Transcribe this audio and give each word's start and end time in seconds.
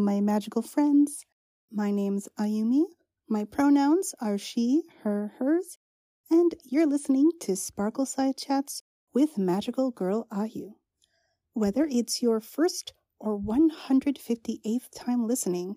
My 0.00 0.20
magical 0.20 0.62
friends. 0.62 1.26
My 1.72 1.90
name's 1.90 2.28
Ayumi. 2.38 2.84
My 3.28 3.44
pronouns 3.44 4.14
are 4.20 4.38
she, 4.38 4.84
her, 5.02 5.32
hers, 5.38 5.76
and 6.30 6.54
you're 6.64 6.86
listening 6.86 7.32
to 7.40 7.52
Sparkleside 7.52 8.38
Chats 8.38 8.84
with 9.12 9.36
Magical 9.36 9.90
Girl 9.90 10.28
Ayu. 10.32 10.74
Whether 11.52 11.84
it's 11.90 12.22
your 12.22 12.40
first 12.40 12.92
or 13.18 13.40
158th 13.40 14.88
time 14.94 15.26
listening, 15.26 15.76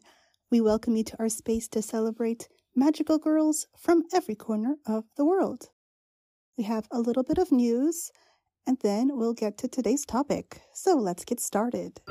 we 0.51 0.61
welcome 0.61 0.95
you 0.95 1.03
to 1.05 1.17
our 1.17 1.29
space 1.29 1.67
to 1.69 1.81
celebrate 1.81 2.47
magical 2.75 3.17
girls 3.17 3.65
from 3.75 4.03
every 4.13 4.35
corner 4.35 4.75
of 4.85 5.05
the 5.17 5.25
world. 5.25 5.69
We 6.57 6.65
have 6.65 6.87
a 6.91 6.99
little 6.99 7.23
bit 7.23 7.39
of 7.39 7.51
news, 7.51 8.11
and 8.67 8.77
then 8.81 9.17
we'll 9.17 9.33
get 9.33 9.57
to 9.57 9.67
today's 9.67 10.05
topic. 10.05 10.61
So 10.73 10.95
let's 10.95 11.25
get 11.25 11.39
started. 11.39 12.01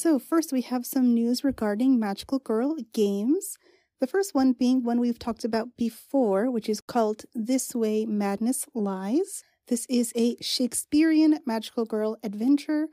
So, 0.00 0.20
first, 0.20 0.52
we 0.52 0.60
have 0.60 0.86
some 0.86 1.12
news 1.12 1.42
regarding 1.42 1.98
Magical 1.98 2.38
Girl 2.38 2.76
games. 2.92 3.56
The 3.98 4.06
first 4.06 4.32
one 4.32 4.52
being 4.52 4.84
one 4.84 5.00
we've 5.00 5.18
talked 5.18 5.42
about 5.42 5.76
before, 5.76 6.52
which 6.52 6.68
is 6.68 6.80
called 6.80 7.24
This 7.34 7.74
Way 7.74 8.06
Madness 8.06 8.64
Lies. 8.74 9.42
This 9.66 9.86
is 9.90 10.12
a 10.14 10.36
Shakespearean 10.40 11.40
magical 11.46 11.84
girl 11.84 12.16
adventure, 12.22 12.86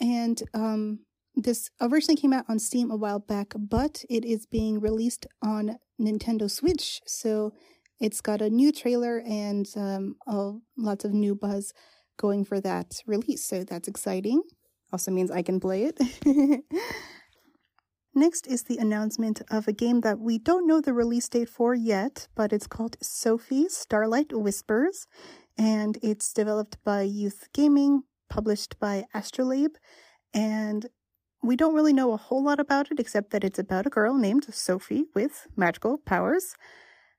and 0.00 0.42
um, 0.54 1.00
this 1.34 1.68
originally 1.78 2.18
came 2.18 2.32
out 2.32 2.46
on 2.48 2.58
Steam 2.58 2.90
a 2.90 2.96
while 2.96 3.18
back, 3.18 3.52
but 3.54 4.02
it 4.08 4.24
is 4.24 4.46
being 4.46 4.80
released 4.80 5.26
on 5.42 5.76
Nintendo 6.00 6.50
Switch. 6.50 7.02
So 7.06 7.52
it's 8.00 8.22
got 8.22 8.40
a 8.40 8.48
new 8.48 8.72
trailer 8.72 9.22
and 9.26 9.66
um, 9.76 10.16
lots 10.78 11.04
of 11.04 11.12
new 11.12 11.34
buzz 11.34 11.74
going 12.16 12.46
for 12.46 12.62
that 12.62 13.02
release. 13.06 13.44
So 13.44 13.62
that's 13.62 13.88
exciting 13.88 14.40
also 14.92 15.10
means 15.10 15.30
I 15.30 15.42
can 15.42 15.60
play 15.60 15.90
it. 15.90 15.98
Next 18.14 18.46
is 18.46 18.62
the 18.62 18.78
announcement 18.78 19.42
of 19.50 19.68
a 19.68 19.74
game 19.74 20.00
that 20.00 20.18
we 20.18 20.38
don't 20.38 20.66
know 20.66 20.80
the 20.80 20.94
release 20.94 21.28
date 21.28 21.50
for 21.50 21.74
yet, 21.74 22.28
but 22.34 22.50
it's 22.50 22.66
called 22.66 22.96
Sophie 23.02 23.68
Starlight 23.68 24.32
Whispers, 24.32 25.06
and 25.58 25.98
it's 26.02 26.32
developed 26.32 26.78
by 26.82 27.02
Youth 27.02 27.48
Gaming, 27.52 28.04
published 28.30 28.78
by 28.80 29.04
Astrolabe, 29.12 29.76
and 30.32 30.86
we 31.42 31.56
don't 31.56 31.74
really 31.74 31.92
know 31.92 32.12
a 32.12 32.16
whole 32.16 32.42
lot 32.42 32.58
about 32.58 32.90
it 32.90 32.98
except 32.98 33.32
that 33.32 33.44
it's 33.44 33.58
about 33.58 33.86
a 33.86 33.90
girl 33.90 34.16
named 34.16 34.46
Sophie 34.50 35.04
with 35.14 35.46
magical 35.54 35.98
powers, 35.98 36.54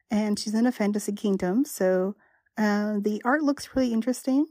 and 0.09 0.39
she's 0.39 0.55
in 0.55 0.65
a 0.65 0.71
fantasy 0.71 1.11
kingdom, 1.11 1.63
so 1.63 2.15
uh, 2.57 2.95
the 2.99 3.21
art 3.23 3.43
looks 3.43 3.69
really 3.75 3.93
interesting. 3.93 4.47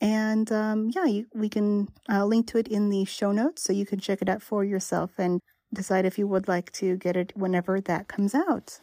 And 0.00 0.50
um, 0.50 0.90
yeah, 0.94 1.04
you, 1.04 1.26
we 1.34 1.48
can 1.48 1.88
uh, 2.08 2.24
link 2.24 2.46
to 2.48 2.58
it 2.58 2.68
in 2.68 2.88
the 2.88 3.04
show 3.04 3.32
notes 3.32 3.62
so 3.62 3.72
you 3.72 3.84
can 3.84 4.00
check 4.00 4.22
it 4.22 4.28
out 4.28 4.42
for 4.42 4.64
yourself 4.64 5.12
and 5.18 5.40
decide 5.72 6.06
if 6.06 6.18
you 6.18 6.26
would 6.26 6.48
like 6.48 6.72
to 6.72 6.96
get 6.96 7.16
it 7.16 7.32
whenever 7.36 7.80
that 7.82 8.08
comes 8.08 8.34
out. 8.34 8.80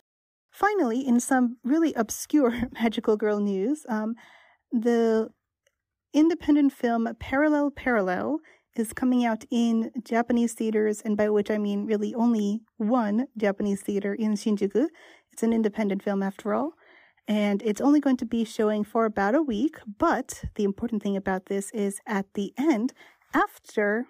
Finally, 0.52 1.06
in 1.06 1.20
some 1.20 1.58
really 1.64 1.94
obscure 1.94 2.54
magical 2.82 3.18
girl 3.18 3.40
news, 3.40 3.86
um, 3.90 4.16
the 4.72 5.30
independent 6.14 6.72
film 6.72 7.08
Parallel 7.20 7.72
Parallel 7.72 8.40
is 8.76 8.94
coming 8.94 9.26
out 9.26 9.44
in 9.50 9.92
Japanese 10.04 10.54
theaters, 10.54 11.02
and 11.02 11.18
by 11.18 11.30
which 11.30 11.50
I 11.50 11.58
mean 11.58 11.86
really 11.86 12.14
only 12.14 12.62
one 12.78 13.26
Japanese 13.36 13.82
theater 13.82 14.14
in 14.14 14.34
Shinjuku. 14.34 14.88
It's 15.32 15.44
an 15.44 15.52
independent 15.52 16.04
film 16.04 16.22
after 16.22 16.54
all 16.54 16.74
and 17.28 17.62
it's 17.64 17.82
only 17.82 18.00
going 18.00 18.18
to 18.18 18.26
be 18.26 18.46
showing 18.46 18.84
for 18.84 19.06
about 19.06 19.36
a 19.36 19.42
week. 19.42 19.78
But 19.98 20.46
the 20.56 20.64
important 20.64 21.04
thing 21.04 21.18
about 21.18 21.48
this 21.48 21.72
is 21.72 22.00
at 22.08 22.34
the 22.34 22.54
end, 22.58 22.94
after 23.34 24.06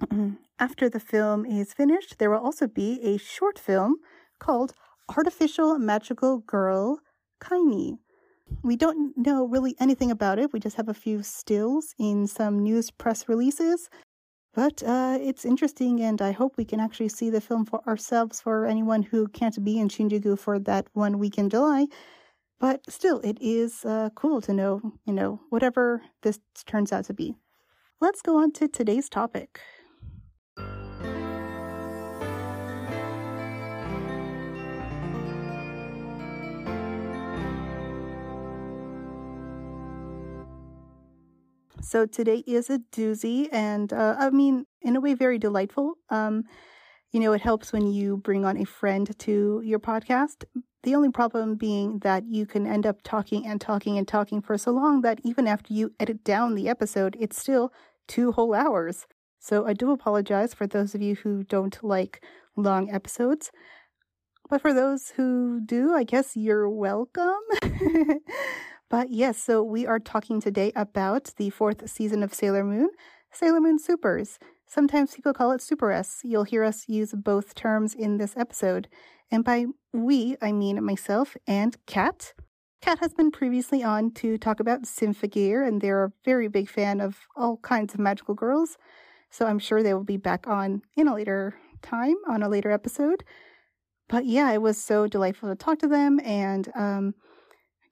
after 0.58 0.88
the 0.88 1.00
film 1.00 1.44
is 1.44 1.74
finished, 1.74 2.18
there 2.18 2.30
will 2.30 2.38
also 2.38 2.66
be 2.66 3.00
a 3.02 3.18
short 3.18 3.58
film 3.58 3.96
called 4.38 4.72
Artificial 5.14 5.78
Magical 5.78 6.38
Girl 6.38 7.00
Kaini. 7.42 7.98
We 8.62 8.76
don't 8.76 9.16
know 9.16 9.44
really 9.46 9.76
anything 9.78 10.10
about 10.10 10.38
it. 10.38 10.52
We 10.52 10.60
just 10.60 10.76
have 10.76 10.88
a 10.88 10.94
few 10.94 11.22
stills 11.22 11.94
in 11.98 12.26
some 12.26 12.62
news 12.62 12.90
press 12.90 13.28
releases. 13.28 13.88
But 14.52 14.82
uh, 14.82 15.16
it's 15.20 15.44
interesting, 15.44 16.00
and 16.00 16.20
I 16.20 16.32
hope 16.32 16.56
we 16.56 16.64
can 16.64 16.80
actually 16.80 17.08
see 17.08 17.30
the 17.30 17.40
film 17.40 17.64
for 17.64 17.86
ourselves 17.86 18.40
for 18.40 18.66
anyone 18.66 19.02
who 19.04 19.28
can't 19.28 19.62
be 19.62 19.78
in 19.78 19.88
Shinjuku 19.88 20.38
for 20.38 20.58
that 20.58 20.88
one 20.92 21.18
week 21.18 21.38
in 21.38 21.48
July. 21.48 21.86
But 22.58 22.90
still, 22.90 23.20
it 23.20 23.38
is 23.40 23.84
uh, 23.84 24.10
cool 24.14 24.40
to 24.42 24.52
know, 24.52 24.80
you 25.06 25.12
know, 25.12 25.40
whatever 25.50 26.02
this 26.22 26.40
turns 26.66 26.92
out 26.92 27.04
to 27.06 27.14
be. 27.14 27.36
Let's 28.00 28.22
go 28.22 28.38
on 28.38 28.52
to 28.52 28.66
today's 28.66 29.08
topic. 29.08 29.60
So 41.82 42.04
today 42.06 42.44
is 42.46 42.68
a 42.68 42.78
doozy, 42.92 43.48
and 43.50 43.92
uh, 43.92 44.16
I 44.18 44.30
mean, 44.30 44.66
in 44.82 44.96
a 44.96 45.00
way, 45.00 45.14
very 45.14 45.38
delightful. 45.38 45.94
Um, 46.10 46.44
you 47.10 47.20
know, 47.20 47.32
it 47.32 47.40
helps 47.40 47.72
when 47.72 47.86
you 47.90 48.18
bring 48.18 48.44
on 48.44 48.56
a 48.58 48.64
friend 48.64 49.18
to 49.18 49.62
your 49.64 49.78
podcast. 49.78 50.44
The 50.82 50.94
only 50.94 51.10
problem 51.10 51.56
being 51.56 51.98
that 52.00 52.24
you 52.26 52.46
can 52.46 52.66
end 52.66 52.86
up 52.86 52.98
talking 53.02 53.46
and 53.46 53.60
talking 53.60 53.98
and 53.98 54.06
talking 54.06 54.40
for 54.40 54.56
so 54.58 54.70
long 54.72 55.00
that 55.02 55.20
even 55.24 55.46
after 55.46 55.72
you 55.72 55.92
edit 55.98 56.22
down 56.22 56.54
the 56.54 56.68
episode, 56.68 57.16
it's 57.18 57.40
still 57.40 57.72
two 58.06 58.32
whole 58.32 58.54
hours. 58.54 59.06
So 59.38 59.66
I 59.66 59.72
do 59.72 59.90
apologize 59.90 60.54
for 60.54 60.66
those 60.66 60.94
of 60.94 61.02
you 61.02 61.16
who 61.16 61.44
don't 61.44 61.82
like 61.82 62.22
long 62.56 62.90
episodes. 62.90 63.50
But 64.48 64.60
for 64.60 64.74
those 64.74 65.10
who 65.16 65.60
do, 65.64 65.94
I 65.94 66.04
guess 66.04 66.36
you're 66.36 66.68
welcome. 66.68 67.40
But 68.90 69.12
yes, 69.12 69.38
so 69.38 69.62
we 69.62 69.86
are 69.86 70.00
talking 70.00 70.40
today 70.40 70.72
about 70.74 71.32
the 71.36 71.50
fourth 71.50 71.88
season 71.88 72.24
of 72.24 72.34
Sailor 72.34 72.64
Moon, 72.64 72.90
Sailor 73.30 73.60
Moon 73.60 73.78
Supers. 73.78 74.40
Sometimes 74.66 75.14
people 75.14 75.32
call 75.32 75.52
it 75.52 75.62
Super 75.62 75.92
S. 75.92 76.22
You'll 76.24 76.42
hear 76.42 76.64
us 76.64 76.88
use 76.88 77.14
both 77.16 77.54
terms 77.54 77.94
in 77.94 78.16
this 78.16 78.36
episode. 78.36 78.88
And 79.30 79.44
by 79.44 79.66
we, 79.92 80.36
I 80.42 80.50
mean 80.50 80.84
myself 80.84 81.36
and 81.46 81.76
Kat. 81.86 82.34
Kat 82.82 82.98
has 82.98 83.14
been 83.14 83.30
previously 83.30 83.84
on 83.84 84.10
to 84.14 84.36
talk 84.36 84.58
about 84.58 84.82
Symphogear, 84.82 85.64
and 85.66 85.80
they're 85.80 86.04
a 86.04 86.12
very 86.24 86.48
big 86.48 86.68
fan 86.68 87.00
of 87.00 87.16
all 87.36 87.58
kinds 87.58 87.94
of 87.94 88.00
magical 88.00 88.34
girls. 88.34 88.76
So 89.30 89.46
I'm 89.46 89.60
sure 89.60 89.84
they 89.84 89.94
will 89.94 90.02
be 90.02 90.16
back 90.16 90.48
on 90.48 90.82
in 90.96 91.06
a 91.06 91.14
later 91.14 91.54
time, 91.80 92.16
on 92.28 92.42
a 92.42 92.48
later 92.48 92.72
episode. 92.72 93.22
But 94.08 94.26
yeah, 94.26 94.50
it 94.50 94.62
was 94.62 94.82
so 94.82 95.06
delightful 95.06 95.48
to 95.48 95.54
talk 95.54 95.78
to 95.78 95.86
them, 95.86 96.18
and 96.24 96.68
um, 96.74 97.14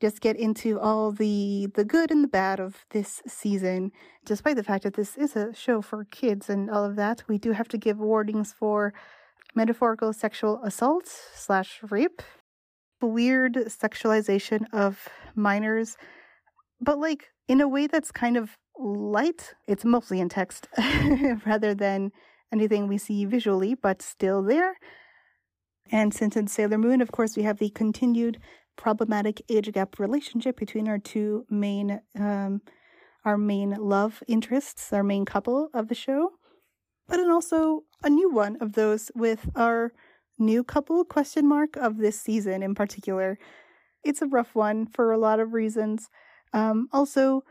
just 0.00 0.20
get 0.20 0.36
into 0.36 0.78
all 0.78 1.10
the 1.10 1.68
the 1.74 1.84
good 1.84 2.10
and 2.10 2.22
the 2.24 2.28
bad 2.28 2.60
of 2.60 2.84
this 2.90 3.22
season. 3.26 3.92
Despite 4.24 4.56
the 4.56 4.62
fact 4.62 4.84
that 4.84 4.94
this 4.94 5.16
is 5.16 5.36
a 5.36 5.52
show 5.54 5.82
for 5.82 6.04
kids 6.04 6.48
and 6.48 6.70
all 6.70 6.84
of 6.84 6.96
that, 6.96 7.24
we 7.28 7.38
do 7.38 7.52
have 7.52 7.68
to 7.68 7.78
give 7.78 7.98
warnings 7.98 8.52
for 8.52 8.92
metaphorical 9.54 10.12
sexual 10.12 10.60
assault 10.62 11.06
slash 11.34 11.80
rape, 11.90 12.22
weird 13.00 13.54
sexualization 13.54 14.66
of 14.72 15.08
minors, 15.34 15.96
but 16.80 16.98
like 16.98 17.28
in 17.48 17.60
a 17.60 17.68
way 17.68 17.86
that's 17.86 18.12
kind 18.12 18.36
of 18.36 18.56
light. 18.78 19.54
It's 19.66 19.84
mostly 19.84 20.20
in 20.20 20.28
text 20.28 20.68
rather 21.46 21.74
than 21.74 22.12
anything 22.52 22.86
we 22.86 22.98
see 22.98 23.24
visually, 23.24 23.74
but 23.74 24.02
still 24.02 24.42
there. 24.42 24.76
And 25.90 26.12
since 26.12 26.36
in 26.36 26.46
Sailor 26.46 26.78
Moon, 26.78 27.00
of 27.00 27.10
course, 27.10 27.36
we 27.36 27.42
have 27.44 27.58
the 27.58 27.70
continued 27.70 28.38
problematic 28.78 29.42
age 29.50 29.70
gap 29.72 29.98
relationship 29.98 30.56
between 30.56 30.88
our 30.88 30.98
two 30.98 31.44
main 31.50 32.00
um, 32.18 32.62
our 33.24 33.36
main 33.36 33.70
love 33.72 34.22
interests, 34.26 34.90
our 34.92 35.02
main 35.02 35.26
couple 35.26 35.68
of 35.74 35.88
the 35.88 35.94
show, 35.94 36.30
but 37.08 37.18
then 37.18 37.30
also 37.30 37.82
a 38.02 38.08
new 38.08 38.30
one 38.32 38.56
of 38.62 38.72
those 38.72 39.10
with 39.14 39.50
our 39.54 39.92
new 40.38 40.64
couple 40.64 41.04
question 41.04 41.46
mark 41.46 41.76
of 41.76 41.98
this 41.98 42.18
season 42.18 42.62
in 42.62 42.74
particular. 42.74 43.38
It's 44.04 44.22
a 44.22 44.26
rough 44.26 44.54
one 44.54 44.86
for 44.86 45.12
a 45.12 45.18
lot 45.18 45.40
of 45.40 45.52
reasons. 45.52 46.08
Um, 46.54 46.88
also, 46.92 47.42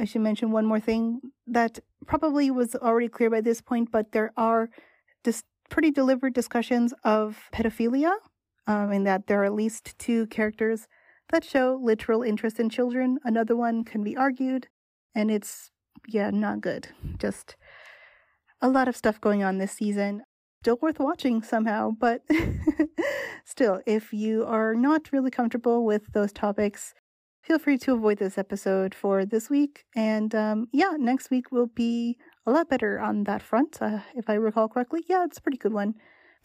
I 0.00 0.06
should 0.06 0.22
mention 0.22 0.50
one 0.50 0.66
more 0.66 0.80
thing 0.80 1.20
that 1.46 1.78
probably 2.06 2.50
was 2.50 2.74
already 2.74 3.08
clear 3.08 3.30
by 3.30 3.42
this 3.42 3.60
point, 3.60 3.92
but 3.92 4.12
there 4.12 4.32
are 4.36 4.70
dis- 5.22 5.44
pretty 5.68 5.90
deliberate 5.90 6.34
discussions 6.34 6.94
of 7.04 7.38
pedophilia 7.52 8.14
um, 8.66 8.92
in 8.92 9.04
that 9.04 9.26
there 9.26 9.42
are 9.42 9.44
at 9.44 9.54
least 9.54 9.98
two 9.98 10.26
characters 10.26 10.86
that 11.30 11.44
show 11.44 11.78
literal 11.82 12.22
interest 12.22 12.60
in 12.60 12.68
children. 12.68 13.18
Another 13.24 13.56
one 13.56 13.84
can 13.84 14.02
be 14.04 14.16
argued, 14.16 14.68
and 15.14 15.30
it's, 15.30 15.70
yeah, 16.06 16.30
not 16.30 16.60
good. 16.60 16.88
Just 17.18 17.56
a 18.60 18.68
lot 18.68 18.88
of 18.88 18.96
stuff 18.96 19.20
going 19.20 19.42
on 19.42 19.58
this 19.58 19.72
season. 19.72 20.22
still 20.62 20.78
worth 20.80 20.98
watching 20.98 21.42
somehow. 21.42 21.90
But 21.98 22.22
still, 23.44 23.80
if 23.86 24.12
you 24.12 24.44
are 24.44 24.74
not 24.74 25.12
really 25.12 25.30
comfortable 25.30 25.84
with 25.84 26.12
those 26.12 26.32
topics, 26.32 26.94
feel 27.42 27.58
free 27.58 27.76
to 27.78 27.92
avoid 27.92 28.18
this 28.18 28.38
episode 28.38 28.94
for 28.94 29.26
this 29.26 29.50
week. 29.50 29.84
And 29.94 30.34
um, 30.34 30.68
yeah, 30.72 30.92
next 30.96 31.30
week 31.30 31.52
will 31.52 31.66
be 31.66 32.16
a 32.46 32.50
lot 32.50 32.70
better 32.70 32.98
on 32.98 33.24
that 33.24 33.42
front, 33.42 33.78
uh, 33.82 34.00
if 34.14 34.30
I 34.30 34.34
recall 34.34 34.68
correctly. 34.68 35.04
Yeah, 35.08 35.24
it's 35.24 35.38
a 35.38 35.42
pretty 35.42 35.58
good 35.58 35.74
one. 35.74 35.94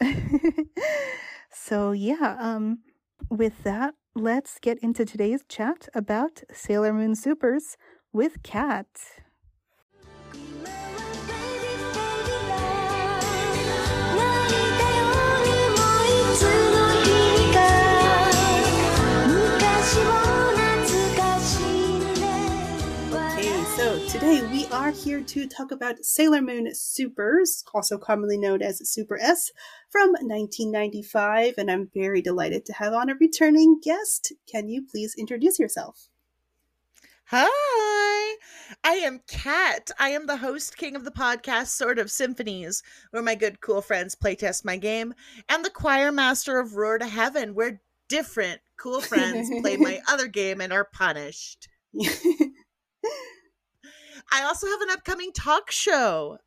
so 1.52 1.92
yeah, 1.92 2.36
um, 2.38 2.80
with 3.28 3.62
that, 3.64 3.94
let's 4.14 4.58
get 4.60 4.78
into 4.78 5.04
today's 5.04 5.44
chat 5.48 5.88
about 5.94 6.42
Sailor 6.52 6.92
Moon 6.92 7.14
Supers 7.14 7.76
with 8.12 8.42
Kat. 8.42 8.86
Are 24.90 24.92
here 24.92 25.22
to 25.22 25.46
talk 25.46 25.70
about 25.70 26.04
Sailor 26.04 26.42
Moon 26.42 26.74
Supers, 26.74 27.62
also 27.72 27.96
commonly 27.96 28.36
known 28.36 28.60
as 28.60 28.90
Super 28.90 29.16
S, 29.20 29.52
from 29.88 30.08
1995, 30.08 31.54
and 31.58 31.70
I'm 31.70 31.88
very 31.94 32.20
delighted 32.20 32.66
to 32.66 32.72
have 32.72 32.92
on 32.92 33.08
a 33.08 33.14
returning 33.14 33.78
guest. 33.80 34.32
Can 34.50 34.68
you 34.68 34.84
please 34.84 35.14
introduce 35.16 35.60
yourself? 35.60 36.08
Hi, 37.26 38.36
I 38.82 38.94
am 38.94 39.20
Kat. 39.28 39.92
I 39.96 40.08
am 40.08 40.26
the 40.26 40.38
host 40.38 40.76
king 40.76 40.96
of 40.96 41.04
the 41.04 41.12
podcast 41.12 41.68
Sword 41.68 42.00
of 42.00 42.10
Symphonies, 42.10 42.82
where 43.12 43.22
my 43.22 43.36
good 43.36 43.60
cool 43.60 43.82
friends 43.82 44.16
playtest 44.16 44.64
my 44.64 44.76
game, 44.76 45.14
and 45.48 45.64
the 45.64 45.70
choir 45.70 46.10
master 46.10 46.58
of 46.58 46.74
Roar 46.74 46.98
to 46.98 47.06
Heaven, 47.06 47.54
where 47.54 47.80
different 48.08 48.60
cool 48.76 49.00
friends 49.00 49.48
play 49.60 49.76
my 49.76 50.00
other 50.08 50.26
game 50.26 50.60
and 50.60 50.72
are 50.72 50.88
punished. 50.92 51.68
I 54.32 54.42
also 54.42 54.66
have 54.66 54.80
an 54.82 54.90
upcoming 54.90 55.32
talk 55.32 55.70
show. 55.70 56.38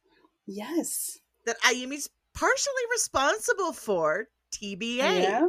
Yes. 0.46 1.20
That 1.46 1.60
Ayumi's 1.62 2.10
partially 2.34 2.84
responsible 2.92 3.74
for. 3.74 4.28
TBH. 4.54 4.98
Yeah. 4.98 5.48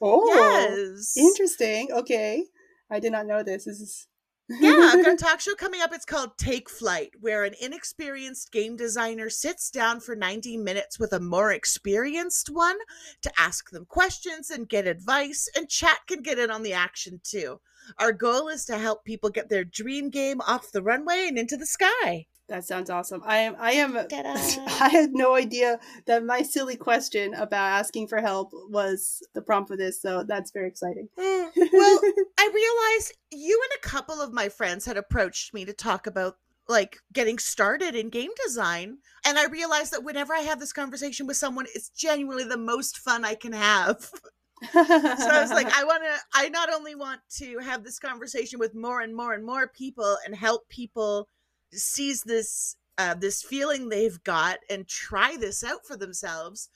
Oh. 0.00 0.24
Yes. 0.34 1.16
Interesting. 1.16 1.88
Okay. 1.92 2.44
I 2.90 3.00
did 3.00 3.12
not 3.12 3.26
know 3.26 3.42
this. 3.42 3.64
This 3.64 3.80
is 3.80 4.06
yeah, 4.60 4.92
I've 4.92 5.04
got 5.04 5.14
a 5.14 5.16
talk 5.16 5.40
show 5.40 5.56
coming 5.56 5.80
up. 5.80 5.92
It's 5.92 6.04
called 6.04 6.38
Take 6.38 6.70
Flight, 6.70 7.10
where 7.20 7.42
an 7.42 7.54
inexperienced 7.60 8.52
game 8.52 8.76
designer 8.76 9.28
sits 9.28 9.70
down 9.70 9.98
for 9.98 10.14
90 10.14 10.56
minutes 10.58 11.00
with 11.00 11.12
a 11.12 11.18
more 11.18 11.50
experienced 11.50 12.48
one 12.48 12.76
to 13.22 13.32
ask 13.36 13.70
them 13.70 13.86
questions 13.86 14.48
and 14.48 14.68
get 14.68 14.86
advice, 14.86 15.48
and 15.56 15.68
chat 15.68 15.98
can 16.06 16.22
get 16.22 16.38
in 16.38 16.52
on 16.52 16.62
the 16.62 16.72
action 16.72 17.20
too. 17.24 17.58
Our 17.98 18.12
goal 18.12 18.48
is 18.48 18.64
to 18.66 18.78
help 18.78 19.04
people 19.04 19.30
get 19.30 19.48
their 19.48 19.64
dream 19.64 20.10
game 20.10 20.40
off 20.40 20.72
the 20.72 20.82
runway 20.82 21.26
and 21.28 21.38
into 21.38 21.56
the 21.56 21.66
sky. 21.66 22.26
That 22.48 22.64
sounds 22.64 22.90
awesome. 22.90 23.22
I 23.24 23.38
am 23.38 23.56
I 23.58 23.72
am 23.72 23.96
I 24.12 24.88
had 24.88 25.10
no 25.12 25.34
idea 25.34 25.80
that 26.06 26.24
my 26.24 26.42
silly 26.42 26.76
question 26.76 27.34
about 27.34 27.72
asking 27.72 28.06
for 28.06 28.20
help 28.20 28.50
was 28.52 29.22
the 29.34 29.42
prompt 29.42 29.68
for 29.68 29.76
this, 29.76 30.00
so 30.00 30.22
that's 30.22 30.52
very 30.52 30.68
exciting. 30.68 31.08
Mm, 31.18 31.50
well, 31.72 32.00
I 32.38 32.50
realized 32.54 33.16
you 33.32 33.60
and 33.64 33.78
a 33.78 33.88
couple 33.88 34.20
of 34.20 34.32
my 34.32 34.48
friends 34.48 34.84
had 34.84 34.96
approached 34.96 35.54
me 35.54 35.64
to 35.64 35.72
talk 35.72 36.06
about 36.06 36.36
like 36.68 36.98
getting 37.12 37.38
started 37.38 37.94
in 37.94 38.10
game 38.10 38.32
design 38.44 38.98
and 39.24 39.38
i 39.38 39.46
realized 39.46 39.92
that 39.92 40.02
whenever 40.02 40.34
i 40.34 40.40
have 40.40 40.58
this 40.58 40.72
conversation 40.72 41.24
with 41.24 41.36
someone 41.36 41.64
it's 41.76 41.90
genuinely 41.90 42.42
the 42.42 42.56
most 42.56 42.98
fun 42.98 43.24
i 43.24 43.36
can 43.36 43.52
have 43.52 44.10
so 44.72 44.80
I 44.80 45.40
was 45.40 45.50
like, 45.50 45.66
I 45.76 45.84
want 45.84 46.02
to, 46.04 46.18
I 46.34 46.48
not 46.48 46.72
only 46.72 46.94
want 46.94 47.20
to 47.38 47.58
have 47.58 47.84
this 47.84 47.98
conversation 47.98 48.58
with 48.58 48.74
more 48.74 49.00
and 49.00 49.14
more 49.14 49.32
and 49.32 49.44
more 49.44 49.68
people 49.68 50.16
and 50.24 50.34
help 50.34 50.68
people 50.68 51.28
seize 51.72 52.22
this, 52.22 52.76
uh, 52.98 53.14
this 53.14 53.42
feeling 53.42 53.88
they've 53.88 54.22
got 54.24 54.58
and 54.70 54.88
try 54.88 55.36
this 55.36 55.62
out 55.62 55.86
for 55.86 55.96
themselves, 55.96 56.68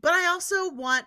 but 0.00 0.12
I 0.12 0.26
also 0.26 0.70
want 0.70 1.06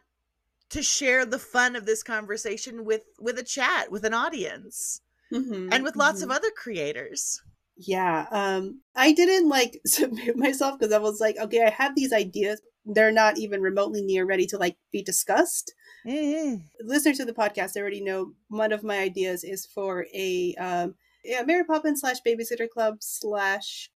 to 0.69 0.83
share 0.83 1.25
the 1.25 1.39
fun 1.39 1.75
of 1.75 1.85
this 1.85 2.03
conversation 2.03 2.85
with, 2.85 3.03
with 3.19 3.37
a 3.37 3.43
chat, 3.43 3.91
with 3.91 4.05
an 4.05 4.13
audience 4.13 5.01
mm-hmm, 5.31 5.69
and 5.71 5.83
with 5.83 5.95
lots 5.95 6.21
mm-hmm. 6.21 6.31
of 6.31 6.35
other 6.35 6.51
creators. 6.55 7.41
Yeah. 7.77 8.27
Um, 8.31 8.81
I 8.95 9.13
didn't 9.13 9.49
like 9.49 9.81
submit 9.85 10.37
myself 10.37 10.79
because 10.79 10.93
I 10.93 10.99
was 10.99 11.19
like, 11.19 11.37
okay, 11.37 11.63
I 11.63 11.69
have 11.69 11.95
these 11.95 12.13
ideas. 12.13 12.61
They're 12.85 13.11
not 13.11 13.37
even 13.37 13.61
remotely 13.61 14.01
near 14.01 14.25
ready 14.25 14.45
to 14.47 14.57
like 14.57 14.77
be 14.91 15.01
discussed. 15.01 15.73
Mm-hmm. 16.05 16.63
Listeners 16.81 17.17
to 17.17 17.25
the 17.25 17.33
podcast 17.33 17.77
already 17.77 18.01
know 18.01 18.33
one 18.49 18.71
of 18.71 18.83
my 18.83 18.99
ideas 18.99 19.43
is 19.43 19.65
for 19.65 20.05
a 20.13 20.53
um, 20.55 20.95
yeah, 21.23 21.43
Mary 21.43 21.63
Poppins 21.63 22.01
slash 22.01 22.17
Babysitter 22.25 22.69
Club 22.69 22.97
slash 22.99 23.89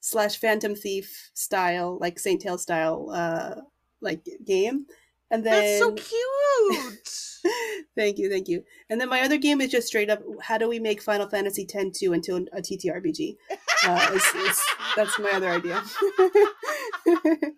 slash 0.00 0.36
Phantom 0.36 0.74
Thief 0.74 1.30
style, 1.34 1.98
like 2.00 2.18
Saint 2.18 2.40
Tail 2.42 2.58
style, 2.58 3.10
uh, 3.12 3.54
like 4.00 4.26
game. 4.44 4.86
And 5.30 5.46
then 5.46 5.62
that's 5.62 5.78
so 5.78 5.92
cute. 5.92 7.54
thank 7.96 8.18
you, 8.18 8.28
thank 8.28 8.48
you. 8.48 8.64
And 8.90 9.00
then 9.00 9.08
my 9.08 9.22
other 9.22 9.38
game 9.38 9.62
is 9.62 9.70
just 9.70 9.86
straight 9.86 10.10
up: 10.10 10.20
how 10.42 10.58
do 10.58 10.68
we 10.68 10.78
make 10.78 11.00
Final 11.00 11.28
Fantasy 11.28 11.66
X 11.72 11.98
two 11.98 12.12
into 12.12 12.36
a 12.36 12.60
TTRPG? 12.60 13.36
Uh, 13.86 14.10
it's, 14.12 14.32
it's, 14.34 14.74
that's 14.94 15.18
my 15.18 15.30
other 15.30 15.48
idea. 15.48 15.82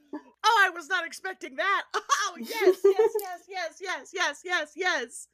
Oh, 0.45 0.65
I 0.67 0.71
was 0.71 0.89
not 0.89 1.07
expecting 1.07 1.57
that. 1.57 1.83
Oh, 2.27 2.37
yes, 2.41 2.79
yes, 2.83 3.11
yes, 3.21 3.41
yes, 3.49 3.81
yes, 3.81 4.11
yes, 4.13 4.73
yes, 4.77 5.29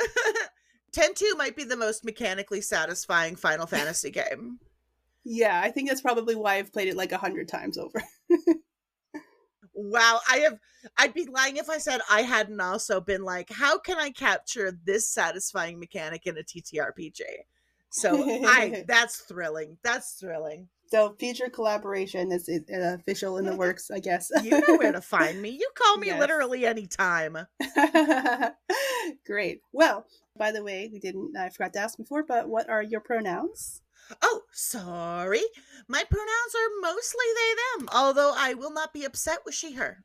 yes. 0.00 0.08
10 0.92 1.14
2 1.14 1.34
might 1.38 1.56
be 1.56 1.64
the 1.64 1.76
most 1.76 2.04
mechanically 2.04 2.60
satisfying 2.60 3.36
Final 3.36 3.66
Fantasy 3.66 4.10
game. 4.10 4.58
Yeah, 5.24 5.60
I 5.62 5.70
think 5.70 5.88
that's 5.88 6.00
probably 6.00 6.34
why 6.34 6.56
I've 6.56 6.72
played 6.72 6.88
it 6.88 6.96
like 6.96 7.12
a 7.12 7.18
hundred 7.18 7.48
times 7.48 7.78
over. 7.78 8.02
wow, 9.72 10.20
I 10.28 10.38
have 10.38 10.58
I'd 10.98 11.14
be 11.14 11.26
lying 11.26 11.58
if 11.58 11.70
I 11.70 11.78
said 11.78 12.00
I 12.10 12.22
hadn't 12.22 12.60
also 12.60 13.00
been 13.00 13.22
like, 13.22 13.50
how 13.50 13.78
can 13.78 13.98
I 13.98 14.10
capture 14.10 14.76
this 14.84 15.06
satisfying 15.08 15.78
mechanic 15.78 16.26
in 16.26 16.36
a 16.36 16.42
TTRPG? 16.42 17.20
So 17.90 18.24
I 18.46 18.84
that's 18.86 19.20
thrilling. 19.20 19.78
That's 19.82 20.12
thrilling. 20.14 20.68
So 20.90 21.14
future 21.20 21.48
collaboration 21.48 22.32
is, 22.32 22.48
is 22.48 22.62
uh, 22.68 22.96
official 22.98 23.38
in 23.38 23.44
the 23.44 23.54
works, 23.64 23.90
I 23.90 24.00
guess. 24.00 24.30
you 24.42 24.50
know 24.50 24.76
where 24.76 24.92
to 24.92 25.00
find 25.00 25.40
me. 25.40 25.50
You 25.50 25.70
call 25.76 25.98
me 25.98 26.08
yes. 26.08 26.18
literally 26.18 26.66
anytime. 26.66 27.38
Great. 29.26 29.60
Well, 29.72 30.06
by 30.36 30.50
the 30.50 30.64
way, 30.64 30.90
we 30.92 30.98
didn't. 30.98 31.36
I 31.36 31.50
forgot 31.50 31.72
to 31.74 31.80
ask 31.80 31.96
before, 31.96 32.24
but 32.26 32.48
what 32.48 32.68
are 32.68 32.82
your 32.82 33.00
pronouns? 33.00 33.82
Oh, 34.20 34.42
sorry. 34.50 35.42
My 35.86 36.02
pronouns 36.02 36.54
are 36.56 36.80
mostly 36.82 37.26
they 37.36 37.54
them, 37.78 37.88
although 37.94 38.32
I 38.36 38.54
will 38.54 38.72
not 38.72 38.92
be 38.92 39.04
upset 39.04 39.38
with 39.44 39.54
she 39.54 39.74
her. 39.74 40.04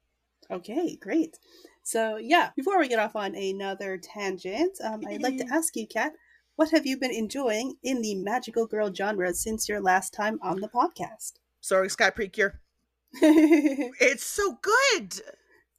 Okay, 0.51 0.95
great. 0.97 1.39
So 1.81 2.17
yeah, 2.17 2.49
before 2.55 2.79
we 2.79 2.87
get 2.87 2.99
off 2.99 3.15
on 3.15 3.35
another 3.35 3.97
tangent, 3.97 4.77
um, 4.83 5.01
I'd 5.07 5.23
like 5.23 5.37
to 5.37 5.47
ask 5.51 5.75
you, 5.75 5.87
Kat, 5.87 6.13
what 6.55 6.71
have 6.71 6.85
you 6.85 6.97
been 6.97 7.11
enjoying 7.11 7.75
in 7.83 8.01
the 8.01 8.15
magical 8.15 8.65
girl 8.65 8.93
genre 8.93 9.33
since 9.33 9.67
your 9.67 9.81
last 9.81 10.13
time 10.13 10.39
on 10.41 10.61
the 10.61 10.69
podcast? 10.69 11.33
Soaring 11.61 11.89
Sky 11.89 12.09
Precure. 12.09 12.61
it's 13.13 14.25
so 14.25 14.57
good. 14.61 15.21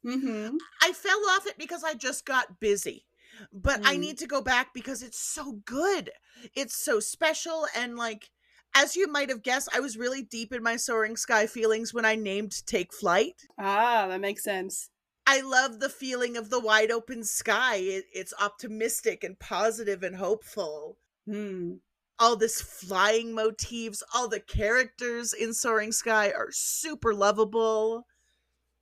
Mm-hmm. 0.05 0.55
I 0.81 0.93
fell 0.93 1.19
off 1.29 1.47
it 1.47 1.57
because 1.57 1.83
I 1.83 1.93
just 1.93 2.25
got 2.25 2.59
busy. 2.59 3.05
But 3.51 3.81
mm. 3.81 3.87
I 3.87 3.97
need 3.97 4.17
to 4.19 4.27
go 4.27 4.41
back 4.41 4.73
because 4.73 5.03
it's 5.03 5.19
so 5.19 5.59
good. 5.65 6.11
It's 6.55 6.75
so 6.75 6.99
special. 6.99 7.67
And 7.75 7.95
like, 7.97 8.29
as 8.75 8.95
you 8.95 9.07
might 9.07 9.29
have 9.29 9.43
guessed, 9.43 9.69
I 9.73 9.79
was 9.79 9.97
really 9.97 10.21
deep 10.21 10.53
in 10.53 10.63
my 10.63 10.75
Soaring 10.75 11.17
Sky 11.17 11.47
feelings 11.47 11.93
when 11.93 12.05
I 12.05 12.15
named 12.15 12.65
Take 12.65 12.93
Flight. 12.93 13.35
Ah, 13.59 14.07
that 14.07 14.21
makes 14.21 14.43
sense. 14.43 14.89
I 15.29 15.41
love 15.41 15.81
the 15.81 15.89
feeling 15.89 16.37
of 16.37 16.49
the 16.49 16.59
wide 16.59 16.89
open 16.89 17.25
sky. 17.25 17.75
It, 17.75 18.05
it's 18.13 18.33
optimistic 18.39 19.25
and 19.25 19.37
positive 19.37 20.01
and 20.01 20.15
hopeful. 20.15 20.97
Hmm. 21.25 21.73
All 22.17 22.37
this 22.37 22.61
flying 22.61 23.33
motifs, 23.33 24.01
all 24.15 24.29
the 24.29 24.39
characters 24.39 25.33
in 25.33 25.53
Soaring 25.53 25.91
Sky 25.91 26.31
are 26.31 26.47
super 26.51 27.13
lovable. 27.13 28.07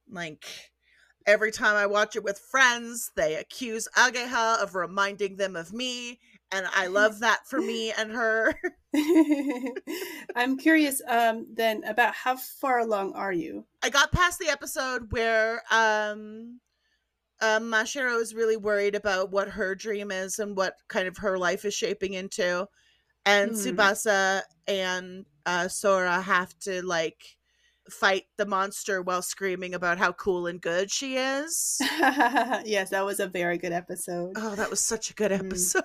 Like 0.07 0.45
every 1.25 1.51
time 1.51 1.75
I 1.75 1.87
watch 1.87 2.15
it 2.15 2.23
with 2.23 2.37
friends, 2.37 3.11
they 3.15 3.35
accuse 3.35 3.87
Ageha 3.97 4.61
of 4.61 4.75
reminding 4.75 5.37
them 5.37 5.55
of 5.55 5.73
me, 5.73 6.19
and 6.51 6.65
I 6.73 6.87
love 6.87 7.19
that 7.19 7.47
for 7.47 7.59
me 7.59 7.91
and 7.91 8.11
her. 8.11 8.55
I'm 10.35 10.57
curious 10.57 11.01
um 11.07 11.47
then 11.53 11.83
about 11.83 12.13
how 12.13 12.37
far 12.37 12.79
along 12.79 13.13
are 13.13 13.33
you? 13.33 13.65
I 13.83 13.89
got 13.89 14.11
past 14.11 14.39
the 14.39 14.49
episode 14.49 15.11
where 15.11 15.61
um 15.71 16.59
um 17.41 17.63
Mashiro 17.63 18.19
is 18.21 18.33
really 18.33 18.57
worried 18.57 18.95
about 18.95 19.31
what 19.31 19.49
her 19.49 19.75
dream 19.75 20.11
is 20.11 20.39
and 20.39 20.55
what 20.55 20.75
kind 20.87 21.07
of 21.07 21.17
her 21.17 21.37
life 21.37 21.65
is 21.65 21.73
shaping 21.73 22.13
into. 22.13 22.67
And 23.25 23.51
mm. 23.51 23.55
Tsubasa 23.55 24.41
and 24.67 25.25
uh 25.45 25.67
Sora 25.67 26.21
have 26.21 26.57
to 26.59 26.85
like 26.85 27.37
fight 27.89 28.24
the 28.38 28.46
monster 28.46 29.01
while 29.01 29.22
screaming 29.22 29.74
about 29.75 29.98
how 29.98 30.12
cool 30.13 30.48
and 30.48 30.60
good 30.62 30.92
she 30.92 31.18
is. 31.18 31.77
yes, 31.92 32.89
that 32.89 33.06
was 33.06 33.20
a 33.20 33.27
very 33.27 33.58
good 33.58 33.72
episode. 33.74 34.34
Oh, 34.36 34.56
that 34.56 34.70
was 34.70 34.80
such 34.80 35.10
a 35.10 35.13
good 35.13 35.32
Mm. 35.32 35.46
episode. 35.46 35.84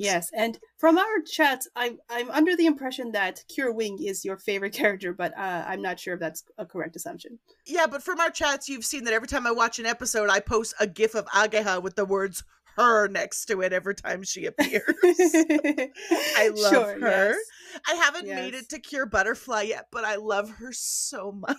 Yes, 0.00 0.30
and 0.32 0.60
from 0.76 0.96
our 0.96 1.20
chats, 1.26 1.66
I'm 1.74 1.98
I'm 2.08 2.30
under 2.30 2.54
the 2.54 2.66
impression 2.66 3.10
that 3.12 3.42
Cure 3.48 3.72
Wing 3.72 3.98
is 4.00 4.24
your 4.24 4.36
favorite 4.36 4.72
character, 4.82 5.12
but 5.12 5.36
uh, 5.36 5.64
I'm 5.66 5.82
not 5.82 5.98
sure 5.98 6.14
if 6.14 6.20
that's 6.20 6.44
a 6.56 6.64
correct 6.64 6.94
assumption. 6.94 7.40
yeah, 7.66 7.86
but 7.88 8.02
from 8.04 8.20
our 8.20 8.30
chats, 8.30 8.68
you've 8.68 8.84
seen 8.84 9.02
that 9.04 9.12
every 9.12 9.26
time 9.26 9.44
I 9.44 9.50
watch 9.50 9.80
an 9.80 9.86
episode, 9.86 10.30
I 10.30 10.38
post 10.38 10.74
a 10.78 10.86
gif 10.86 11.16
of 11.16 11.26
Ageha 11.34 11.82
with 11.82 11.96
the 11.96 12.04
words 12.04 12.44
her 12.76 13.08
next 13.08 13.46
to 13.46 13.60
it 13.60 13.72
every 13.72 13.96
time 13.96 14.22
she 14.22 14.46
appears. 14.50 14.84
I 15.02 16.50
love 16.54 16.72
Sure, 16.72 17.00
her. 17.00 17.30
yes. 17.30 17.36
I 17.86 17.94
haven't 17.94 18.26
made 18.34 18.54
it 18.54 18.68
to 18.70 18.78
Cure 18.78 19.06
Butterfly 19.06 19.62
yet, 19.62 19.86
but 19.92 20.04
I 20.04 20.16
love 20.16 20.50
her 20.50 20.72
so 20.72 21.32
much. 21.32 21.56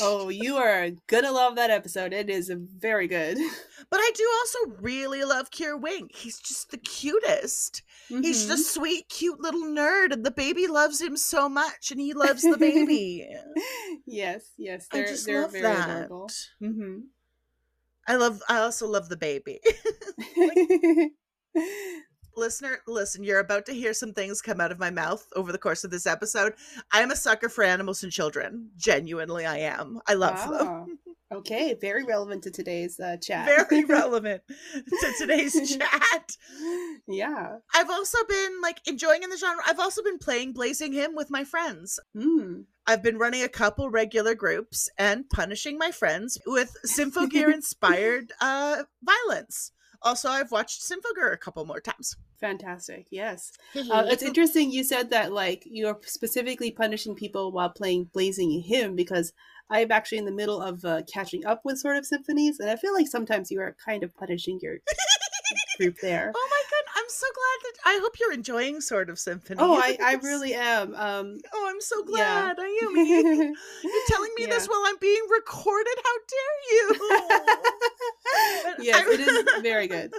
Oh, 0.00 0.28
you 0.28 0.56
are 0.56 0.90
gonna 1.08 1.32
love 1.32 1.56
that 1.56 1.70
episode. 1.70 2.12
It 2.12 2.30
is 2.30 2.50
very 2.54 3.08
good. 3.08 3.38
But 3.90 4.00
I 4.00 4.10
do 4.14 4.28
also 4.40 4.82
really 4.82 5.24
love 5.24 5.50
Cure 5.50 5.76
Wing. 5.76 6.08
He's 6.14 6.38
just 6.38 6.70
the 6.70 6.76
cutest. 6.78 7.82
He's 8.08 8.44
Mhm. 8.44 8.48
just 8.48 8.50
a 8.50 8.56
sweet, 8.72 9.08
cute 9.08 9.40
little 9.40 9.62
nerd, 9.64 10.12
and 10.12 10.24
the 10.24 10.30
baby 10.30 10.66
loves 10.66 11.00
him 11.00 11.16
so 11.16 11.48
much, 11.48 11.90
and 11.90 12.00
he 12.00 12.12
loves 12.12 12.42
the 12.42 12.58
baby. 12.58 13.26
yes, 14.06 14.52
yes, 14.58 14.86
I 14.92 14.98
they're 14.98 15.06
just 15.06 15.26
they're 15.26 15.42
love 15.42 15.52
very 15.52 15.64
that. 15.64 15.88
adorable. 16.06 16.28
hmm 16.60 16.98
I 18.06 18.16
love. 18.16 18.42
I 18.48 18.58
also 18.58 18.86
love 18.86 19.08
the 19.08 19.16
baby. 19.16 19.60
Listener, 22.36 22.78
listen. 22.86 23.24
You're 23.24 23.40
about 23.40 23.66
to 23.66 23.72
hear 23.72 23.92
some 23.92 24.12
things 24.12 24.40
come 24.42 24.60
out 24.60 24.72
of 24.72 24.78
my 24.78 24.90
mouth 24.90 25.26
over 25.34 25.52
the 25.52 25.58
course 25.58 25.84
of 25.84 25.90
this 25.90 26.06
episode. 26.06 26.54
I 26.92 27.02
am 27.02 27.10
a 27.10 27.16
sucker 27.16 27.48
for 27.48 27.64
animals 27.64 28.02
and 28.02 28.12
children. 28.12 28.70
Genuinely, 28.76 29.46
I 29.46 29.58
am. 29.58 30.00
I 30.06 30.14
love 30.14 30.38
them. 30.48 30.98
Ah, 31.32 31.36
okay, 31.36 31.76
very 31.80 32.04
relevant 32.04 32.42
to 32.44 32.50
today's 32.50 32.98
uh, 33.00 33.16
chat. 33.16 33.46
Very 33.46 33.84
relevant 33.88 34.42
to 34.74 35.12
today's 35.18 35.76
chat. 35.76 36.36
yeah. 37.08 37.56
I've 37.74 37.90
also 37.90 38.18
been 38.28 38.60
like 38.62 38.80
enjoying 38.86 39.22
in 39.22 39.30
the 39.30 39.36
genre. 39.36 39.62
I've 39.66 39.80
also 39.80 40.02
been 40.02 40.18
playing 40.18 40.52
Blazing 40.52 40.92
Hymn 40.92 41.14
with 41.14 41.30
my 41.30 41.44
friends. 41.44 41.98
Mm. 42.16 42.64
I've 42.86 43.02
been 43.02 43.18
running 43.18 43.42
a 43.42 43.48
couple 43.48 43.90
regular 43.90 44.34
groups 44.34 44.88
and 44.98 45.28
punishing 45.30 45.78
my 45.78 45.90
friends 45.90 46.38
with 46.46 46.74
Symphogear 46.86 47.52
inspired 47.52 48.32
uh 48.40 48.84
violence. 49.02 49.72
Also, 50.02 50.28
I've 50.28 50.50
watched 50.50 50.80
Symphogear 50.80 51.32
a 51.32 51.36
couple 51.36 51.64
more 51.64 51.80
times. 51.80 52.16
Fantastic. 52.40 53.06
Yes. 53.10 53.52
Uh, 53.76 54.04
it's 54.06 54.22
interesting 54.22 54.70
you 54.70 54.82
said 54.82 55.10
that 55.10 55.32
like 55.32 55.62
you're 55.66 55.98
specifically 56.04 56.70
punishing 56.70 57.14
people 57.14 57.52
while 57.52 57.68
playing 57.68 58.08
Blazing 58.12 58.62
Hymn 58.66 58.96
because 58.96 59.32
I'm 59.70 59.92
actually 59.92 60.18
in 60.18 60.24
the 60.24 60.32
middle 60.32 60.60
of 60.60 60.84
uh, 60.84 61.02
catching 61.12 61.46
up 61.46 61.60
with 61.64 61.78
Sword 61.78 61.98
of 61.98 62.06
Symphonies, 62.06 62.58
and 62.58 62.68
I 62.68 62.76
feel 62.76 62.92
like 62.92 63.06
sometimes 63.06 63.50
you 63.50 63.60
are 63.60 63.76
kind 63.84 64.02
of 64.02 64.16
punishing 64.16 64.58
your 64.60 64.78
group 65.78 65.96
there. 66.02 66.32
Oh 66.34 66.48
my 66.50 66.62
god, 66.70 66.79
so 67.10 67.26
glad 67.34 67.58
that 67.64 67.78
I 67.86 67.98
hope 68.02 68.18
you're 68.18 68.32
enjoying 68.32 68.80
Sword 68.80 69.10
of 69.10 69.18
Symphony. 69.18 69.58
Oh, 69.60 69.74
I, 69.76 69.96
I 70.02 70.14
really 70.14 70.54
am. 70.54 70.94
Um, 70.94 71.38
Oh, 71.52 71.66
I'm 71.68 71.80
so 71.80 72.02
Yeah. 72.08 72.52
glad, 72.54 72.58
Ayumi. 72.58 73.54
You're 73.82 74.02
telling 74.08 74.30
me 74.36 74.46
this 74.50 74.66
while 74.66 74.82
I'm 74.86 74.96
being 75.00 75.22
recorded. 75.30 75.94
How 76.04 76.16
dare 76.28 76.60
you? 76.72 77.60
yes, 78.84 79.08
it 79.08 79.20
is 79.20 79.62
very 79.62 79.86
good. 79.86 80.12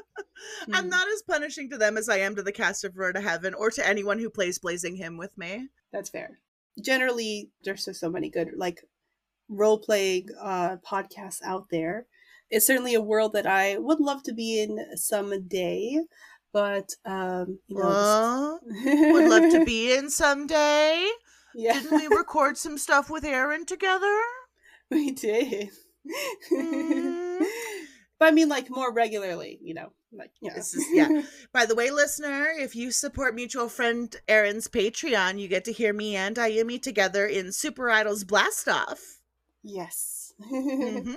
I'm 0.73 0.85
Mhm. 0.85 0.89
not 0.89 1.07
as 1.07 1.21
punishing 1.23 1.69
to 1.69 1.77
them 1.77 1.97
as 1.97 2.09
I 2.09 2.17
am 2.17 2.35
to 2.35 2.43
the 2.43 2.51
cast 2.51 2.83
of 2.83 2.97
Roar 2.97 3.13
to 3.13 3.21
Heaven 3.21 3.53
or 3.53 3.69
to 3.71 3.87
anyone 3.87 4.19
who 4.19 4.29
plays 4.29 4.59
Blazing 4.59 4.95
Hymn 4.95 5.17
with 5.17 5.37
me. 5.37 5.69
That's 5.91 6.09
fair. 6.09 6.39
Generally, 6.81 7.49
there's 7.63 7.85
just 7.85 7.99
so 7.99 8.09
many 8.09 8.29
good 8.29 8.51
like 8.55 8.83
role 9.49 9.77
playing 9.77 10.29
uh, 10.39 10.77
podcasts 10.77 11.41
out 11.43 11.67
there. 11.69 12.07
It's 12.49 12.65
certainly 12.67 12.93
a 12.95 13.01
world 13.01 13.33
that 13.33 13.45
I 13.47 13.77
would 13.77 13.99
love 13.99 14.23
to 14.23 14.33
be 14.33 14.61
in 14.61 14.77
someday, 14.95 15.99
but 16.53 16.95
um, 17.05 17.59
you 17.67 17.77
know, 17.77 18.59
would 18.63 19.29
love 19.29 19.51
to 19.51 19.63
be 19.65 19.93
in 19.93 20.09
someday. 20.23 21.07
Yeah, 21.53 21.73
Didn't 21.73 21.99
we 22.09 22.15
record 22.15 22.57
some 22.57 22.77
stuff 22.77 23.09
with 23.09 23.25
Aaron 23.25 23.65
together? 23.65 24.17
we 24.91 25.11
did. 25.11 25.69
Mm. 26.51 27.39
but 28.19 28.27
I 28.27 28.31
mean, 28.31 28.49
like 28.49 28.69
more 28.69 28.93
regularly, 28.93 29.59
you 29.61 29.73
know, 29.73 29.91
like 30.13 30.31
yeah, 30.41 30.53
This 30.53 30.73
is- 30.73 30.85
yeah. 30.91 31.23
By 31.53 31.65
the 31.65 31.75
way, 31.75 31.91
listener, 31.91 32.47
if 32.57 32.75
you 32.75 32.91
support 32.91 33.35
mutual 33.35 33.67
friend 33.69 34.15
Aaron's 34.27 34.67
Patreon, 34.67 35.39
you 35.39 35.47
get 35.47 35.65
to 35.65 35.71
hear 35.73 35.93
me 35.93 36.15
and 36.15 36.35
Ayumi 36.37 36.81
together 36.81 37.25
in 37.25 37.51
Super 37.51 37.89
Idol's 37.89 38.23
Blast 38.23 38.67
Off. 38.69 38.99
yes. 39.63 40.33
Mhm. 40.51 41.15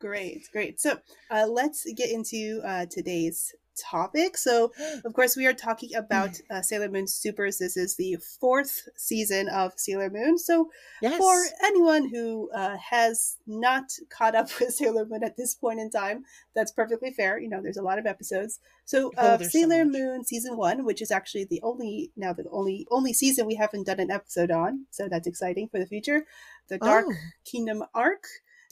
Great, 0.00 0.48
great. 0.52 0.80
So 0.80 0.98
uh, 1.30 1.46
let's 1.48 1.86
get 1.96 2.10
into 2.10 2.60
uh, 2.64 2.86
today's 2.90 3.54
topic. 3.80 4.36
So, 4.36 4.72
of 5.04 5.12
course, 5.14 5.36
we 5.36 5.46
are 5.46 5.52
talking 5.54 5.94
about 5.94 6.40
uh, 6.50 6.62
Sailor 6.62 6.88
Moon 6.88 7.06
Supers. 7.06 7.58
This 7.58 7.76
is 7.76 7.96
the 7.96 8.16
fourth 8.40 8.88
season 8.96 9.48
of 9.48 9.72
Sailor 9.76 10.10
Moon. 10.10 10.38
So, 10.38 10.70
Yes. 11.02 11.16
for 11.18 11.42
anyone 11.64 12.08
who 12.08 12.50
uh, 12.54 12.76
has 12.76 13.36
not 13.46 13.92
caught 14.10 14.34
up 14.34 14.48
with 14.60 14.74
Sailor 14.74 15.06
Moon 15.06 15.24
at 15.24 15.36
this 15.36 15.54
point 15.54 15.80
in 15.80 15.90
time, 15.90 16.24
that's 16.54 16.72
perfectly 16.72 17.10
fair. 17.10 17.38
You 17.38 17.48
know, 17.48 17.62
there's 17.62 17.76
a 17.78 17.82
lot 17.82 17.98
of 17.98 18.06
episodes. 18.06 18.60
So, 18.84 19.12
Oh, 19.16 19.20
uh, 19.22 19.38
so 19.38 19.44
Sailor 19.48 19.84
much. 19.84 19.92
Moon 19.92 20.24
season 20.24 20.56
one, 20.56 20.84
which 20.84 21.00
is 21.00 21.10
actually 21.10 21.44
the 21.44 21.60
only 21.62 22.10
now 22.16 22.32
the 22.32 22.44
only 22.50 22.86
only 22.90 23.12
season 23.12 23.46
we 23.46 23.54
haven't 23.54 23.86
done 23.86 24.00
an 24.00 24.10
episode 24.10 24.50
on, 24.50 24.86
so 24.90 25.08
that's 25.08 25.26
exciting 25.26 25.68
for 25.68 25.78
the 25.78 25.86
future. 25.86 26.26
The 26.68 26.78
Dark 26.78 27.06
Oh. 27.08 27.14
Kingdom 27.44 27.84
arc. 27.94 28.24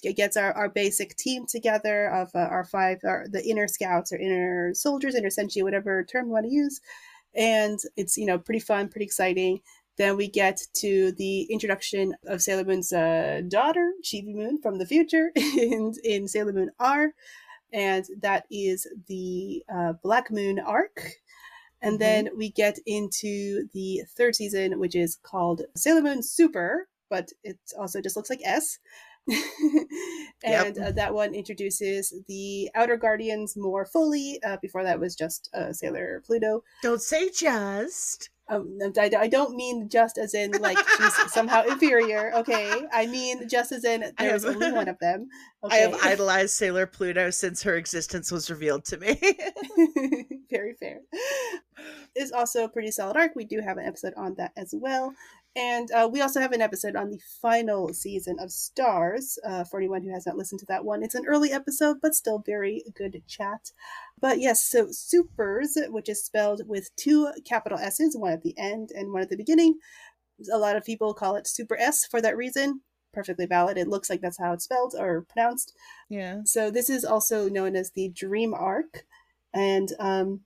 It 0.05 0.17
gets 0.17 0.37
our, 0.37 0.53
our 0.53 0.69
basic 0.69 1.17
team 1.17 1.47
together 1.47 2.09
of 2.09 2.31
uh, 2.35 2.39
our 2.39 2.65
five, 2.65 2.99
our, 3.05 3.27
the 3.29 3.45
inner 3.45 3.67
scouts 3.69 4.13
or 4.13 4.17
inner 4.17 4.73
soldiers, 4.75 5.15
inner 5.15 5.29
senshi, 5.29 5.63
whatever 5.63 6.05
term 6.05 6.27
you 6.27 6.33
want 6.33 6.47
to 6.47 6.53
use. 6.53 6.81
And 7.35 7.79
it's, 7.97 8.17
you 8.17 8.27
know, 8.27 8.39
pretty 8.39 8.61
fun, 8.61 8.89
pretty 8.89 9.05
exciting. 9.07 9.61
Then 9.97 10.17
we 10.17 10.29
get 10.29 10.61
to 10.75 11.13
the 11.13 11.43
introduction 11.43 12.15
of 12.27 12.41
Sailor 12.41 12.65
Moon's 12.65 12.93
uh, 12.93 13.43
daughter, 13.49 13.93
Chibi 14.05 14.35
Moon 14.35 14.61
from 14.63 14.79
the 14.79 14.87
future, 14.87 15.33
in, 15.37 15.93
in 16.05 16.29
Sailor 16.29 16.53
Moon 16.53 16.71
R. 16.79 17.13
And 17.73 18.05
that 18.23 18.47
is 18.51 18.87
the 19.09 19.63
uh, 19.73 19.95
Black 20.03 20.31
Moon 20.31 20.59
arc. 20.61 21.13
And 21.83 21.97
Mhm. 21.97 21.99
then 22.01 22.29
we 22.37 22.51
get 22.51 22.79
into 22.87 23.69
the 23.73 24.03
third 24.17 24.35
season, 24.37 24.79
which 24.81 24.95
is 24.97 25.17
called 25.23 25.63
Sailor 25.77 26.03
Moon 26.03 26.23
Super, 26.23 26.89
but 27.11 27.31
it 27.45 27.59
also 27.79 28.01
just 28.01 28.17
looks 28.17 28.31
like 28.31 28.41
S. 28.45 28.79
and 30.45 30.79
uh, 30.79 30.91
that 30.93 31.15
one 31.15 31.35
introduces 31.35 32.15
the 32.29 32.71
Outer 32.75 32.97
Guardians 32.97 33.57
more 33.57 33.85
fully. 33.87 34.41
Uh, 34.45 34.57
before 34.61 34.85
that 34.85 35.01
was 35.01 35.15
just 35.15 35.51
uh, 35.55 35.73
Sailor 35.73 36.23
Pluto. 36.27 36.63
Don't 36.83 37.03
say 37.03 37.31
just. 37.31 38.31
Um, 38.51 38.79
I, 38.99 39.11
I 39.19 39.29
don't 39.29 39.55
mean 39.57 39.91
just 39.91 40.17
as 40.17 40.33
in 40.33 40.53
like 40.53 40.79
she's 40.97 41.15
somehow 41.33 41.65
inferior. 41.65 42.33
Okay, 42.35 42.83
I 42.93 43.07
mean 43.07 43.47
just 43.47 43.73
as 43.73 43.85
in 43.85 44.05
there's 44.19 44.45
have- 44.45 44.55
only 44.55 44.73
one 44.73 44.89
of 44.95 44.99
them. 45.01 45.29
I 45.69 45.77
have 45.79 45.95
idolized 46.03 46.55
Sailor 46.55 46.87
Pluto 46.87 47.29
since 47.31 47.63
her 47.65 47.77
existence 47.77 48.33
was 48.33 48.49
revealed 48.51 48.85
to 48.87 48.97
me. 48.97 49.21
Very 50.51 50.75
fair. 50.75 51.01
Is 52.17 52.33
also 52.33 52.65
a 52.65 52.69
pretty 52.69 52.91
solid 52.91 53.17
arc. 53.17 53.33
We 53.37 53.45
do 53.45 53.61
have 53.61 53.77
an 53.77 53.85
episode 53.85 54.15
on 54.17 54.35
that 54.39 54.53
as 54.57 54.73
well. 54.75 55.13
And 55.59 55.91
uh, 55.91 56.09
we 56.11 56.21
also 56.21 56.41
have 56.41 56.53
an 56.53 56.63
episode 56.63 56.95
on 56.95 57.11
the 57.11 57.19
final 57.43 57.93
season 57.93 58.37
of 58.39 58.53
Stars. 58.53 59.41
Uh, 59.45 59.65
for 59.65 59.79
anyone 59.79 60.03
who 60.03 60.13
has 60.13 60.25
not 60.25 60.37
listened 60.37 60.61
to 60.61 60.67
that 60.67 60.85
one, 60.85 61.03
it's 61.03 61.17
an 61.17 61.27
early 61.27 61.51
episode, 61.51 61.97
but 62.01 62.15
still 62.15 62.45
very 62.47 62.85
good 62.95 63.21
chat. 63.27 63.73
But 64.21 64.39
yes, 64.39 64.65
so 64.65 64.87
Supers, 64.93 65.77
which 65.89 66.09
is 66.09 66.25
spelled 66.25 66.63
with 66.69 66.95
two 66.95 67.33
capital 67.45 67.77
S's, 67.79 68.17
one 68.17 68.33
at 68.33 68.43
the 68.43 68.57
end 68.57 68.91
and 68.95 69.13
one 69.13 69.23
at 69.23 69.31
the 69.31 69.37
beginning. 69.37 69.79
A 70.53 70.59
lot 70.59 70.77
of 70.77 70.85
people 70.85 71.13
call 71.13 71.35
it 71.35 71.49
Super 71.49 71.77
S 71.77 72.07
for 72.07 72.23
that 72.23 72.37
reason. 72.37 72.83
Perfectly 73.13 73.47
valid. 73.47 73.79
It 73.79 73.89
looks 73.89 74.09
like 74.09 74.21
that's 74.21 74.39
how 74.39 74.53
it's 74.53 74.65
spelled 74.65 74.95
or 74.97 75.27
pronounced. 75.29 75.73
yeah. 76.09 76.43
So 76.45 76.71
this 76.71 76.89
is 76.89 77.05
also 77.05 77.49
known 77.49 77.75
as 77.75 77.91
the 77.91 78.11
Dream 78.11 78.55
Arc, 78.55 79.07
and 79.53 79.89
um, 79.99 80.43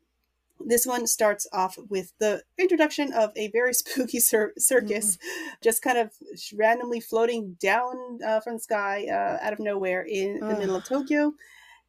this 0.67 0.87
one 0.87 1.07
starts 1.07 1.47
off 1.53 1.79
with 1.89 2.13
the 2.19 2.43
introduction 2.59 3.13
of 3.13 3.33
a 3.37 3.51
very 3.51 3.75
spooky 3.75 4.21
cir- 4.21 4.55
circus, 4.59 5.19
just 5.63 5.83
kind 5.83 5.99
of 5.99 6.11
randomly 6.55 7.01
floating 7.01 7.57
down 7.61 8.19
uh, 8.27 8.41
from 8.41 8.55
the 8.55 8.61
sky 8.61 9.07
uh, 9.09 9.45
out 9.45 9.53
of 9.53 9.59
nowhere 9.59 10.03
in 10.03 10.41
the 10.41 10.57
middle 10.57 10.77
of 10.77 10.85
Tokyo. 10.85 11.33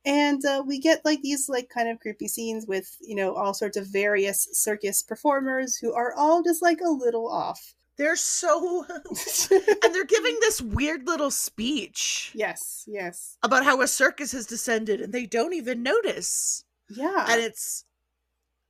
And 0.05 0.43
uh, 0.45 0.63
we 0.65 0.79
get 0.79 1.05
like 1.05 1.21
these 1.21 1.47
like 1.47 1.69
kind 1.69 1.87
of 1.87 1.99
creepy 1.99 2.27
scenes 2.27 2.67
with 2.67 2.97
you 3.01 3.15
know 3.15 3.35
all 3.35 3.53
sorts 3.53 3.77
of 3.77 3.87
various 3.87 4.49
circus 4.51 5.01
performers 5.01 5.77
who 5.77 5.93
are 5.93 6.13
all 6.13 6.43
just 6.43 6.61
like 6.61 6.81
a 6.81 6.89
little 6.89 7.29
off. 7.29 7.73
They're 7.97 8.15
so. 8.15 8.85
and 8.89 9.95
they're 9.95 10.03
giving 10.05 10.37
this 10.41 10.61
weird 10.61 11.07
little 11.07 11.31
speech 11.31 12.31
yes, 12.33 12.83
yes, 12.87 13.37
about 13.43 13.63
how 13.63 13.81
a 13.81 13.87
circus 13.87 14.31
has 14.31 14.45
descended 14.45 14.99
and 14.99 15.13
they 15.13 15.25
don't 15.25 15.53
even 15.53 15.83
notice. 15.83 16.65
yeah. 16.89 17.27
and 17.29 17.41
it's 17.41 17.85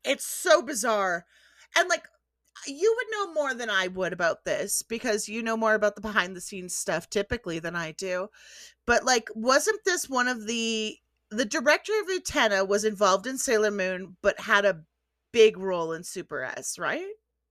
it's 0.04 0.26
so 0.26 0.62
bizarre 0.62 1.26
and 1.76 1.90
like 1.90 2.08
you 2.68 2.96
would 2.98 3.08
know 3.12 3.34
more 3.34 3.54
than 3.54 3.70
I 3.70 3.88
would 3.88 4.14
about 4.14 4.46
this 4.46 4.84
because 4.84 5.28
you 5.28 5.44
know 5.44 5.58
more 5.58 5.74
about 5.74 5.96
the 5.96 6.02
behind 6.02 6.36
the 6.36 6.42
scenes 6.42 6.76
stuff 6.76 7.10
typically 7.10 7.60
than 7.60 7.76
I 7.76 7.92
do. 7.92 8.30
But 8.86 9.04
like 9.04 9.30
wasn't 9.36 9.84
this 9.86 10.10
one 10.10 10.28
of 10.28 10.48
the 10.48 10.98
the 11.30 11.46
director 11.46 11.94
of 12.02 12.08
Utena 12.08 12.68
was 12.68 12.86
involved 12.86 13.28
in 13.28 13.38
Sailor 13.38 13.72
Moon 13.72 14.18
but 14.22 14.40
had 14.40 14.66
a 14.66 14.84
big 15.32 15.58
role 15.58 15.94
in 15.94 16.04
Super 16.04 16.44
S, 16.44 16.78
right? 16.78 17.08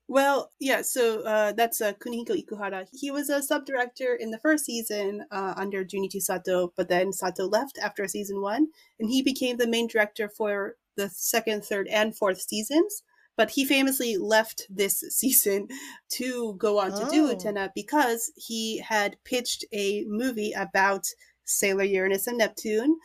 Well, 0.09 0.53
yeah, 0.61 0.83
so 0.83 1.23
uh, 1.23 1.53
that's 1.53 1.81
uh, 1.81 1.93
Kunihiko 1.95 2.37
Ikuhara. 2.37 2.87
He 2.93 3.11
was 3.11 3.31
a 3.31 3.43
sub 3.43 3.65
director 3.65 4.15
in 4.15 4.31
the 4.31 4.39
first 4.39 4.67
season 4.67 5.25
uh, 5.31 5.55
under 5.57 5.85
Junichi 5.85 6.21
Sato, 6.21 6.73
but 6.77 6.89
then 6.89 7.13
Sato 7.13 7.47
left 7.47 7.79
after 7.79 8.07
season 8.07 8.43
one, 8.43 8.69
and 9.01 9.09
he 9.09 9.23
became 9.23 9.57
the 9.57 9.67
main 9.67 9.87
director 9.87 10.29
for 10.29 10.77
the 10.97 11.09
second, 11.11 11.65
third, 11.65 11.89
and 11.89 12.17
fourth 12.17 12.41
seasons. 12.41 13.03
But 13.37 13.51
he 13.51 13.65
famously 13.65 14.17
left 14.19 14.67
this 14.69 15.01
season 15.09 15.69
to 16.11 16.55
go 16.59 16.79
on 16.79 16.91
to 16.93 17.11
do 17.11 17.31
Oh. 17.31 17.35
Utena 17.35 17.71
because 17.75 18.31
he 18.37 18.79
had 18.79 19.17
pitched 19.25 19.65
a 19.73 20.05
movie 20.07 20.53
about 20.53 21.07
Sailor 21.45 21.85
Uranus 21.85 22.27
and 22.27 22.39
Neptune 22.39 22.97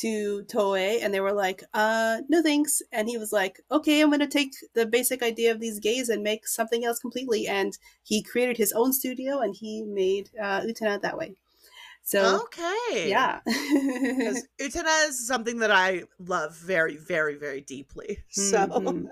to 0.00 0.42
Toei, 0.44 0.98
and 1.02 1.14
they 1.14 1.20
were 1.20 1.32
like, 1.32 1.62
uh, 1.72 2.18
no 2.28 2.42
thanks. 2.42 2.82
And 2.92 3.08
he 3.08 3.16
was 3.16 3.32
like, 3.32 3.60
okay, 3.70 4.02
I'm 4.02 4.10
going 4.10 4.20
to 4.20 4.26
take 4.26 4.52
the 4.74 4.84
basic 4.86 5.22
idea 5.22 5.50
of 5.52 5.60
these 5.60 5.80
gays 5.80 6.08
and 6.10 6.22
make 6.22 6.46
something 6.46 6.84
else 6.84 6.98
completely. 6.98 7.46
And 7.46 7.76
he 8.02 8.22
created 8.22 8.58
his 8.58 8.72
own 8.72 8.92
studio 8.92 9.40
and 9.40 9.54
he 9.54 9.82
made 9.82 10.30
uh, 10.38 10.60
Utena 10.60 11.00
that 11.00 11.16
way. 11.16 11.36
So, 12.06 12.44
okay. 12.44 13.08
yeah. 13.10 13.40
Because 13.46 14.46
Utena 14.60 15.08
is 15.08 15.26
something 15.26 15.58
that 15.58 15.72
I 15.72 16.04
love 16.20 16.56
very, 16.56 16.96
very, 16.96 17.34
very 17.36 17.60
deeply. 17.60 18.20
So 18.30 18.66
Mhm. 18.68 19.08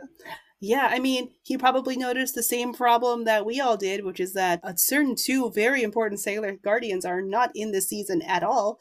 Yeah, 0.60 0.88
I 0.90 0.98
mean, 1.00 1.30
he 1.42 1.58
probably 1.58 1.96
noticed 1.96 2.34
the 2.36 2.42
same 2.42 2.72
problem 2.72 3.24
that 3.24 3.44
we 3.44 3.60
all 3.60 3.76
did, 3.76 4.04
which 4.04 4.18
is 4.20 4.32
that 4.32 4.60
a 4.62 4.78
certain 4.78 5.14
two 5.16 5.50
very 5.50 5.82
important 5.82 6.20
Sailor 6.20 6.52
Guardians 6.52 7.04
are 7.04 7.20
not 7.20 7.50
in 7.54 7.72
this 7.72 7.88
season 7.88 8.22
at 8.22 8.42
all. 8.44 8.78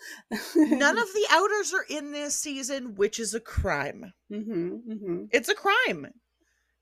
none 0.56 0.98
of 1.04 1.14
the 1.14 1.28
outers 1.32 1.74
are 1.74 1.86
in 1.90 2.12
this 2.14 2.36
season, 2.36 2.94
which 2.96 3.20
is 3.20 3.34
a 3.34 3.40
crime. 3.42 4.14
hmm 4.30 4.76
hmm 4.88 5.26
It's 5.32 5.50
a 5.50 5.56
crime. 5.56 6.08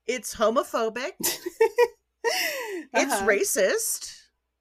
It's 0.05 0.35
homophobic. 0.35 1.13
It's 2.93 3.13
Uh-huh. 3.13 3.25
racist. 3.25 4.11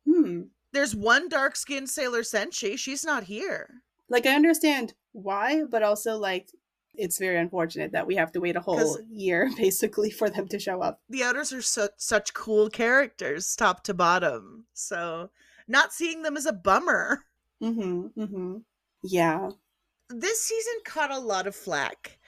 Hmm. 0.06 0.42
There's 0.72 0.94
one 0.94 1.28
dark 1.28 1.56
skinned 1.56 1.90
Sailor 1.90 2.22
Senshi. 2.22 2.78
She's 2.78 3.04
not 3.04 3.24
here. 3.24 3.82
Like, 4.08 4.26
I 4.26 4.34
understand 4.34 4.94
why, 5.12 5.64
but 5.64 5.82
also, 5.82 6.16
like, 6.16 6.50
it's 6.94 7.18
very 7.18 7.38
unfortunate 7.38 7.92
that 7.92 8.06
we 8.06 8.16
have 8.16 8.32
to 8.32 8.40
wait 8.40 8.56
a 8.56 8.60
whole 8.60 8.98
year, 9.08 9.50
basically, 9.56 10.10
for 10.10 10.28
them 10.28 10.48
to 10.48 10.58
show 10.58 10.80
up. 10.82 11.00
The 11.08 11.22
outers 11.22 11.52
are 11.52 11.62
su- 11.62 11.88
such 11.96 12.34
cool 12.34 12.68
characters, 12.68 13.54
top 13.56 13.84
to 13.84 13.94
bottom. 13.94 14.66
So 14.74 15.30
not 15.68 15.92
seeing 15.92 16.22
them 16.22 16.36
is 16.36 16.46
a 16.46 16.52
bummer. 16.52 17.24
Mm-hmm. 17.62 18.20
Mm-hmm. 18.20 18.56
Yeah. 19.02 19.50
This 20.08 20.42
season 20.42 20.74
caught 20.84 21.12
a 21.12 21.18
lot 21.18 21.46
of 21.46 21.54
flack. 21.54 22.18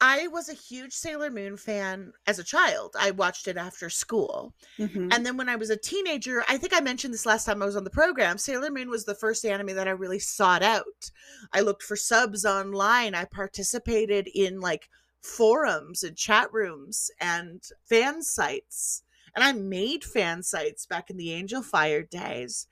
I 0.00 0.26
was 0.26 0.48
a 0.48 0.54
huge 0.54 0.92
Sailor 0.92 1.30
Moon 1.30 1.56
fan 1.56 2.12
as 2.26 2.38
a 2.38 2.44
child. 2.44 2.94
I 2.98 3.10
watched 3.12 3.48
it 3.48 3.56
after 3.56 3.88
school. 3.88 4.54
hmm 4.76 5.08
And 5.10 5.24
then 5.24 5.36
when 5.36 5.48
I 5.48 5.56
was 5.56 5.70
a 5.70 5.76
teenager, 5.76 6.44
I 6.48 6.58
think 6.58 6.74
I 6.74 6.80
mentioned 6.80 7.14
this 7.14 7.26
last 7.26 7.44
time 7.44 7.62
I 7.62 7.66
was 7.66 7.76
on 7.76 7.84
the 7.84 7.90
program. 7.90 8.36
Sailor 8.36 8.70
Moon 8.70 8.90
was 8.90 9.04
the 9.04 9.14
first 9.14 9.44
anime 9.44 9.74
that 9.74 9.88
I 9.88 9.92
really 9.92 10.18
sought 10.18 10.62
out. 10.62 11.10
I 11.52 11.60
looked 11.60 11.82
for 11.82 11.96
subs 11.96 12.44
online. 12.44 13.14
I 13.14 13.24
participated 13.24 14.28
in 14.34 14.60
like 14.60 14.90
forums 15.22 16.02
and 16.02 16.16
chat 16.16 16.52
rooms 16.52 17.10
and 17.20 17.62
fan 17.84 18.22
sites. 18.22 19.02
And 19.34 19.42
I 19.42 19.52
made 19.52 20.04
fan 20.04 20.42
sites 20.42 20.86
back 20.86 21.10
in 21.10 21.16
the 21.16 21.28
Angelfire 21.28 22.08
days. 22.08 22.66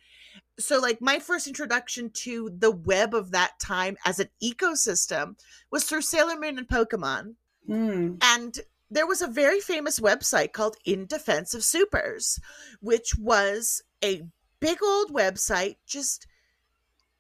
So, 0.59 0.79
like, 0.79 1.01
my 1.01 1.19
first 1.19 1.47
introduction 1.47 2.11
to 2.11 2.51
the 2.57 2.71
web 2.71 3.15
of 3.15 3.31
that 3.31 3.59
time 3.59 3.97
as 4.05 4.21
an 4.21 4.29
ecosystem 4.43 5.39
was 5.71 5.85
through 5.85 6.03
Sailor 6.03 6.39
Moon 6.39 6.59
and 6.59 6.69
Pokemon. 6.69 7.35
Hmm. 7.67 8.15
And 8.23 8.59
there 8.91 9.07
was 9.07 9.23
a 9.23 9.27
very 9.27 9.61
famous 9.61 9.99
website 9.99 10.53
called 10.53 10.77
In 10.85 11.07
Defense 11.07 11.55
of 11.55 11.65
Supers, 11.65 12.39
which 12.81 13.17
was 13.17 13.83
a 14.05 14.23
big 14.61 14.83
old 14.83 15.13
website 15.13 15.77
just 15.87 16.27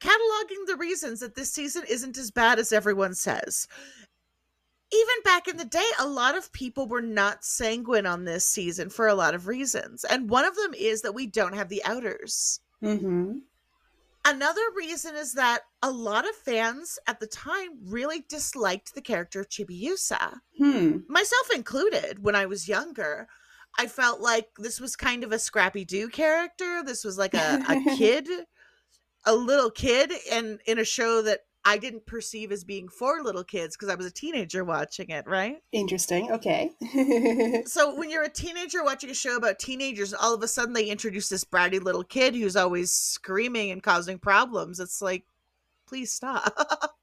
cataloging 0.01 0.67
the 0.67 0.77
reasons 0.77 1.21
that 1.21 1.35
this 1.35 1.53
season 1.53 1.85
isn't 1.89 2.19
as 2.19 2.31
bad 2.31 2.59
as 2.59 2.73
everyone 2.73 3.15
says. 3.15 3.67
Even 4.93 5.23
back 5.25 5.49
in 5.49 5.57
the 5.57 5.65
day, 5.65 5.89
a 5.99 6.07
lot 6.07 6.37
of 6.37 6.53
people 6.53 6.87
were 6.87 7.01
not 7.01 7.45
sanguine 7.45 8.05
on 8.05 8.25
this 8.25 8.47
season 8.47 8.91
for 8.91 9.07
a 9.07 9.15
lot 9.15 9.35
of 9.35 9.47
reasons. 9.47 10.05
And 10.05 10.29
one 10.29 10.45
of 10.45 10.55
them 10.57 10.75
is 10.75 11.01
that 11.03 11.15
we 11.15 11.27
don't 11.27 11.55
have 11.55 11.71
the 11.71 11.83
outers. 11.85 12.61
Hmm 12.83 13.45
Another 14.25 14.63
reason 14.77 15.17
is 15.17 15.33
that 15.35 15.63
a 15.83 15.91
lot 15.91 16.29
of 16.29 16.37
fans 16.37 16.99
at 17.09 17.19
the 17.19 17.27
time 17.27 17.71
really 17.83 18.21
disliked 18.29 18.95
the 18.95 19.01
character 19.03 19.41
of 19.41 19.49
Chibiusa 19.49 20.41
Hmm. 20.59 20.99
myself 21.09 21.51
included 21.55 22.25
when 22.25 22.37
I 22.37 22.47
was 22.47 22.69
younger. 22.69 23.29
I 23.79 23.89
felt 23.89 24.21
like 24.21 24.51
this 24.59 24.81
was 24.81 24.97
kind 24.97 25.25
of 25.25 25.33
a 25.33 25.39
Scrappy 25.39 25.85
Doo 25.85 26.09
character. 26.09 26.83
This 26.85 27.05
was 27.05 27.19
like 27.19 27.35
a, 27.35 27.61
a 27.69 27.77
kid, 27.87 28.29
a 29.25 29.35
little 29.35 29.71
kid, 29.71 30.13
and 30.31 30.61
in 30.67 30.79
a 30.79 30.85
show 30.85 31.23
that 31.23 31.41
I 31.65 31.79
didn't 31.79 32.07
perceive 32.07 32.51
as 32.51 32.65
being 32.65 32.89
for 32.89 33.23
little 33.23 33.45
kids 33.45 33.77
because 33.77 33.89
I 33.89 33.95
was 33.95 34.07
a 34.07 34.11
teenager 34.11 34.65
watching 34.65 35.11
it, 35.11 35.27
right? 35.29 35.63
Interesting. 35.71 36.31
Okay. 36.33 36.73
So 37.67 37.95
when 37.99 38.11
you're 38.11 38.25
a 38.25 38.29
teenager 38.29 38.83
watching 38.83 39.11
a 39.11 39.15
show 39.15 39.37
about 39.37 39.61
teenagers, 39.61 40.13
all 40.13 40.35
of 40.35 40.43
a 40.43 40.49
sudden 40.49 40.73
they 40.73 40.87
introduce 40.87 41.29
this 41.29 41.45
bratty 41.45 41.81
little 41.81 42.03
kid 42.03 42.35
who's 42.35 42.57
always 42.57 42.91
screaming 42.91 43.71
and 43.71 43.83
causing 43.83 44.19
problems. 44.19 44.81
It's 44.81 45.01
like, 45.01 45.25
please 45.87 46.13
stop. 46.13 46.53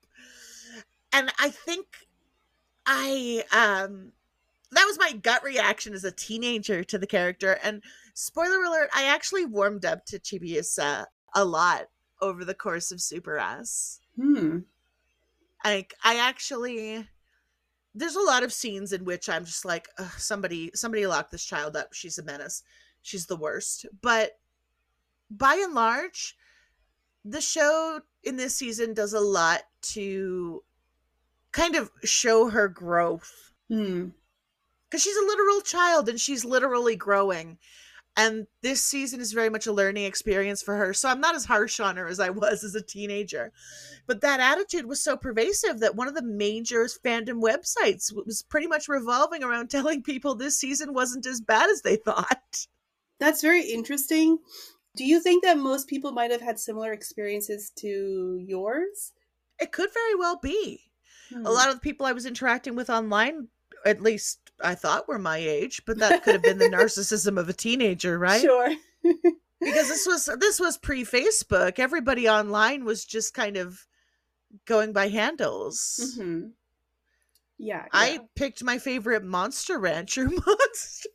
and 1.13 1.31
I 1.39 1.49
think 1.49 1.85
I 2.85 3.43
um 3.53 4.11
that 4.71 4.85
was 4.85 4.99
my 4.99 5.13
gut 5.13 5.43
reaction 5.43 5.93
as 5.93 6.03
a 6.03 6.11
teenager 6.11 6.83
to 6.83 6.97
the 6.97 7.07
character. 7.07 7.57
And 7.63 7.81
spoiler 8.13 8.63
alert, 8.63 8.89
I 8.93 9.05
actually 9.05 9.45
warmed 9.45 9.85
up 9.85 10.05
to 10.07 10.19
Chibiusa 10.19 11.05
a 11.33 11.45
lot 11.45 11.87
over 12.21 12.45
the 12.45 12.53
course 12.53 12.91
of 12.91 13.01
Super 13.01 13.37
S. 13.37 13.99
hmm. 14.19 14.59
Like 15.63 15.93
I 16.03 16.17
actually 16.17 17.07
there's 17.95 18.15
a 18.15 18.21
lot 18.21 18.43
of 18.43 18.53
scenes 18.53 18.93
in 18.93 19.03
which 19.03 19.27
I'm 19.29 19.45
just 19.45 19.65
like, 19.65 19.87
somebody 20.17 20.71
somebody 20.73 21.05
lock 21.07 21.31
this 21.31 21.43
child 21.43 21.75
up. 21.75 21.93
She's 21.93 22.17
a 22.17 22.23
menace. 22.23 22.63
She's 23.01 23.25
the 23.25 23.35
worst. 23.35 23.85
But 24.01 24.39
by 25.29 25.55
and 25.63 25.73
large, 25.73 26.35
the 27.25 27.41
show 27.41 28.01
in 28.23 28.37
this 28.37 28.55
season 28.55 28.93
does 28.93 29.13
a 29.13 29.19
lot 29.19 29.61
to 29.81 30.63
kind 31.51 31.75
of 31.75 31.91
show 32.03 32.49
her 32.49 32.67
growth 32.67 33.53
Hmm. 33.67 34.09
because 34.85 35.03
she's 35.03 35.15
a 35.15 35.25
literal 35.25 35.61
child 35.61 36.09
and 36.09 36.19
she's 36.19 36.43
literally 36.43 36.95
growing. 36.95 37.57
And 38.19 38.47
this 38.61 38.83
season 38.83 39.21
is 39.21 39.31
very 39.31 39.49
much 39.49 39.65
a 39.65 39.71
learning 39.71 40.03
experience 40.03 40.61
for 40.61 40.75
her. 40.75 40.93
So 40.93 41.07
I'm 41.07 41.21
not 41.21 41.35
as 41.35 41.45
harsh 41.45 41.79
on 41.79 41.95
her 41.95 42.05
as 42.05 42.19
I 42.19 42.29
was 42.29 42.65
as 42.65 42.75
a 42.75 42.81
teenager. 42.81 43.53
But 44.07 44.19
that 44.19 44.41
attitude 44.41 44.87
was 44.87 45.01
so 45.01 45.15
pervasive 45.15 45.79
that 45.79 45.95
one 45.95 46.09
of 46.09 46.15
the 46.15 46.21
major 46.21 46.83
fandom 46.87 47.41
websites 47.41 48.13
was 48.13 48.43
pretty 48.43 48.67
much 48.67 48.89
revolving 48.89 49.41
around 49.41 49.69
telling 49.69 50.03
people 50.03 50.35
this 50.35 50.59
season 50.59 50.93
wasn't 50.93 51.25
as 51.27 51.39
bad 51.39 51.69
as 51.69 51.81
they 51.81 51.95
thought. 51.95 52.67
That's 53.21 53.41
very 53.41 53.63
interesting. 53.63 54.39
Do 54.97 55.05
you 55.05 55.21
think 55.21 55.45
that 55.45 55.57
most 55.57 55.87
people 55.87 56.11
might 56.11 56.31
have 56.31 56.41
had 56.41 56.59
similar 56.59 56.91
experiences 56.91 57.71
to 57.77 58.43
yours? 58.45 59.13
It 59.61 59.71
could 59.71 59.93
very 59.93 60.15
well 60.15 60.37
be. 60.43 60.81
Hmm. 61.33 61.45
A 61.45 61.51
lot 61.51 61.69
of 61.69 61.75
the 61.75 61.81
people 61.81 62.05
I 62.05 62.11
was 62.11 62.25
interacting 62.25 62.75
with 62.75 62.89
online, 62.89 63.47
at 63.85 64.01
least 64.01 64.48
I 64.63 64.75
thought 64.75 65.07
were 65.07 65.19
my 65.19 65.37
age, 65.37 65.81
but 65.85 65.99
that 65.99 66.23
could 66.23 66.33
have 66.33 66.43
been 66.43 66.57
the 66.59 66.65
narcissism 66.69 67.39
of 67.39 67.49
a 67.49 67.53
teenager, 67.53 68.17
right? 68.27 68.41
Sure. 68.41 68.69
because 69.03 69.87
this 69.87 70.05
was 70.07 70.29
this 70.39 70.59
was 70.59 70.77
pre-Facebook. 70.77 71.79
Everybody 71.79 72.29
online 72.29 72.85
was 72.85 73.05
just 73.05 73.33
kind 73.33 73.57
of 73.57 73.85
going 74.65 74.93
by 74.93 75.07
handles. 75.09 76.15
hmm 76.17 76.47
Yeah. 77.57 77.85
I 77.93 78.19
picked 78.35 78.63
my 78.63 78.77
favorite 78.79 79.23
Monster 79.23 79.77
Rancher 79.79 80.25
monster. 80.29 81.09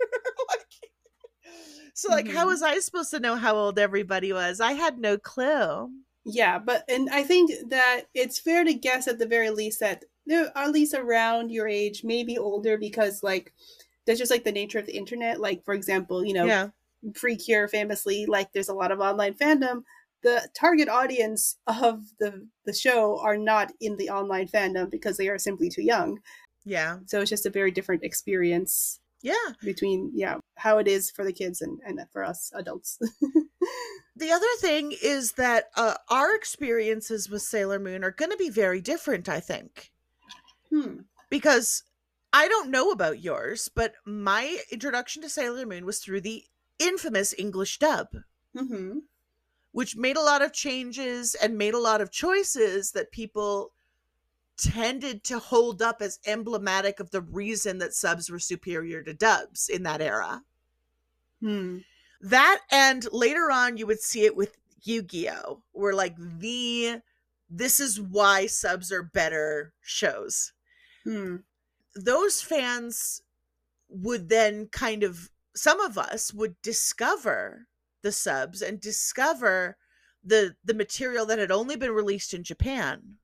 So, 1.96 2.08
like, 2.10 2.28
how 2.28 2.44
Mhm. 2.44 2.48
was 2.48 2.62
I 2.62 2.78
supposed 2.80 3.10
to 3.12 3.20
know 3.20 3.36
how 3.36 3.54
old 3.54 3.78
everybody 3.78 4.32
was? 4.32 4.60
I 4.60 4.72
had 4.72 4.98
no 4.98 5.16
clue. 5.16 5.90
Yeah, 6.24 6.58
but 6.58 6.84
and 6.88 7.08
I 7.10 7.22
think 7.22 7.52
that 7.70 8.06
it's 8.14 8.38
fair 8.38 8.64
to 8.64 8.74
guess 8.74 9.06
at 9.06 9.18
the 9.18 9.26
very 9.26 9.50
least 9.50 9.78
that 9.80 10.04
they're 10.26 10.50
at 10.56 10.72
least 10.72 10.94
around 10.94 11.50
your 11.50 11.68
age, 11.68 12.02
maybe 12.04 12.38
older, 12.38 12.76
because 12.78 13.22
like 13.22 13.52
that's 14.06 14.18
just 14.18 14.30
like 14.30 14.44
the 14.44 14.52
nature 14.52 14.78
of 14.78 14.86
the 14.86 14.96
internet. 14.96 15.40
Like 15.40 15.64
for 15.64 15.74
example, 15.74 16.24
you 16.24 16.34
know, 16.34 16.46
yeah, 16.46 16.68
Precure 17.14 17.68
famously, 17.68 18.26
like 18.26 18.52
there's 18.52 18.68
a 18.68 18.74
lot 18.74 18.92
of 18.92 19.00
online 19.00 19.34
fandom. 19.34 19.82
The 20.22 20.48
target 20.58 20.88
audience 20.88 21.56
of 21.66 22.02
the 22.18 22.46
the 22.64 22.72
show 22.72 23.18
are 23.20 23.36
not 23.36 23.72
in 23.80 23.96
the 23.96 24.10
online 24.10 24.48
fandom 24.48 24.90
because 24.90 25.16
they 25.16 25.28
are 25.28 25.38
simply 25.38 25.68
too 25.68 25.82
young. 25.82 26.20
yeah, 26.64 26.98
So 27.06 27.20
it's 27.20 27.30
just 27.30 27.46
a 27.46 27.50
very 27.50 27.70
different 27.70 28.04
experience. 28.04 29.00
Yeah. 29.22 29.52
between 29.62 30.12
yeah 30.14 30.36
how 30.56 30.76
it 30.76 30.86
is 30.86 31.10
for 31.10 31.24
the 31.24 31.32
kids 31.32 31.62
and 31.62 31.80
and 31.86 31.98
for 32.12 32.22
us 32.22 32.52
adults. 32.54 32.98
The 34.16 34.30
other 34.30 34.46
thing 34.60 34.92
is 35.02 35.32
that 35.32 35.70
uh, 35.76 35.94
our 36.08 36.34
experiences 36.36 37.28
with 37.28 37.42
Sailor 37.42 37.80
Moon 37.80 38.04
are 38.04 38.12
going 38.12 38.30
to 38.30 38.36
be 38.36 38.48
very 38.48 38.80
different, 38.80 39.28
I 39.28 39.40
think. 39.40 39.90
Hmm. 40.70 41.00
because 41.30 41.82
I 42.32 42.48
don't 42.48 42.70
know 42.70 42.90
about 42.90 43.22
yours, 43.22 43.70
but 43.72 43.94
my 44.04 44.58
introduction 44.70 45.22
to 45.22 45.28
Sailor 45.28 45.66
Moon 45.66 45.86
was 45.86 46.00
through 46.00 46.22
the 46.22 46.44
infamous 46.78 47.34
English 47.38 47.78
dub, 47.78 48.08
Mm-hmm. 48.56 48.98
which 49.72 49.96
made 49.96 50.16
a 50.16 50.22
lot 50.22 50.40
of 50.42 50.52
changes 50.52 51.34
and 51.34 51.58
made 51.58 51.74
a 51.74 51.78
lot 51.78 52.00
of 52.00 52.12
choices 52.12 52.92
that 52.92 53.10
people 53.10 53.72
tended 54.56 55.24
to 55.24 55.38
hold 55.38 55.82
up 55.82 56.00
as 56.00 56.20
emblematic 56.26 57.00
of 57.00 57.10
the 57.10 57.20
reason 57.20 57.78
that 57.78 57.94
subs 57.94 58.30
were 58.30 58.38
superior 58.38 59.02
to 59.02 59.12
dubs 59.12 59.68
in 59.68 59.82
that 59.82 60.00
era. 60.00 60.42
Hmm. 61.40 61.78
That 62.20 62.60
and 62.70 63.06
later 63.12 63.50
on 63.50 63.76
you 63.76 63.86
would 63.86 64.00
see 64.00 64.24
it 64.24 64.36
with 64.36 64.56
Yu-Gi-Oh, 64.82 65.62
where 65.72 65.94
like 65.94 66.16
the 66.16 67.00
this 67.50 67.78
is 67.78 68.00
why 68.00 68.46
subs 68.46 68.90
are 68.90 69.02
better 69.02 69.72
shows. 69.82 70.53
Hmm. 71.04 71.36
those 71.94 72.40
fans 72.40 73.22
would 73.88 74.28
then 74.28 74.68
kind 74.68 75.02
of 75.02 75.30
some 75.54 75.80
of 75.80 75.98
us 75.98 76.32
would 76.32 76.60
discover 76.62 77.68
the 78.02 78.10
subs 78.10 78.62
and 78.62 78.80
discover 78.80 79.76
the 80.24 80.56
the 80.64 80.74
material 80.74 81.26
that 81.26 81.38
had 81.38 81.50
only 81.50 81.76
been 81.76 81.92
released 81.92 82.34
in 82.34 82.42
Japan. 82.42 83.16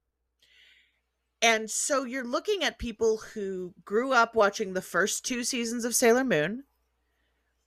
And 1.43 1.71
so 1.71 2.05
you're 2.05 2.25
looking 2.25 2.63
at 2.63 2.79
people 2.79 3.17
who 3.33 3.75
grew 3.85 4.13
up 4.13 4.35
watching 4.35 4.75
the 4.75 4.83
first 4.83 5.25
two 5.25 5.43
seasons 5.43 5.87
of 5.87 5.95
Sailor 5.95 6.25
Moon, 6.25 6.65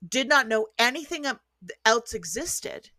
did 0.07 0.29
not 0.29 0.47
know 0.47 0.67
anything 0.77 1.25
else 1.83 2.13
existed, 2.13 2.91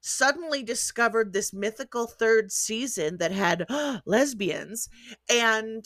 suddenly 0.00 0.62
discovered 0.62 1.32
this 1.32 1.52
mythical 1.52 2.06
third 2.06 2.52
season 2.52 3.18
that 3.18 3.32
had 3.32 3.66
lesbians 4.04 4.88
and 5.28 5.84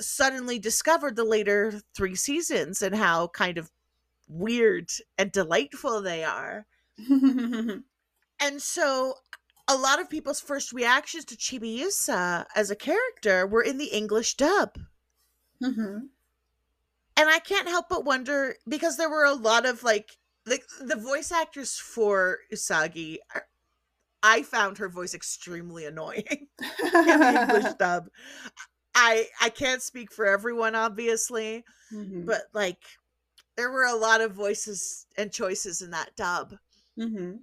suddenly 0.00 0.58
discovered 0.58 1.16
the 1.16 1.24
later 1.24 1.80
three 1.94 2.14
seasons 2.14 2.82
and 2.82 2.94
how 2.94 3.28
kind 3.28 3.58
of 3.58 3.70
weird 4.28 4.90
and 5.18 5.32
delightful 5.32 6.02
they 6.02 6.24
are. 6.24 6.66
And 8.38 8.60
so 8.60 9.14
a 9.68 9.76
lot 9.76 10.00
of 10.00 10.10
people's 10.10 10.40
first 10.40 10.72
reactions 10.72 11.24
to 11.26 11.36
Chibiusa 11.36 12.46
as 12.54 12.70
a 12.70 12.76
character 12.76 13.46
were 13.46 13.62
in 13.62 13.78
the 13.78 13.86
English 13.86 14.34
dub. 14.34 14.78
mm-hmm. 15.62 15.98
And 17.18 17.30
I 17.30 17.38
can't 17.38 17.68
help 17.68 17.88
but 17.88 18.04
wonder 18.04 18.56
because 18.68 18.98
there 18.98 19.08
were 19.08 19.24
a 19.24 19.32
lot 19.32 19.64
of 19.64 19.82
like 19.82 20.18
the, 20.44 20.60
the 20.80 20.96
voice 20.96 21.32
actors 21.32 21.78
for 21.78 22.40
Usagi 22.52 23.16
are- 23.34 23.46
I 24.22 24.42
found 24.42 24.78
her 24.78 24.88
voice 24.88 25.14
extremely 25.14 25.86
annoying 25.86 26.48
in 26.60 26.90
the 26.92 27.46
English 27.48 27.74
dub. 27.78 28.08
I 28.96 29.26
I 29.40 29.50
can't 29.50 29.82
speak 29.82 30.10
for 30.10 30.26
everyone 30.26 30.74
obviously, 30.74 31.64
mm-hmm. 31.92 32.24
but 32.24 32.44
like 32.54 32.82
there 33.56 33.70
were 33.70 33.84
a 33.84 33.94
lot 33.94 34.22
of 34.22 34.32
voices 34.32 35.06
and 35.16 35.30
choices 35.30 35.82
in 35.82 35.90
that 35.90 36.16
dub. 36.16 36.54
mm-hmm. 36.98 37.36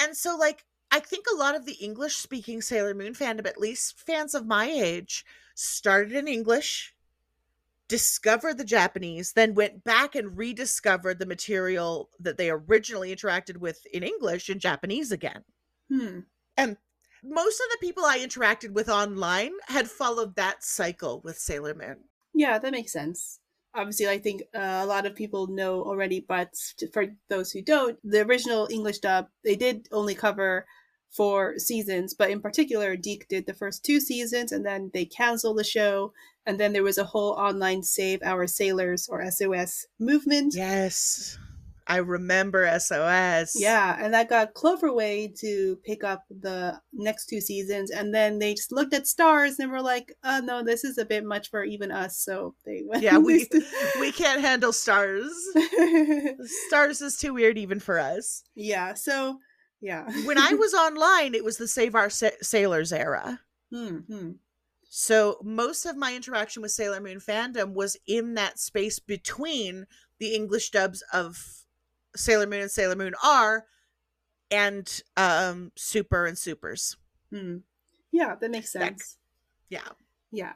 And 0.00 0.16
so 0.16 0.36
like 0.36 0.64
I 0.92 1.00
think 1.00 1.26
a 1.26 1.36
lot 1.36 1.56
of 1.56 1.66
the 1.66 1.74
English 1.74 2.16
speaking 2.16 2.62
Sailor 2.62 2.94
Moon 2.94 3.14
fandom, 3.14 3.46
at 3.48 3.58
least 3.58 3.98
fans 3.98 4.32
of 4.32 4.46
my 4.46 4.66
age, 4.66 5.24
started 5.56 6.12
in 6.12 6.28
English, 6.28 6.94
discovered 7.88 8.56
the 8.56 8.64
Japanese, 8.64 9.32
then 9.32 9.54
went 9.54 9.82
back 9.82 10.14
and 10.14 10.38
rediscovered 10.38 11.18
the 11.18 11.26
material 11.26 12.10
that 12.20 12.38
they 12.38 12.48
originally 12.48 13.14
interacted 13.14 13.56
with 13.56 13.84
in 13.92 14.04
English 14.04 14.48
in 14.48 14.60
Japanese 14.60 15.10
again. 15.10 15.42
Hmm. 15.92 16.20
And 16.56 16.76
most 17.24 17.60
of 17.60 17.66
the 17.70 17.86
people 17.86 18.04
I 18.04 18.18
interacted 18.18 18.70
with 18.70 18.88
online 18.88 19.52
had 19.68 19.90
followed 19.90 20.36
that 20.36 20.62
cycle 20.62 21.20
with 21.24 21.38
Sailor 21.38 21.74
Moon. 21.74 21.96
Yeah, 22.34 22.58
that 22.58 22.72
makes 22.72 22.92
sense. 22.92 23.40
Obviously, 23.74 24.08
I 24.08 24.18
think 24.18 24.42
uh, 24.54 24.80
a 24.82 24.86
lot 24.86 25.06
of 25.06 25.16
people 25.16 25.48
know 25.48 25.82
already, 25.82 26.24
but 26.26 26.54
for 26.92 27.06
those 27.28 27.50
who 27.50 27.62
don't, 27.62 27.98
the 28.04 28.24
original 28.24 28.68
English 28.70 28.98
dub, 28.98 29.28
they 29.42 29.56
did 29.56 29.88
only 29.90 30.14
cover 30.14 30.66
four 31.10 31.58
seasons, 31.58 32.14
but 32.14 32.30
in 32.30 32.40
particular, 32.40 32.96
DiC 32.96 33.28
did 33.28 33.46
the 33.46 33.54
first 33.54 33.84
two 33.84 34.00
seasons 34.00 34.52
and 34.52 34.66
then 34.66 34.90
they 34.92 35.04
canceled 35.04 35.58
the 35.58 35.64
show. 35.64 36.12
And 36.46 36.60
then 36.60 36.72
there 36.72 36.82
was 36.82 36.98
a 36.98 37.04
whole 37.04 37.32
online 37.32 37.82
Save 37.82 38.20
Our 38.22 38.46
Sailors 38.46 39.08
or 39.08 39.28
SOS 39.30 39.86
movement. 39.98 40.54
Yes. 40.54 41.38
I 41.86 41.98
remember 41.98 42.66
SOS. 42.78 43.52
Yeah, 43.54 43.96
and 44.00 44.14
that 44.14 44.28
got 44.30 44.54
Cloverway 44.54 45.38
to 45.40 45.76
pick 45.84 46.02
up 46.02 46.24
the 46.30 46.80
next 46.92 47.26
two 47.26 47.40
seasons, 47.40 47.90
and 47.90 48.14
then 48.14 48.38
they 48.38 48.54
just 48.54 48.72
looked 48.72 48.94
at 48.94 49.06
stars 49.06 49.58
and 49.58 49.70
were 49.70 49.82
like, 49.82 50.14
"Oh 50.24 50.40
no, 50.42 50.62
this 50.62 50.82
is 50.84 50.96
a 50.98 51.04
bit 51.04 51.24
much 51.24 51.50
for 51.50 51.62
even 51.62 51.90
us." 51.90 52.18
So 52.18 52.54
they 52.64 52.82
went. 52.86 53.02
Yeah, 53.02 53.18
we 53.18 53.46
we 54.00 54.12
can't 54.12 54.40
handle 54.40 54.72
stars. 54.72 55.30
Stars 56.68 57.00
is 57.00 57.16
too 57.16 57.34
weird 57.34 57.58
even 57.58 57.80
for 57.80 57.98
us. 57.98 58.42
yeah. 58.54 58.94
So 58.94 59.38
yeah. 59.80 60.04
When 60.24 60.38
I 60.38 60.54
was 60.58 60.72
online, 60.74 61.34
it 61.34 61.44
was 61.44 61.58
the 61.58 61.68
Save 61.68 61.94
Our 61.94 62.10
Sa- 62.10 62.30
Sailors 62.42 62.92
era. 62.92 63.40
hmm, 63.70 63.98
hmm. 63.98 64.30
So 64.88 65.38
most 65.42 65.86
of 65.86 65.96
my 65.96 66.14
interaction 66.14 66.62
with 66.62 66.70
Sailor 66.70 67.00
Moon 67.00 67.18
fandom 67.18 67.74
was 67.74 67.96
in 68.06 68.34
that 68.34 68.58
space 68.60 69.00
between 69.00 69.86
the 70.20 70.34
English 70.34 70.70
dubs 70.70 71.02
of 71.12 71.63
Sailor 72.16 72.46
Moon 72.46 72.60
and 72.62 72.70
Sailor 72.70 72.96
Moon 72.96 73.14
R 73.22 73.66
and 74.50 75.02
um 75.16 75.72
Super 75.76 76.26
and 76.26 76.38
Supers. 76.38 76.96
Hmm. 77.30 77.58
Yeah, 78.12 78.36
that 78.40 78.50
makes 78.50 78.72
That- 78.72 78.82
sense. 79.00 79.16
Yeah. 79.68 79.88
Yeah. 80.30 80.52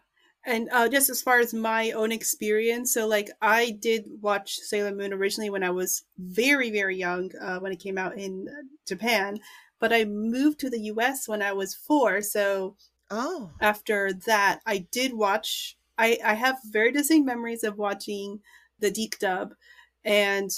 And 0.46 0.68
uh, 0.72 0.88
just 0.88 1.10
as 1.10 1.20
far 1.20 1.40
as 1.40 1.52
my 1.52 1.90
own 1.90 2.12
experience, 2.12 2.94
so 2.94 3.06
like 3.06 3.28
I 3.42 3.70
did 3.72 4.04
watch 4.22 4.54
Sailor 4.56 4.94
Moon 4.94 5.12
originally 5.12 5.50
when 5.50 5.64
I 5.64 5.70
was 5.70 6.04
very, 6.16 6.70
very 6.70 6.96
young, 6.96 7.30
uh, 7.40 7.58
when 7.58 7.72
it 7.72 7.80
came 7.80 7.98
out 7.98 8.16
in 8.16 8.48
Japan, 8.86 9.40
but 9.80 9.92
I 9.92 10.04
moved 10.04 10.60
to 10.60 10.70
the 10.70 10.80
US 10.92 11.26
when 11.28 11.42
I 11.42 11.52
was 11.52 11.74
four. 11.74 12.22
So 12.22 12.76
Oh. 13.10 13.50
after 13.60 14.12
that, 14.26 14.60
I 14.64 14.78
did 14.92 15.12
watch, 15.14 15.76
I, 15.98 16.18
I 16.24 16.34
have 16.34 16.56
very 16.64 16.92
distinct 16.92 17.26
memories 17.26 17.64
of 17.64 17.76
watching 17.76 18.40
the 18.78 18.90
DiC 18.90 19.18
dub 19.18 19.54
and, 20.04 20.50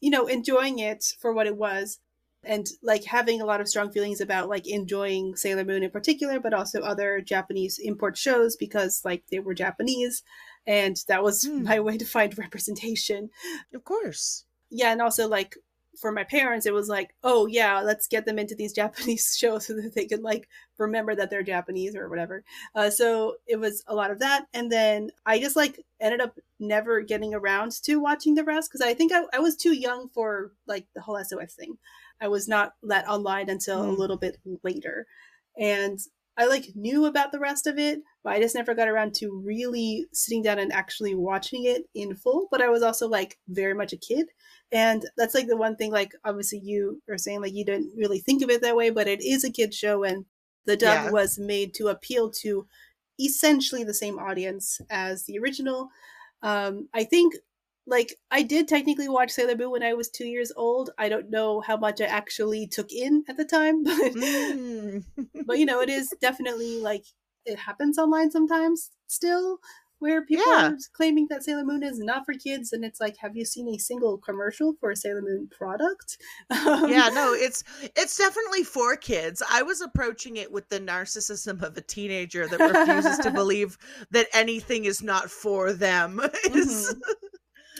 you 0.00 0.10
know, 0.10 0.26
enjoying 0.26 0.78
it 0.78 1.04
for 1.20 1.32
what 1.32 1.46
it 1.46 1.56
was 1.56 1.98
and 2.44 2.68
like 2.82 3.04
having 3.04 3.40
a 3.40 3.44
lot 3.44 3.60
of 3.60 3.68
strong 3.68 3.90
feelings 3.90 4.20
about 4.20 4.48
like 4.48 4.66
enjoying 4.68 5.34
Sailor 5.36 5.64
Moon 5.64 5.82
in 5.82 5.90
particular, 5.90 6.38
but 6.38 6.54
also 6.54 6.80
other 6.80 7.20
Japanese 7.20 7.78
import 7.78 8.16
shows 8.16 8.56
because 8.56 9.02
like 9.04 9.24
they 9.30 9.40
were 9.40 9.54
Japanese 9.54 10.22
and 10.66 10.96
that 11.08 11.22
was 11.22 11.44
Hmm. 11.44 11.64
my 11.64 11.80
way 11.86 11.98
to 11.98 12.04
find 12.04 12.36
representation. 12.38 13.30
Of 13.74 13.84
course. 13.84 14.44
Yeah, 14.70 14.92
and 14.92 15.02
also 15.02 15.26
like 15.28 15.56
for 16.00 16.12
my 16.12 16.24
parents, 16.24 16.66
it 16.66 16.72
was 16.74 16.88
like, 16.88 17.14
oh 17.24 17.46
yeah, 17.46 17.80
let's 17.80 18.06
get 18.06 18.24
them 18.24 18.38
into 18.38 18.54
these 18.54 18.72
Japanese 18.82 19.36
shows 19.36 19.66
so 19.66 19.74
that 19.74 19.94
they 19.94 20.06
can 20.06 20.22
like 20.22 20.48
remember 20.78 21.14
that 21.14 21.30
they're 21.30 21.42
Japanese 21.42 21.96
or 21.96 22.08
whatever. 22.08 22.44
Uh, 22.74 22.90
so 22.90 23.36
it 23.46 23.56
was 23.56 23.82
a 23.86 23.94
lot 23.94 24.10
of 24.10 24.18
that, 24.20 24.46
and 24.54 24.70
then 24.70 25.10
I 25.26 25.38
just 25.40 25.56
like 25.56 25.84
ended 26.00 26.20
up 26.20 26.38
never 26.60 27.00
getting 27.02 27.34
around 27.34 27.72
to 27.82 27.96
watching 27.96 28.34
the 28.34 28.44
rest 28.44 28.70
because 28.70 28.86
I 28.86 28.94
think 28.94 29.12
I, 29.12 29.22
I 29.32 29.38
was 29.40 29.56
too 29.56 29.74
young 29.74 30.08
for 30.08 30.52
like 30.66 30.86
the 30.94 31.00
whole 31.00 31.16
SOS 31.16 31.54
thing. 31.54 31.76
I 32.20 32.28
was 32.28 32.48
not 32.48 32.74
let 32.82 33.08
online 33.08 33.48
until 33.48 33.82
a 33.88 33.90
Hmm. 33.90 33.94
little 33.98 34.16
bit 34.16 34.38
later, 34.62 35.06
and 35.56 35.98
I 36.38 36.46
like 36.46 36.66
knew 36.76 37.06
about 37.06 37.32
the 37.32 37.40
rest 37.40 37.66
of 37.66 37.78
it, 37.78 38.00
but 38.22 38.32
I 38.32 38.40
just 38.40 38.54
never 38.54 38.74
got 38.74 38.88
around 38.88 39.14
to 39.16 39.42
really 39.44 40.06
sitting 40.12 40.42
down 40.42 40.58
and 40.60 40.72
actually 40.72 41.14
watching 41.14 41.64
it 41.64 41.82
in 41.94 42.14
full. 42.14 42.48
But 42.50 42.62
I 42.62 42.68
was 42.68 42.82
also 42.82 43.08
like 43.08 43.38
very 43.48 43.74
much 43.74 43.92
a 43.92 43.96
kid. 43.98 44.28
And 44.70 45.04
that's 45.16 45.34
like 45.34 45.48
the 45.48 45.56
one 45.56 45.76
thing, 45.76 45.90
like 45.90 46.12
obviously 46.24 46.60
you 46.62 47.02
are 47.10 47.18
saying 47.18 47.40
like 47.42 47.54
you 47.54 47.64
didn't 47.64 47.92
really 47.96 48.20
think 48.20 48.42
of 48.42 48.50
it 48.50 48.62
that 48.62 48.76
way, 48.76 48.90
but 48.90 49.08
it 49.08 49.20
is 49.22 49.44
a 49.44 49.50
kid 49.50 49.74
show 49.74 50.04
and 50.04 50.26
the 50.66 50.76
dub 50.76 51.06
Yeah. 51.06 51.10
was 51.10 51.38
made 51.38 51.74
to 51.74 51.88
appeal 51.88 52.30
to 52.42 52.66
essentially 53.20 53.82
the 53.84 53.94
same 53.94 54.18
audience 54.18 54.80
as 54.90 55.24
the 55.24 55.38
original. 55.38 55.88
Um, 56.42 56.88
I 56.94 57.04
think 57.04 57.34
like 57.88 58.14
I 58.30 58.42
did 58.42 58.68
technically 58.68 59.08
watch 59.08 59.30
Sailor 59.30 59.56
Moon 59.56 59.70
when 59.72 59.82
I 59.82 59.94
was 59.94 60.08
two 60.10 60.26
years 60.26 60.52
old. 60.56 60.90
I 60.98 61.08
don't 61.08 61.30
know 61.30 61.60
how 61.60 61.76
much 61.76 62.00
I 62.00 62.04
actually 62.04 62.66
took 62.66 62.92
in 62.92 63.24
at 63.28 63.36
the 63.36 63.44
time, 63.44 63.82
but 63.84 63.94
Mm. 64.14 65.04
but 65.46 65.58
you 65.58 65.66
know 65.66 65.80
it 65.80 65.88
is 65.88 66.14
definitely 66.20 66.80
like 66.80 67.04
it 67.44 67.58
happens 67.58 67.98
online 67.98 68.30
sometimes 68.30 68.90
still 69.06 69.58
where 70.00 70.24
people 70.24 70.44
Yeah. 70.46 70.68
are 70.70 70.76
claiming 70.92 71.26
that 71.28 71.42
sailor 71.42 71.64
moon 71.64 71.82
is 71.82 71.98
not 71.98 72.24
for 72.24 72.32
kids 72.34 72.72
and 72.72 72.84
it's 72.84 73.00
like 73.00 73.16
have 73.18 73.34
you 73.36 73.44
seen 73.44 73.68
a 73.68 73.78
single 73.78 74.16
commercial 74.18 74.74
for 74.78 74.90
a 74.92 74.96
sailor 74.96 75.22
moon 75.22 75.48
product 75.50 76.18
Um, 76.50 76.88
yeah, 76.90 77.08
no, 77.08 77.32
it's 77.32 77.64
it's 77.96 78.16
definitely 78.16 78.62
for 78.64 78.96
kids. 78.96 79.42
I 79.50 79.62
was 79.62 79.80
approaching 79.80 80.36
it 80.36 80.52
with 80.52 80.68
the 80.68 80.78
narcissism 80.80 81.62
of 81.62 81.76
a 81.76 81.80
teenager 81.80 82.46
that 82.46 82.60
refuses 82.60 83.18
to 83.20 83.30
believe 83.30 83.76
that 84.10 84.26
anything 84.32 84.84
is 84.84 85.02
not 85.02 85.30
for 85.30 85.72
them. 85.72 86.20
Is- 86.52 86.94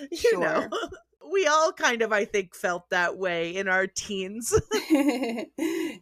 You 0.24 0.40
know, 0.40 0.68
we 1.32 1.46
all 1.46 1.72
kind 1.72 2.02
of, 2.02 2.12
I 2.12 2.24
think, 2.24 2.54
felt 2.54 2.88
that 2.90 3.16
way 3.18 3.54
in 3.56 3.68
our 3.68 3.86
teens. 3.86 4.52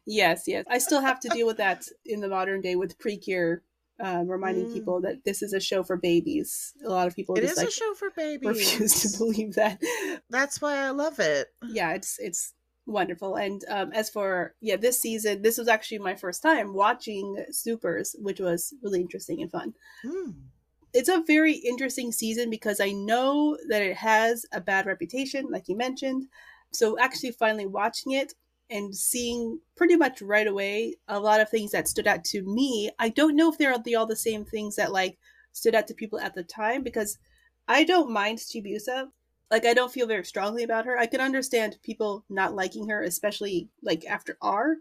yes, 0.06 0.44
yes. 0.46 0.64
I 0.70 0.78
still 0.78 1.00
have 1.00 1.20
to 1.20 1.28
deal 1.28 1.46
with 1.46 1.56
that 1.58 1.86
in 2.04 2.20
the 2.20 2.28
modern 2.28 2.60
day 2.60 2.76
with 2.76 2.98
Precure, 2.98 3.62
um, 4.00 4.28
reminding 4.28 4.66
Mm. 4.66 4.72
people 4.74 5.00
that 5.02 5.24
this 5.24 5.42
is 5.42 5.52
a 5.52 5.60
show 5.60 5.82
for 5.82 5.96
babies. 5.96 6.74
A 6.84 6.88
lot 6.90 7.06
of 7.06 7.16
people 7.16 7.34
It 7.36 7.42
just 7.42 7.52
is 7.52 7.58
like 7.58 7.68
a 7.68 7.70
show 7.72 7.94
for 7.94 8.10
babies. 8.10 8.48
refuse 8.48 9.12
to 9.12 9.18
believe 9.18 9.54
that. 9.54 9.80
That's 10.30 10.60
why 10.60 10.76
I 10.78 10.90
love 10.90 11.18
it. 11.18 11.48
Yeah, 11.66 11.94
it's 11.94 12.18
it's 12.18 12.52
wonderful. 12.86 13.34
And 13.36 13.64
um, 13.68 13.92
as 13.92 14.10
for 14.10 14.54
yeah, 14.60 14.76
this 14.76 15.00
season, 15.00 15.42
this 15.42 15.58
was 15.58 15.66
actually 15.68 15.98
my 15.98 16.14
first 16.14 16.42
time 16.42 16.72
watching 16.74 17.44
Supers, 17.50 18.14
which 18.20 18.38
was 18.40 18.72
really 18.82 19.00
interesting 19.00 19.42
and 19.42 19.50
fun. 19.50 19.74
Hmm. 20.04 20.30
It's 20.96 21.10
a 21.10 21.22
very 21.26 21.52
interesting 21.52 22.10
season 22.10 22.48
because 22.48 22.80
I 22.80 22.92
know 22.92 23.58
that 23.68 23.82
it 23.82 23.96
has 23.96 24.46
a 24.50 24.62
bad 24.62 24.86
reputation, 24.86 25.46
like 25.50 25.68
you 25.68 25.76
mentioned. 25.76 26.26
So 26.72 26.98
actually, 26.98 27.32
finally 27.32 27.66
watching 27.66 28.12
it 28.12 28.32
and 28.70 28.96
seeing 28.96 29.60
pretty 29.76 29.94
much 29.94 30.22
right 30.22 30.46
away 30.46 30.94
a 31.06 31.20
lot 31.20 31.40
of 31.42 31.50
things 31.50 31.72
that 31.72 31.86
stood 31.86 32.06
out 32.06 32.24
to 32.24 32.42
me. 32.42 32.90
I 32.98 33.10
don't 33.10 33.36
know 33.36 33.52
if 33.52 33.58
they're 33.58 33.76
the, 33.78 33.94
all 33.94 34.06
the 34.06 34.16
same 34.16 34.46
things 34.46 34.76
that 34.76 34.90
like 34.90 35.18
stood 35.52 35.74
out 35.74 35.86
to 35.88 35.94
people 35.94 36.18
at 36.18 36.34
the 36.34 36.42
time 36.42 36.82
because 36.82 37.18
I 37.68 37.84
don't 37.84 38.10
mind 38.10 38.38
Chibiusa. 38.38 39.08
Like 39.50 39.66
I 39.66 39.74
don't 39.74 39.92
feel 39.92 40.06
very 40.06 40.24
strongly 40.24 40.62
about 40.62 40.86
her. 40.86 40.96
I 40.96 41.06
can 41.06 41.20
understand 41.20 41.78
people 41.82 42.24
not 42.30 42.54
liking 42.54 42.88
her, 42.88 43.02
especially 43.02 43.68
like 43.82 44.06
after 44.06 44.38
R. 44.40 44.76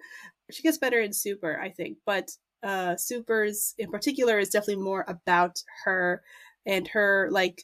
She 0.50 0.64
gets 0.64 0.78
better 0.78 1.02
in 1.02 1.12
Super, 1.12 1.60
I 1.60 1.72
think, 1.72 1.98
but 2.06 2.32
uh 2.66 2.98
supers 2.98 3.76
in 3.78 3.92
particular 3.92 4.40
is 4.40 4.50
definitely 4.50 4.84
more 4.84 5.06
about 5.08 5.64
her 5.86 6.24
and 6.66 6.90
her 6.90 7.30
like 7.32 7.64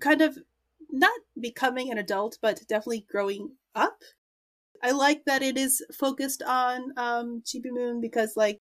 kind 0.00 0.22
of 0.22 0.38
not 0.90 1.20
becoming 1.40 1.90
an 1.90 1.98
adult 1.98 2.38
but 2.42 2.60
definitely 2.68 3.06
growing 3.10 3.56
up 3.74 4.02
i 4.82 4.90
like 4.90 5.24
that 5.24 5.42
it 5.42 5.56
is 5.56 5.84
focused 5.92 6.42
on 6.42 6.92
um 6.96 7.42
chibi 7.44 7.70
moon 7.70 8.00
because 8.00 8.36
like 8.36 8.60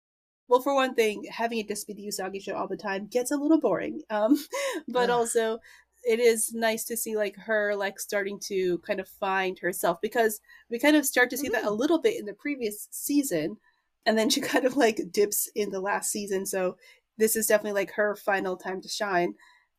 well 0.48 0.60
for 0.60 0.74
one 0.74 0.94
thing 0.94 1.24
having 1.30 1.58
it 1.58 1.68
just 1.68 1.86
be 1.86 1.94
the 1.94 2.06
usagi 2.06 2.42
show 2.42 2.54
all 2.56 2.68
the 2.68 2.76
time 2.76 3.06
gets 3.06 3.30
a 3.30 3.36
little 3.36 3.60
boring 3.60 4.02
um 4.10 4.36
but 4.88 5.10
Ugh. 5.10 5.10
also 5.10 5.58
it 6.04 6.18
is 6.18 6.52
nice 6.52 6.84
to 6.84 6.96
see 6.96 7.16
like 7.16 7.36
her 7.36 7.74
like 7.76 7.98
starting 8.00 8.38
to 8.40 8.78
kind 8.78 9.00
of 9.00 9.08
find 9.08 9.58
herself 9.60 10.00
because 10.02 10.40
we 10.70 10.78
kind 10.78 10.96
of 10.96 11.06
start 11.06 11.30
to 11.30 11.36
see 11.38 11.48
that 11.48 11.64
a 11.64 11.70
Mhm. 11.70 11.78
little 11.78 12.00
bit 12.00 12.18
in 12.18 12.26
the 12.26 12.34
previous 12.34 12.88
season 12.90 13.56
and 14.06 14.18
then 14.18 14.30
she 14.30 14.40
kind 14.52 14.64
of 14.64 14.76
like 14.76 15.00
dips 15.10 15.50
in 15.54 15.70
the 15.70 15.80
last 15.80 16.10
season 16.10 16.46
so 16.46 16.76
this 17.18 17.36
is 17.36 17.46
definitely 17.46 17.80
like 17.80 17.92
her 17.92 18.16
final 18.16 18.56
time 18.56 18.80
to 18.80 18.88
shine. 18.88 19.34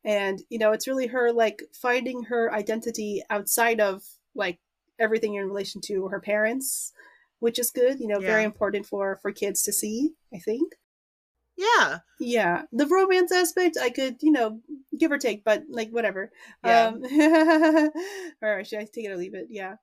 And 0.06 0.42
you 0.50 0.60
know 0.60 0.72
it's 0.72 0.88
really 0.88 1.08
her 1.08 1.32
like 1.32 1.64
finding 1.74 2.24
her 2.24 2.54
identity 2.54 3.24
outside 3.30 3.80
of 3.80 4.04
like 4.36 4.60
everything 5.00 5.36
in 5.36 5.46
relation 5.46 5.82
to 5.82 6.08
her 6.10 6.20
parents 6.20 6.92
which 7.40 7.58
is 7.58 7.72
good 7.72 8.00
you 8.00 8.08
know 8.08 8.20
very 8.20 8.44
important 8.44 8.86
for 8.86 9.18
for 9.22 9.32
kids 9.32 9.64
to 9.64 9.74
see 9.74 10.12
i 10.34 10.40
think. 10.40 10.74
Yeah. 11.58 12.00
yeah 12.20 12.64
the 12.72 12.88
romance 12.88 13.32
aspect 13.32 13.78
i 13.82 13.90
could 13.90 14.18
you 14.22 14.32
know 14.32 14.60
give 14.98 15.12
or 15.12 15.18
take 15.18 15.44
but 15.46 15.64
like 15.70 15.90
whatever. 15.90 16.32
Yeah. 16.66 16.88
um 16.88 17.04
or 18.42 18.64
should 18.66 18.80
i 18.80 18.86
take 18.86 19.06
it 19.06 19.12
or 19.12 19.18
leave 19.18 19.36
it? 19.36 19.48
Yeah 19.50 19.76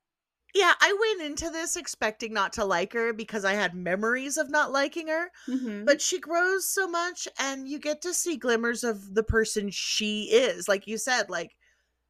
Yeah, 0.55 0.73
I 0.81 0.97
went 0.99 1.31
into 1.31 1.51
this 1.51 1.77
expecting 1.77 2.33
not 2.33 2.53
to 2.55 2.65
like 2.65 2.93
her 2.93 3.13
because 3.13 3.45
I 3.45 3.53
had 3.53 3.75
memories 3.75 4.37
of 4.37 4.51
not 4.51 4.73
liking 4.73 5.09
her, 5.09 5.31
mm-hmm. 5.49 5.85
but 5.85 6.01
she 6.01 6.19
grows 6.19 6.67
so 6.67 6.89
much 6.89 7.29
and 7.39 7.69
you 7.69 7.79
get 7.79 8.03
to 8.03 8.15
see 8.15 8.37
glimmers 8.37 8.83
of 8.85 9.15
the 9.15 9.23
person 9.23 9.71
she 9.71 10.25
is. 10.25 10.69
Like 10.69 10.87
you 10.87 10.99
said, 10.99 11.31
like 11.31 11.57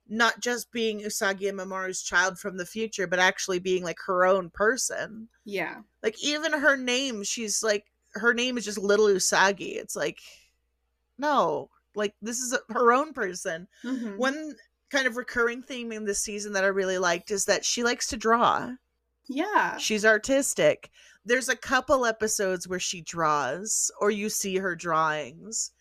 not 0.09 0.40
just 0.40 0.72
being 0.72 1.00
Usagi 1.00 1.48
and 1.48 1.59
Mamoru's 1.59 2.03
child 2.03 2.38
from 2.38 2.57
the 2.57 2.66
future, 2.66 3.07
but 3.07 3.18
actually 3.18 3.59
being 3.59 3.85
like 3.85 3.98
her 4.07 4.24
own 4.26 4.50
person. 4.50 5.29
yeah 5.44 5.76
Like 6.03 6.22
even 6.22 6.53
her 6.53 6.76
name, 6.76 7.22
she's 7.22 7.62
like 7.62 7.87
her 8.14 8.35
name 8.35 8.59
is 8.59 8.64
just 8.64 8.79
Little 8.79 9.07
Usagi. 9.07 9.76
It's 9.76 9.96
like 9.96 10.20
no, 11.18 11.70
like 11.94 12.14
this 12.22 12.40
is 12.40 12.53
a, 12.53 12.72
her 12.72 12.92
own 12.92 13.12
person. 13.12 13.68
mm-hmm. 13.85 14.16
One 14.16 14.55
kind 14.90 15.07
of 15.07 15.16
recurring 15.16 15.62
theme 15.62 15.92
in 15.92 16.05
this 16.05 16.20
season 16.20 16.53
that 16.55 16.64
I 16.64 16.68
really 16.68 16.98
liked 16.98 17.31
is 17.31 17.44
that 17.46 17.64
she 17.64 17.83
likes 17.83 18.07
to 18.09 18.16
draw. 18.16 18.70
yeah 19.29 19.76
She's 19.79 20.05
artistic. 20.05 20.90
There's 21.24 21.48
a 21.48 21.57
couple 21.57 22.07
episodes 22.07 22.66
where 22.66 22.81
she 22.81 23.03
draws 23.03 23.90
or 24.00 24.11
you 24.11 24.29
see 24.29 24.57
her 24.57 24.74
drawings. 24.74 25.72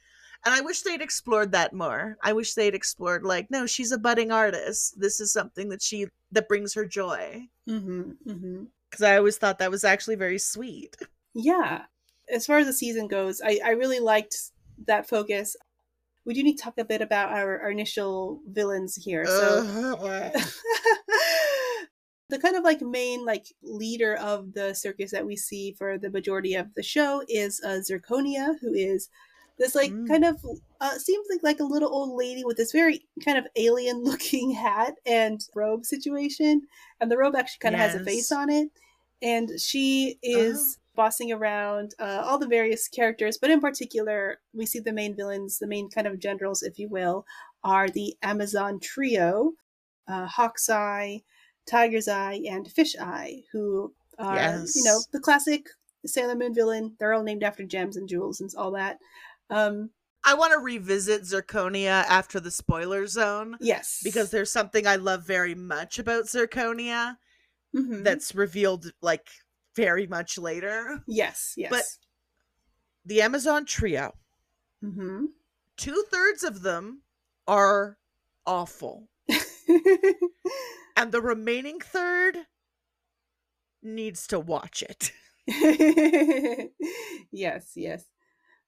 And 0.45 0.53
I 0.53 0.61
wish 0.61 0.81
they'd 0.83 1.01
explored 1.01 1.51
that 1.51 1.73
more. 1.73 2.17
I 2.23 2.31
wish 2.33 2.53
they'd 2.53 2.73
explored 2.75 3.23
like, 3.23 3.49
no, 3.51 3.65
she's 3.65 3.91
a 3.91 3.97
budding 3.97 4.31
artist. 4.31 4.99
This 4.99 5.19
is 5.19 5.31
something 5.33 5.69
that 5.69 5.81
she 5.81 6.07
that 6.31 6.47
brings 6.47 6.73
her 6.75 6.85
joy. 6.85 7.41
mm-hmm. 7.67 8.11
Mm-hmm. 8.27 8.63
Cuz 8.91 9.01
I 9.01 9.17
always 9.17 9.37
thought 9.37 9.59
that 9.59 9.71
was 9.71 9.83
actually 9.83 10.15
very 10.15 10.39
sweet. 10.39 10.95
yeah 11.33 11.83
as 12.31 12.45
far 12.45 12.59
as 12.59 12.67
the 12.67 12.73
season 12.73 13.07
goes 13.07 13.41
i 13.43 13.59
i 13.65 13.69
really 13.71 13.99
liked 13.99 14.35
that 14.87 15.07
focus 15.09 15.55
we 16.29 16.35
do 16.35 16.43
need 16.43 16.57
to 16.57 16.63
talk 16.63 16.77
a 16.77 16.85
bit 16.85 17.01
about 17.01 17.31
our, 17.31 17.59
our 17.59 17.71
initial 17.71 18.39
villains 18.47 18.95
here 18.95 19.25
so 19.25 19.65
Ugh. 19.65 19.99
the 22.29 22.37
kind 22.37 22.55
of 22.55 22.63
like 22.63 22.81
main 22.81 23.25
like 23.25 23.47
leader 23.63 24.13
of 24.15 24.53
the 24.53 24.75
circus 24.75 25.09
that 25.09 25.25
we 25.25 25.35
see 25.35 25.73
for 25.75 25.97
the 25.97 26.11
majority 26.11 26.53
of 26.53 26.67
the 26.75 26.83
show 26.83 27.23
is 27.27 27.59
uh, 27.65 27.79
zirconia 27.81 28.53
who 28.61 28.71
is 28.75 29.09
this 29.57 29.73
like 29.73 29.91
Mm. 29.91 30.07
kind 30.07 30.23
of 30.23 30.37
uh, 30.79 30.97
seems 30.99 31.25
like 31.31 31.41
like 31.41 31.59
a 31.59 31.63
little 31.63 31.89
old 31.91 32.15
lady 32.15 32.45
with 32.45 32.57
this 32.57 32.71
very 32.71 33.07
kind 33.25 33.39
of 33.39 33.47
alien 33.55 34.03
looking 34.03 34.51
hat 34.51 34.93
and 35.07 35.41
robe 35.55 35.83
situation 35.83 36.61
and 37.01 37.11
the 37.11 37.17
robe 37.17 37.35
actually 37.35 37.59
kind 37.59 37.73
of 37.73 37.81
has 37.81 37.95
a 37.95 38.05
face 38.05 38.31
on 38.31 38.51
it 38.51 38.69
and 39.23 39.59
she 39.59 40.19
is 40.21 40.77
bossing 40.99 41.31
around 41.31 41.95
uh, 41.99 42.21
all 42.25 42.37
the 42.37 42.47
various 42.57 42.87
characters 42.87 43.37
but 43.37 43.49
in 43.49 43.61
particular 43.61 44.39
we 44.53 44.65
see 44.65 44.79
the 44.79 44.99
main 45.01 45.15
villains 45.15 45.57
the 45.59 45.67
main 45.75 45.89
kind 45.89 46.07
of 46.07 46.19
generals 46.19 46.61
if 46.61 46.77
you 46.77 46.89
will 46.89 47.25
are 47.63 47.89
the 47.89 48.15
amazon 48.21 48.79
trio 48.81 49.53
uh, 50.07 50.25
hawk's 50.25 50.69
eye 50.69 51.21
tiger's 51.65 52.07
eye 52.07 52.41
and 52.49 52.71
fish 52.71 52.95
eye 52.99 53.41
who 53.51 53.93
are 54.17 54.65
you 54.75 54.83
know 54.83 54.99
the 55.13 55.19
classic 55.19 55.67
sailor 56.05 56.35
moon 56.35 56.53
villain. 56.53 56.95
They're 56.99 57.13
all 57.13 57.23
named 57.23 57.43
after 57.43 57.63
gems 57.65 57.97
and 57.97 58.07
jewels 58.07 58.41
and 58.41 58.49
all 58.57 58.71
that. 58.71 58.97
Um 59.49 59.91
I 60.25 60.33
want 60.33 60.51
to 60.51 60.59
revisit 60.59 61.21
Zirconia 61.23 62.03
after 62.09 62.41
the 62.41 62.51
spoiler 62.51 63.07
zone 63.07 63.57
yes. 63.61 64.01
because 64.03 64.31
there's 64.31 64.51
something 64.51 64.85
I 64.85 64.97
love 64.97 65.25
very 65.25 65.55
much 65.55 65.97
about 65.97 66.25
Zirconia 66.25 67.17
Mhm. 67.73 68.03
that's 68.03 68.33
revealed 68.33 68.91
like 69.01 69.29
very 69.81 70.07
much 70.07 70.37
later. 70.37 71.03
yes 71.07 71.53
yes 71.57 71.69
but- 71.71 71.85
The 73.05 73.21
Amazon 73.21 73.65
trio, 73.65 74.13
hmm 74.83 75.25
two 75.77 76.03
thirds 76.11 76.43
of 76.43 76.61
them 76.61 77.03
are 77.47 77.97
awful, 78.45 79.07
and 80.97 81.11
the 81.11 81.21
remaining 81.21 81.79
third 81.79 82.35
needs 83.81 84.27
to 84.27 84.39
watch 84.39 84.83
it. 84.83 85.11
yes, 87.31 87.71
yes. 87.75 88.03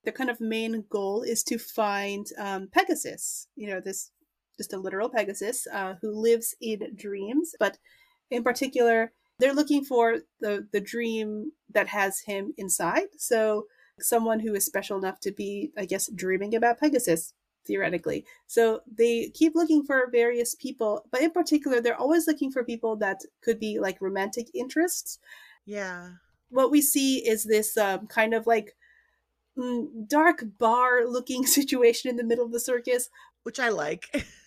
The 0.04 0.12
kind 0.12 0.30
of 0.30 0.40
main 0.42 0.86
goal 0.90 1.22
is 1.22 1.44
to 1.44 1.58
find 1.60 2.26
um, 2.38 2.70
Pegasus. 2.72 3.48
You 3.56 3.68
know, 3.70 3.82
this 3.82 4.12
just 4.58 4.74
a 4.74 4.78
literal 4.78 5.10
Pegasus 5.10 5.68
uh, 5.72 5.96
who 6.02 6.12
lives 6.12 6.56
in 6.62 6.96
dreams, 6.96 7.54
but 7.60 7.78
in 8.30 8.44
particular, 8.44 9.12
they're 9.42 9.56
looking 9.56 9.86
for 9.86 10.20
the 10.42 10.68
the 10.74 10.82
dream 10.82 11.54
that 11.74 11.90
has 11.90 12.22
him 12.22 12.54
inside. 12.58 13.10
So 13.18 13.68
someone 14.00 14.42
who 14.42 14.56
is 14.56 14.66
special 14.66 14.98
enough 15.00 15.20
to 15.22 15.34
be, 15.34 15.74
I 15.78 15.86
guess, 15.86 16.10
dreaming 16.16 16.56
about 16.56 16.80
Pegasus 16.80 17.34
theoretically. 17.68 18.26
So 18.48 18.82
they 18.92 19.32
keep 19.36 19.56
looking 19.56 19.84
for 19.86 20.10
various 20.12 20.56
people, 20.56 21.06
but 21.12 21.22
in 21.24 21.32
particular, 21.32 21.82
they're 21.82 22.00
always 22.00 22.28
looking 22.28 22.52
for 22.52 22.64
people 22.66 22.98
that 22.98 23.22
could 23.44 23.60
be 23.60 23.80
like 23.80 24.02
romantic 24.02 24.48
interests 24.56 25.20
Yeah. 25.66 26.10
what 26.50 26.72
we 26.72 26.82
see 26.82 27.20
is 27.28 27.44
this 27.46 27.78
um, 27.78 28.08
kind 28.08 28.34
of 28.34 28.48
like 28.48 28.76
mm, 29.58 29.88
dark 30.08 30.44
bar 30.60 31.06
looking 31.08 31.46
situation 31.60 32.10
in 32.10 32.18
the 32.18 32.24
middle 32.24 32.46
of 32.46 32.54
the 32.54 32.62
circus 32.62 33.10
Which 33.44 33.60
I 33.60 33.70
like. 33.70 34.06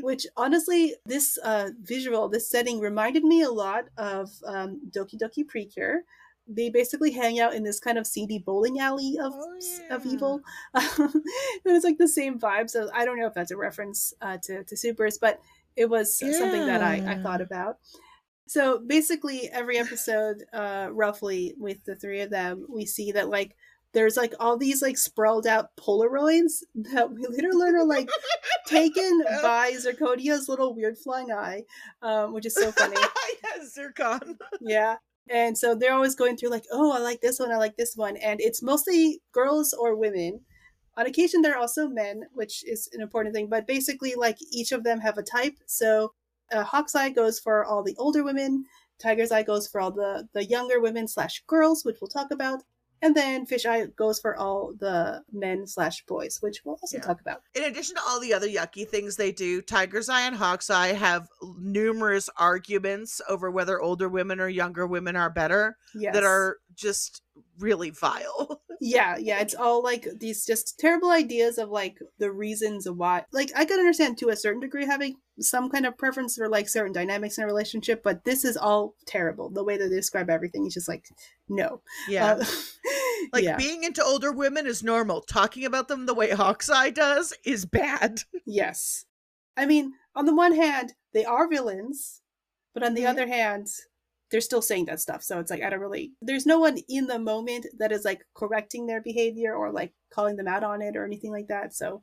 which 0.00 0.26
honestly 0.36 0.94
this 1.06 1.38
uh, 1.38 1.70
visual 1.82 2.28
this 2.28 2.48
setting 2.50 2.80
reminded 2.80 3.24
me 3.24 3.42
a 3.42 3.50
lot 3.50 3.84
of 3.96 4.30
um, 4.46 4.80
doki 4.90 5.18
doki 5.20 5.46
precure. 5.46 6.02
They 6.48 6.70
basically 6.70 7.12
hang 7.12 7.38
out 7.38 7.54
in 7.54 7.62
this 7.62 7.78
kind 7.78 7.96
of 7.98 8.06
seedy 8.06 8.38
bowling 8.38 8.80
alley 8.80 9.16
of 9.22 9.32
Oh, 9.34 9.58
of 9.90 10.04
yeah. 10.04 10.12
evil. 10.12 10.40
It 11.64 11.70
was 11.72 11.84
like 11.84 11.98
the 11.98 12.08
same 12.08 12.38
vibe 12.38 12.68
so 12.68 12.90
i 12.92 13.04
don't 13.04 13.18
know 13.18 13.26
if 13.28 13.34
that's 13.34 13.52
a 13.52 13.56
reference 13.56 14.12
uh, 14.20 14.38
to, 14.42 14.64
to 14.64 14.76
supers 14.76 15.18
but 15.18 15.40
it 15.76 15.88
was 15.88 16.18
something 16.18 16.66
that 16.66 16.82
I, 16.82 17.12
I 17.12 17.22
thought 17.22 17.40
about. 17.40 17.78
So 18.46 18.78
basically 18.86 19.48
every 19.50 19.78
episode 19.78 20.44
uh 20.52 20.88
roughly 20.92 21.54
with 21.56 21.84
the 21.84 21.94
three 21.96 22.20
of 22.20 22.30
them 22.30 22.66
we 22.68 22.84
see 22.84 23.12
that 23.12 23.28
like 23.30 23.56
there's 23.92 24.16
like 24.16 24.34
all 24.40 24.56
these 24.56 24.82
like 24.82 24.96
sprawled 24.96 25.46
out 25.46 25.70
Polaroids 25.76 26.62
that 26.74 27.10
we 27.10 27.26
later 27.28 27.50
literally 27.52 27.82
are 27.82 27.86
like 27.86 28.08
taken 28.66 29.22
by 29.42 29.72
Zirconia's 29.72 30.48
little 30.48 30.74
weird 30.74 30.96
flying 30.98 31.30
eye, 31.30 31.62
um, 32.00 32.32
which 32.32 32.46
is 32.46 32.54
so 32.54 32.72
funny. 32.72 32.96
yeah, 33.42 33.64
Zircon. 33.68 34.38
yeah. 34.60 34.96
And 35.30 35.56
so 35.56 35.74
they're 35.74 35.94
always 35.94 36.14
going 36.14 36.36
through 36.36 36.50
like, 36.50 36.64
oh, 36.72 36.92
I 36.92 36.98
like 36.98 37.20
this 37.20 37.38
one, 37.38 37.52
I 37.52 37.56
like 37.56 37.76
this 37.76 37.94
one, 37.94 38.16
and 38.16 38.40
it's 38.40 38.62
mostly 38.62 39.20
girls 39.32 39.72
or 39.72 39.94
women. 39.94 40.40
On 40.96 41.06
occasion, 41.06 41.40
there 41.42 41.54
are 41.54 41.60
also 41.60 41.88
men, 41.88 42.24
which 42.32 42.64
is 42.66 42.88
an 42.92 43.00
important 43.00 43.34
thing. 43.34 43.48
But 43.48 43.66
basically, 43.66 44.14
like 44.14 44.36
each 44.50 44.72
of 44.72 44.84
them 44.84 45.00
have 45.00 45.16
a 45.16 45.22
type. 45.22 45.54
So 45.66 46.12
uh, 46.50 46.64
Hawk's 46.64 46.94
Eye 46.94 47.10
goes 47.10 47.38
for 47.38 47.64
all 47.64 47.82
the 47.82 47.96
older 47.98 48.24
women. 48.24 48.64
Tiger's 48.98 49.32
Eye 49.32 49.42
goes 49.42 49.66
for 49.66 49.80
all 49.80 49.90
the 49.90 50.28
the 50.34 50.44
younger 50.44 50.80
women 50.80 51.08
slash 51.08 51.42
girls, 51.46 51.84
which 51.84 51.96
we'll 52.00 52.08
talk 52.08 52.30
about. 52.30 52.62
And 53.02 53.14
then 53.16 53.44
Fish 53.46 53.66
Eye 53.66 53.86
goes 53.96 54.20
for 54.20 54.36
all 54.36 54.72
the 54.78 55.22
men 55.32 55.66
slash 55.66 56.04
boys, 56.06 56.38
which 56.40 56.62
we'll 56.64 56.78
also 56.80 56.96
Yeah. 56.98 57.02
talk 57.02 57.20
about. 57.20 57.42
In 57.54 57.64
addition 57.64 57.96
to 57.96 58.02
all 58.06 58.20
the 58.20 58.32
other 58.32 58.46
yucky 58.48 58.88
things 58.88 59.16
they 59.16 59.32
do, 59.32 59.60
Tiger's 59.60 60.08
Eye 60.08 60.22
and 60.22 60.36
Hawk's 60.36 60.70
Eye 60.70 60.92
have 60.92 61.28
numerous 61.58 62.30
arguments 62.36 63.20
over 63.28 63.50
whether 63.50 63.80
older 63.80 64.08
women 64.08 64.40
or 64.40 64.48
younger 64.48 64.86
women 64.86 65.16
are 65.16 65.30
better 65.30 65.76
Yes. 65.94 66.14
that 66.14 66.22
are 66.24 66.58
just 66.74 67.22
really 67.58 67.90
vile. 67.90 68.62
yeah 68.84 69.16
yeah 69.16 69.38
it's 69.40 69.54
all 69.54 69.80
like 69.82 70.08
these 70.18 70.44
just 70.44 70.76
terrible 70.78 71.10
ideas 71.10 71.56
of 71.56 71.68
like 71.68 71.98
the 72.18 72.32
reasons 72.32 72.88
why 72.90 73.24
like 73.32 73.48
i 73.54 73.64
could 73.64 73.78
understand 73.78 74.18
to 74.18 74.28
a 74.28 74.34
certain 74.36 74.60
degree 74.60 74.84
having 74.84 75.14
some 75.40 75.70
kind 75.70 75.86
of 75.86 75.96
preference 75.96 76.36
for 76.36 76.48
like 76.48 76.68
certain 76.68 76.92
dynamics 76.92 77.38
in 77.38 77.44
a 77.44 77.46
relationship 77.46 78.02
but 78.02 78.24
this 78.24 78.44
is 78.44 78.56
all 78.56 78.94
terrible 79.06 79.48
the 79.48 79.64
way 79.64 79.76
that 79.78 79.88
they 79.88 79.96
describe 79.96 80.28
everything 80.28 80.66
is 80.66 80.74
just 80.74 80.88
like 80.88 81.06
no 81.48 81.80
yeah. 82.08 82.32
Uh, 82.34 82.44
like 83.32 83.44
yeah 83.44 83.56
being 83.56 83.82
into 83.84 84.04
older 84.04 84.32
women 84.32 84.66
is 84.66 84.82
normal. 84.82 85.20
Talking 85.22 85.64
about 85.64 85.88
them 85.88 86.06
the 86.06 86.14
way 86.14 86.30
Hawk's 86.30 86.68
Eye 86.68 86.90
does 86.90 87.32
is 87.44 87.64
bad. 87.64 88.20
yes 88.46 89.06
i 89.56 89.64
mean 89.66 89.92
on 90.14 90.26
the 90.26 90.34
one 90.34 90.54
hand 90.54 90.94
they 91.14 91.24
are 91.24 91.48
villains 91.48 92.20
but 92.74 92.82
on 92.82 92.94
the 92.94 93.02
Mhm. 93.02 93.10
other 93.10 93.26
hand 93.26 93.68
they're 94.30 94.40
still 94.40 94.62
saying 94.62 94.86
that 94.86 95.00
stuff 95.00 95.22
so 95.22 95.38
it's 95.38 95.50
like 95.50 95.62
i 95.62 95.68
don't 95.70 95.80
really 95.80 96.12
there's 96.22 96.46
no 96.46 96.58
one 96.58 96.78
in 96.88 97.06
the 97.06 97.18
moment 97.18 97.66
that 97.78 97.92
is 97.92 98.04
like 98.04 98.24
correcting 98.34 98.86
their 98.86 99.00
behavior 99.02 99.54
or 99.54 99.70
like 99.72 99.92
calling 100.10 100.36
them 100.36 100.48
out 100.48 100.64
on 100.64 100.80
it 100.82 100.96
or 100.96 101.04
anything 101.04 101.30
like 101.32 101.48
that 101.48 101.74
so 101.74 102.02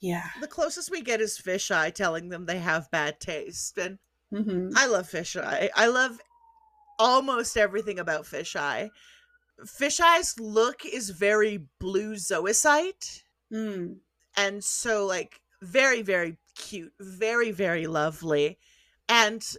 yeah 0.00 0.30
The 0.40 0.46
closest 0.46 0.90
we 0.90 1.02
get 1.02 1.20
is 1.20 1.38
Fish 1.38 1.70
Eye 1.70 1.90
telling 1.90 2.28
them 2.28 2.46
they 2.46 2.58
have 2.58 2.90
bad 2.90 3.20
taste. 3.20 3.78
And 3.78 3.98
hmm 4.30 4.70
I 4.76 4.86
love 4.86 5.08
Fish 5.08 5.36
Eye. 5.36 5.70
I 5.74 5.86
love 5.86 6.20
almost 6.98 7.56
everything 7.56 7.98
about 7.98 8.26
Fish 8.26 8.56
Eye. 8.56 8.90
Fish 9.66 10.00
Eye's 10.00 10.38
look 10.38 10.84
is 10.84 11.10
very 11.10 11.66
blue 11.78 12.14
zoisite. 12.14 13.22
Mm. 13.52 13.98
and 14.36 14.62
so 14.62 15.06
like 15.06 15.40
very 15.60 16.02
very 16.02 16.38
cute 16.54 16.92
very 17.00 17.50
very 17.50 17.86
lovely 17.86 18.58
and 19.08 19.56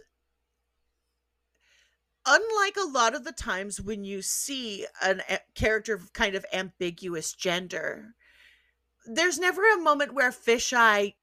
unlike 2.26 2.76
a 2.76 2.88
lot 2.88 3.14
of 3.14 3.24
the 3.24 3.32
times 3.32 3.80
when 3.80 4.04
you 4.04 4.22
see 4.22 4.86
an 5.02 5.22
a 5.28 5.40
character 5.54 5.94
of 5.94 6.12
kind 6.12 6.34
of 6.34 6.46
ambiguous 6.52 7.32
gender 7.34 8.14
there's 9.06 9.38
never 9.38 9.62
a 9.72 9.80
moment 9.80 10.14
where 10.14 10.30
fisheye 10.30 11.14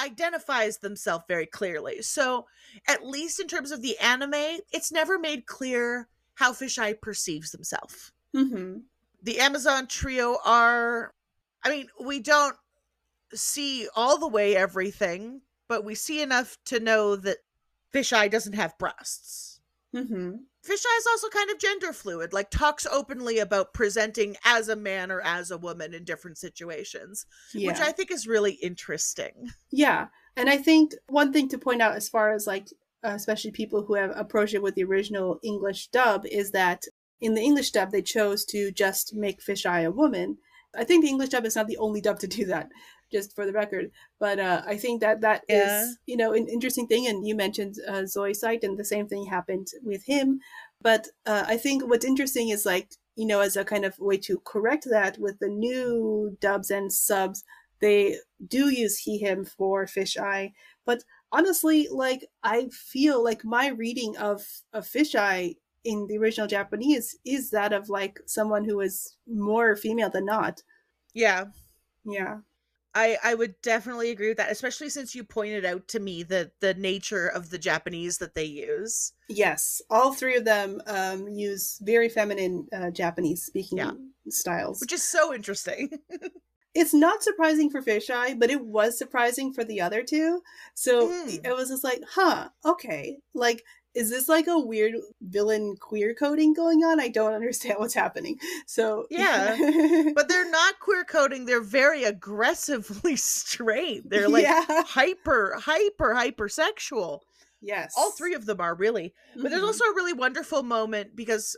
identifies 0.00 0.78
themselves 0.78 1.24
very 1.28 1.46
clearly. 1.46 2.02
So 2.02 2.46
at 2.88 3.06
least 3.06 3.40
in 3.40 3.46
terms 3.46 3.70
of 3.70 3.82
the 3.82 3.98
anime 3.98 4.60
it's 4.72 4.90
never 4.90 5.18
made 5.18 5.46
clear 5.46 6.08
how 6.34 6.52
fisheye 6.52 7.00
perceives 7.00 7.52
himself 7.52 8.12
hmm 8.34 8.78
the 9.22 9.38
Amazon 9.38 9.86
trio 9.86 10.38
are 10.44 11.14
I 11.64 11.70
mean, 11.70 11.88
we 12.04 12.20
don't 12.20 12.56
see 13.32 13.88
all 13.94 14.18
the 14.18 14.28
way 14.28 14.56
everything, 14.56 15.42
but 15.68 15.84
we 15.84 15.94
see 15.94 16.20
enough 16.20 16.58
to 16.66 16.80
know 16.80 17.16
that 17.16 17.38
Fisheye 17.94 18.30
doesn't 18.30 18.54
have 18.54 18.78
breasts. 18.78 19.51
Hmm 19.92 20.32
Fisheye 20.64 20.98
is 20.98 21.06
also 21.10 21.28
kind 21.28 21.50
of 21.50 21.58
gender 21.58 21.92
fluid, 21.92 22.32
like 22.32 22.48
talks 22.48 22.86
openly 22.86 23.40
about 23.40 23.74
presenting 23.74 24.36
as 24.44 24.68
a 24.68 24.76
man 24.76 25.10
or 25.10 25.20
as 25.22 25.50
a 25.50 25.58
woman 25.58 25.92
in 25.92 26.04
different 26.04 26.38
situations, 26.38 27.26
Yeah. 27.52 27.66
which 27.66 27.80
I 27.80 27.90
think 27.90 28.12
is 28.12 28.28
really 28.28 28.52
interesting. 28.52 29.50
yeah. 29.72 30.06
And 30.36 30.48
I 30.48 30.58
think 30.58 30.92
one 31.08 31.32
thing 31.32 31.48
to 31.48 31.58
point 31.58 31.82
out, 31.82 31.96
as 31.96 32.08
far 32.08 32.32
as 32.32 32.46
like, 32.46 32.68
uh, 33.04 33.08
especially 33.08 33.50
people 33.50 33.82
who 33.84 33.94
have 33.94 34.12
approached 34.16 34.54
it 34.54 34.62
with 34.62 34.76
the 34.76 34.84
original 34.84 35.40
English 35.42 35.88
dub, 35.88 36.24
is 36.26 36.52
that 36.52 36.84
in 37.20 37.34
the 37.34 37.42
English 37.42 37.72
dub, 37.72 37.90
they 37.90 38.00
chose 38.00 38.44
to 38.46 38.70
just 38.70 39.14
make 39.16 39.42
Fisheye 39.42 39.84
a 39.84 39.90
woman. 39.90 40.38
I 40.76 40.84
think 40.84 41.02
the 41.02 41.10
English 41.10 41.30
dub 41.30 41.44
is 41.44 41.56
not 41.56 41.66
the 41.66 41.76
only 41.78 42.00
dub 42.00 42.20
to 42.20 42.28
do 42.28 42.44
that, 42.46 42.70
just 43.12 43.34
for 43.34 43.46
the 43.46 43.52
record. 43.52 43.90
But 44.18 44.38
uh, 44.40 44.62
I 44.66 44.76
think 44.76 45.00
that 45.00 45.20
that 45.20 45.42
is, 45.48 45.58
Yeah. 45.58 45.86
you 46.06 46.16
know, 46.16 46.32
an 46.32 46.48
interesting 46.48 46.86
thing. 46.86 47.06
And 47.06 47.26
you 47.26 47.34
mentioned 47.34 47.76
uh, 47.86 48.02
Zoisite, 48.02 48.64
and 48.64 48.78
the 48.78 48.84
same 48.84 49.06
thing 49.08 49.26
happened 49.26 49.68
with 49.82 50.04
him. 50.06 50.40
But 50.80 51.08
uh, 51.26 51.44
I 51.46 51.56
think 51.56 51.84
what's 51.88 52.04
interesting 52.04 52.48
is 52.48 52.66
like, 52.66 52.90
you 53.16 53.26
know, 53.26 53.40
as 53.40 53.56
a 53.56 53.64
kind 53.64 53.84
of 53.84 53.98
way 53.98 54.16
to 54.18 54.40
correct 54.44 54.86
that 54.90 55.18
with 55.18 55.38
the 55.38 55.48
new 55.48 56.36
dubs 56.40 56.70
and 56.70 56.92
subs, 56.92 57.44
they 57.80 58.16
do 58.46 58.68
use 58.68 58.98
he 58.98 59.18
him 59.18 59.44
for 59.44 59.86
fisheye 59.86 60.52
but 60.84 61.02
honestly 61.32 61.88
like 61.90 62.24
i 62.42 62.68
feel 62.68 63.22
like 63.22 63.44
my 63.44 63.68
reading 63.68 64.16
of 64.16 64.62
of 64.72 64.86
fisheye 64.86 65.56
in 65.84 66.06
the 66.06 66.16
original 66.16 66.46
japanese 66.46 67.18
is 67.24 67.50
that 67.50 67.72
of 67.72 67.88
like 67.88 68.20
someone 68.26 68.64
who 68.64 68.80
is 68.80 69.16
more 69.26 69.74
female 69.76 70.10
than 70.10 70.24
not 70.24 70.62
Yeah, 71.14 71.46
yeah 72.04 72.38
I 72.94 73.18
I 73.22 73.34
would 73.34 73.60
definitely 73.62 74.10
agree 74.10 74.28
with 74.28 74.36
that, 74.38 74.50
especially 74.52 74.88
since 74.90 75.14
you 75.14 75.24
pointed 75.24 75.64
out 75.64 75.88
to 75.88 76.00
me 76.00 76.22
the 76.22 76.52
the 76.60 76.74
nature 76.74 77.26
of 77.28 77.50
the 77.50 77.58
Japanese 77.58 78.18
that 78.18 78.34
they 78.34 78.44
use. 78.44 79.12
yes 79.28 79.80
all 79.88 80.12
three 80.12 80.36
of 80.36 80.44
them 80.44 80.80
um 80.86 81.28
use 81.28 81.78
very 81.82 82.08
feminine 82.08 82.66
uh, 82.72 82.90
japanese 82.90 83.42
speaking 83.44 83.78
Yeah. 83.78 83.92
styles 84.28 84.80
Which 84.80 84.92
is 84.92 85.02
so 85.02 85.32
interesting. 85.32 85.90
it's 86.74 86.92
not 86.94 87.22
surprising 87.22 87.70
for 87.70 87.80
fisheye 87.82 88.38
but 88.38 88.50
it 88.50 88.64
was 88.64 88.98
surprising 88.98 89.52
for 89.52 89.64
the 89.64 89.80
other 89.80 90.02
two 90.02 90.42
so 90.74 91.08
Mm. 91.08 91.40
it 91.44 91.54
was 91.54 91.68
just 91.68 91.84
like 91.84 92.02
huh 92.14 92.48
okay 92.64 93.18
like 93.34 93.62
is 93.94 94.08
this 94.10 94.28
like 94.28 94.46
a 94.46 94.58
weird 94.58 94.94
villain 95.20 95.76
queer 95.76 96.14
coding 96.14 96.54
going 96.54 96.82
on? 96.84 96.98
I 97.00 97.08
don't 97.08 97.34
understand 97.34 97.76
what's 97.78 97.94
happening. 97.94 98.38
So 98.66 99.06
Yeah. 99.10 99.56
but 100.14 100.28
they're 100.28 100.50
not 100.50 100.80
queer 100.80 101.04
coding. 101.04 101.44
They're 101.44 101.60
very 101.60 102.04
aggressively 102.04 103.16
straight. 103.16 104.08
They're 104.08 104.28
like 104.28 104.44
yeah. 104.44 104.64
hyper 104.84 105.56
hyper 105.58 106.14
hyper 106.14 106.48
sexual 106.48 107.22
yes. 107.60 107.94
All 107.96 108.10
three 108.12 108.34
of 108.34 108.46
them 108.46 108.60
are 108.60 108.74
really. 108.74 109.14
But 109.36 109.50
there's 109.50 109.62
Mhm. 109.62 109.66
also 109.66 109.84
a 109.84 109.94
really 109.94 110.12
wonderful 110.14 110.62
moment 110.62 111.14
because 111.14 111.56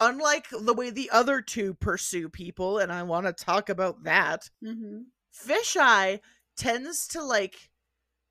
unlike 0.00 0.46
the 0.50 0.74
way 0.74 0.90
the 0.90 1.10
other 1.10 1.40
two 1.40 1.72
pursue 1.74 2.28
people 2.28 2.78
and 2.78 2.92
i 2.92 3.00
want 3.04 3.26
to 3.26 3.32
talk 3.32 3.68
about 3.68 4.02
that 4.02 4.50
Mhm. 4.62 5.04
fisheye 5.32 6.18
tends 6.56 7.06
to 7.08 7.22
like 7.22 7.70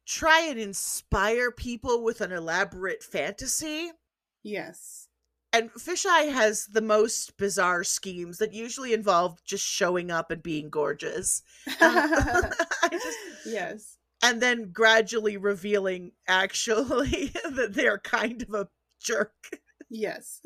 try 0.06 0.42
and 0.42 0.60
inspire 0.60 1.52
people 1.52 2.04
with 2.04 2.22
an 2.22 2.32
elaborate 2.32 3.04
fantasy. 3.04 3.92
Yes. 4.44 5.08
And 5.52 5.72
fisheye 5.74 6.32
has 6.32 6.66
the 6.66 6.82
most 6.82 7.38
bizarre 7.38 7.84
schemes 7.84 8.40
that 8.40 8.54
usually 8.54 8.92
involve 8.94 9.44
just 9.44 9.64
showing 9.66 10.10
up 10.10 10.32
and 10.32 10.42
being 10.42 10.70
gorgeous. 10.70 11.44
Um, 11.80 11.94
just 12.92 13.18
yes. 13.46 13.98
And 14.24 14.42
then 14.42 14.72
gradually 14.72 15.38
revealing 15.38 16.14
actually 16.28 17.32
that 17.52 17.74
they're 17.74 18.00
kind 18.00 18.42
of 18.42 18.54
a 18.54 18.68
jerk. 19.00 19.60
yes. 19.90 20.42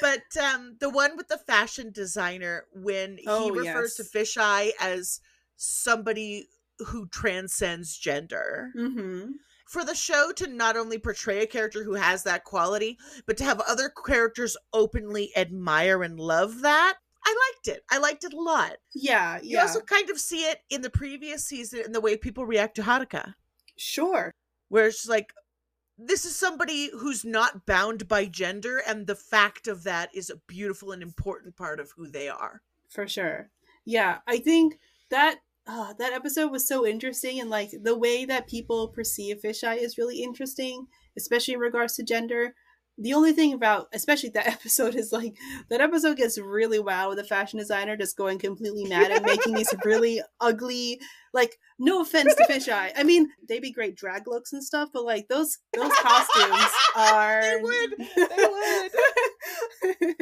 But 0.00 0.22
um 0.40 0.76
the 0.80 0.90
one 0.90 1.16
with 1.16 1.28
the 1.28 1.38
fashion 1.38 1.90
designer 1.92 2.66
when 2.74 3.16
he 3.18 3.24
Oh, 3.26 3.50
refers 3.50 3.94
to 3.96 4.02
yes. 4.14 4.34
fisheye 4.36 4.70
as 4.80 5.20
somebody 5.56 6.48
who 6.84 7.06
transcends 7.08 7.96
gender. 7.96 8.70
hmm 8.74 9.32
For 9.68 9.84
the 9.84 9.94
show 9.94 10.32
to 10.36 10.46
not 10.46 10.76
only 10.76 10.98
portray 10.98 11.42
a 11.42 11.46
character 11.46 11.82
who 11.84 11.94
has 11.94 12.22
that 12.24 12.44
quality, 12.44 12.98
but 13.26 13.36
to 13.38 13.44
have 13.44 13.60
other 13.60 13.90
characters 14.06 14.56
openly 14.72 15.30
admire 15.36 16.02
and 16.02 16.18
love 16.18 16.60
that, 16.62 16.98
I 17.24 17.52
liked 17.54 17.68
it. 17.76 17.84
I 17.90 17.98
liked 17.98 18.24
it 18.24 18.32
a 18.34 18.40
lot. 18.40 18.76
yeah 18.94 19.38
You 19.42 19.56
yeah 19.56 19.62
also 19.62 19.80
kind 19.80 20.10
of 20.10 20.18
see 20.20 20.42
it 20.42 20.58
in 20.70 20.82
the 20.82 20.90
previous 20.90 21.44
season 21.46 21.80
in 21.84 21.92
the 21.92 22.00
way 22.00 22.16
people 22.16 22.44
react 22.46 22.74
to 22.76 22.82
Haruka. 22.82 23.34
sure 23.76 24.32
where 24.68 24.86
it's 24.86 25.06
like 25.08 25.32
this 25.98 26.24
is 26.24 26.34
somebody 26.34 26.90
who's 26.98 27.24
not 27.24 27.64
bound 27.66 28.08
by 28.08 28.24
gender 28.26 28.82
and 28.88 29.06
the 29.06 29.14
fact 29.14 29.68
of 29.68 29.84
that 29.84 30.08
is 30.14 30.30
a 30.30 30.36
beautiful 30.48 30.90
and 30.92 31.02
important 31.02 31.54
part 31.56 31.78
of 31.78 31.92
who 31.96 32.08
they 32.10 32.28
are 32.28 32.60
for 32.88 33.06
sure 33.06 33.50
yeah 33.84 34.18
i 34.26 34.38
think 34.38 34.78
that 35.10 35.36
uh, 35.66 35.92
that 35.98 36.12
episode 36.12 36.50
was 36.50 36.66
so 36.66 36.86
interesting 36.86 37.40
and 37.40 37.48
like 37.48 37.70
the 37.82 37.96
way 37.96 38.24
that 38.24 38.48
people 38.48 38.88
perceive 38.88 39.40
fisheye 39.40 39.78
is 39.78 39.98
really 39.98 40.22
interesting 40.22 40.86
especially 41.16 41.54
in 41.54 41.60
regards 41.60 41.94
to 41.94 42.02
gender 42.02 42.54
the 42.98 43.14
only 43.14 43.32
thing 43.32 43.52
about 43.54 43.88
especially 43.92 44.28
that 44.30 44.46
episode 44.52 44.94
is 44.94 45.12
like 45.12 45.36
that 45.70 45.80
episode 45.80 46.16
gets 46.16 46.38
really 46.38 46.78
wild 46.78 47.10
with 47.10 47.18
the 47.18 47.24
fashion 47.24 47.58
designer 47.58 47.96
just 47.96 48.16
going 48.16 48.38
completely 48.38 48.84
mad 48.84 49.10
and 49.10 49.24
making 49.24 49.54
these 49.54 49.72
really 49.84 50.20
ugly 50.40 51.00
like 51.34 51.58
no 51.78 52.02
offense 52.02 52.34
to 52.34 52.44
fisheye. 52.44 52.92
I 52.94 53.02
mean 53.02 53.28
they 53.48 53.58
be 53.58 53.72
great 53.72 53.96
drag 53.96 54.26
looks 54.26 54.52
and 54.52 54.62
stuff 54.62 54.90
but 54.92 55.04
like 55.04 55.28
those 55.28 55.58
those 55.74 55.92
costumes 56.00 56.70
are 56.96 57.42
they 57.42 57.62
would. 57.62 57.94
They 58.16 58.46
would. 59.82 60.16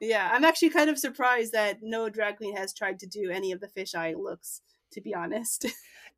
Yeah 0.00 0.30
i'm 0.32 0.44
actually 0.44 0.70
kind 0.70 0.90
of 0.90 0.98
surprised 0.98 1.52
that 1.52 1.78
no 1.82 2.08
drag 2.08 2.36
queen 2.36 2.56
has 2.56 2.74
tried 2.74 2.98
to 3.00 3.06
do 3.06 3.30
any 3.30 3.52
of 3.52 3.60
the 3.60 3.68
fisheye 3.68 4.14
looks 4.16 4.60
to 4.92 5.00
be 5.00 5.14
honest 5.14 5.66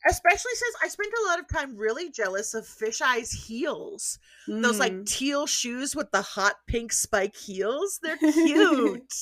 especially 0.07 0.53
since 0.55 0.77
I 0.83 0.89
spent 0.89 1.13
a 1.13 1.29
lot 1.29 1.39
of 1.39 1.49
time 1.49 1.77
really 1.77 2.11
jealous 2.11 2.55
of 2.55 2.65
Fisheye's 2.65 3.33
heels. 3.47 4.19
Mm. 4.49 4.63
Those 4.63 4.79
like 4.79 4.93
Mm. 4.93 5.07
teal 5.07 5.47
shoes 5.47 5.95
with 5.97 6.11
the 6.11 6.23
hot 6.23 6.57
pink 6.67 6.93
spike 6.93 7.37
heels. 7.37 8.01
They're 8.03 8.17
cute. 8.33 9.13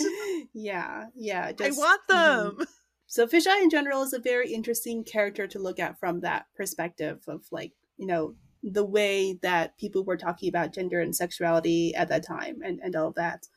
yeah 0.52 1.06
yeah 1.14 1.52
I 1.60 1.70
want 1.70 2.00
mhm. 2.10 2.56
them. 2.58 2.66
So 3.06 3.26
Fisheye 3.26 3.62
in 3.62 3.68
general 3.70 4.02
is 4.02 4.14
a 4.14 4.18
very 4.18 4.52
interesting 4.52 5.04
character 5.04 5.46
to 5.46 5.58
look 5.58 5.78
at 5.78 5.98
from 5.98 6.20
that 6.20 6.46
perspective 6.56 7.22
of 7.28 7.42
like, 7.50 7.72
you 7.98 8.06
know, 8.06 8.34
the 8.62 8.84
way 8.84 9.38
that 9.42 9.76
people 9.76 10.02
were 10.04 10.16
talking 10.16 10.48
about 10.48 10.72
gender 10.72 11.00
and 11.00 11.14
sexuality 11.14 11.94
at 11.94 12.08
that 12.08 12.24
time 12.26 12.62
and, 12.64 12.80
and 12.82 12.96
all 12.96 13.08
of 13.08 13.14
that. 13.16 13.48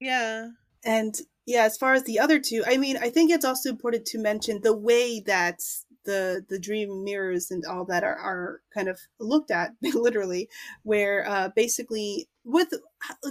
Yeah. 0.00 0.48
And 0.84 1.14
yeah, 1.46 1.64
as 1.64 1.76
far 1.76 1.92
as 1.94 2.04
the 2.04 2.18
other 2.18 2.40
two, 2.40 2.64
I 2.66 2.76
mean, 2.76 2.96
I 2.96 3.10
think 3.10 3.30
it's 3.30 3.44
also 3.44 3.68
important 3.70 4.06
to 4.06 4.18
mention 4.18 4.60
the 4.62 4.76
way 4.76 5.20
that 5.20 5.60
the 6.04 6.44
the 6.48 6.58
dream 6.58 7.04
mirrors 7.04 7.50
and 7.50 7.64
all 7.64 7.84
that 7.86 8.04
are, 8.04 8.16
are 8.16 8.62
kind 8.72 8.88
of 8.88 9.00
looked 9.18 9.50
at 9.50 9.72
literally, 9.82 10.48
where 10.82 11.28
uh, 11.28 11.50
basically 11.54 12.28
with 12.44 12.68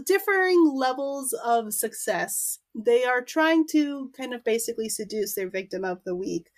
differing 0.05 0.73
levels 0.73 1.33
of 1.33 1.73
success, 1.73 2.59
they 2.73 3.03
are 3.03 3.21
trying 3.21 3.67
to 3.67 4.11
kind 4.17 4.33
of 4.33 4.43
basically 4.43 4.89
seduce 4.89 5.35
their 5.35 5.49
victim 5.49 5.83
of 5.83 6.03
the 6.03 6.15
week. 6.15 6.49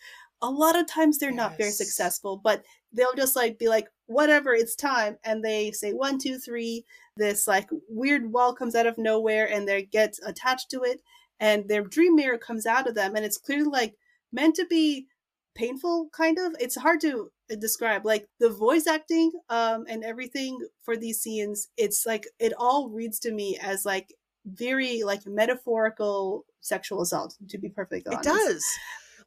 A 0.42 0.50
lot 0.50 0.78
of 0.78 0.88
times 0.88 1.18
they're 1.18 1.32
not 1.32 1.58
very 1.58 1.72
successful, 1.72 2.40
but 2.42 2.64
they'll 2.94 3.14
just 3.16 3.36
like 3.36 3.58
be 3.58 3.68
like, 3.68 3.88
whatever, 4.06 4.54
it's 4.54 4.76
time. 4.76 5.18
And 5.24 5.44
they 5.44 5.72
say 5.72 5.92
one, 5.92 6.18
two, 6.18 6.38
three. 6.38 6.86
This 7.18 7.48
like 7.48 7.70
weird 7.90 8.32
wall 8.32 8.54
comes 8.54 8.76
out 8.76 8.86
of 8.86 8.98
nowhere 8.98 9.50
and 9.50 9.68
they 9.68 9.84
get 9.84 10.18
attached 10.26 10.70
to 10.72 10.84
it 10.84 11.02
and 11.40 11.68
their 11.68 11.84
dream 11.84 12.16
mirror 12.16 12.38
comes 12.38 12.66
out 12.66 12.88
of 12.88 12.96
them 12.96 13.16
and 13.16 13.26
it's 13.26 13.38
clearly 13.38 13.70
like 13.70 13.96
meant 14.32 14.56
to 14.56 14.66
be 14.66 15.08
painful 15.56 16.10
kind 16.12 16.38
of 16.38 16.56
it's 16.60 16.76
hard 16.76 17.00
to 17.00 17.32
describe 17.60 18.06
like 18.06 18.28
the 18.40 18.50
voice 18.50 18.88
acting 18.88 19.32
um 19.50 19.86
and 19.88 20.04
everything 20.04 20.60
for 20.84 20.98
these 20.98 21.22
scenes 21.22 21.70
it's 21.78 22.06
like 22.06 22.28
it 22.40 22.54
all 22.58 22.90
reads 22.90 23.20
to 23.20 23.32
me 23.32 23.58
as 23.62 23.86
like 23.86 24.14
very 24.46 25.04
like 25.04 25.26
metaphorical 25.26 26.46
sexual 26.62 27.02
assault 27.02 27.36
to 27.50 27.58
be 27.58 27.70
perfectly 27.70 28.16
honest. 28.16 28.28
It 28.28 28.32
does. 28.32 28.66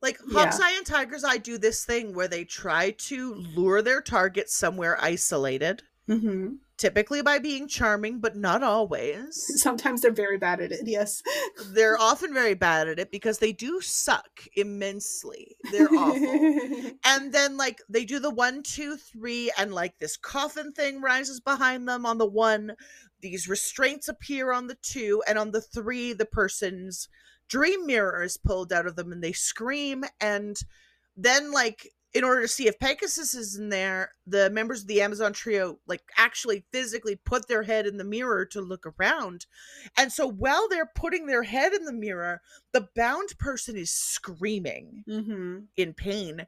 Like 0.00 0.18
Yeah. 0.28 0.44
Hawk's 0.44 0.60
Eye 0.60 0.76
and 0.76 0.86
Tiger's 0.86 1.24
Eye 1.24 1.38
do 1.38 1.58
this 1.58 1.84
thing 1.84 2.14
where 2.14 2.28
they 2.28 2.44
try 2.44 2.92
to 2.92 3.34
lure 3.34 3.82
their 3.82 4.00
target 4.00 4.48
somewhere 4.48 4.96
isolated, 5.02 5.82
hmm 6.06 6.54
typically 6.78 7.22
by 7.22 7.38
being 7.38 7.68
charming, 7.68 8.20
but 8.20 8.36
not 8.36 8.62
always. 8.62 9.44
sometimes 9.60 10.00
they're 10.00 10.12
very 10.12 10.38
bad 10.38 10.60
at 10.60 10.72
it 10.72 10.82
yes 10.86 11.22
They're 11.72 12.00
often 12.00 12.32
very 12.32 12.54
bad 12.54 12.88
at 12.88 12.98
it 12.98 13.10
because 13.10 13.38
they 13.38 13.52
do 13.52 13.80
suck 13.80 14.42
immensely. 14.56 15.56
They're 15.70 15.92
awful. 15.92 16.92
and 17.04 17.32
then 17.32 17.56
like 17.56 17.80
they 17.88 18.04
do 18.04 18.18
the 18.18 18.30
one 18.30 18.62
two 18.62 18.96
three 18.96 19.50
and 19.58 19.74
like 19.74 19.98
this 19.98 20.16
coffin 20.16 20.72
thing 20.72 21.00
rises 21.00 21.40
behind 21.40 21.88
them 21.88 22.06
on 22.06 22.18
the 22.18 22.26
one 22.26 22.74
these 23.20 23.48
restraints 23.48 24.08
appear 24.08 24.52
on 24.52 24.68
the 24.68 24.76
two 24.82 25.22
and 25.26 25.38
on 25.38 25.50
the 25.50 25.60
three 25.60 26.12
the 26.12 26.26
person's 26.26 27.08
dream 27.48 27.86
mirror 27.86 28.22
is 28.22 28.36
pulled 28.36 28.72
out 28.72 28.86
of 28.86 28.96
them 28.96 29.12
and 29.12 29.22
they 29.22 29.32
scream 29.32 30.04
and 30.20 30.60
then 31.16 31.50
like 31.50 31.88
in 32.14 32.24
order 32.24 32.42
to 32.42 32.48
see 32.48 32.66
if 32.66 32.78
pegasus 32.78 33.34
is 33.34 33.56
in 33.56 33.68
there 33.68 34.12
the 34.26 34.50
members 34.50 34.82
of 34.82 34.86
the 34.86 35.02
amazon 35.02 35.32
trio 35.32 35.78
like 35.86 36.02
actually 36.16 36.64
physically 36.72 37.16
put 37.16 37.48
their 37.48 37.62
head 37.62 37.86
in 37.86 37.96
the 37.96 38.04
mirror 38.04 38.44
to 38.44 38.60
look 38.60 38.84
around 38.98 39.46
and 39.96 40.12
so 40.12 40.26
while 40.26 40.68
they're 40.68 40.90
putting 40.94 41.26
their 41.26 41.42
head 41.42 41.72
in 41.72 41.84
the 41.84 41.92
mirror 41.92 42.40
the 42.72 42.88
bound 42.94 43.36
person 43.38 43.76
is 43.76 43.90
screaming 43.90 45.04
hmm 45.06 45.58
in 45.76 45.94
pain. 45.94 46.46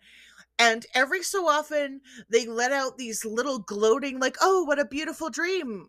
And 0.58 0.84
every 0.94 1.22
so 1.22 1.48
often 1.48 2.00
they 2.28 2.46
let 2.46 2.72
out 2.72 2.98
these 2.98 3.24
little 3.24 3.61
gloating, 3.61 4.20
like, 4.20 4.36
oh, 4.40 4.64
what 4.64 4.78
a 4.78 4.84
beautiful 4.84 5.30
dream. 5.30 5.88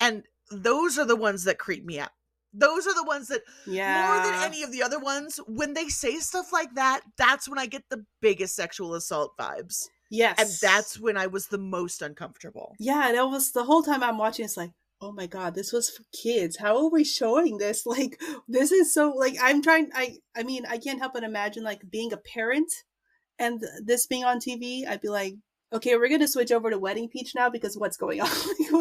And 0.00 0.24
those 0.50 0.98
are 0.98 1.04
the 1.04 1.16
ones 1.16 1.44
that 1.44 1.58
creep 1.58 1.84
me 1.84 2.00
out. 2.00 2.10
Those 2.54 2.86
are 2.86 2.94
the 2.94 3.04
ones 3.04 3.28
that, 3.28 3.42
yeah 3.66 4.06
more 4.06 4.24
than 4.24 4.42
any 4.48 4.62
of 4.62 4.70
the 4.72 4.82
other 4.82 4.98
ones, 5.00 5.40
when 5.46 5.74
they 5.74 5.88
say 5.88 6.16
stuff 6.18 6.52
like 6.52 6.74
that, 6.76 7.00
that's 7.18 7.48
when 7.48 7.58
I 7.58 7.66
get 7.66 7.82
the 7.90 8.04
biggest 8.20 8.54
sexual 8.54 8.94
assault 8.94 9.32
vibes. 9.38 9.88
yes 10.10 10.38
And 10.38 10.48
that's 10.62 10.98
when 11.00 11.16
I 11.16 11.26
was 11.26 11.48
the 11.48 11.58
most 11.58 12.00
uncomfortable. 12.02 12.74
yeah 12.78 13.10
that 13.12 13.24
was 13.34 13.52
the 13.52 13.64
whole 13.64 13.82
time 13.82 14.02
i'm 14.02 14.18
watching 14.18 14.44
it's 14.44 14.56
like 14.56 14.70
oh 15.00 15.12
my 15.20 15.26
god 15.26 15.54
this 15.54 15.72
was 15.72 15.90
for 15.90 16.04
kids 16.24 16.56
how 16.58 16.76
are 16.78 16.90
we 16.90 17.02
showing 17.04 17.58
this 17.58 17.84
like 17.96 18.20
this 18.56 18.70
is 18.80 18.94
so 18.94 19.10
like 19.24 19.36
i'm 19.42 19.60
trying 19.62 19.88
i 19.94 20.16
i 20.36 20.42
mean 20.50 20.62
i 20.74 20.78
can't 20.78 21.00
help 21.00 21.12
but 21.14 21.24
imagine 21.24 21.64
like 21.64 21.82
being 21.90 22.12
a 22.12 22.16
parent 22.34 22.70
and 23.38 23.60
this 23.84 24.06
being 24.06 24.24
on 24.24 24.38
tv 24.38 24.86
i'd 24.88 25.00
be 25.00 25.08
like 25.08 25.34
okay 25.74 25.96
we're 25.96 26.08
gonna 26.08 26.28
switch 26.28 26.52
over 26.52 26.70
to 26.70 26.78
wedding 26.78 27.08
peach 27.08 27.34
now 27.34 27.50
because 27.50 27.76
what's 27.76 27.96
going 27.96 28.20
on 28.22 28.28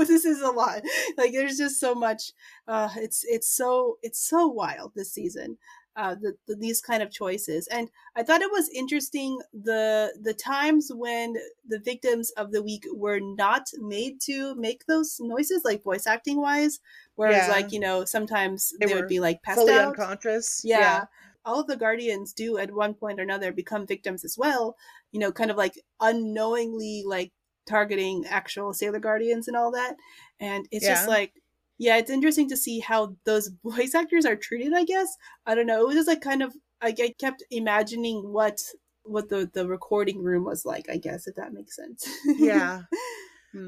this 0.08 0.26
is 0.26 0.42
a 0.42 0.50
lot 0.52 0.82
like 1.18 1.32
there's 1.34 1.58
just 1.58 1.80
so 1.80 1.94
much 1.96 2.32
uh 2.68 2.90
it's 2.98 3.24
it's 3.28 3.50
so 3.50 3.98
it's 4.04 4.20
so 4.20 4.48
wild 4.48 4.92
this 4.96 5.12
season 5.12 5.58
uh 5.96 6.16
the, 6.16 6.34
the 6.48 6.56
these 6.56 6.82
kind 6.82 7.04
of 7.04 7.12
choices 7.12 7.68
and 7.68 7.90
i 8.16 8.24
thought 8.24 8.42
it 8.42 8.52
was 8.52 8.70
interesting 8.76 9.38
the 9.54 10.12
the 10.22 10.34
times 10.34 10.90
when 10.96 11.36
the 11.68 11.80
victims 11.80 12.32
of 12.32 12.52
the 12.52 12.64
week 12.64 12.86
were 12.94 13.20
not 13.20 13.64
made 13.80 14.20
to 14.22 14.56
make 14.56 14.86
those 14.88 15.18
noises 15.20 15.62
like 15.64 15.84
voice 15.84 16.08
acting 16.08 16.38
wise 16.42 16.80
whereas 17.16 17.48
Yeah. 17.48 17.54
like 17.54 17.72
you 17.72 17.80
know 17.80 18.06
sometimes 18.06 18.74
They 18.80 18.88
they, 18.88 18.94
would 18.96 19.08
be 19.08 19.20
like 19.20 19.44
passed 19.44 19.60
Fully 19.60 19.74
out 19.74 19.90
unconscious. 19.90 20.62
yeah. 20.64 21.06
All 21.46 21.60
of 21.60 21.68
the 21.68 21.76
guardians 21.76 22.32
do 22.32 22.58
at 22.58 22.72
one 22.74 22.94
point 22.94 23.20
or 23.20 23.24
another 23.24 23.52
become 23.52 23.86
victims 23.86 24.24
as 24.24 24.38
well, 24.38 24.78
you 25.14 25.20
know, 25.20 25.32
kind 25.32 25.50
of 25.50 25.56
like 25.56 25.80
unknowingly 26.02 27.04
like 27.06 27.32
targeting 27.66 28.26
actual 28.28 28.74
sailor 28.74 29.00
guardians 29.00 29.48
and 29.48 29.56
all 29.56 29.72
that. 29.72 29.96
And 30.42 30.68
it's 30.72 30.86
just 30.86 31.08
like 31.08 31.32
yeah, 31.78 31.98
it's 31.98 32.12
interesting 32.12 32.50
to 32.50 32.58
see 32.58 32.80
how 32.80 33.16
those 33.24 33.50
voice 33.64 33.96
actors 33.96 34.26
are 34.26 34.36
treated, 34.36 34.74
I 34.74 34.84
guess. 34.84 35.16
I 35.46 35.56
don't 35.56 35.68
know. 35.68 35.82
It 35.82 35.88
was 35.88 35.96
just 35.96 36.08
like 36.08 36.22
kind 36.22 36.44
of 36.44 36.54
I 36.82 36.92
kept 36.92 37.44
imagining 37.50 38.34
what 38.34 38.60
what 39.04 39.30
the 39.30 39.50
the 39.54 39.68
recording 39.68 40.22
room 40.22 40.44
was 40.44 40.66
like, 40.66 40.90
I 40.90 40.98
guess, 40.98 41.28
if 41.28 41.36
that 41.36 41.54
makes 41.54 41.76
sense. 41.76 42.06
Yeah. 42.26 42.82
Hmm. 42.82 42.90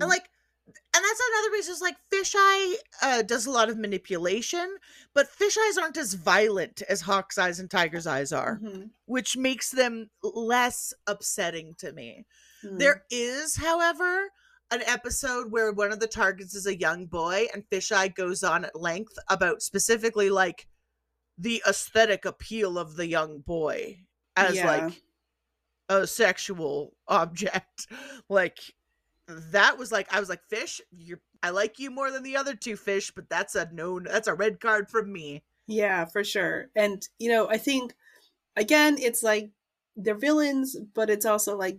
And 0.02 0.10
like 0.10 0.28
and 0.68 0.76
that's 1.04 1.22
another 1.32 1.52
reason 1.52 1.74
is 1.74 1.82
like 1.82 1.96
fisheye 2.12 2.74
uh 3.02 3.22
does 3.22 3.46
a 3.46 3.52
lot 3.52 3.70
of 3.70 3.78
manipulation, 3.78 4.76
but 5.14 5.28
fisheyes 5.30 5.78
aren't 5.82 5.98
as 5.98 6.14
violent 6.16 6.82
as 6.90 7.02
hawk's 7.02 7.38
eyes 7.38 7.60
and 7.60 7.70
tiger's 7.70 8.08
eyes 8.08 8.32
are, 8.32 8.60
Mhm. 8.64 8.90
which 9.06 9.38
makes 9.38 9.72
them 9.72 10.10
less 10.24 10.94
upsetting 11.08 11.74
to 11.76 11.92
me. 11.94 12.26
Hmm. 12.62 12.78
There 12.78 13.06
is, 13.12 13.56
however, 13.58 14.30
an 14.72 14.82
episode 14.88 15.52
where 15.52 15.72
one 15.72 15.92
of 15.92 16.00
the 16.00 16.08
targets 16.08 16.56
is 16.56 16.66
a 16.66 16.80
young 16.80 17.06
boy, 17.06 17.48
and 17.54 17.64
Fisheye 17.70 18.16
goes 18.16 18.44
on 18.44 18.66
at 18.66 18.76
length 18.76 19.18
about 19.30 19.62
specifically 19.62 20.30
like 20.32 20.68
the 21.38 21.62
aesthetic 21.68 22.26
appeal 22.26 22.80
of 22.80 22.96
the 22.96 23.06
young 23.08 23.40
boy 23.40 24.00
as 24.36 24.56
Yeah. 24.56 24.66
like 24.86 25.02
a 25.90 26.08
sexual 26.08 26.96
object. 27.08 27.88
Like 28.30 28.74
that 29.28 29.78
was 29.78 29.92
like 29.92 30.14
I 30.14 30.20
was 30.20 30.30
like, 30.30 30.44
Fish, 30.44 30.82
you're 30.92 31.22
I 31.42 31.50
like 31.50 31.80
you 31.80 31.92
more 31.92 32.12
than 32.12 32.24
the 32.24 32.38
other 32.38 32.56
two 32.56 32.76
fish, 32.76 33.12
but 33.16 33.30
that's 33.30 33.56
a 33.56 33.70
no 33.72 34.00
that's 34.00 34.28
a 34.28 34.34
red 34.34 34.60
card 34.60 34.90
from 34.90 35.12
me. 35.12 35.44
Yeah, 35.68 36.06
for 36.06 36.24
sure. 36.24 36.70
And 36.76 37.08
you 37.20 37.30
know, 37.30 37.50
I 37.50 37.58
think 37.58 37.94
again, 38.56 38.98
it's 39.00 39.24
like 39.24 39.52
they're 39.96 40.16
villains, 40.16 40.76
but 40.94 41.10
it's 41.10 41.26
also 41.26 41.58
like, 41.58 41.78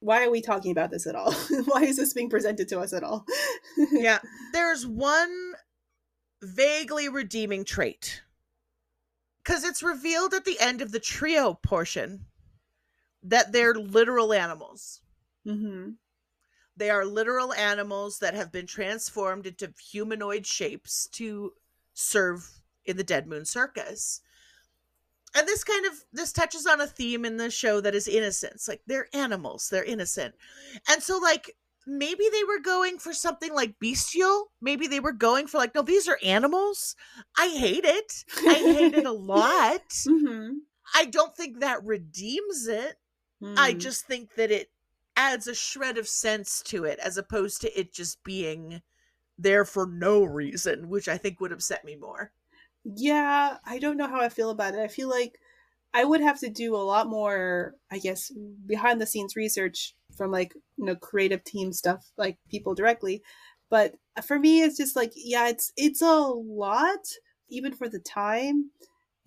why 0.00 0.24
are 0.24 0.30
we 0.30 0.40
talking 0.40 0.72
about 0.72 0.90
this 0.90 1.06
at 1.06 1.14
all? 1.14 1.32
why 1.66 1.82
is 1.82 1.96
this 1.96 2.14
being 2.14 2.30
presented 2.30 2.68
to 2.68 2.80
us 2.80 2.92
at 2.92 3.04
all? 3.04 3.26
yeah 3.92 4.18
there's 4.52 4.86
one 4.86 5.52
vaguely 6.42 7.08
redeeming 7.08 7.64
trait 7.64 8.22
because 9.42 9.64
it's 9.64 9.82
revealed 9.82 10.32
at 10.32 10.44
the 10.44 10.60
end 10.60 10.80
of 10.80 10.92
the 10.92 11.00
trio 11.00 11.54
portion 11.54 12.26
that 13.24 13.50
they're 13.50 13.74
literal 13.74 14.32
animals 14.32 15.00
hmm 15.44 15.90
they 16.78 16.90
are 16.90 17.04
literal 17.04 17.52
animals 17.54 18.18
that 18.20 18.34
have 18.34 18.52
been 18.52 18.66
transformed 18.66 19.46
into 19.46 19.72
humanoid 19.90 20.46
shapes 20.46 21.06
to 21.08 21.52
serve 21.94 22.48
in 22.84 22.96
the 22.96 23.04
dead 23.04 23.26
moon 23.26 23.44
circus 23.44 24.20
and 25.36 25.46
this 25.46 25.62
kind 25.64 25.84
of 25.86 25.92
this 26.12 26.32
touches 26.32 26.66
on 26.66 26.80
a 26.80 26.86
theme 26.86 27.24
in 27.24 27.36
the 27.36 27.50
show 27.50 27.80
that 27.80 27.94
is 27.94 28.08
innocence 28.08 28.66
like 28.68 28.80
they're 28.86 29.08
animals 29.12 29.68
they're 29.70 29.84
innocent 29.84 30.34
and 30.88 31.02
so 31.02 31.18
like 31.18 31.54
maybe 31.86 32.24
they 32.32 32.44
were 32.44 32.60
going 32.60 32.98
for 32.98 33.14
something 33.14 33.54
like 33.54 33.78
bestial. 33.80 34.50
Maybe 34.60 34.86
they 34.88 35.00
were 35.00 35.12
going 35.12 35.46
for 35.46 35.56
like, 35.56 35.74
no, 35.74 35.80
these 35.80 36.06
are 36.06 36.18
animals. 36.22 36.94
I 37.38 37.48
hate 37.48 37.86
it. 37.86 38.12
I 38.46 38.54
hate 38.56 38.92
it 38.94 39.06
a 39.06 39.12
lot. 39.34 39.88
Mm-hmm. 39.88 40.50
I 40.94 41.06
don't 41.06 41.34
think 41.34 41.60
that 41.60 41.82
redeems 41.82 42.66
it. 42.68 42.96
I 43.56 43.72
Mm. 43.72 43.78
just 43.78 44.04
think 44.06 44.34
that 44.34 44.50
it 44.50 44.68
adds 45.18 45.48
a 45.48 45.54
shred 45.54 45.98
of 45.98 46.06
sense 46.06 46.62
to 46.62 46.84
it 46.84 47.00
as 47.00 47.18
opposed 47.18 47.60
to 47.60 47.78
it 47.78 47.92
just 47.92 48.22
being 48.22 48.80
there 49.36 49.64
for 49.64 49.84
no 49.84 50.22
reason, 50.22 50.88
which 50.88 51.08
I 51.08 51.18
think 51.18 51.40
would 51.40 51.50
upset 51.50 51.84
me 51.84 51.96
more. 51.96 52.32
Yeah, 52.84 53.58
I 53.66 53.80
don't 53.80 53.96
know 53.96 54.06
how 54.06 54.20
I 54.20 54.28
feel 54.28 54.50
about 54.50 54.74
it. 54.74 54.80
I 54.80 54.86
feel 54.86 55.08
like 55.08 55.40
I 55.92 56.04
would 56.04 56.20
have 56.20 56.38
to 56.40 56.48
do 56.48 56.76
a 56.76 56.78
lot 56.78 57.08
more, 57.08 57.74
I 57.90 57.98
guess, 57.98 58.30
behind 58.64 59.00
the 59.00 59.06
scenes 59.06 59.34
research 59.34 59.96
from 60.16 60.30
like, 60.30 60.54
you 60.76 60.84
know, 60.84 60.94
creative 60.94 61.42
team 61.42 61.72
stuff, 61.72 62.12
like 62.16 62.38
people 62.48 62.74
directly. 62.76 63.22
But 63.70 63.96
for 64.24 64.38
me, 64.38 64.62
it's 64.62 64.76
just 64.76 64.94
like, 64.94 65.12
yeah, 65.16 65.48
it's 65.48 65.72
it's 65.76 66.00
a 66.00 66.14
lot, 66.14 67.08
even 67.48 67.74
for 67.74 67.88
the 67.88 67.98
time. 67.98 68.70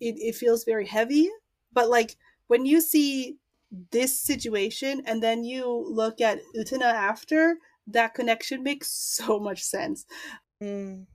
It 0.00 0.14
it 0.18 0.36
feels 0.36 0.64
very 0.64 0.86
heavy. 0.86 1.28
But 1.70 1.90
like 1.90 2.16
when 2.46 2.64
you 2.64 2.80
see 2.80 3.36
this 3.90 4.20
situation 4.20 5.02
and 5.06 5.22
then 5.22 5.44
you 5.44 5.86
look 5.88 6.20
at 6.20 6.40
Utena 6.56 6.92
after, 6.92 7.56
that 7.86 8.14
connection 8.14 8.62
makes 8.62 8.90
so 9.16 9.38
much 9.38 9.62
sense. 9.62 10.04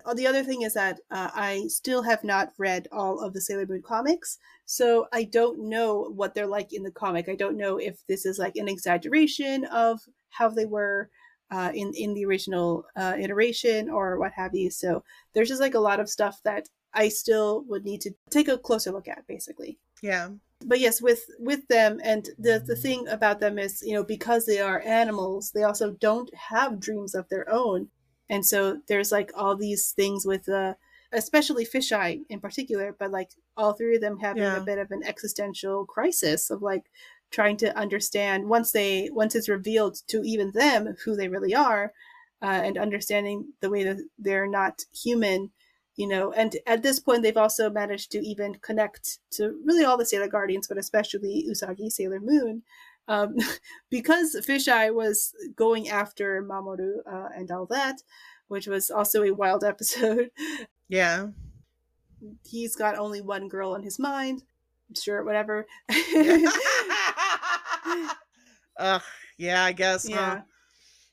Uh, 0.06 0.14
The 0.14 0.28
other 0.28 0.44
thing 0.44 0.64
is 0.64 0.74
that 0.74 1.00
uh, 1.10 1.30
I 1.34 1.68
still 1.70 2.02
have 2.04 2.24
not 2.24 2.52
read 2.58 2.88
all 2.92 3.22
of 3.22 3.34
the 3.34 3.40
Sailor 3.40 3.66
Moon 3.66 3.82
comics, 3.82 4.38
so 4.66 5.08
I 5.14 5.24
don't 5.24 5.70
know 5.70 6.12
what 6.14 6.34
they're 6.34 6.48
like 6.48 6.74
in 6.74 6.84
the 6.84 6.92
comic. 6.92 7.30
I 7.30 7.36
don't 7.36 7.56
know 7.58 7.78
if 7.78 8.06
this 8.08 8.26
is 8.26 8.38
like 8.38 8.58
an 8.58 8.68
exaggeration 8.68 9.64
of 9.66 10.02
how 10.30 10.50
they 10.50 10.66
were 10.66 11.10
uh, 11.50 11.72
in 11.74 11.94
in 11.94 12.14
the 12.14 12.26
original 12.26 12.86
uh, 12.98 13.16
iteration 13.18 13.90
or 13.90 14.20
what 14.20 14.34
have 14.34 14.54
you. 14.54 14.70
So 14.70 15.04
there's 15.34 15.48
just 15.48 15.62
like 15.62 15.76
a 15.76 15.80
lot 15.80 16.02
of 16.02 16.10
stuff 16.10 16.42
that 16.44 16.68
I 16.94 17.08
still 17.10 17.64
would 17.70 17.86
need 17.86 18.02
to 18.02 18.12
take 18.30 18.50
a 18.50 18.58
closer 18.58 18.92
look 18.92 19.08
at, 19.08 19.28
basically 19.28 19.80
Yeah. 20.02 20.30
but 20.66 20.80
yes 20.80 21.02
with 21.02 21.26
with 21.40 21.68
them 21.68 22.00
and 22.04 22.30
the 22.38 22.64
the 22.66 22.76
thing 22.76 23.08
about 23.08 23.40
them 23.40 23.58
is 23.60 23.82
you 23.86 23.94
know 23.94 24.04
because 24.04 24.46
they 24.46 24.60
are 24.60 24.82
animals 24.86 25.52
they 25.52 25.64
also 25.64 25.92
don't 25.92 26.34
have 26.34 26.80
dreams 26.80 27.14
of 27.16 27.30
their 27.30 27.48
own 27.52 27.90
and 28.30 28.46
so 28.46 28.80
there's 28.88 29.12
like 29.12 29.32
all 29.36 29.56
these 29.56 29.92
things 29.92 30.26
with 30.26 30.50
uh 30.50 30.74
especially 31.12 31.66
fisheye 31.66 32.22
in 32.30 32.40
particular 32.40 32.96
but 33.00 33.12
like 33.12 33.30
all 33.56 33.74
three 33.74 33.96
of 33.96 34.02
them 34.02 34.18
having 34.20 34.44
Yeah. 34.44 34.58
a 34.58 34.62
bit 34.66 34.78
of 34.80 34.92
an 34.92 35.04
existential 35.06 35.86
crisis 35.86 36.50
of 36.50 36.62
like 36.62 36.86
trying 37.32 37.58
to 37.58 37.78
understand 37.78 38.50
once 38.50 38.72
they 38.72 39.10
once 39.12 39.36
it's 39.36 39.50
revealed 39.50 39.96
to 40.08 40.22
even 40.24 40.52
them 40.54 40.96
who 41.06 41.16
they 41.16 41.28
really 41.30 41.54
are 41.56 41.94
uh, 42.42 42.62
and 42.66 42.78
understanding 42.78 43.54
the 43.62 43.70
way 43.70 43.84
that 43.84 43.98
they're 44.20 44.48
not 44.48 44.82
human 45.04 45.52
you 45.98 46.08
know 46.08 46.32
and 46.32 46.56
at 46.66 46.82
this 46.84 47.00
point 47.00 47.22
they've 47.24 47.36
also 47.46 47.70
managed 47.70 48.12
to 48.12 48.20
even 48.26 48.54
connect 48.56 49.20
to 49.32 49.60
really 49.66 49.84
all 49.84 49.98
the 49.98 50.06
sailor 50.06 50.28
guardians 50.30 50.68
but 50.68 50.78
especially 50.78 51.46
usagi 51.50 51.92
sailor 51.92 52.20
moon 52.22 52.62
um, 53.10 53.36
because 53.90 54.36
fisheye 54.48 54.94
was 54.94 55.34
going 55.56 55.90
after 55.90 56.42
mamoru 56.44 57.00
uh, 57.12 57.30
and 57.36 57.52
all 57.52 57.66
that 57.66 57.98
which 58.48 58.68
was 58.68 58.90
also 58.90 59.24
a 59.24 59.34
wild 59.34 59.64
episode 59.74 60.30
Yeah. 60.88 61.28
he's 62.46 62.76
got 62.76 62.98
only 62.98 63.22
one 63.22 63.48
girl 63.50 63.76
in 63.76 63.84
his 63.84 64.00
mind 64.00 64.44
sure 64.96 65.24
whatever 65.24 65.66
Ugh. 68.80 69.02
Yeah, 69.38 69.64
I 69.66 69.72
guess. 69.72 70.08
yeah 70.08 70.36
Huh? 70.36 70.42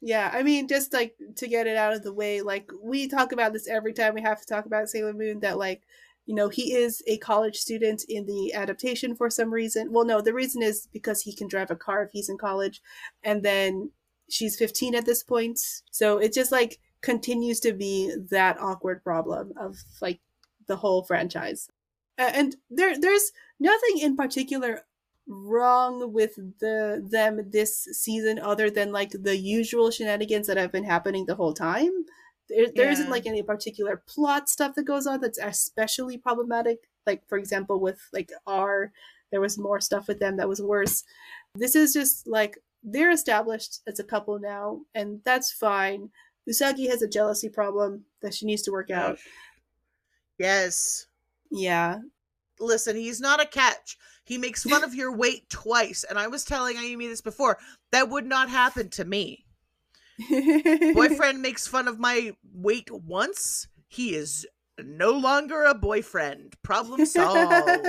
Yeah 0.05 0.31
i 0.35 0.43
mean 0.43 0.69
just 0.69 0.93
like 0.93 1.17
to 1.35 1.49
get 1.49 1.67
it 1.67 1.79
out 1.79 1.95
of 1.95 2.03
the 2.03 2.13
way 2.13 2.43
like 2.43 2.71
we 2.83 3.09
talk 3.09 3.33
about 3.33 3.55
this 3.55 3.67
every 3.67 3.95
time 3.95 4.15
we 4.15 4.21
have 4.21 4.39
to 4.39 4.47
talk 4.47 4.67
about 4.67 4.89
sailor 4.89 5.15
moon 5.15 5.41
that 5.41 5.57
like 5.57 5.83
you 6.27 6.35
know 6.35 6.49
he 6.49 6.75
is 6.75 7.03
a 7.07 7.17
college 7.19 7.57
student 7.57 8.05
in 8.09 8.27
the 8.27 8.53
adaptation 8.55 9.15
for 9.15 9.29
some 9.29 9.53
reason. 9.53 9.93
Well 9.93 10.05
no 10.05 10.21
the 10.21 10.33
reason 10.33 10.63
is 10.63 10.89
because 10.93 11.23
he 11.23 11.35
can 11.35 11.49
drive 11.49 11.71
a 11.71 11.77
car 11.77 12.03
if 12.03 12.11
he's 12.13 12.29
in 12.29 12.39
college 12.39 12.83
and 13.23 13.43
then 13.43 13.91
she's 14.29 14.57
15 14.57 14.95
at 14.95 15.07
this 15.07 15.23
point. 15.23 15.61
So 15.91 16.19
it 16.19 16.33
just 16.33 16.53
like 16.53 16.79
continues 17.03 17.61
to 17.61 17.73
be 17.73 18.15
that 18.31 18.59
awkward 18.61 19.03
problem 19.05 19.53
of 19.57 19.77
like 20.01 20.21
the 20.67 20.77
whole 20.77 21.05
franchise. 21.05 21.69
And 22.17 22.57
there 22.71 22.99
there's 22.99 23.33
nothing 23.59 23.99
in 23.99 24.17
particular 24.17 24.83
wrong 25.27 26.13
with 26.13 26.37
the 26.61 27.03
them 27.11 27.51
this 27.51 27.85
season 27.93 28.39
other 28.39 28.71
than 28.71 28.93
like 28.93 29.11
the 29.13 29.37
usual 29.37 29.91
shenanigans 29.91 30.47
that 30.47 30.57
have 30.57 30.73
been 30.73 30.85
happening 30.85 31.27
the 31.27 31.35
whole 31.35 31.55
time? 31.55 32.05
There, 32.49 32.67
there 32.75 32.91
Yeah. 32.93 32.99
not 32.99 33.09
like 33.11 33.27
any 33.27 33.43
particular 33.43 34.03
plot 34.07 34.49
stuff 34.49 34.75
that 34.75 34.85
goes 34.85 35.07
on 35.07 35.21
that's 35.21 35.39
especially 35.39 36.19
problematic? 36.19 36.91
Like 37.07 37.27
for 37.29 37.39
example 37.39 37.81
with 37.81 38.01
like 38.13 38.31
r 38.47 38.93
there 39.31 39.41
was 39.41 39.59
more 39.59 39.81
stuff 39.81 40.07
with 40.09 40.21
them 40.21 40.37
that 40.37 40.49
was 40.49 40.61
worse. 40.63 41.05
This 41.55 41.75
is 41.75 41.93
just 41.93 42.27
like 42.27 42.59
they're 42.83 43.11
established 43.11 43.81
as 43.87 43.99
a 43.99 44.05
couple 44.05 44.39
now 44.39 44.83
and 44.95 45.21
that's 45.25 45.51
fine. 45.53 46.11
Usagi 46.49 46.89
has 46.91 47.01
a 47.03 47.09
jealousy 47.09 47.49
problem 47.49 48.05
that 48.21 48.35
she 48.35 48.45
needs 48.47 48.63
to 48.63 48.73
work 48.73 48.91
out. 48.91 49.19
Yes. 50.39 51.07
yeah 51.51 51.99
Listen, 52.61 52.97
he's 52.97 53.21
not 53.21 53.43
a 53.43 53.47
catch. 53.47 53.97
He 54.25 54.39
makes 54.39 54.63
fun 54.63 54.85
of 54.85 54.95
your 54.95 55.15
weight 55.15 55.49
twice. 55.51 56.05
And 56.09 56.19
I 56.19 56.29
was 56.29 56.45
telling 56.45 56.77
Ayumi 56.77 57.09
this 57.09 57.21
before. 57.21 57.59
That 57.93 58.09
would 58.09 58.27
not 58.27 58.49
happen 58.49 58.89
to 58.91 59.05
me. 59.05 59.45
Boyfriend 60.95 61.43
makes 61.43 61.67
fun 61.67 61.89
of 61.89 61.99
my 61.99 62.33
weight 62.55 62.91
once. 62.91 63.69
He 63.89 64.15
is 64.15 64.47
no 64.79 65.11
longer 65.11 65.65
a 65.65 65.75
boyfriend. 65.75 66.55
Problem 66.63 67.05
solved. 67.07 67.87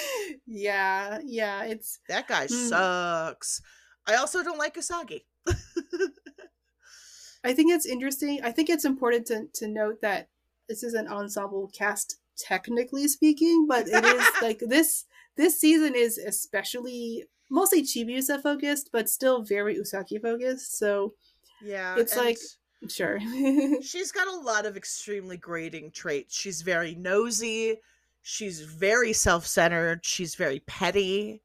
yeah, 0.46 1.18
yeah, 1.24 1.64
it's 1.64 2.00
that 2.08 2.28
guy 2.28 2.46
Hmm. 2.46 2.68
sucks. 2.68 3.62
I 4.06 4.16
also 4.16 4.42
don't 4.42 4.58
like 4.58 4.76
Usagi. 4.76 5.22
I 7.44 7.52
think 7.52 7.72
it's 7.72 7.86
interesting. 7.86 8.40
I 8.42 8.50
think 8.50 8.68
it's 8.68 8.84
important 8.84 9.26
to 9.26 9.46
to 9.54 9.68
note 9.68 10.00
that 10.02 10.28
this 10.68 10.82
is 10.82 10.94
an 10.94 11.06
ensemble 11.06 11.70
cast 11.72 12.16
technically 12.38 13.08
speaking, 13.08 13.66
but 13.68 13.86
it 13.88 14.04
is 14.04 14.26
like 14.42 14.60
this 14.60 15.04
this 15.36 15.60
season 15.60 15.94
is 15.94 16.18
especially 16.18 17.24
mostly 17.50 17.82
Chibiusa 17.82 18.42
focused, 18.42 18.90
but 18.92 19.08
still 19.08 19.42
very 19.42 19.76
Usagi 19.76 20.20
focused. 20.20 20.76
So 20.78 21.14
Yeah. 21.62 21.96
It's 21.98 22.16
like- 22.16 22.38
sure. 22.88 23.18
she's 23.82 24.12
got 24.12 24.28
a 24.28 24.36
lot 24.40 24.66
of 24.66 24.76
extremely 24.76 25.36
grating 25.36 25.90
traits. 25.90 26.36
She's 26.36 26.62
very 26.62 26.94
nosy. 26.94 27.76
She's 28.22 28.60
very 28.60 29.12
self-centered. 29.12 30.04
She's 30.04 30.34
very 30.34 30.60
petty. 30.66 31.42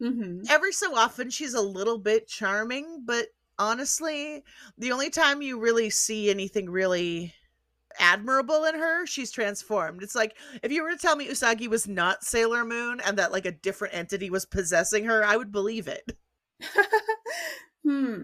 hmm 0.00 0.40
every 0.50 0.72
so 0.72 0.96
often 0.96 1.30
she's 1.30 1.54
a 1.54 1.60
little 1.60 1.98
bit 1.98 2.26
charming, 2.26 3.02
but 3.04 3.26
honestly, 3.58 4.42
the 4.78 4.90
only 4.90 5.10
time 5.10 5.42
you 5.42 5.60
really 5.60 5.90
see 5.90 6.28
anything 6.30 6.68
really 6.68 7.32
admirable 7.98 8.64
in 8.64 8.74
her, 8.74 9.06
she's 9.06 9.30
transformed. 9.30 10.02
It's 10.02 10.14
like 10.14 10.36
if 10.62 10.72
you 10.72 10.82
were 10.82 10.90
to 10.90 10.96
tell 10.96 11.16
me 11.16 11.28
Usagi 11.28 11.68
was 11.68 11.88
not 11.88 12.24
Sailor 12.24 12.64
Moon 12.64 13.00
and 13.04 13.18
that 13.18 13.32
like 13.32 13.46
a 13.46 13.52
different 13.52 13.94
entity 13.94 14.30
was 14.30 14.44
possessing 14.44 15.04
her, 15.04 15.24
I 15.24 15.36
would 15.36 15.52
believe 15.52 15.88
it. 15.88 16.16
hmm. 17.86 18.22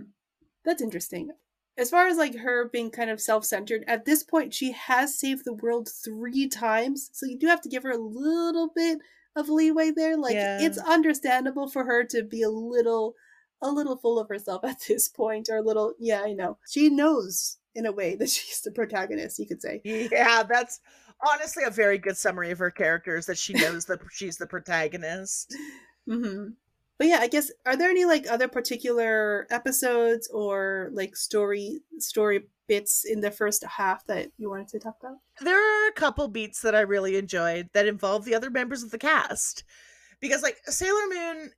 That's 0.65 0.83
interesting. 0.83 1.31
As 1.77 1.91
far 1.91 2.09
as 2.09 2.17
like 2.17 2.37
her 2.37 2.69
being 2.69 2.91
kind 2.91 3.11
of 3.11 3.21
self-centered, 3.21 3.85
at 3.87 4.05
this 4.05 4.23
point 4.25 4.53
she 4.53 4.73
has 4.73 5.19
saved 5.19 5.45
the 5.45 5.55
world 5.55 5.89
three 5.89 6.49
times, 6.49 7.09
so 7.13 7.25
you 7.27 7.39
do 7.39 7.47
have 7.47 7.61
to 7.63 7.69
give 7.69 7.85
her 7.85 7.93
a 7.93 7.97
little 7.99 8.71
bit 8.75 8.99
of 9.37 9.49
leeway 9.49 9.93
there. 9.93 10.17
Like 10.17 10.35
Yeah. 10.35 10.61
it's 10.61 10.79
understandable 10.79 11.69
for 11.69 11.85
her 11.85 12.05
to 12.05 12.23
be 12.25 12.43
a 12.43 12.51
little 12.51 13.15
a 13.61 13.71
little 13.71 13.97
full 13.97 14.19
of 14.19 14.29
herself 14.29 14.65
at 14.65 14.81
this 14.89 15.09
point, 15.09 15.49
or 15.49 15.57
a 15.57 15.63
little 15.63 15.95
yeah, 15.99 16.23
I 16.23 16.33
know. 16.33 16.59
She 16.69 16.91
knows 16.91 17.58
in 17.75 17.87
a 17.87 17.93
way 17.93 18.15
that 18.19 18.31
she's 18.31 18.61
the 18.61 18.71
protagonist, 18.71 19.39
you 19.39 19.47
could 19.47 19.63
say. 19.63 19.81
Yeah, 19.85 20.43
that's 20.43 20.81
honestly 21.27 21.65
a 21.65 21.71
very 21.71 21.99
good 21.99 22.17
summary 22.17 22.51
of 22.51 22.59
her 22.59 22.71
character 22.71 23.17
is 23.17 23.27
that 23.27 23.39
she 23.39 23.53
knows 23.55 23.87
that 23.87 24.01
she's 24.11 24.37
the 24.37 24.47
protagonist. 24.47 25.55
hmm 26.07 26.49
But 26.99 27.07
yeah, 27.09 27.19
I 27.21 27.29
guess 27.29 27.51
are 27.67 27.77
there 27.77 27.91
any 27.91 28.05
like 28.05 28.31
other 28.31 28.49
particular 28.49 29.47
episodes 29.51 30.29
or 30.33 30.91
like 30.93 31.17
story 31.17 31.81
story 31.99 32.45
bits 32.67 33.05
in 33.05 33.21
the 33.21 33.31
first 33.31 33.65
half 33.65 34.05
that 34.07 34.31
you 34.37 34.51
wanted 34.51 34.69
to 34.69 34.79
talk 34.79 34.97
about? 35.01 35.17
there 35.41 35.57
are 35.57 35.89
a 35.89 35.93
couple 35.93 36.29
beats 36.29 36.63
that 36.63 36.75
I 36.75 36.81
really 36.81 37.17
enjoyed 37.17 37.69
that 37.73 37.87
involve 37.87 38.25
the 38.25 38.35
other 38.35 38.51
members 38.51 38.83
of 38.83 38.91
the 38.91 38.99
cast. 38.99 39.65
Because, 40.21 40.43
like, 40.43 40.59
Sailor 40.65 41.07
Moon, 41.09 41.53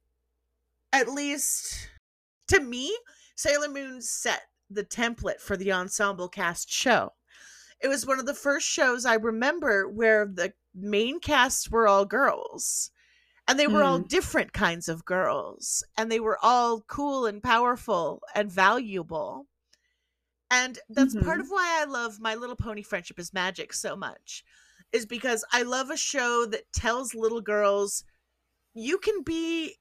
at 0.93 1.09
least 1.09 1.89
to 2.49 2.61
me, 2.61 2.95
Sailor 3.37 3.71
Moon 3.71 4.03
set 4.03 4.43
the 4.71 4.85
template 4.85 5.41
for 5.41 5.57
the 5.57 5.73
ensemble 5.73 6.29
cast 6.29 6.71
show. 6.71 7.13
It 7.81 7.89
was 7.89 8.07
one 8.07 8.19
of 8.21 8.27
the 8.27 8.35
first 8.35 8.67
shows 8.69 9.05
I 9.05 9.15
remember 9.15 9.89
where 9.89 10.27
the 10.27 10.55
main 10.75 11.19
casts 11.21 11.71
were 11.71 11.89
all 11.89 12.05
girls. 12.05 12.91
And 13.49 13.59
they 13.59 13.67
were 13.67 13.83
all 13.83 14.01
Mm. 14.01 14.09
different 14.09 14.53
kinds 14.53 14.89
of 14.89 15.05
girls. 15.05 15.83
And 15.97 16.13
they 16.13 16.21
were 16.21 16.39
all 16.41 16.83
cool 16.83 17.27
and 17.27 17.43
powerful 17.43 18.23
and 18.35 18.53
valuable. 18.53 19.49
And 20.51 20.79
that's 20.89 21.15
part 21.15 21.39
Mhm. 21.39 21.41
of 21.41 21.49
why 21.49 21.81
I 21.81 21.85
love 21.85 22.21
My 22.21 22.35
Little 22.35 22.57
Pony 22.57 22.83
Friendship 22.83 23.19
is 23.19 23.33
Magic 23.33 23.73
so 23.73 23.97
much, 23.97 24.45
is 24.93 25.07
because 25.07 25.45
I 25.53 25.63
love 25.63 25.91
a 25.91 25.97
show 25.97 26.47
that 26.47 26.73
tells 26.73 27.15
little 27.15 27.41
girls 27.41 28.05
you 28.75 28.99
can 28.99 29.23
be 29.23 29.79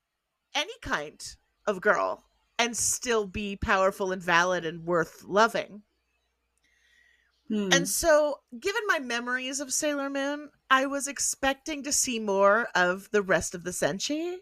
any 0.55 0.77
kind 0.81 1.35
of 1.67 1.81
girl 1.81 2.28
and 2.59 2.77
still 2.77 3.25
be 3.25 3.55
powerful 3.55 4.11
and 4.11 4.21
valid 4.21 4.65
and 4.65 4.85
worth 4.85 5.23
loving. 5.23 5.83
Hmm. 7.47 7.69
And 7.71 7.89
so, 7.89 8.41
given 8.59 8.83
my 8.85 8.99
memories 8.99 9.59
of 9.59 9.73
Sailor 9.73 10.09
Moon, 10.11 10.51
I 10.69 10.85
was 10.85 11.07
expecting 11.07 11.81
to 11.81 11.91
see 11.91 12.19
more 12.19 12.67
of 12.75 13.09
the 13.09 13.23
rest 13.23 13.55
of 13.55 13.63
the 13.63 13.71
Senshi. 13.71 14.41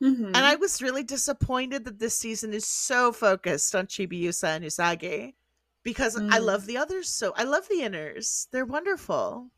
Mhm. 0.00 0.24
And 0.34 0.44
I 0.44 0.56
was 0.56 0.82
really 0.82 1.02
disappointed 1.02 1.84
that 1.84 1.98
this 1.98 2.18
season 2.18 2.52
is 2.52 2.66
so 2.66 3.10
focused 3.12 3.74
on 3.74 3.86
Chibiusa 3.86 4.48
and 4.56 4.64
Usagi 4.64 5.34
because 5.82 6.20
I 6.28 6.38
Mm. 6.38 6.40
love 6.40 6.66
the 6.66 6.76
others 6.76 7.08
so 7.08 7.32
I 7.36 7.44
love 7.44 7.68
the 7.68 7.76
inners. 7.80 8.48
They're 8.50 8.66
wonderful. 8.66 9.50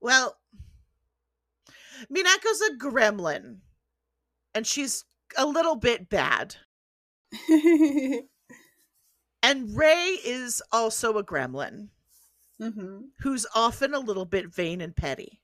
Well, 0.00 0.38
Minako's 2.10 2.60
a 2.62 2.76
gremlin 2.76 3.60
and 4.54 4.66
she's 4.66 5.04
a 5.36 5.46
little 5.46 5.76
bit 5.76 6.08
bad. 6.08 6.56
And 9.42 9.76
Ray 9.76 10.18
is 10.24 10.60
also 10.72 11.18
a 11.18 11.24
gremlin 11.24 11.90
Mhm. 12.60 13.10
who's 13.20 13.46
often 13.54 13.94
a 13.94 14.00
little 14.00 14.24
bit 14.24 14.52
vain 14.52 14.80
and 14.80 14.96
petty. 14.96 15.40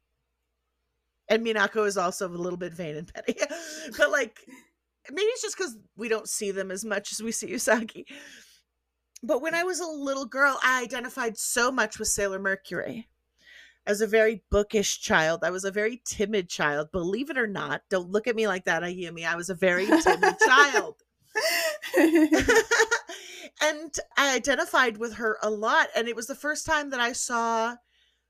And 1.29 1.47
Minako 1.47 1.87
is 1.87 1.97
also 1.97 2.27
a 2.27 2.31
little 2.31 2.57
bit 2.57 2.73
vain 2.73 2.97
and 2.97 3.13
petty. 3.15 3.37
but 3.99 4.11
like 4.11 4.45
maybe 5.11 5.27
it's 5.27 5.43
just 5.43 5.57
because 5.57 5.77
we 5.97 6.09
don't 6.09 6.29
see 6.29 6.51
them 6.51 6.71
as 6.73 6.85
much 6.85 7.13
as 7.13 7.23
we 7.23 7.31
see 7.31 7.53
Usagi. 7.53 8.07
But 9.23 9.41
when 9.41 9.55
I 9.55 9.63
was 9.63 9.79
a 9.79 9.87
little 9.87 10.27
girl, 10.27 10.59
I 10.65 10.83
identified 10.83 11.39
so 11.39 11.71
much 11.71 11.99
with 12.01 12.09
Sailor 12.09 12.41
Mercury. 12.41 13.09
As 13.85 14.01
a 14.01 14.07
very 14.07 14.43
bookish 14.51 15.01
child, 15.01 15.43
I 15.43 15.51
was 15.51 15.65
a 15.65 15.73
very 15.73 16.01
timid 16.05 16.49
child. 16.49 16.93
Believe 16.93 17.31
it 17.31 17.39
or 17.39 17.49
not, 17.49 17.83
don't 17.91 18.11
look 18.11 18.29
at 18.29 18.37
me 18.37 18.47
like 18.47 18.65
that, 18.67 18.83
Ayumi. 18.83 19.27
I 19.27 19.35
was 19.35 19.51
a 19.51 19.55
very 19.55 19.87
timid 19.87 20.37
child. 20.47 21.03
and 23.61 23.93
I 24.17 24.35
identified 24.37 24.99
with 24.99 25.15
her 25.15 25.37
a 25.43 25.51
lot. 25.51 25.89
And 25.97 26.07
it 26.07 26.15
was 26.15 26.29
the 26.29 26.35
first 26.37 26.65
time 26.65 26.91
that 26.91 27.01
I 27.01 27.13
saw 27.13 27.77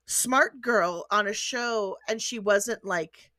Smart 0.07 0.61
Girl 0.63 1.07
on 1.11 1.27
a 1.27 1.35
show, 1.35 1.99
and 2.09 2.21
she 2.23 2.39
wasn't 2.39 2.85
like 2.85 3.31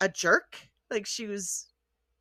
a 0.00 0.08
jerk. 0.10 0.68
Like 0.90 1.06
she 1.06 1.26
was 1.26 1.68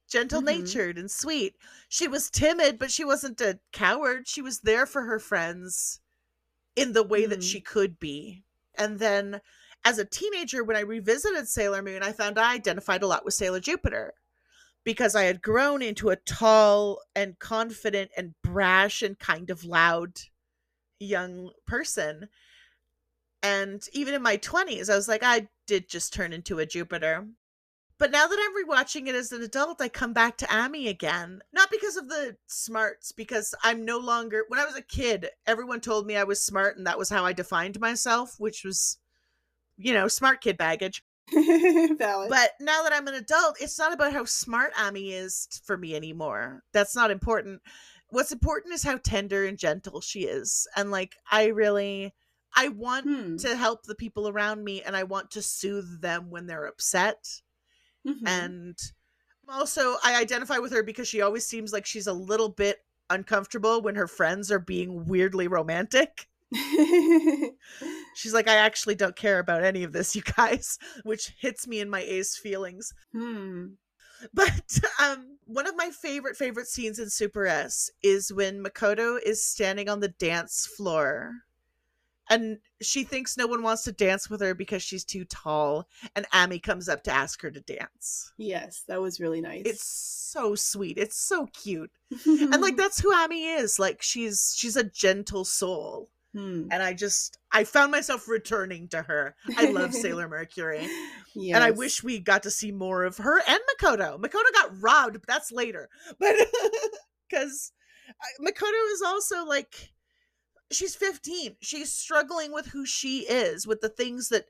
gentle 0.09 0.41
natured 0.41 0.97
and 0.97 1.11
sweet. 1.11 1.55
She 1.89 2.07
was 2.07 2.29
timid, 2.29 2.79
but 2.79 2.89
she 2.91 3.03
wasn't 3.03 3.41
a 3.41 3.59
coward. 3.73 4.27
She 4.29 4.41
was 4.41 4.61
there 4.61 4.85
for 4.85 5.03
her 5.03 5.19
friends 5.19 5.99
in 6.75 6.93
the 6.93 7.03
way 7.03 7.25
that 7.25 7.39
Mhm. 7.39 7.51
she 7.51 7.59
could 7.61 7.99
be. 7.99 8.44
And 8.77 8.99
then 8.99 9.41
as 9.83 9.99
a 9.99 10.05
teenager, 10.05 10.63
when 10.63 10.77
I 10.77 10.81
revisited 10.81 11.47
Sailor 11.47 11.81
Moon, 11.81 12.03
I 12.03 12.11
found 12.11 12.39
I 12.39 12.53
identified 12.53 13.03
a 13.03 13.07
lot 13.07 13.25
with 13.25 13.33
Sailor 13.33 13.59
Jupiter 13.59 14.13
because 14.83 15.15
I 15.15 15.23
had 15.23 15.41
grown 15.41 15.81
into 15.81 16.09
a 16.09 16.15
tall 16.15 17.01
and 17.15 17.39
confident 17.39 18.11
and 18.15 18.35
brash 18.43 19.01
and 19.01 19.17
kind 19.17 19.49
of 19.49 19.65
loud 19.65 20.13
young 20.99 21.51
person. 21.65 22.29
And 23.43 23.83
even 23.93 24.13
in 24.13 24.21
my 24.21 24.37
20s, 24.37 24.89
I 24.89 24.95
was 24.95 25.07
like, 25.07 25.23
I 25.23 25.47
did 25.67 25.89
just 25.89 26.13
turn 26.13 26.33
into 26.33 26.59
a 26.59 26.65
Jupiter. 26.65 27.27
But 27.97 28.11
now 28.11 28.27
that 28.27 28.37
I'm 28.39 28.65
rewatching 28.65 29.07
it 29.07 29.15
as 29.15 29.31
an 29.31 29.41
adult, 29.41 29.81
I 29.81 29.87
come 29.87 30.11
back 30.11 30.37
to 30.37 30.47
Amy 30.53 30.89
again. 30.89 31.41
Not 31.53 31.71
because 31.71 31.95
of 31.95 32.09
the 32.09 32.35
smarts, 32.45 33.13
because 33.13 33.55
I'm 33.63 33.85
no 33.85 33.97
longer. 33.97 34.43
When 34.49 34.59
I 34.59 34.65
was 34.65 34.75
a 34.75 34.81
kid, 34.81 35.29
everyone 35.47 35.79
told 35.79 36.05
me 36.05 36.17
I 36.17 36.25
was 36.25 36.41
smart, 36.41 36.77
and 36.77 36.85
that 36.87 36.97
was 36.97 37.09
how 37.09 37.23
I 37.23 37.31
defined 37.31 37.79
myself, 37.79 38.35
which 38.37 38.65
was, 38.65 38.97
you 39.77 39.93
know, 39.93 40.09
smart 40.09 40.41
kid 40.41 40.57
baggage. 40.57 41.03
Valid. 41.31 42.29
But 42.29 42.51
now 42.59 42.83
that 42.83 42.91
I'm 42.93 43.07
an 43.07 43.13
adult, 43.13 43.55
it's 43.61 43.79
not 43.79 43.93
about 43.93 44.11
how 44.13 44.25
smart 44.25 44.73
Amy 44.79 45.13
is 45.13 45.47
for 45.63 45.77
me 45.77 45.95
anymore. 45.95 46.63
That's 46.73 46.95
not 46.95 47.11
important. 47.11 47.61
What's 48.09 48.31
important 48.33 48.73
is 48.73 48.83
how 48.83 48.97
tender 48.97 49.45
and 49.45 49.57
gentle 49.57 50.01
she 50.01 50.23
is. 50.25 50.67
And 50.75 50.91
like, 50.91 51.15
I 51.31 51.45
really. 51.47 52.13
I 52.57 52.69
want 52.69 53.03
Hmm. 53.05 53.35
to 53.37 53.55
help 53.57 53.83
the 53.83 53.95
people 53.95 54.29
around 54.29 54.63
me 54.63 54.81
and 54.81 54.95
I 54.95 55.03
want 55.03 55.31
to 55.31 55.41
soothe 55.41 55.99
them 56.01 56.29
when 56.29 56.47
they're 56.47 56.67
upset 56.67 57.41
Mhm. 58.05 58.27
and 58.27 58.77
also 59.47 59.95
i 60.03 60.19
identify 60.19 60.57
with 60.57 60.71
her 60.71 60.83
because 60.83 61.07
she 61.07 61.21
always 61.21 61.45
seems 61.45 61.73
like 61.73 61.85
she's 61.85 62.07
a 62.07 62.13
little 62.13 62.49
bit 62.49 62.79
uncomfortable 63.09 63.81
when 63.81 63.95
her 63.95 64.07
friends 64.07 64.51
are 64.51 64.59
being 64.59 65.05
weirdly 65.05 65.47
romantic 65.47 66.27
she's 68.15 68.33
like 68.33 68.47
i 68.47 68.55
actually 68.55 68.95
don't 68.95 69.15
care 69.15 69.39
about 69.39 69.63
any 69.63 69.83
of 69.83 69.93
this 69.93 70.15
you 70.15 70.21
guys 70.21 70.77
which 71.03 71.33
hits 71.39 71.67
me 71.67 71.79
in 71.79 71.89
my 71.89 72.01
ace 72.01 72.37
feelings 72.37 72.93
hmm. 73.11 73.67
but 74.33 74.79
um 75.01 75.37
one 75.45 75.67
of 75.67 75.75
my 75.75 75.91
favorite 75.91 76.35
favorite 76.35 76.67
scenes 76.67 76.97
in 76.97 77.05
SuperS 77.05 77.89
is 78.01 78.33
when 78.33 78.63
makoto 78.63 79.19
is 79.23 79.45
standing 79.45 79.87
on 79.89 79.99
the 79.99 80.07
dance 80.07 80.65
floor 80.65 81.33
and 82.29 82.57
she 82.81 83.03
thinks 83.03 83.37
no 83.37 83.47
one 83.47 83.63
wants 83.63 83.83
to 83.83 83.91
dance 83.91 84.29
with 84.29 84.41
her 84.41 84.53
because 84.53 84.81
she's 84.81 85.03
too 85.05 85.25
tall 85.25 85.87
and 86.15 86.25
amy 86.33 86.59
comes 86.59 86.89
up 86.89 87.03
to 87.03 87.11
ask 87.11 87.41
her 87.41 87.51
to 87.51 87.61
dance. 87.61 88.33
Yes, 88.37 88.83
that 88.87 89.01
was 89.01 89.19
really 89.19 89.41
nice. 89.41 89.63
it's 89.65 89.83
so 89.85 90.55
sweet. 90.55 90.97
It's 90.97 91.17
so 91.17 91.47
cute. 91.53 91.91
And 92.25 92.61
like 92.61 92.77
that's 92.77 92.99
who 92.99 93.13
amy 93.13 93.45
is. 93.45 93.79
Like 93.79 94.01
she's 94.01 94.53
she's 94.57 94.75
a 94.75 94.83
gentle 94.83 95.45
soul. 95.45 96.09
Hmm. 96.33 96.67
and 96.69 96.83
i 96.83 96.93
just 96.93 97.37
i 97.53 97.63
found 97.63 97.93
myself 97.93 98.27
returning 98.27 98.89
to 98.89 99.01
her. 99.01 99.35
I 99.57 99.69
love 99.71 99.93
sailor 100.03 100.27
mercury. 100.27 100.85
Yes. 101.33 101.55
and 101.55 101.63
i 101.63 101.71
wish 101.71 102.03
we 102.03 102.19
got 102.19 102.43
to 102.43 102.51
see 102.51 102.73
more 102.73 103.05
of 103.05 103.15
her 103.17 103.39
and 103.47 103.59
makoto. 103.79 104.19
Makoto 104.19 104.51
got 104.53 104.81
robbed 104.81 105.13
but 105.13 105.27
that's 105.27 105.51
later. 105.53 105.87
But 106.19 106.35
because 107.29 107.71
makoto 108.41 108.93
is 108.93 109.01
also 109.01 109.45
like 109.45 109.93
she's 110.71 110.95
15 110.95 111.55
she's 111.61 111.91
struggling 111.91 112.51
with 112.51 112.67
who 112.67 112.85
she 112.85 113.19
is 113.19 113.67
with 113.67 113.81
the 113.81 113.89
things 113.89 114.29
that 114.29 114.45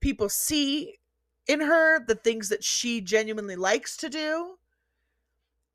people 0.00 0.28
see 0.28 0.98
in 1.46 1.60
her 1.60 2.04
the 2.06 2.14
things 2.14 2.48
that 2.48 2.64
she 2.64 3.00
genuinely 3.00 3.56
likes 3.56 3.96
to 3.98 4.08
do. 4.08 4.56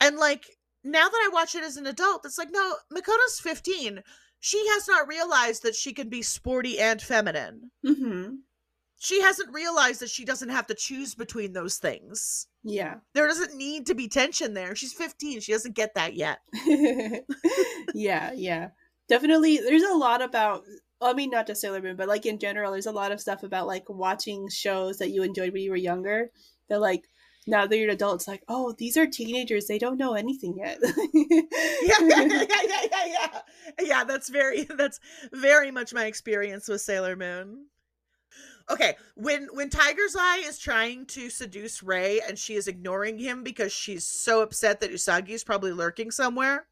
And 0.01 0.17
like 0.17 0.45
now 0.83 1.07
that 1.07 1.23
i 1.25 1.29
watch 1.33 1.55
it 1.55 1.63
as 1.63 1.77
an 1.77 1.87
adult 1.87 2.25
it's 2.25 2.37
like 2.37 2.49
no 2.51 2.75
makoto's 2.93 3.39
15 3.39 4.01
she 4.39 4.63
has 4.69 4.87
not 4.87 5.07
realized 5.07 5.63
that 5.63 5.73
she 5.75 5.93
can 5.93 6.07
be 6.09 6.21
sporty 6.21 6.79
and 6.79 7.01
feminine. 7.01 7.71
Mhm. 7.83 8.39
she 8.99 9.21
hasn't 9.21 9.53
realized 9.53 9.99
that 10.01 10.09
she 10.09 10.23
doesn't 10.25 10.49
have 10.49 10.67
to 10.67 10.73
choose 10.75 11.15
between 11.15 11.53
those 11.53 11.77
things. 11.77 12.47
Yeah. 12.63 12.95
there 13.13 13.27
doesn't 13.27 13.55
need 13.55 13.85
to 13.87 13.93
be 13.95 14.07
tension 14.07 14.53
there. 14.55 14.75
She's 14.75 14.93
15 14.93 15.41
she 15.41 15.51
doesn't 15.51 15.75
get 15.75 15.93
that 15.95 16.15
yet. 16.15 16.39
Yeah, 17.93 18.31
yeah. 18.33 18.69
Definitely 19.07 19.57
there's 19.57 19.83
a 19.83 19.95
lot 19.95 20.21
about 20.21 20.63
I 21.01 21.13
mean 21.13 21.29
not 21.29 21.47
just 21.47 21.61
Sailor 21.61 21.81
Moon, 21.81 21.95
but 21.95 22.07
like 22.07 22.25
in 22.25 22.39
general, 22.39 22.71
there's 22.71 22.85
a 22.85 22.91
lot 22.91 23.11
of 23.11 23.21
stuff 23.21 23.43
about 23.43 23.67
like 23.67 23.89
watching 23.89 24.49
shows 24.49 24.97
that 24.97 25.11
you 25.11 25.23
enjoyed 25.23 25.53
when 25.53 25.61
you 25.61 25.71
were 25.71 25.77
younger. 25.77 26.31
That 26.69 26.81
like 26.81 27.03
now 27.47 27.67
that 27.67 27.77
you're 27.77 27.89
an 27.89 27.95
adult, 27.95 28.15
it's 28.15 28.27
like, 28.27 28.43
oh, 28.47 28.73
these 28.77 28.97
are 28.97 29.05
teenagers. 29.05 29.67
They 29.67 29.77
don't 29.77 29.97
know 29.97 30.15
anything 30.15 30.55
yet. 30.57 30.79
yeah, 30.81 30.91
yeah, 32.01 32.21
yeah, 32.21 32.45
yeah, 32.49 32.87
yeah, 32.91 33.05
yeah. 33.05 33.41
Yeah, 33.79 34.03
that's 34.03 34.29
very 34.29 34.63
that's 34.63 34.99
very 35.31 35.71
much 35.71 35.93
my 35.93 36.05
experience 36.05 36.67
with 36.67 36.81
Sailor 36.81 37.15
Moon. 37.15 37.67
Okay, 38.69 38.95
when 39.15 39.47
when 39.53 39.69
Tiger's 39.69 40.15
Eye 40.17 40.43
is 40.45 40.57
trying 40.57 41.05
to 41.07 41.29
seduce 41.29 41.83
Ray 41.83 42.19
and 42.27 42.37
she 42.37 42.55
is 42.55 42.67
ignoring 42.67 43.19
him 43.19 43.43
because 43.43 43.71
she's 43.71 44.07
so 44.07 44.41
upset 44.41 44.79
that 44.79 44.91
Usagi 44.91 45.29
is 45.29 45.43
probably 45.43 45.71
lurking 45.71 46.09
somewhere, 46.09 46.65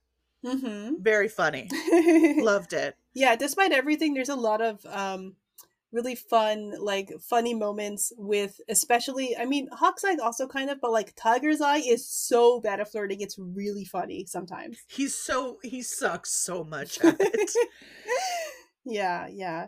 mm-hmm. 0.44 0.96
very 1.02 1.28
funny. 1.28 1.70
Loved 2.42 2.74
it. 2.74 2.96
yeah, 3.14 3.36
despite 3.36 3.72
everything, 3.72 4.14
there's 4.14 4.30
a 4.30 4.36
lot 4.36 4.62
of 4.62 4.86
um 4.86 5.36
really 5.94 6.16
fun, 6.16 6.74
like 6.80 7.14
funny 7.22 7.54
moments 7.54 8.12
with 8.18 8.60
especially 8.68 9.38
I 9.38 9.46
mean 9.46 9.70
Hawk's 9.72 10.04
Eye 10.04 10.18
also 10.22 10.48
kind 10.48 10.70
of, 10.70 10.82
but 10.82 10.92
like 10.92 11.14
Tiger's 11.16 11.62
Eye 11.62 11.78
is 11.78 12.10
so 12.10 12.60
bad 12.60 12.80
at 12.80 12.92
flirting, 12.92 13.22
it's 13.22 13.38
really 13.38 13.86
funny 13.86 14.26
sometimes. 14.26 14.80
He's 14.88 15.16
so 15.16 15.60
he 15.64 15.82
sucks 15.82 16.32
so 16.32 16.64
much 16.64 17.00
at 17.02 17.16
it. 17.20 17.52
yeah, 18.84 19.28
yeah. 19.32 19.68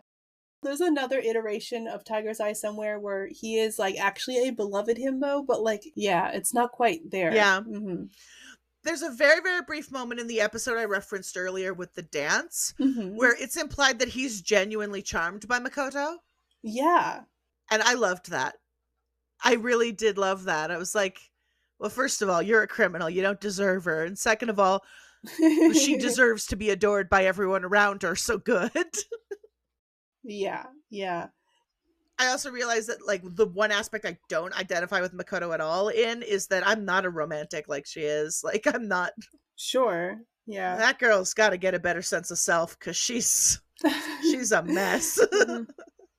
There's 0.64 0.82
another 0.82 1.20
iteration 1.20 1.88
of 1.88 2.04
Tiger's 2.04 2.40
Eye 2.40 2.54
somewhere 2.54 3.00
where 3.00 3.28
he 3.28 3.60
is 3.60 3.78
like 3.78 3.98
actually 4.00 4.48
a 4.48 4.52
beloved 4.52 4.98
himbo, 4.98 5.46
but 5.46 5.62
like 5.62 5.84
yeah, 5.96 6.32
it's 6.32 6.54
not 6.54 6.72
quite 6.72 7.12
there. 7.12 7.34
Yeah. 7.34 7.62
hmm 7.62 8.06
There's 8.86 9.02
a 9.02 9.10
very 9.12 9.42
very 9.42 9.62
brief 9.64 9.92
moment 9.92 10.22
in 10.22 10.28
the 10.28 10.40
episode 10.42 10.78
I 10.78 10.86
referenced 10.86 11.36
earlier 11.38 11.74
with 11.74 11.94
the 11.96 12.04
dance 12.04 12.74
hmm 12.78 13.16
where 13.16 13.36
it's 13.40 13.58
implied 13.58 14.00
that 14.00 14.10
he's 14.10 14.42
genuinely 14.42 15.02
charmed 15.02 15.48
by 15.48 15.60
Makoto. 15.60 16.18
Yeah. 16.64 17.22
And 17.72 17.82
I 17.82 17.96
loved 17.96 18.30
that. 18.32 18.56
I 19.44 19.56
really 19.56 19.92
did 19.92 20.18
love 20.18 20.46
that. 20.46 20.72
I 20.72 20.78
was 20.78 20.96
like, 20.96 21.20
well, 21.80 21.90
first 21.90 22.22
of 22.22 22.30
all, 22.30 22.42
you're 22.42 22.62
a 22.64 22.68
criminal. 22.68 23.10
You 23.10 23.22
don't 23.22 23.42
deserve 23.42 23.86
her. 23.86 24.06
And 24.06 24.18
second 24.18 24.50
of 24.50 24.60
all, 24.60 24.84
she 25.74 25.98
deserves 26.00 26.46
to 26.48 26.56
be 26.56 26.70
adored 26.70 27.10
by 27.10 27.26
everyone 27.26 27.64
around 27.66 28.04
her 28.04 28.16
so 28.16 28.38
good 28.38 28.72
yeah 30.24 30.66
yeah 30.90 31.28
I 32.18 32.28
also 32.28 32.52
realize 32.52 32.88
that 32.88 33.06
like 33.06 33.22
the 33.24 33.48
one 33.48 33.72
aspect 33.72 34.06
I 34.06 34.18
don't 34.30 34.58
identify 34.58 35.02
with 35.02 35.14
Makoto 35.14 35.54
at 35.54 35.62
all 35.62 35.90
in 35.90 36.22
is 36.22 36.48
that 36.48 36.66
I'm 36.66 36.86
not 36.86 37.06
a 37.06 37.10
romantic 37.10 37.68
like 37.68 37.86
she 37.86 38.02
is. 38.02 38.42
Like 38.56 38.68
I'm 38.68 38.88
not 38.88 39.12
sure. 39.56 40.18
Yeah. 40.46 40.78
That 40.78 41.00
girl's 41.00 41.34
got 41.34 41.50
to 41.50 41.58
get 41.58 41.74
a 41.74 41.80
better 41.80 42.02
sense 42.02 42.32
of 42.32 42.38
self 42.38 42.78
cuz 42.80 42.96
she's 42.96 43.60
she's 44.22 44.52
a 44.52 44.64
mess. 44.64 45.20
Mm-hmm. 45.20 45.64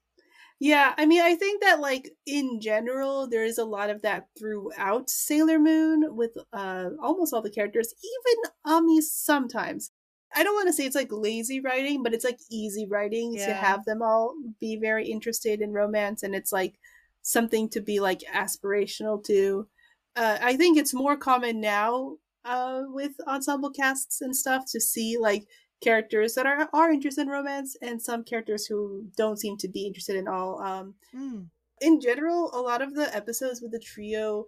yeah, 0.60 0.92
I 0.98 1.06
mean 1.06 1.22
I 1.22 1.34
think 1.36 1.62
that 1.62 1.80
like 1.80 2.10
in 2.26 2.60
general 2.60 3.28
there 3.28 3.44
is 3.44 3.58
a 3.58 3.64
lot 3.64 3.90
of 3.90 4.02
that 4.02 4.26
throughout 4.38 5.08
Sailor 5.08 5.58
Moon 5.58 6.16
with 6.16 6.36
uh 6.52 6.90
almost 7.00 7.32
all 7.32 7.42
the 7.42 7.50
characters, 7.50 7.94
even 8.02 8.52
Ami 8.64 9.00
sometimes. 9.00 9.92
I 10.36 10.44
don't 10.44 10.54
want 10.54 10.68
to 10.68 10.72
say 10.72 10.84
it's 10.86 10.94
like 10.96 11.10
lazy 11.10 11.60
writing, 11.60 12.02
but 12.02 12.14
it's 12.14 12.24
like 12.24 12.38
easy 12.50 12.86
writing 12.86 13.34
Yeah. 13.34 13.46
to 13.46 13.54
have 13.54 13.84
them 13.86 14.02
all 14.02 14.34
be 14.60 14.76
very 14.76 15.08
interested 15.08 15.60
in 15.62 15.72
romance 15.72 16.22
and 16.22 16.34
it's 16.34 16.52
like 16.52 16.78
something 17.22 17.68
to 17.70 17.80
be 17.80 18.00
like 18.00 18.20
aspirational 18.32 19.24
to. 19.24 19.68
Uh, 20.14 20.38
I 20.40 20.56
think 20.56 20.78
it's 20.78 20.94
more 20.94 21.16
common 21.16 21.60
now 21.60 22.18
uh, 22.44 22.82
with 22.86 23.12
ensemble 23.26 23.70
casts 23.70 24.20
and 24.20 24.36
stuff 24.36 24.64
to 24.72 24.80
see 24.80 25.18
like 25.18 25.48
characters 25.82 26.34
that 26.34 26.46
are 26.46 26.68
are 26.72 26.90
interested 26.90 27.22
in 27.22 27.28
romance 27.28 27.76
and 27.82 28.00
some 28.00 28.24
characters 28.24 28.66
who 28.66 29.10
don't 29.16 29.38
seem 29.38 29.56
to 29.58 29.68
be 29.68 29.86
interested 29.86 30.16
in 30.16 30.28
all. 30.28 30.60
Um, 30.62 30.94
Mm. 31.14 31.50
in 31.80 32.00
general, 32.00 32.50
a 32.54 32.60
lot 32.60 32.82
of 32.82 32.94
the 32.94 33.14
episodes 33.14 33.60
with 33.62 33.72
the 33.72 33.78
trio, 33.78 34.46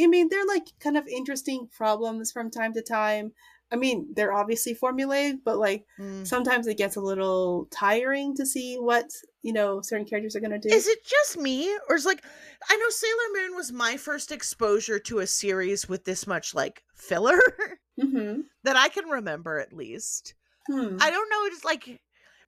I 0.00 0.06
mean, 0.06 0.28
they're 0.30 0.46
like 0.46 0.68
kind 0.80 0.96
of 0.96 1.06
interesting 1.06 1.68
problems 1.68 2.32
from 2.32 2.50
time 2.50 2.72
to 2.74 2.82
time. 2.82 3.32
I 3.72 3.76
mean, 3.76 4.08
they're 4.14 4.32
obviously 4.34 4.74
formulaic, 4.74 5.38
but 5.44 5.56
like 5.58 5.86
Mm. 5.98 6.26
sometimes 6.26 6.66
it 6.66 6.76
gets 6.76 6.96
a 6.96 7.00
little 7.00 7.66
tiring 7.70 8.36
to 8.36 8.44
see 8.44 8.76
what, 8.76 9.10
you 9.42 9.52
know, 9.52 9.80
certain 9.80 10.04
characters 10.06 10.36
are 10.36 10.40
going 10.40 10.52
to 10.52 10.58
do. 10.68 10.68
Is 10.74 10.86
it 10.86 11.04
just 11.04 11.38
me 11.38 11.74
or 11.88 11.96
is 11.96 12.04
like 12.04 12.22
I 12.68 12.76
know 12.76 12.90
Sailor 12.90 13.32
Moon 13.48 13.56
was 13.56 13.72
my 13.72 13.96
first 13.96 14.30
exposure 14.30 14.98
to 15.00 15.20
a 15.20 15.26
series 15.26 15.88
with 15.88 16.04
this 16.04 16.26
much 16.26 16.54
like 16.54 16.84
filler 16.94 17.40
Mm-hmm. 18.00 18.40
that 18.64 18.76
I 18.76 18.88
can 18.88 19.06
remember 19.06 19.58
at 19.58 19.72
least. 19.72 20.34
Hmm. 20.66 20.96
I 21.00 21.10
don't 21.10 21.28
know. 21.30 21.44
It's 21.46 21.64
like, 21.64 22.00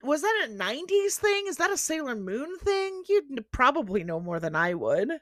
was 0.03 0.23
that 0.23 0.47
a 0.49 0.53
'90s 0.53 1.15
thing? 1.17 1.45
Is 1.49 1.57
that 1.59 1.71
a 1.71 1.77
Sailor 1.77 2.15
Moon 2.15 2.59
thing? 2.59 3.03
You'd 3.09 3.45
probably 3.51 4.05
know 4.05 4.21
more 4.21 4.41
than 4.41 4.55
I 4.57 4.73
would. 4.75 5.11
Um, 5.11 5.21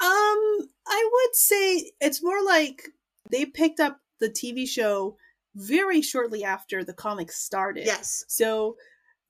I 0.00 1.08
would 1.12 1.34
say 1.36 1.92
it's 2.00 2.22
more 2.22 2.42
like 2.44 2.88
they 3.30 3.44
picked 3.46 3.80
up 3.80 4.00
the 4.20 4.28
TV 4.28 4.68
show 4.68 5.16
very 5.54 6.02
shortly 6.02 6.44
after 6.44 6.84
the 6.84 6.94
comics 6.94 7.36
started. 7.40 7.86
Yes. 7.86 8.24
So 8.28 8.76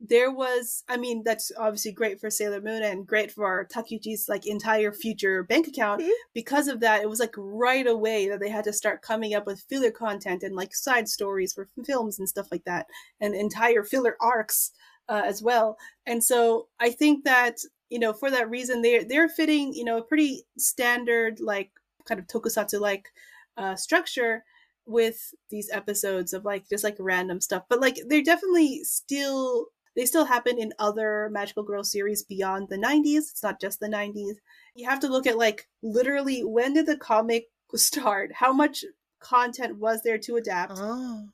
there 0.05 0.33
was, 0.33 0.83
I 0.89 0.97
mean, 0.97 1.23
that's 1.25 1.53
obviously 1.57 1.93
great 1.93 2.21
for 2.21 2.29
Sailor 2.29 2.61
Moon 2.61 2.83
and 2.83 3.07
great 3.07 3.31
for 3.31 3.69
Takeuchi's 3.73 4.29
like 4.29 4.47
entire 4.47 4.93
future 4.93 5.45
bank 5.45 5.69
account. 5.69 6.03
Mhm. 6.03 6.11
Because 6.35 6.67
of 6.67 6.81
that, 6.81 7.03
it 7.03 7.09
was 7.09 7.21
like 7.21 7.35
right 7.37 7.87
away 7.87 8.29
that 8.29 8.41
they 8.41 8.49
had 8.49 8.65
to 8.65 8.73
start 8.73 9.03
coming 9.03 9.33
up 9.35 9.47
with 9.47 9.61
filler 9.69 9.93
content 9.93 10.43
and 10.43 10.57
like 10.57 10.75
side 10.75 11.09
stories 11.09 11.53
for 11.53 11.69
films 11.85 12.19
and 12.19 12.29
stuff 12.29 12.49
like 12.51 12.65
that, 12.65 12.87
and 13.21 13.35
entire 13.35 13.85
filler 13.85 14.17
arcs 14.21 14.73
uh, 15.09 15.23
as 15.25 15.41
well. 15.43 15.79
And 16.05 16.23
so 16.23 16.69
I 16.81 16.91
think 16.91 17.25
that 17.25 17.59
you 17.89 17.99
know 18.01 18.13
for 18.13 18.31
that 18.31 18.51
reason 18.51 18.83
they're 18.83 19.05
they're 19.05 19.29
fitting 19.29 19.73
you 19.73 19.85
know 19.85 19.99
a 19.99 20.03
pretty 20.03 20.45
standard 20.59 21.39
like 21.41 21.71
kind 22.07 22.19
of 22.19 22.27
tokusatsu 22.27 22.81
like 22.81 23.13
uh, 23.57 23.77
structure 23.77 24.43
with 24.87 25.33
these 25.51 25.71
episodes 25.73 26.33
of 26.33 26.45
like 26.45 26.69
just 26.69 26.85
like 26.85 26.97
random 26.99 27.41
stuff 27.41 27.63
but 27.69 27.81
like 27.81 27.99
they're 28.09 28.23
definitely 28.23 28.83
still 28.85 29.67
they 29.95 30.05
still 30.07 30.25
happen 30.25 30.59
in 30.59 30.73
other 30.79 31.29
magical 31.31 31.63
girl 31.63 31.85
series 31.85 32.23
beyond 32.23 32.69
the 32.69 32.77
90s 32.77 33.31
it's 33.31 33.43
not 33.43 33.61
just 33.61 33.79
the 33.81 33.87
90s 33.89 34.35
you 34.75 34.89
have 34.89 34.99
to 35.01 35.09
look 35.09 35.27
at 35.27 35.39
like 35.39 35.69
literally 35.83 36.41
when 36.43 36.73
did 36.75 36.87
the 36.87 36.97
comic 36.97 37.45
start 37.75 38.33
how 38.35 38.53
much 38.53 38.85
content 39.21 39.79
was 39.79 40.03
there 40.03 40.19
to 40.19 40.37
adapt 40.37 40.73
Oh. 40.77 41.29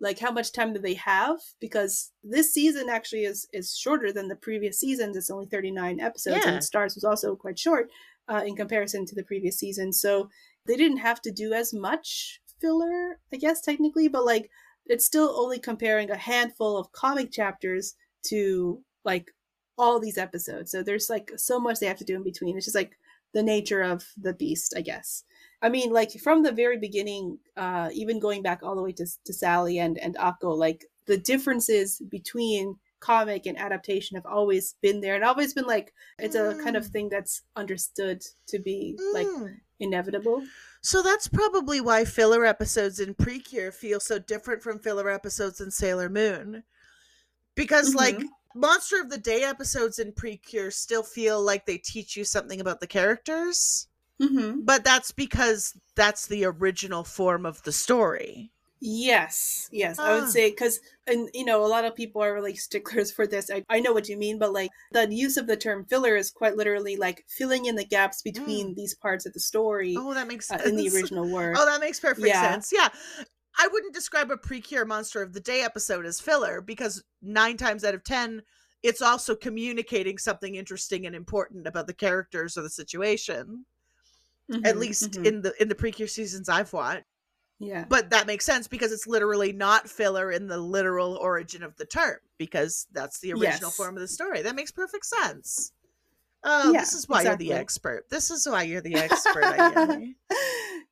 like 0.00 0.18
how 0.18 0.32
much 0.32 0.50
time 0.52 0.72
do 0.72 0.80
they 0.80 0.94
have 0.94 1.36
because 1.60 2.10
this 2.22 2.52
season 2.54 2.88
actually 2.88 3.24
is 3.24 3.46
is 3.52 3.76
shorter 3.76 4.12
than 4.12 4.28
the 4.28 4.36
previous 4.36 4.80
seasons 4.80 5.16
it's 5.16 5.30
only 5.30 5.46
39 5.46 6.00
episodes 6.00 6.40
Yeah. 6.44 6.52
and 6.54 6.64
stars 6.64 6.94
was 6.94 7.04
also 7.04 7.36
quite 7.36 7.58
short 7.58 7.90
uh, 8.28 8.42
in 8.46 8.56
comparison 8.56 9.04
to 9.06 9.14
the 9.14 9.22
previous 9.24 9.58
season 9.58 9.92
so 9.92 10.30
they 10.66 10.76
didn't 10.76 10.96
have 10.96 11.20
to 11.20 11.30
do 11.30 11.52
as 11.52 11.74
much 11.74 12.40
filler 12.64 13.18
i 13.32 13.36
guess 13.36 13.60
technically 13.60 14.08
but 14.08 14.24
like 14.24 14.48
it's 14.86 15.04
still 15.04 15.34
only 15.36 15.58
comparing 15.58 16.10
a 16.10 16.16
handful 16.16 16.76
of 16.78 16.92
comic 16.92 17.30
chapters 17.30 17.94
to 18.22 18.82
like 19.04 19.30
all 19.76 19.98
these 20.00 20.18
episodes. 20.18 20.70
So 20.70 20.82
there's 20.82 21.10
like 21.10 21.32
so 21.36 21.58
much 21.58 21.80
they 21.80 21.86
have 21.86 21.98
to 21.98 22.04
do 22.04 22.16
in 22.16 22.22
between. 22.22 22.56
It's 22.56 22.66
just 22.66 22.76
like 22.76 22.96
the 23.32 23.42
nature 23.42 23.82
of 23.82 24.06
the 24.16 24.32
beast 24.32 24.74
i 24.76 24.80
guess. 24.80 25.24
I 25.60 25.68
mean, 25.68 25.92
like 25.92 26.12
from 26.22 26.42
the 26.42 26.52
very 26.52 26.78
beginning, 26.78 27.38
uh, 27.56 27.88
even 27.92 28.20
going 28.20 28.42
back 28.42 28.60
all 28.62 28.76
the 28.76 28.82
way 28.82 28.92
to, 28.92 29.06
to 29.24 29.32
Sally 29.32 29.78
and 29.78 29.98
and 29.98 30.16
Akko, 30.16 30.56
like 30.56 30.84
the 31.06 31.16
differences 31.16 32.00
between 32.10 32.76
comic 33.04 33.46
and 33.46 33.58
adaptation 33.58 34.16
have 34.16 34.26
always 34.26 34.74
been 34.80 35.00
there, 35.00 35.14
and 35.14 35.24
always 35.24 35.52
been 35.52 35.66
like 35.66 35.92
it's 36.18 36.34
a 36.36 36.54
kind 36.64 36.76
of 36.76 36.84
Mm. 36.84 36.92
thing 36.92 37.08
that's 37.10 37.42
understood 37.54 38.22
to 38.46 38.58
be 38.58 38.96
like 39.12 39.26
Mm. 39.26 39.60
inevitable. 39.78 40.42
So 40.80 41.02
that's 41.02 41.28
probably 41.28 41.80
why 41.80 42.04
filler 42.04 42.44
episodes 42.44 43.00
in 43.00 43.14
Precure 43.14 43.72
feel 43.72 44.00
so 44.00 44.18
different 44.18 44.62
from 44.62 44.78
filler 44.78 45.10
episodes 45.10 45.60
in 45.60 45.70
Sailor 45.70 46.08
Moon. 46.08 46.64
Because, 47.54 47.94
like, 47.94 48.16
Mhm. 48.18 48.28
Monster 48.54 49.00
of 49.00 49.10
the 49.10 49.18
Day 49.18 49.42
episodes 49.42 49.98
in 49.98 50.12
Precure 50.12 50.70
still 50.70 51.02
feel 51.02 51.42
like 51.42 51.66
they 51.66 51.78
teach 51.78 52.16
you 52.16 52.24
something 52.24 52.60
about 52.60 52.80
the 52.80 52.86
characters, 52.86 53.88
Mm-hmm. 54.22 54.60
but 54.60 54.84
that's 54.84 55.10
because 55.10 55.74
that's 55.96 56.26
the 56.26 56.44
original 56.44 57.02
form 57.04 57.44
of 57.44 57.62
the 57.64 57.72
story. 57.72 58.52
Yes, 58.86 59.68
yes, 59.72 60.02
I 60.04 60.12
Ah. 60.12 60.12
would 60.12 60.28
say 60.28 60.50
because, 60.50 60.78
and 61.06 61.30
you 61.32 61.44
know, 61.44 61.64
a 61.64 61.68
lot 61.68 61.86
of 61.86 61.94
people 61.94 62.22
are 62.22 62.40
like 62.42 62.58
sticklers 62.60 63.10
for 63.10 63.26
this. 63.26 63.50
I, 63.50 63.64
I 63.70 63.80
know 63.80 63.94
what 63.94 64.08
you 64.10 64.16
mean, 64.18 64.38
but 64.38 64.52
like 64.52 64.70
the 64.92 65.12
use 65.12 65.38
of 65.38 65.46
the 65.46 65.56
term 65.56 65.86
filler 65.86 66.16
is 66.16 66.30
quite 66.30 66.56
literally 66.56 66.96
like 66.96 67.24
filling 67.28 67.64
in 67.64 67.76
the 67.76 67.84
gaps 67.86 68.20
between 68.20 68.74
these 68.74 68.94
parts 68.94 69.24
of 69.24 69.32
the 69.32 69.40
story 69.40 69.96
Oh, 69.96 70.12
that 70.14 70.26
makes 70.28 70.46
uh, 70.50 70.58
sense. 70.58 70.66
in 70.66 70.76
the 70.76 70.88
original 70.90 71.28
work. 71.28 71.56
Oh, 71.56 71.64
that 71.64 71.80
makes 71.80 71.98
perfect 71.98 72.22
Yeah. 72.26 72.36
sense. 72.36 72.72
Yeah. 72.72 72.88
I 73.58 73.68
wouldn't 73.68 73.94
describe 73.94 74.30
a 74.30 74.36
Precure 74.36 74.84
Monster 74.84 75.22
of 75.22 75.32
the 75.32 75.40
Day 75.40 75.62
episode 75.62 76.06
as 76.06 76.20
filler 76.20 76.60
because 76.60 77.02
nine 77.22 77.56
times 77.56 77.84
out 77.84 77.94
of 77.94 78.04
ten, 78.04 78.42
it's 78.82 79.02
also 79.02 79.34
communicating 79.36 80.18
something 80.18 80.56
interesting 80.56 81.06
and 81.06 81.16
important 81.16 81.66
about 81.66 81.86
the 81.86 81.94
characters 81.94 82.58
or 82.58 82.62
the 82.62 82.70
situation. 82.70 83.66
At 84.64 84.78
Mhm, 84.78 84.78
least 84.78 85.18
mhm. 85.18 85.24
in 85.24 85.42
the 85.42 85.54
in 85.62 85.68
the 85.68 85.74
Precure 85.76 86.08
seasons 86.08 86.48
I've 86.48 86.72
watched. 86.72 87.04
Yeah. 87.58 87.84
But 87.88 88.10
that 88.10 88.26
makes 88.26 88.44
sense 88.44 88.68
because 88.68 88.92
it's 88.92 89.06
literally 89.06 89.52
not 89.52 89.88
filler 89.88 90.30
in 90.30 90.48
the 90.48 90.58
literal 90.58 91.16
origin 91.16 91.62
of 91.62 91.76
the 91.76 91.86
term 91.86 92.18
because 92.38 92.86
that's 92.92 93.20
the 93.20 93.32
original 93.32 93.70
Yes. 93.70 93.76
form 93.76 93.96
of 93.96 94.00
the 94.00 94.08
story. 94.08 94.42
That 94.42 94.56
makes 94.56 94.72
perfect 94.72 95.06
sense. 95.06 95.72
Oh, 96.44 96.72
Yeah, 96.72 96.80
this 96.80 96.92
is 96.92 97.08
why 97.08 97.22
you're 97.22 97.36
the 97.36 97.52
expert. 97.52 98.04
This 98.10 98.30
is 98.30 98.46
why 98.46 98.64
you're 98.64 98.82
the 98.82 98.94
expert. 98.98 100.14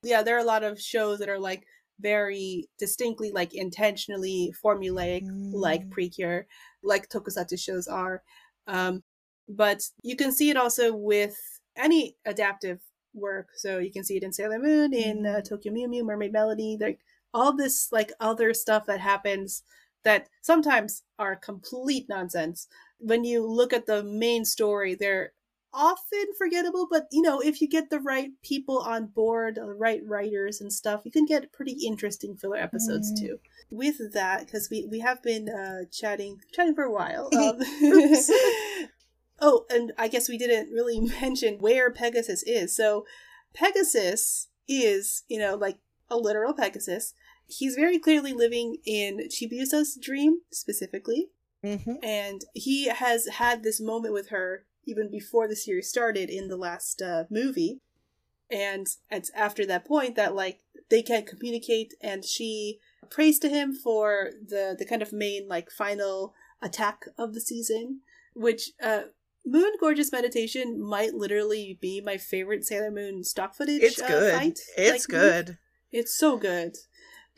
Yeah, 0.04 0.22
there 0.22 0.36
are 0.36 0.40
a 0.40 0.44
lot 0.44 0.64
of 0.64 0.80
shows 0.80 1.20
that 1.20 1.28
are 1.28 1.38
like 1.38 1.64
very 2.00 2.68
distinctly 2.78 3.30
like 3.30 3.54
intentionally 3.54 4.52
formulaic, 4.64 5.22
like 5.52 5.82
Mm. 5.86 5.90
Precure, 5.90 6.46
like 6.82 7.08
Tokusatsu 7.08 7.58
shows 7.60 7.86
are. 7.86 8.22
Um, 8.66 9.04
but 9.48 9.82
you 10.02 10.16
can 10.16 10.32
see 10.32 10.50
it 10.50 10.56
also 10.56 10.92
with 10.94 11.60
any 11.76 12.16
adaptive 12.24 12.80
work. 13.14 13.48
So 13.56 13.78
you 13.78 13.90
can 13.92 14.04
see 14.04 14.16
it 14.16 14.22
in 14.22 14.32
Sailor 14.32 14.58
Moon, 14.58 14.92
in 14.92 15.26
uh, 15.26 15.36
Mm. 15.40 15.48
Tokyo 15.48 15.72
Mew 15.72 15.88
Mew, 15.88 16.04
Mermaid 16.04 16.32
Melody, 16.32 16.76
like 16.80 17.00
all 17.34 17.52
this 17.56 17.90
like 17.92 18.12
other 18.20 18.52
stuff 18.54 18.86
that 18.86 19.00
happens 19.00 19.62
that 20.04 20.28
sometimes 20.42 21.02
are 21.18 21.36
complete 21.36 22.08
nonsense. 22.08 22.66
When 22.98 23.24
you 23.24 23.46
look 23.46 23.72
at 23.72 23.86
the 23.86 24.02
main 24.02 24.44
story, 24.44 24.94
they're 24.94 25.32
often 25.74 26.26
forgettable, 26.36 26.86
but 26.90 27.06
you 27.10 27.22
know, 27.22 27.40
if 27.40 27.62
you 27.62 27.68
get 27.68 27.88
the 27.88 28.00
right 28.00 28.30
people 28.42 28.78
on 28.80 29.06
board, 29.06 29.54
the 29.54 29.64
right 29.72 30.02
writers 30.06 30.60
and 30.60 30.70
stuff, 30.72 31.00
you 31.04 31.10
can 31.10 31.24
get 31.24 31.50
pretty 31.52 31.72
interesting 31.86 32.36
filler 32.36 32.58
episodes 32.58 33.10
Mm. 33.12 33.18
too. 33.20 33.40
With 33.70 34.12
that, 34.12 34.40
because 34.44 34.68
we 34.70 34.86
we 34.90 34.98
have 35.00 35.22
been 35.22 35.48
uh, 35.48 35.84
chatting 35.90 36.40
chatting 36.52 36.74
for 36.74 36.84
a 36.84 36.92
while. 36.92 37.30
Um. 37.32 37.58
oh, 39.42 39.66
and 39.68 39.92
I 39.98 40.08
guess 40.08 40.28
we 40.28 40.38
didn't 40.38 40.72
really 40.72 41.00
mention 41.20 41.58
where 41.58 41.90
Pegasus 41.92 42.42
is. 42.44 42.74
So 42.74 43.04
Pegasus 43.52 44.48
is, 44.68 45.24
you 45.28 45.38
know, 45.38 45.54
like 45.56 45.78
a 46.08 46.16
literal 46.16 46.54
Pegasus. 46.54 47.12
He's 47.46 47.74
very 47.74 47.98
clearly 47.98 48.32
living 48.32 48.78
in 48.86 49.28
Chibiusa's 49.28 49.98
dream 50.00 50.38
specifically 50.50 51.28
Mhm. 51.64 51.98
and 52.02 52.40
he 52.54 52.88
has 52.88 53.28
had 53.28 53.62
this 53.62 53.80
moment 53.80 54.12
with 54.14 54.30
her 54.30 54.64
even 54.84 55.08
before 55.10 55.46
the 55.46 55.54
series 55.54 55.88
started 55.88 56.28
in 56.28 56.48
the 56.48 56.56
last 56.56 57.00
uh, 57.00 57.24
movie 57.30 57.78
and 58.50 58.86
it's 59.10 59.30
after 59.34 59.64
that 59.66 59.84
point 59.84 60.16
that 60.16 60.34
like 60.34 60.60
they 60.90 61.02
can't 61.02 61.26
communicate 61.26 61.94
and 62.00 62.24
she 62.24 62.80
prays 63.10 63.38
to 63.38 63.48
him 63.48 63.72
for 63.72 64.30
the 64.44 64.74
the 64.76 64.84
kind 64.84 65.02
of 65.02 65.12
main 65.12 65.46
like 65.46 65.70
final 65.70 66.34
attack 66.60 67.04
of 67.16 67.32
the 67.32 67.40
season, 67.40 68.00
which 68.34 68.70
uh 68.82 69.02
Moon 69.44 69.72
Gorgeous 69.80 70.12
Meditation 70.12 70.80
might 70.80 71.14
literally 71.14 71.78
be 71.80 72.00
my 72.00 72.16
favorite 72.16 72.64
Sailor 72.64 72.90
Moon 72.90 73.24
stock 73.24 73.54
footage. 73.54 73.82
It's 73.82 74.00
uh, 74.00 74.06
good. 74.06 74.34
fight, 74.34 74.58
It's 74.76 75.08
like, 75.08 75.20
move. 75.20 75.30
good. 75.46 75.58
It's 75.90 76.16
so 76.16 76.36
good. 76.36 76.76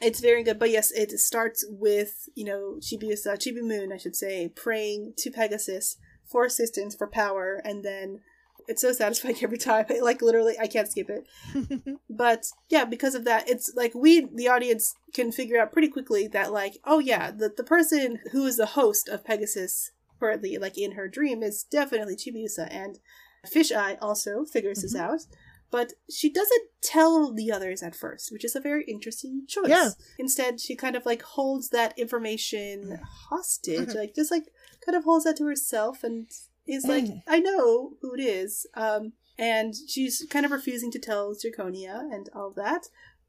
It's 0.01 0.21
very 0.21 0.43
good. 0.43 0.59
But 0.59 0.71
yes, 0.71 0.93
it 0.93 1.11
starts 1.19 1.65
with, 1.69 2.29
you 2.35 2.45
know, 2.45 2.77
Chibiusa, 2.81 3.37
Chibi 3.39 3.63
Moon, 3.63 3.93
I 3.93 3.97
should 3.97 4.17
say, 4.17 4.49
praying 4.55 5.15
to 5.19 5.31
Pegasus 5.31 5.97
for 6.25 6.45
assistance, 6.45 6.95
for 6.95 7.07
power, 7.07 7.61
and 7.65 7.85
then 7.85 8.21
it's 8.69 8.83
so 8.83 8.93
satisfying 8.93 9.37
every 9.43 9.59
time. 9.59 9.87
Like 10.03 10.21
literally 10.21 10.57
I 10.61 10.67
can't 10.67 10.91
skip 10.91 11.09
it. 11.09 11.27
But 12.11 12.45
yeah, 12.69 12.85
because 12.85 13.15
of 13.15 13.25
that, 13.25 13.49
it's 13.49 13.73
like 13.75 13.95
we 13.95 14.29
the 14.33 14.49
audience 14.49 14.95
can 15.15 15.33
figure 15.33 15.61
out 15.61 15.73
pretty 15.73 15.89
quickly 15.89 16.29
that 16.29 16.53
like, 16.53 16.75
oh 16.85 16.99
yeah, 16.99 17.31
the 17.31 17.51
the 17.55 17.65
person 17.65 18.19
who 18.33 18.47
is 18.47 18.57
the 18.57 18.67
host 18.67 19.09
of 19.09 19.25
Pegasus 19.25 19.91
like 20.33 20.79
in 20.79 20.93
her 20.93 21.09
dream 21.09 21.43
is 21.43 21.65
definitely 21.65 22.17
Chibiusa 22.17 22.69
and 22.71 22.99
Fisheye 23.47 23.99
also 24.01 24.45
figures 24.45 24.83
this 24.83 24.97
out. 24.97 25.21
But 25.71 25.95
she 26.09 26.31
doesn't 26.31 26.69
tell 26.83 27.33
the 27.35 27.51
others 27.51 27.83
at 27.83 27.97
first, 27.97 28.31
which 28.31 28.45
is 28.45 28.55
a 28.55 28.61
very 28.61 28.85
interesting 28.85 29.43
choice. 29.49 29.69
Yeah. 29.69 29.91
Instead, 30.19 30.61
she 30.61 30.77
kind 30.77 30.95
of 30.95 31.05
like 31.05 31.23
holds 31.23 31.71
that 31.71 31.99
information 31.99 33.01
hostage, 33.29 33.93
like 33.95 34.15
just 34.15 34.31
like 34.31 34.45
kind 34.87 34.97
of 34.97 35.03
holds 35.03 35.25
that 35.25 35.37
to 35.39 35.47
herself 35.47 36.05
and 36.05 36.27
is 36.67 36.85
like, 36.87 37.07
I 37.27 37.41
know 37.41 37.95
who 38.01 38.15
it 38.15 38.21
is. 38.21 38.67
Um, 38.75 39.15
and 39.37 39.75
she's 39.89 40.25
kind 40.31 40.47
of 40.47 40.53
refusing 40.53 40.93
to 40.93 41.01
tell 41.01 41.35
Zirconia 41.35 41.99
and 42.13 42.29
all 42.35 42.53
that, 42.57 42.83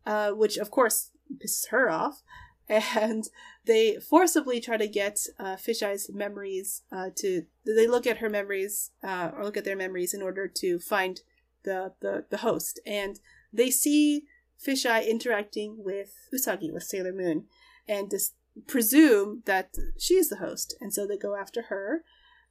uh, 0.05 0.31
which 0.31 0.57
of 0.57 0.69
course 0.69 1.09
pisses 1.43 1.69
her 1.71 1.89
off. 1.89 2.21
And 2.97 3.29
they 3.65 3.97
forcibly 3.97 4.59
try 4.59 4.77
to 4.77 4.87
get 4.87 5.19
uh, 5.39 5.55
Fisheye's 5.55 6.09
memories 6.11 6.81
uh, 6.91 7.09
to. 7.17 7.43
They 7.65 7.87
look 7.87 8.07
at 8.07 8.17
her 8.17 8.29
memories 8.29 8.91
uh, 9.03 9.31
or 9.35 9.43
look 9.43 9.57
at 9.57 9.65
their 9.65 9.75
memories 9.75 10.13
in 10.13 10.21
order 10.21 10.47
to 10.47 10.79
find 10.79 11.21
the 11.63 11.93
the, 12.01 12.25
the 12.29 12.37
host, 12.37 12.79
and 12.85 13.19
they 13.53 13.69
see 13.69 14.23
Fisheye 14.65 15.07
interacting 15.07 15.83
with 15.83 16.13
Usagi 16.33 16.73
with 16.73 16.83
Sailor 16.83 17.13
Moon, 17.13 17.45
and 17.87 18.09
just 18.09 18.33
presume 18.67 19.43
that 19.45 19.75
she 19.99 20.15
is 20.15 20.29
the 20.29 20.37
host, 20.37 20.75
and 20.81 20.93
so 20.93 21.05
they 21.05 21.17
go 21.17 21.35
after 21.35 21.63
her. 21.63 22.03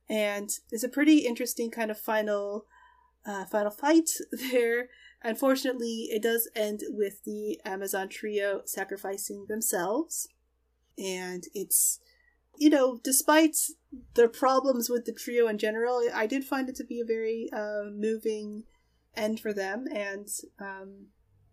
And 0.09 0.51
it's 0.71 0.85
a 0.85 0.89
pretty 0.89 1.21
interesting 1.21 1.71
kind 1.71 1.91
of 1.91 1.99
final 1.99 2.67
uh, 3.27 3.45
final 3.47 3.71
fight 3.71 4.11
there. 4.51 4.89
Unfortunately, 5.25 6.09
it 6.13 6.23
does 6.23 6.49
end 6.55 6.83
with 6.91 7.25
the 7.25 7.59
Amazon 7.65 8.09
trio 8.09 8.61
sacrificing 8.67 9.47
themselves. 9.49 10.29
And 10.99 11.45
it's, 11.55 11.99
you 12.59 12.69
know, 12.71 13.01
despite 13.03 13.57
the 14.15 14.29
problems 14.29 14.91
with 14.91 15.07
the 15.07 15.13
trio 15.13 15.49
in 15.49 15.59
general, 15.59 16.03
I 16.15 16.27
did 16.27 16.45
find 16.45 16.69
it 16.69 16.77
to 16.77 16.85
be 16.85 17.01
a 17.01 17.05
very 17.07 17.49
uh, 17.53 17.85
moving 17.91 18.65
end 19.17 19.41
for 19.41 19.53
them. 19.53 19.87
And, 19.93 20.29
um, 20.61 21.07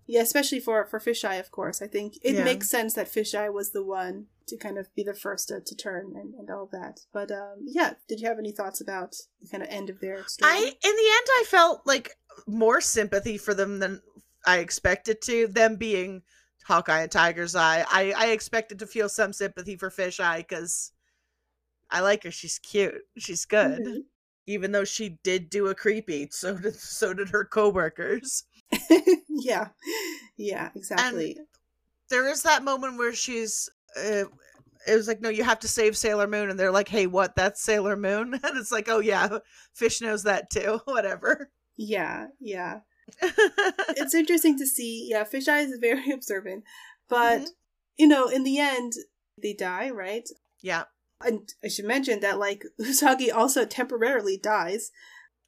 yeah, 0.05 0.21
especially 0.21 0.59
for, 0.59 0.85
for 0.85 0.99
Fisheye, 0.99 1.39
of 1.39 1.51
course. 1.51 1.81
I 1.81 1.87
think 1.87 2.17
it 2.21 2.35
Yeah. 2.35 2.43
makes 2.43 2.69
sense 2.69 2.93
that 2.95 3.07
Fisheye 3.07 3.53
was 3.53 3.71
the 3.71 3.83
one 3.83 4.25
to 4.47 4.57
kind 4.57 4.77
of 4.77 4.93
be 4.95 5.03
the 5.03 5.13
first 5.13 5.47
to, 5.47 5.61
to 5.61 5.75
turn 5.75 6.13
and, 6.15 6.33
and 6.33 6.49
all 6.49 6.67
that. 6.73 7.01
But, 7.13 7.31
um, 7.31 7.59
yeah, 7.65 7.93
did 8.09 8.19
you 8.19 8.27
have 8.27 8.37
any 8.39 8.51
thoughts 8.51 8.81
about 8.81 9.15
the 9.41 9.47
kind 9.47 9.63
of 9.63 9.69
end 9.69 9.89
of 9.89 10.01
their 10.01 10.27
story? 10.27 10.51
I 10.51 10.57
in 10.57 10.95
the 10.95 11.09
end 11.17 11.27
I 11.39 11.45
felt 11.47 11.87
like 11.87 12.17
more 12.47 12.81
sympathy 12.81 13.37
for 13.37 13.53
them 13.53 13.79
than 13.79 14.01
I 14.45 14.59
expected 14.59 15.21
to. 15.23 15.47
Them 15.47 15.75
being 15.75 16.23
Hawkeye 16.65 17.01
and 17.01 17.11
Tiger's 17.11 17.55
Eye, 17.55 17.85
I 17.89 18.13
I 18.17 18.27
expected 18.27 18.79
to 18.79 18.87
feel 18.87 19.09
some 19.09 19.33
sympathy 19.33 19.75
for 19.75 19.89
Fisheye 19.89 20.37
because 20.39 20.91
I 21.89 22.01
like 22.01 22.23
her. 22.23 22.31
She's 22.31 22.59
cute. 22.59 23.01
She's 23.17 23.45
good. 23.45 23.81
Mhm. 23.81 24.03
Even 24.47 24.71
though 24.71 24.83
she 24.85 25.17
did 25.23 25.49
do 25.49 25.67
a 25.67 25.75
creepy, 25.75 26.27
so 26.31 26.55
did 26.57 26.75
so 26.75 27.13
did 27.13 27.29
her 27.29 27.45
coworkers. 27.45 28.43
yeah, 29.29 29.69
yeah, 30.37 30.69
exactly. 30.75 31.37
There 32.09 32.27
is 32.29 32.43
that 32.43 32.63
moment 32.63 32.97
where 32.97 33.13
she's. 33.13 33.69
Uh, 33.97 34.25
it 34.87 34.95
was 34.95 35.07
like, 35.07 35.21
no, 35.21 35.29
you 35.29 35.43
have 35.43 35.59
to 35.59 35.67
save 35.67 35.95
Sailor 35.95 36.27
Moon, 36.27 36.49
and 36.49 36.59
they're 36.59 36.71
like, 36.71 36.87
"Hey, 36.87 37.05
what? 37.07 37.35
That's 37.35 37.61
Sailor 37.61 37.95
Moon?" 37.95 38.33
And 38.43 38.57
it's 38.57 38.71
like, 38.71 38.89
"Oh 38.89 38.99
yeah, 38.99 39.39
Fish 39.73 40.01
knows 40.01 40.23
that 40.23 40.49
too. 40.49 40.79
Whatever." 40.85 41.49
Yeah, 41.77 42.27
yeah. 42.39 42.79
It's 43.97 44.13
interesting 44.13 44.57
to 44.57 44.65
see. 44.65 45.07
Yeah, 45.09 45.23
Fisheye 45.23 45.65
is 45.65 45.77
very 45.79 46.11
observant, 46.17 46.63
but 47.09 47.41
Mhm. 47.41 47.47
you 47.97 48.07
know, 48.07 48.27
in 48.27 48.43
the 48.43 48.57
end, 48.59 48.93
they 49.41 49.53
die, 49.53 49.89
right? 49.89 50.27
yeah, 50.61 50.83
And 51.23 51.51
I 51.63 51.67
should 51.67 51.85
mention 51.85 52.19
that 52.21 52.39
like 52.39 52.63
Usagi 52.79 53.33
also 53.33 53.65
temporarily 53.65 54.37
dies. 54.37 54.91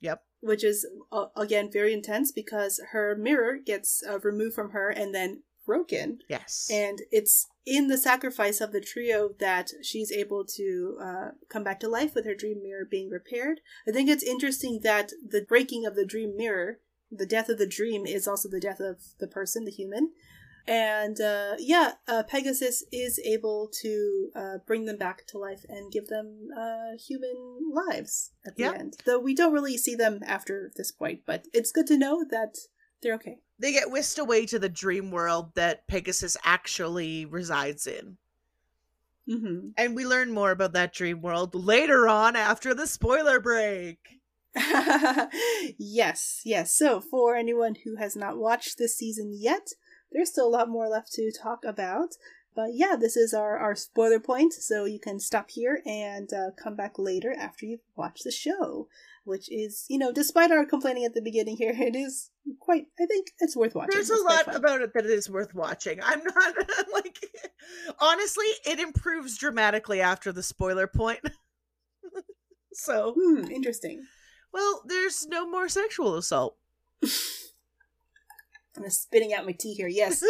Yep. 0.01 0.24
Which 0.41 0.63
is 0.63 0.86
uh, 1.11 1.28
again 1.38 1.69
very 1.71 1.93
intense 1.93 2.32
because 2.34 2.82
her 2.91 3.15
mirror 3.15 3.57
gets 3.57 4.03
uh, 4.07 4.19
removed 4.19 4.55
from 4.55 4.71
her 4.71 4.89
and 4.89 5.13
then 5.15 5.43
broken. 5.65 6.19
yes, 6.28 6.67
And 6.71 6.99
it's 7.11 7.47
in 7.66 7.88
the 7.88 7.97
sacrifice 7.97 8.59
of 8.61 8.72
the 8.72 8.82
trio 8.82 9.30
that 9.39 9.72
she's 9.82 10.11
able 10.11 10.45
to 10.45 10.97
uh, 11.01 11.28
come 11.49 11.64
back 11.64 11.80
to 11.80 11.88
life 11.88 12.14
with 12.14 12.26
her 12.26 12.36
dream 12.36 12.61
mirror 12.61 12.86
being 12.89 13.09
repaired. 13.09 13.61
I 13.88 13.91
think 13.91 14.09
it's 14.09 14.24
interesting 14.24 14.82
that 14.84 15.11
the 15.26 15.45
breaking 15.47 15.86
of 15.86 15.95
the 15.95 16.05
dream 16.05 16.36
mirror, 16.36 16.80
the 17.11 17.26
death 17.26 17.49
of 17.49 17.57
the 17.57 17.68
dream, 17.68 18.05
is 18.05 18.28
also 18.28 18.49
the 18.49 18.59
death 18.59 18.80
of 18.80 18.97
the 19.20 19.28
person, 19.28 19.66
the 19.66 19.72
human. 19.72 20.11
And 20.66 21.20
uh, 21.20 21.55
yeah, 21.59 21.93
uh, 22.07 22.24
Pegasus 22.24 22.84
is 22.91 23.20
able 23.20 23.70
to 23.82 24.30
uh, 24.36 24.57
bring 24.66 24.86
them 24.86 24.97
back 24.97 25.28
to 25.28 25.38
life 25.38 25.66
and 25.68 25.91
give 25.91 26.07
them 26.07 26.49
uh, 26.57 26.97
human 26.97 27.72
lives 27.74 28.32
at 28.45 28.55
the 28.55 28.64
Yeah. 28.64 28.72
end. 28.72 28.97
Though 29.05 29.20
we 29.20 29.36
don't 29.36 29.53
really 29.53 29.78
see 29.78 29.95
them 29.95 30.22
after 30.26 30.72
this 30.76 30.91
point, 30.91 31.22
but 31.26 31.47
it's 31.53 31.72
good 31.74 31.88
to 31.88 31.97
know 31.97 32.24
that 32.30 32.55
they're 33.03 33.15
okay. 33.15 33.37
they 33.59 33.71
get 33.71 33.91
whisked 33.91 34.17
away 34.17 34.45
to 34.47 34.57
the 34.57 34.69
dream 34.69 35.11
world 35.11 35.53
that 35.55 35.87
Pegasus 35.87 36.37
actually 36.43 37.25
resides 37.25 37.85
in. 37.85 38.17
hmm 39.27 39.69
And 39.77 39.95
we 39.95 40.05
learn 40.05 40.31
more 40.31 40.51
about 40.51 40.73
that 40.73 40.93
dream 40.93 41.21
world 41.21 41.53
later 41.53 42.07
on 42.07 42.35
after 42.35 42.73
the 42.73 42.87
spoiler 42.87 43.39
break. 43.39 44.19
yes, 45.77 46.41
yes. 46.45 46.73
So, 46.73 47.01
for 47.01 47.35
anyone 47.35 47.75
who 47.83 47.95
has 47.95 48.15
not 48.15 48.37
watched 48.37 48.77
this 48.77 48.95
season 48.95 49.33
yet, 49.33 49.73
there's 50.11 50.29
still 50.29 50.47
a 50.47 50.55
lot 50.57 50.69
more 50.69 50.87
left 50.87 51.11
to 51.13 51.31
talk 51.31 51.65
about. 51.65 52.15
But 52.55 52.75
yeah, 52.75 52.95
this 52.99 53.17
is 53.17 53.33
our, 53.33 53.57
our 53.57 53.75
spoiler 53.75 54.19
point, 54.19 54.53
so 54.53 54.85
you 54.85 54.99
can 54.99 55.19
stop 55.19 55.49
here 55.49 55.81
and 55.87 56.31
uh, 56.31 56.51
come 56.55 56.75
back 56.75 56.99
later 56.99 57.33
after 57.33 57.65
you've 57.65 57.79
watched 57.95 58.23
the 58.23 58.31
show. 58.31 58.87
Which 59.26 59.49
is, 59.49 59.86
you 59.89 59.97
know, 59.97 60.11
despite 60.11 60.51
our 60.51 60.65
complaining 60.65 61.05
at 61.05 61.13
the 61.13 61.21
beginning 61.21 61.55
here, 61.55 61.74
it 61.74 61.95
is 61.95 62.30
quite, 62.59 62.88
I 62.99 63.05
think 63.05 63.28
it's 63.39 63.55
worth 63.55 63.74
watching. 63.74 63.91
There's 63.93 64.09
a 64.09 64.15
It's 64.15 64.24
lot 64.24 64.53
about 64.55 64.82
it 64.82 64.93
that 64.93 65.05
is 65.05 65.30
worth 65.30 65.53
watching. 65.55 66.01
I'm 66.03 66.21
not 66.24 66.55
like 66.93 67.19
honestly, 67.99 68.47
it 68.65 68.80
improves 68.80 69.38
dramatically 69.38 70.01
after 70.01 70.34
the 70.34 70.43
spoiler 70.43 70.88
point. 70.88 71.21
so, 72.74 73.15
Hmm, 73.17 73.45
interesting. 73.49 74.05
well, 74.51 74.84
there's 74.86 75.26
no 75.28 75.49
more 75.49 75.69
sexual 75.69 76.15
assault. 76.15 76.57
I'm 78.76 78.89
spitting 78.89 79.34
out 79.34 79.45
my 79.45 79.51
tea 79.51 79.74
here, 79.74 79.88
yes. 79.88 80.24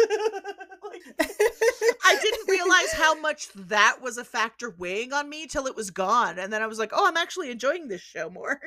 I 2.04 2.16
didn't 2.20 2.48
realize 2.48 2.92
how 2.92 3.18
much 3.18 3.48
that 3.54 3.98
was 4.02 4.18
a 4.18 4.24
factor 4.24 4.70
weighing 4.76 5.12
on 5.14 5.28
me 5.30 5.46
till 5.46 5.66
it 5.66 5.74
was 5.74 5.90
gone. 5.90 6.38
And 6.38 6.52
then 6.52 6.60
I 6.62 6.66
was 6.66 6.78
like, 6.78 6.90
oh, 6.92 7.06
I'm 7.08 7.16
actually 7.16 7.50
enjoying 7.50 7.88
this 7.88 8.02
show 8.02 8.28
more. 8.28 8.60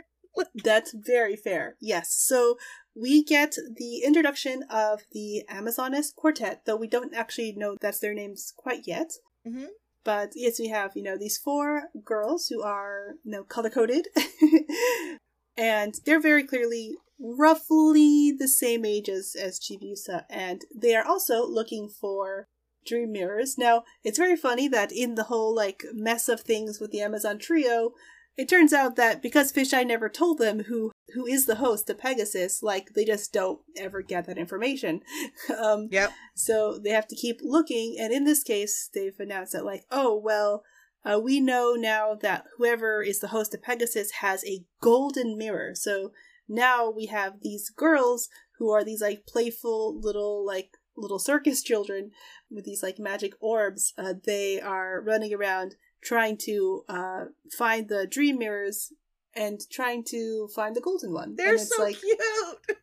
That's 0.63 0.93
very 0.93 1.35
fair. 1.35 1.75
Yes. 1.79 2.13
So 2.13 2.57
we 2.95 3.23
get 3.23 3.55
the 3.75 3.99
introduction 3.99 4.63
of 4.69 5.01
the 5.11 5.43
Amazoness 5.49 6.13
Quartet, 6.15 6.65
though 6.65 6.75
we 6.75 6.87
don't 6.87 7.13
actually 7.13 7.53
know 7.55 7.75
that's 7.79 7.99
their 7.99 8.13
names 8.13 8.53
quite 8.55 8.87
yet. 8.87 9.11
Mhm. 9.47 9.67
But 10.03 10.31
yes, 10.35 10.59
we 10.59 10.69
have, 10.69 10.93
you 10.95 11.03
know, 11.03 11.17
these 11.17 11.37
four 11.37 11.89
girls 12.03 12.47
who 12.47 12.63
are, 12.63 13.15
you 13.23 13.31
know, 13.31 13.43
color 13.43 13.69
coded. 13.69 14.07
and 15.57 15.95
they're 16.05 16.21
very 16.21 16.43
clearly 16.43 16.95
roughly 17.19 18.31
the 18.31 18.47
same 18.47 18.85
age 18.85 19.09
as, 19.09 19.35
as 19.39 19.59
Chibiusa. 19.59 20.23
And 20.29 20.61
they 20.73 20.95
are 20.95 21.05
also 21.05 21.45
looking 21.45 21.89
for 21.89 22.47
dream 22.85 23.11
mirrors. 23.11 23.57
Now, 23.57 23.83
it's 24.03 24.17
very 24.17 24.37
funny 24.37 24.67
that 24.69 24.91
in 24.91 25.15
the 25.15 25.25
whole, 25.25 25.53
like, 25.53 25.83
mess 25.93 26.29
of 26.29 26.41
things 26.41 26.79
with 26.79 26.91
the 26.91 27.01
Amazon 27.01 27.37
trio, 27.37 27.91
it 28.37 28.47
turns 28.47 28.71
out 28.71 28.95
that 28.95 29.21
because 29.21 29.51
Fisheye 29.51 29.85
never 29.85 30.09
told 30.09 30.37
them 30.37 30.63
who 30.65 30.91
who 31.13 31.25
is 31.25 31.45
the 31.45 31.55
host 31.55 31.89
of 31.89 31.97
Pegasus, 31.97 32.61
like 32.61 32.89
they 32.93 33.05
just 33.05 33.33
don't 33.33 33.59
ever 33.77 34.01
get 34.01 34.25
that 34.27 34.37
information. 34.37 35.01
um, 35.57 35.87
Yep. 35.91 36.11
so 36.35 36.77
they 36.77 36.91
have 36.91 37.07
to 37.07 37.15
keep 37.15 37.39
looking, 37.41 37.95
and 37.99 38.13
in 38.13 38.25
this 38.25 38.43
case, 38.43 38.89
they've 38.93 39.19
announced 39.19 39.53
that 39.53 39.65
like, 39.65 39.83
oh 39.91 40.15
well, 40.15 40.63
uh, 41.03 41.19
we 41.19 41.39
know 41.39 41.73
now 41.77 42.13
that 42.13 42.45
whoever 42.57 43.01
is 43.01 43.19
the 43.19 43.29
host 43.29 43.53
of 43.53 43.61
Pegasus 43.63 44.11
has 44.21 44.45
a 44.45 44.65
golden 44.81 45.37
mirror. 45.37 45.73
So 45.73 46.11
now 46.47 46.89
we 46.89 47.07
have 47.07 47.41
these 47.41 47.69
girls 47.69 48.29
who 48.59 48.69
are 48.71 48.83
these 48.83 49.01
like 49.01 49.25
playful 49.27 49.99
little 49.99 50.45
like 50.45 50.71
little 50.95 51.19
circus 51.19 51.61
children 51.61 52.11
with 52.49 52.65
these 52.65 52.83
like 52.83 52.97
magic 52.99 53.33
orbs. 53.39 53.93
Uh, 53.97 54.13
they 54.25 54.59
are 54.59 55.01
running 55.01 55.33
around 55.33 55.75
trying 56.01 56.37
to 56.37 56.83
uh, 56.89 57.25
find 57.57 57.89
the 57.89 58.05
dream 58.07 58.37
mirrors 58.39 58.93
and 59.35 59.59
trying 59.71 60.03
to 60.05 60.47
find 60.55 60.75
the 60.75 60.81
golden 60.81 61.13
one. 61.13 61.35
They're 61.35 61.49
and 61.51 61.59
it's 61.59 61.75
so 61.75 61.83
like, 61.83 61.97
cute. 61.99 62.77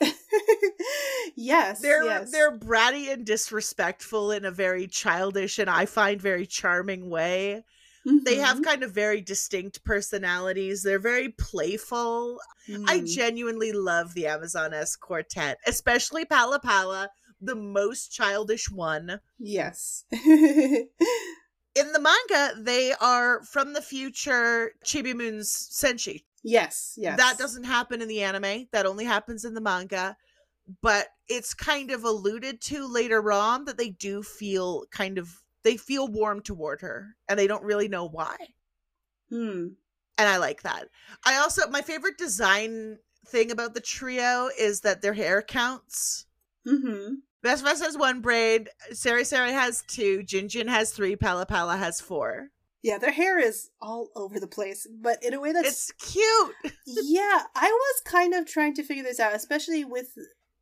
yes, 1.36 1.80
They're 1.80 2.04
yes. 2.04 2.30
they're 2.32 2.56
bratty 2.56 3.12
and 3.12 3.24
disrespectful 3.24 4.30
in 4.32 4.44
a 4.44 4.50
very 4.50 4.86
childish 4.86 5.58
and 5.58 5.70
I 5.70 5.86
find 5.86 6.20
very 6.20 6.46
charming 6.46 7.08
way. 7.10 7.64
They 8.04 8.36
have 8.36 8.58
Mhm. 8.58 8.64
kind 8.64 8.82
of 8.82 8.90
very 8.92 9.22
distinct 9.22 9.82
personalities. 9.82 10.82
They're 10.82 10.98
very 10.98 11.30
playful. 11.30 12.38
I 12.68 13.00
Mm. 13.00 13.06
genuinely 13.14 13.72
love 13.72 14.12
the 14.12 14.24
Amazoness 14.24 14.98
quartet, 14.98 15.58
especially 15.66 16.26
Pala 16.26 16.58
Pala, 16.60 17.08
the 17.40 17.54
most 17.56 18.12
childish 18.12 18.70
one. 18.70 19.20
yes. 19.38 20.04
In 21.74 21.92
the 21.92 22.00
manga, 22.00 22.54
they 22.60 22.92
are 23.00 23.42
from 23.42 23.72
the 23.72 23.82
future 23.82 24.72
Chibi 24.84 25.14
Moon's 25.14 25.50
Senshi. 25.50 26.24
yes, 26.42 26.94
yes. 26.96 27.18
That 27.18 27.38
doesn't 27.38 27.64
happen 27.64 28.00
in 28.00 28.08
the 28.08 28.22
anime. 28.22 28.68
That 28.72 28.86
only 28.86 29.04
happens 29.04 29.44
in 29.44 29.54
the 29.54 29.60
manga. 29.60 30.16
But 30.80 31.08
it's 31.28 31.52
kind 31.52 31.90
of 31.90 32.04
alluded 32.04 32.60
to 32.62 32.86
later 32.86 33.32
on 33.32 33.64
that 33.66 33.76
they 33.76 33.90
do 33.90 34.22
feel 34.22 34.84
kind 34.90 35.18
of 35.18 35.42
they 35.62 35.76
feel 35.76 36.08
warm 36.08 36.40
toward 36.40 36.80
her 36.82 37.16
and 37.28 37.38
they 37.38 37.46
don't 37.46 37.64
really 37.64 37.88
know 37.88 38.06
why. 38.06 38.36
Hmm. 39.30 39.68
And 40.16 40.28
I 40.28 40.36
like 40.36 40.62
that. 40.62 40.88
I 41.24 41.36
also 41.36 41.68
my 41.68 41.82
favorite 41.82 42.18
design 42.18 42.98
thing 43.26 43.50
about 43.50 43.74
the 43.74 43.80
trio 43.80 44.48
is 44.58 44.80
that 44.82 45.02
their 45.02 45.14
hair 45.14 45.42
counts. 45.42 46.26
Mm-hmm. 46.66 47.14
Ves 47.44 47.60
Ves 47.60 47.80
has 47.82 47.96
one 47.98 48.20
braid, 48.20 48.70
Cere 48.92 49.22
Cere 49.22 49.52
has 49.52 49.84
two, 49.86 50.22
Jun 50.22 50.48
Jun 50.48 50.66
has 50.66 50.90
three, 50.92 51.14
Palla 51.14 51.44
Palla 51.46 51.76
has 51.76 52.00
four. 52.00 52.48
Yeah, 52.82 52.98
their 52.98 53.12
hair 53.12 53.38
is 53.38 53.70
all 53.80 54.08
over 54.16 54.40
the 54.40 54.46
place, 54.46 54.86
but 55.00 55.22
in 55.22 55.32
a 55.34 55.40
way 55.40 55.52
that's 55.52 55.90
It's 55.90 56.12
cute. 56.12 56.54
yeah, 56.86 57.42
I 57.54 57.70
was 57.70 58.00
kind 58.04 58.34
of 58.34 58.46
trying 58.46 58.74
to 58.74 58.82
figure 58.82 59.04
this 59.04 59.20
out, 59.20 59.34
especially 59.34 59.84
with, 59.84 60.08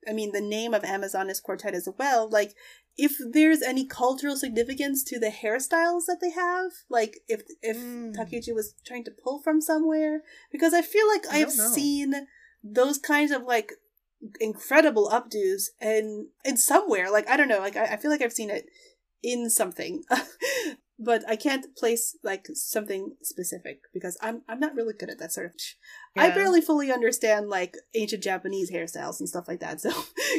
I 0.09 0.12
mean, 0.12 0.33
the 0.33 0.41
name 0.41 0.74
of 0.74 0.83
Amazoness 0.83 1.43
Quartet 1.43 1.74
as 1.74 1.89
well. 1.99 2.28
Like, 2.28 2.53
if 2.97 3.16
there's 3.33 3.62
any 3.62 3.87
cultural 3.87 4.37
significance 4.37 5.03
to 5.05 5.18
the 5.18 5.30
hairstyles 5.30 6.03
that 6.07 6.18
they 6.20 6.30
have, 6.30 6.72
like 6.91 7.20
if 7.26 7.43
if 7.62 7.76
Mm. 7.76 8.14
Takeuchi 8.14 8.55
was 8.55 8.74
trying 8.85 9.05
to 9.05 9.11
pull 9.11 9.41
from 9.41 9.61
somewhere, 9.61 10.22
because 10.51 10.74
I 10.74 10.83
feel 10.83 11.09
like 11.09 11.24
I 11.30 11.41
I've 11.41 11.57
know. 11.57 11.68
seen 11.68 12.26
those 12.62 12.99
kinds 12.99 13.30
of 13.33 13.43
like 13.45 13.72
incredible 14.41 15.09
updos 15.11 15.64
and 15.81 16.27
in 16.45 16.57
somewhere, 16.57 17.11
like 17.11 17.29
I 17.29 17.37
don't 17.37 17.49
know, 17.49 17.59
like 17.59 17.77
I, 17.77 17.95
I 17.95 17.97
feel 17.97 18.11
like 18.11 18.23
I've 18.23 18.33
seen 18.33 18.51
it 18.51 18.66
in 19.23 19.51
something. 19.51 20.03
But 21.05 21.29
I 21.29 21.35
can't 21.35 21.75
place 21.77 22.16
like 22.23 22.47
something 22.55 23.16
specific 23.23 23.81
because 23.93 24.16
I'm 24.23 24.43
I'm 24.49 24.61
not 24.61 24.77
really 24.77 24.95
good 24.97 25.11
at 25.11 25.18
that 25.18 25.33
sort 25.33 25.47
of. 25.47 25.53
I 26.16 26.31
barely 26.31 26.61
fully 26.61 26.93
understand 26.93 27.49
like 27.49 27.77
ancient 27.97 28.23
Japanese 28.23 28.70
hairstyles 28.70 29.18
and 29.18 29.29
stuff 29.29 29.49
like 29.49 29.59
that. 29.61 29.81
So 29.81 29.91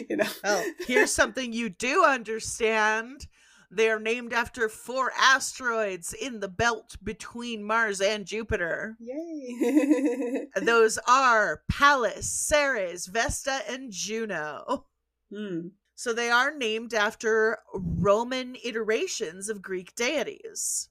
you 0.10 0.16
know. 0.16 0.30
Oh, 0.46 0.64
here's 0.88 1.12
something 1.12 1.52
you 1.52 1.68
do 1.68 2.06
understand. 2.06 3.28
They're 3.76 4.00
named 4.00 4.34
after 4.34 4.70
four 4.70 5.12
asteroids 5.18 6.14
in 6.14 6.40
the 6.40 6.48
belt 6.48 6.96
between 7.04 7.64
Mars 7.64 8.02
and 8.02 8.26
Jupiter. 8.26 8.96
Yay! 9.00 10.48
Those 10.62 11.00
are 11.08 11.64
Pallas, 11.70 12.30
Ceres, 12.30 13.08
Vesta, 13.08 13.62
and 13.70 13.92
Juno. 13.92 14.86
hmm. 15.32 15.68
So 15.96 16.12
they 16.12 16.30
are 16.30 16.56
named 16.56 16.94
after 16.94 17.60
Roman 17.74 18.56
iterations 18.64 19.48
of 19.50 19.62
Greek 19.62 19.96
deities. 19.96 20.90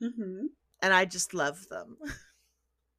hmm 0.00 0.46
And 0.80 0.94
I 0.94 1.04
just 1.04 1.34
love 1.34 1.68
them. 1.68 1.98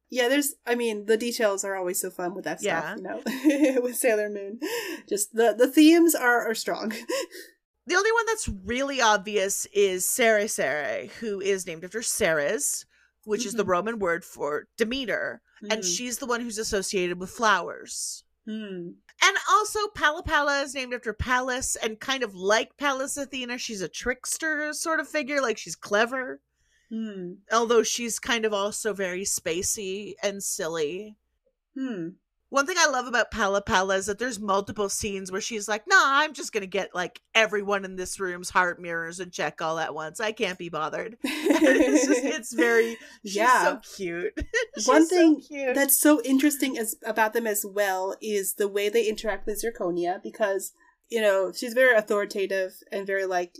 Yeah, 0.08 0.28
there's. 0.28 0.54
I 0.64 0.76
mean, 0.76 1.06
the 1.06 1.16
details 1.16 1.64
are 1.64 1.74
always 1.74 2.00
so 2.00 2.10
fun 2.10 2.34
with 2.34 2.44
that 2.44 2.60
stuff. 2.60 2.84
Yeah. 2.84 2.96
You 2.96 3.74
know, 3.74 3.80
with 3.82 3.96
Sailor 3.96 4.30
Moon, 4.30 4.60
just 5.08 5.34
the 5.34 5.54
the 5.58 5.66
themes 5.66 6.14
are 6.14 6.48
are 6.48 6.54
strong. 6.54 6.92
The 7.86 7.94
only 7.94 8.12
one 8.12 8.26
that's 8.26 8.48
really 8.48 9.00
obvious 9.00 9.66
is 9.66 10.04
Cere 10.08 10.48
Cere, 10.48 11.06
who 11.20 11.40
is 11.40 11.66
named 11.66 11.84
after 11.84 12.02
Ceres, 12.02 12.84
which 13.24 13.46
is 13.46 13.54
the 13.54 13.64
Mhm. 13.64 13.68
Roman 13.68 13.98
word 13.98 14.24
for 14.24 14.66
Demeter. 14.76 15.40
and 15.70 15.82
Mm. 15.82 15.96
she's 15.96 16.18
the 16.18 16.26
one 16.26 16.42
who's 16.42 16.58
associated 16.58 17.18
with 17.18 17.30
flowers. 17.30 18.24
Hmm. 18.44 18.90
And 19.22 19.36
also, 19.48 19.88
Palla 19.88 20.22
Palla 20.22 20.60
is 20.60 20.74
named 20.74 20.92
after 20.92 21.14
Pallas, 21.14 21.76
and 21.76 21.98
kind 21.98 22.22
of 22.22 22.34
like 22.34 22.76
Pallas 22.76 23.16
Athena, 23.16 23.56
she's 23.56 23.80
a 23.80 23.88
trickster 23.88 24.70
sort 24.74 25.00
of 25.00 25.08
figure, 25.08 25.40
like 25.40 25.56
she's 25.56 25.74
clever, 25.74 26.42
Hmm. 26.90 27.36
although 27.50 27.82
she's 27.82 28.18
kind 28.18 28.44
of 28.44 28.52
also 28.52 28.92
very 28.92 29.24
spacey 29.24 30.14
and 30.22 30.44
silly. 30.44 31.16
Hmm. 31.74 32.10
One 32.48 32.64
thing 32.66 32.76
I 32.78 32.88
love 32.88 33.06
about 33.06 33.30
Palla 33.32 33.60
Palla 33.60 33.96
is 33.96 34.06
that 34.06 34.18
there's 34.20 34.38
multiple 34.38 34.88
scenes 34.88 35.32
where 35.32 35.40
she's 35.40 35.66
like, 35.68 35.82
nah, 35.88 35.96
I'm 36.00 36.32
just 36.32 36.52
gonna 36.52 36.66
get 36.66 36.94
like 36.94 37.20
everyone 37.34 37.84
in 37.84 37.96
this 37.96 38.20
room's 38.20 38.50
heart 38.50 38.80
mirrors 38.80 39.18
and 39.18 39.32
check 39.32 39.60
all 39.60 39.78
at 39.78 39.94
once. 39.94 40.20
I 40.20 40.30
can't 40.32 40.58
be 40.58 40.68
bothered. 40.68 41.16
it's 41.24 42.06
just, 42.06 42.24
it's 42.24 42.52
very, 42.54 42.96
she's 43.24 43.36
Yeah. 43.36 43.64
so 43.64 43.80
cute. 43.96 44.32
One 44.84 45.06
so 45.06 45.16
thing 45.16 45.40
cute. 45.40 45.74
That's 45.74 45.98
so 45.98 46.22
interesting 46.22 46.78
as 46.78 46.94
about 47.04 47.32
them 47.32 47.46
as 47.46 47.64
well 47.66 48.14
is 48.22 48.54
the 48.54 48.68
way 48.68 48.88
they 48.88 49.06
interact 49.08 49.46
with 49.46 49.60
Zirconia 49.62 50.22
because 50.22 50.72
you 51.08 51.20
know 51.20 51.52
she's 51.52 51.72
very 51.74 51.96
authoritative 51.96 52.74
and 52.92 53.06
very 53.06 53.26
like 53.26 53.56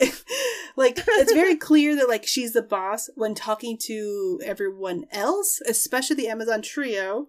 like 0.76 0.98
it's 1.06 1.32
very 1.32 1.56
clear 1.68 1.96
that 1.96 2.08
like 2.08 2.26
she's 2.26 2.52
the 2.52 2.62
boss 2.62 3.10
when 3.14 3.34
talking 3.34 3.76
to 3.82 4.40
everyone 4.44 5.04
else, 5.12 5.60
especially 5.66 6.16
the 6.16 6.28
Amazon 6.28 6.62
trio. 6.62 7.28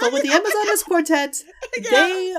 But 0.00 0.12
with 0.12 0.22
the 0.22 0.28
Amazoness 0.30 0.84
quartet, 0.84 1.42
Yeah. 1.76 1.90
they 1.90 2.34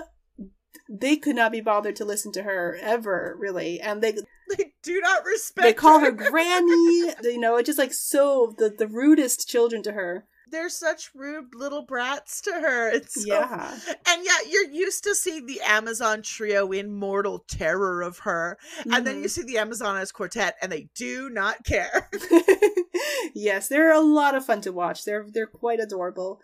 they 0.91 1.15
could 1.17 1.35
not 1.35 1.51
be 1.51 1.61
bothered 1.61 1.95
to 1.97 2.05
listen 2.05 2.31
to 2.33 2.43
her 2.43 2.77
ever 2.81 3.35
really. 3.39 3.79
And 3.79 4.01
they 4.01 4.13
they 4.57 4.73
do 4.83 4.99
not 5.01 5.23
respect 5.23 5.63
they 5.63 5.73
call 5.73 5.99
her 5.99 6.11
granny. 6.11 7.13
You 7.23 7.39
know 7.39 7.55
it's 7.57 7.67
just 7.67 7.79
like 7.79 7.93
so 7.93 8.53
the 8.57 8.69
the 8.69 8.87
rudest 8.87 9.47
children 9.47 9.83
to 9.83 9.91
her 9.93 10.25
they're 10.51 10.69
such 10.69 11.11
rude 11.15 11.53
little 11.55 11.81
brats 11.83 12.41
to 12.41 12.51
her. 12.51 12.89
It's 12.89 13.23
so 13.23 13.27
yeah 13.27 13.77
and 14.07 14.23
yet 14.25 14.49
you're 14.49 14.69
used 14.69 15.03
to 15.05 15.15
seeing 15.15 15.45
the 15.45 15.61
Amazon 15.61 16.21
trio 16.21 16.71
in 16.71 16.91
mortal 16.93 17.39
terror 17.47 18.01
of 18.01 18.19
her. 18.19 18.57
And 18.91 19.05
then 19.05 19.21
you 19.21 19.27
see 19.27 19.43
the 19.43 19.55
Amazoness 19.55 20.11
quartet 20.13 20.55
and 20.61 20.71
they 20.71 20.89
do 20.95 21.29
not 21.29 21.63
care. 21.65 22.09
yes, 23.33 23.67
they're 23.67 23.91
a 23.93 23.99
lot 24.01 24.35
of 24.35 24.45
fun 24.45 24.61
to 24.61 24.71
watch. 24.71 25.05
They're 25.05 25.25
they're 25.31 25.47
quite 25.47 25.79
adorable. 25.79 26.41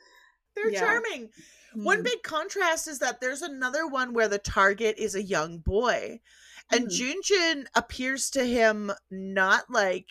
They're 0.55 0.71
Yeah. 0.71 0.79
charming. 0.81 1.29
One 1.73 1.99
Mm. 1.99 2.05
big 2.05 2.23
contrast 2.23 2.87
is 2.87 2.99
that 2.99 3.19
there's 3.19 3.41
another 3.41 3.85
one 3.85 4.13
where 4.13 4.29
the 4.29 4.37
target 4.39 4.97
is 4.97 5.15
a 5.15 5.21
young 5.23 5.59
boy. 5.59 6.21
And 6.71 6.87
Mhm. 6.87 6.91
Jun 6.91 7.21
Jun 7.23 7.69
appears 7.75 8.29
to 8.31 8.45
him 8.45 8.91
not 9.11 9.69
like 9.69 10.07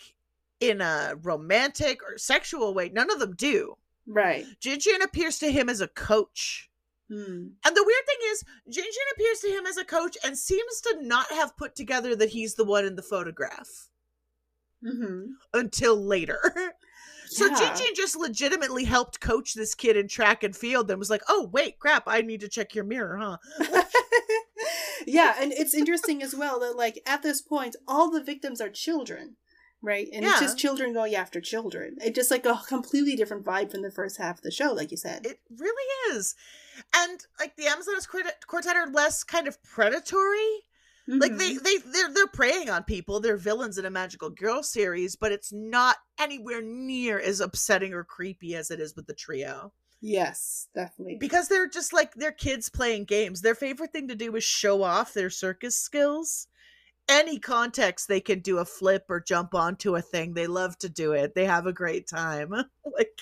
in 0.61 0.81
a 0.81 1.15
romantic 1.23 2.03
or 2.03 2.19
sexual 2.19 2.75
way. 2.75 2.89
None 2.91 3.11
of 3.11 3.19
them 3.19 3.35
do. 3.35 3.77
Right. 4.07 4.45
Jun 4.61 4.79
Jun 4.79 5.03
appears 5.03 5.39
to 5.39 5.51
him 5.51 5.69
as 5.69 5.81
a 5.81 5.89
coach. 5.89 6.71
Mm. 7.11 7.51
And 7.65 7.77
the 7.77 7.85
weird 7.85 8.07
thing 8.07 8.19
is, 8.31 8.45
Jun 8.69 8.85
Jun 8.85 9.15
appears 9.15 9.41
to 9.41 9.49
him 9.49 9.67
as 9.67 9.77
a 9.77 9.85
coach 9.85 10.17
and 10.25 10.39
seems 10.39 10.81
to 10.83 10.99
not 11.03 11.31
have 11.31 11.57
put 11.57 11.75
together 11.75 12.17
that 12.17 12.31
he's 12.31 12.55
the 12.55 12.65
one 12.65 12.85
in 12.85 12.97
the 12.97 13.03
photograph 13.03 13.89
hmm 14.85 15.25
until 15.53 15.97
later. 15.97 16.41
so 17.27 17.47
Yeah. 17.47 17.55
Jun 17.55 17.77
Jun 17.77 17.95
just 17.95 18.17
legitimately 18.17 18.85
helped 18.85 19.21
coach 19.21 19.55
this 19.55 19.75
kid 19.75 19.97
in 19.97 20.09
track 20.09 20.43
and 20.43 20.55
field 20.55 20.91
and 20.91 20.99
was 20.99 21.11
like, 21.11 21.23
oh, 21.29 21.49
wait, 21.53 21.79
crap, 21.79 22.05
I 22.07 22.21
need 22.21 22.41
to 22.41 22.49
check 22.49 22.75
your 22.75 22.85
mirror, 22.85 23.19
huh? 23.19 23.39
yeah, 25.07 25.35
and 25.41 25.53
it's 25.53 25.75
interesting 25.75 26.23
as 26.23 26.35
well 26.35 26.61
that 26.61 26.77
like 26.77 27.01
at 27.07 27.23
this 27.23 27.41
point, 27.41 27.77
all 27.89 28.11
the 28.11 28.23
victims 28.23 28.61
are 28.61 28.71
children, 28.71 29.37
right? 29.85 30.09
And 30.13 30.25
it's 30.25 30.41
just 30.41 30.59
children 30.59 30.93
going 30.93 31.15
after 31.15 31.41
children. 31.41 31.97
It's 32.01 32.15
just 32.17 32.31
like 32.31 32.47
a 32.47 32.61
completely 32.67 33.15
different 33.17 33.45
vibe 33.45 33.71
from 33.71 33.83
the 33.83 33.91
first 33.91 34.17
half 34.17 34.39
of 34.39 34.43
the 34.43 34.51
show, 34.51 34.73
like 34.73 34.91
you 34.91 34.97
said. 34.97 35.27
It 35.27 35.41
really 35.57 36.17
is. 36.17 36.35
And 36.95 37.25
like 37.39 37.57
the 37.57 37.65
Amazoness 37.65 38.09
quartet, 38.09 38.77
are 38.77 38.91
less 38.91 39.23
kind 39.25 39.47
of 39.47 39.63
predatory. 39.63 40.65
Like 41.07 41.37
they 41.37 41.55
Mhm. 41.55 41.63
they 41.63 41.77
they're 41.79 42.13
they're 42.13 42.27
preying 42.27 42.71
on 42.71 42.83
people. 42.85 43.21
They're 43.21 43.37
villains 43.37 43.77
in 43.77 43.85
a 43.85 43.91
magical 43.91 44.31
girl 44.31 44.63
series, 44.63 45.17
but 45.17 45.33
it's 45.33 45.53
not 45.53 45.99
anywhere 46.19 46.63
near 46.63 47.21
as 47.21 47.41
upsetting 47.41 47.93
or 47.93 48.05
creepy 48.05 48.55
as 48.57 48.71
it 48.71 48.81
is 48.81 48.97
with 48.97 49.07
the 49.07 49.15
trio. 49.15 49.73
yes, 50.01 50.69
definitely. 50.75 51.17
because 51.17 51.49
they're 51.49 51.69
just 51.69 51.93
like 51.93 52.15
they're 52.15 52.33
kids 52.33 52.69
playing 52.71 53.05
games. 53.05 53.43
Their 53.43 53.55
favorite 53.55 53.93
thing 53.93 54.09
to 54.09 54.15
do 54.15 54.35
is 54.37 54.45
show 54.45 54.83
off 54.83 55.13
their 55.15 55.31
circus 55.31 55.77
skills. 55.77 56.47
Any 57.09 57.39
context 57.39 58.09
they 58.09 58.21
can 58.21 58.41
do 58.41 58.59
a 58.59 58.65
flip 58.65 59.05
or 59.09 59.21
jump 59.21 59.55
onto 59.55 59.95
a 59.95 60.03
thing, 60.03 60.35
they 60.35 60.47
love 60.47 60.79
to 60.79 60.89
do 60.89 61.13
it. 61.13 61.35
They 61.35 61.45
have 61.45 61.67
a 61.67 61.73
great 61.73 62.07
time. 62.09 62.51
like 62.85 63.21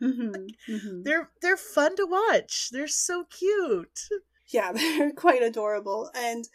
hmm 0.00 0.32
hmm 0.66 1.02
they're 1.04 1.30
they're 1.40 1.56
fun 1.56 1.96
to 1.96 2.06
watch. 2.06 2.70
They're 2.70 2.88
so 2.88 3.24
cute. 3.24 4.08
Yeah, 4.48 4.72
they're 4.74 5.12
quite 5.12 5.42
adorable. 5.42 6.10
And 6.14 6.48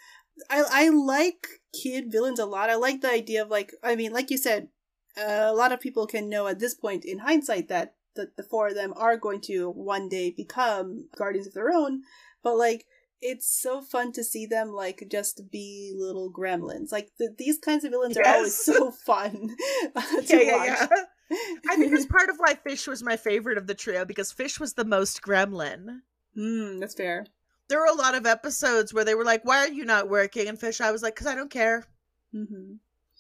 I 0.49 0.63
I 0.69 0.89
like 0.89 1.47
kid 1.73 2.11
villains 2.11 2.39
a 2.39 2.45
lot. 2.45 2.69
I 2.69 2.75
like 2.75 3.01
the 3.01 3.11
idea 3.11 3.41
of 3.43 3.49
like 3.49 3.73
I 3.83 3.95
mean, 3.95 4.11
like 4.13 4.29
you 4.31 4.37
said, 4.37 4.69
uh, 5.17 5.47
a 5.47 5.53
lot 5.53 5.71
of 5.71 5.79
people 5.79 6.07
can 6.07 6.29
know 6.29 6.47
at 6.47 6.59
this 6.59 6.75
point 6.75 7.05
in 7.05 7.19
hindsight 7.19 7.67
that 7.69 7.95
the, 8.15 8.31
the 8.37 8.43
four 8.43 8.69
of 8.69 8.75
them 8.75 8.93
are 8.97 9.17
going 9.17 9.41
to 9.41 9.69
one 9.69 10.09
day 10.09 10.31
become 10.31 11.07
guardians 11.15 11.47
of 11.47 11.53
their 11.53 11.71
own. 11.71 12.03
But 12.43 12.57
like 12.57 12.85
it's 13.21 13.47
so 13.47 13.81
fun 13.81 14.11
to 14.13 14.23
see 14.23 14.45
them 14.45 14.69
like 14.73 15.07
just 15.09 15.49
be 15.51 15.93
little 15.95 16.31
gremlins. 16.31 16.91
Like 16.91 17.11
the, 17.17 17.33
these 17.37 17.57
kinds 17.57 17.83
of 17.83 17.91
villains 17.91 18.17
Yes. 18.17 18.25
are 18.27 18.35
always 18.37 18.55
so 18.55 18.91
fun 19.05 19.31
to 20.27 20.37
yeah, 20.37 20.41
yeah, 20.41 20.57
watch. 20.57 20.89
yeah. 21.29 21.37
I 21.69 21.75
think 21.75 21.91
that's 21.91 22.05
part 22.17 22.29
of 22.29 22.37
why 22.37 22.55
Fish 22.55 22.87
was 22.87 23.03
my 23.03 23.17
favorite 23.17 23.57
of 23.57 23.67
the 23.67 23.75
trio 23.75 24.05
because 24.05 24.31
Fish 24.31 24.59
was 24.59 24.73
the 24.73 24.85
most 24.85 25.21
gremlin. 25.21 26.01
Mm, 26.37 26.79
that's 26.79 26.95
fair. 26.95 27.25
There 27.69 27.79
were 27.79 27.85
a 27.87 27.93
lot 27.95 28.15
of 28.15 28.25
episodes 28.25 28.93
where 28.93 29.03
they 29.03 29.15
were 29.15 29.25
like, 29.25 29.43
"Why 29.43 29.57
are 29.59 29.67
you 29.71 29.83
not 29.83 30.07
working?" 30.09 30.47
And 30.47 30.57
Fish, 30.59 30.79
I 30.79 30.91
was 30.91 31.03
like, 31.03 31.15
"Cause 31.15 31.27
I 31.27 31.35
don't 31.35 31.51
care. 31.51 31.85
hmm 32.31 32.75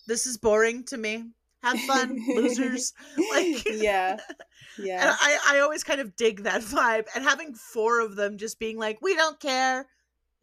This 0.05 0.25
is 0.25 0.37
boring 0.37 0.83
to 0.85 0.97
me. 0.97 1.25
Have 1.67 1.79
fun, 1.81 2.17
losers." 2.27 2.93
Like, 3.31 3.65
yeah, 3.65 4.17
And 4.77 4.87
yeah. 4.87 5.15
I, 5.19 5.39
I 5.47 5.59
always 5.59 5.83
kind 5.83 6.01
of 6.01 6.15
dig 6.15 6.43
that 6.43 6.61
vibe. 6.61 7.07
And 7.15 7.23
having 7.23 7.53
four 7.53 7.99
of 7.99 8.15
them 8.15 8.37
just 8.37 8.59
being 8.59 8.77
like, 8.77 8.99
we 9.01 9.15
don't 9.15 9.39
care. 9.39 9.87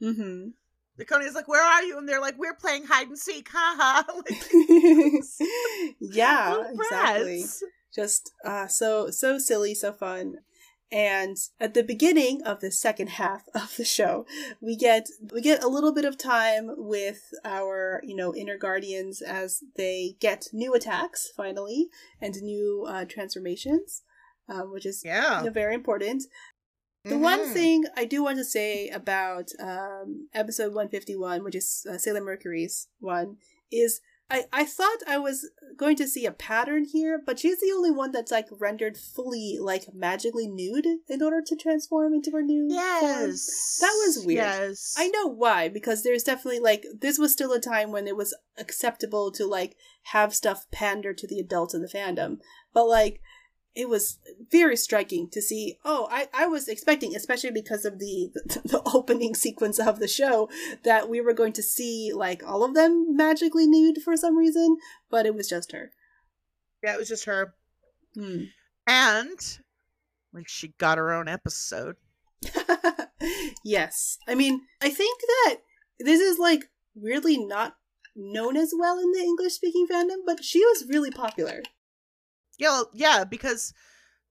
Mm-hmm. 0.02 0.48
The 0.96 1.04
Coney's 1.04 1.34
like, 1.34 1.48
where 1.48 1.62
are 1.62 1.82
you? 1.82 1.98
And 1.98 2.08
they're 2.08 2.20
like, 2.20 2.38
we're 2.38 2.54
playing 2.54 2.84
hide 2.84 3.08
and 3.08 3.18
seek. 3.18 3.48
Ha 3.52 3.76
ha. 3.78 4.04
Like, 4.16 5.22
yeah, 6.00 6.62
exactly. 6.72 7.44
Just 7.94 8.32
uh, 8.44 8.66
so 8.66 9.10
so 9.10 9.38
silly, 9.38 9.74
so 9.74 9.92
fun. 9.92 10.38
And 10.94 11.36
at 11.58 11.74
the 11.74 11.82
beginning 11.82 12.42
of 12.44 12.60
the 12.60 12.70
second 12.70 13.08
half 13.08 13.42
of 13.54 13.76
the 13.76 13.84
show, 13.84 14.26
we 14.60 14.76
get 14.76 15.08
we 15.32 15.40
get 15.40 15.62
a 15.64 15.68
little 15.68 15.92
bit 15.92 16.04
of 16.04 16.16
time 16.16 16.70
with 16.76 17.34
our 17.44 18.00
you 18.04 18.14
know 18.14 18.32
inner 18.34 18.56
guardians 18.56 19.20
as 19.20 19.60
they 19.76 20.14
get 20.20 20.46
new 20.52 20.72
attacks 20.72 21.28
finally 21.36 21.88
and 22.20 22.40
new 22.40 22.86
uh, 22.88 23.06
transformations, 23.06 24.02
um, 24.48 24.70
which 24.72 24.86
is 24.86 25.02
Yeah. 25.04 25.40
you 25.40 25.46
know, 25.46 25.50
very 25.50 25.74
important. 25.74 26.22
The 27.04 27.18
one 27.18 27.40
Mhm. 27.40 27.52
thing 27.52 27.84
I 27.96 28.04
do 28.06 28.22
want 28.22 28.38
to 28.38 28.44
say 28.44 28.88
about 28.88 29.50
um, 29.58 30.28
episode 30.32 30.72
151, 30.74 31.42
which 31.42 31.56
is 31.56 31.84
uh, 31.90 31.98
Sailor 31.98 32.22
Mercury's 32.22 32.86
one, 33.00 33.36
is 33.70 34.00
I, 34.30 34.44
I 34.52 34.64
thought 34.64 34.98
I 35.06 35.18
was 35.18 35.50
going 35.76 35.96
to 35.96 36.08
see 36.08 36.24
a 36.24 36.32
pattern 36.32 36.86
here, 36.90 37.20
but 37.24 37.38
she's 37.38 37.60
the 37.60 37.72
only 37.72 37.90
one 37.90 38.10
that's 38.10 38.32
like 38.32 38.46
rendered 38.50 38.96
fully 38.96 39.58
like 39.60 39.94
magically 39.94 40.48
nude 40.48 40.86
in 41.08 41.22
order 41.22 41.42
to 41.44 41.56
transform 41.56 42.14
into 42.14 42.30
her 42.30 42.42
new 42.42 42.68
form. 42.68 42.80
Yes. 42.80 43.78
That 43.80 43.92
was 44.06 44.24
weird. 44.24 44.38
Yes. 44.38 44.94
I 44.96 45.08
know 45.08 45.26
why, 45.26 45.68
because 45.68 46.02
there's 46.02 46.22
definitely 46.22 46.60
like 46.60 46.86
this 47.00 47.18
was 47.18 47.32
still 47.32 47.52
a 47.52 47.60
time 47.60 47.92
when 47.92 48.06
it 48.06 48.16
was 48.16 48.34
acceptable 48.56 49.30
to 49.32 49.46
like 49.46 49.76
have 50.04 50.34
stuff 50.34 50.66
pander 50.72 51.12
to 51.12 51.26
the 51.26 51.38
adults 51.38 51.74
in 51.74 51.82
the 51.82 51.88
fandom. 51.88 52.38
But 52.72 52.88
like 52.88 53.20
it 53.74 53.88
was 53.88 54.18
very 54.50 54.76
striking 54.76 55.28
to 55.30 55.42
see 55.42 55.78
oh 55.84 56.08
I, 56.10 56.28
I 56.32 56.46
was 56.46 56.68
expecting 56.68 57.16
especially 57.16 57.50
because 57.50 57.84
of 57.84 57.98
the, 57.98 58.30
the 58.34 58.60
the 58.64 58.82
opening 58.94 59.34
sequence 59.34 59.78
of 59.78 59.98
the 59.98 60.08
show 60.08 60.48
that 60.84 61.08
we 61.08 61.20
were 61.20 61.32
going 61.32 61.52
to 61.54 61.62
see 61.62 62.12
like 62.14 62.42
all 62.46 62.64
of 62.64 62.74
them 62.74 63.16
magically 63.16 63.66
nude 63.66 64.02
for 64.02 64.16
some 64.16 64.36
reason 64.36 64.76
but 65.10 65.26
it 65.26 65.34
was 65.34 65.48
just 65.48 65.72
her 65.72 65.90
Yeah, 66.82 66.94
it 66.94 66.98
was 66.98 67.08
just 67.08 67.24
her. 67.24 67.54
Hmm. 68.14 68.44
And, 68.86 69.58
like, 70.34 70.48
she 70.48 70.74
got 70.76 70.98
her 70.98 71.12
own 71.12 71.28
episode. 71.28 71.96
yes. 73.64 74.18
I 74.28 74.34
mean, 74.34 74.60
I 74.82 74.90
think 74.90 75.20
that 75.20 75.56
this 75.98 76.20
is 76.20 76.38
like 76.38 76.66
weirdly 76.94 77.38
not 77.38 77.76
known 78.14 78.56
as 78.58 78.74
well 78.78 78.98
in 78.98 79.12
the 79.12 79.20
English 79.20 79.54
speaking 79.54 79.86
fandom, 79.90 80.18
but 80.26 80.44
she 80.44 80.60
was 80.60 80.84
really 80.88 81.10
popular. 81.10 81.62
Yeah, 82.58 82.82
yeah, 82.92 83.24
because 83.24 83.72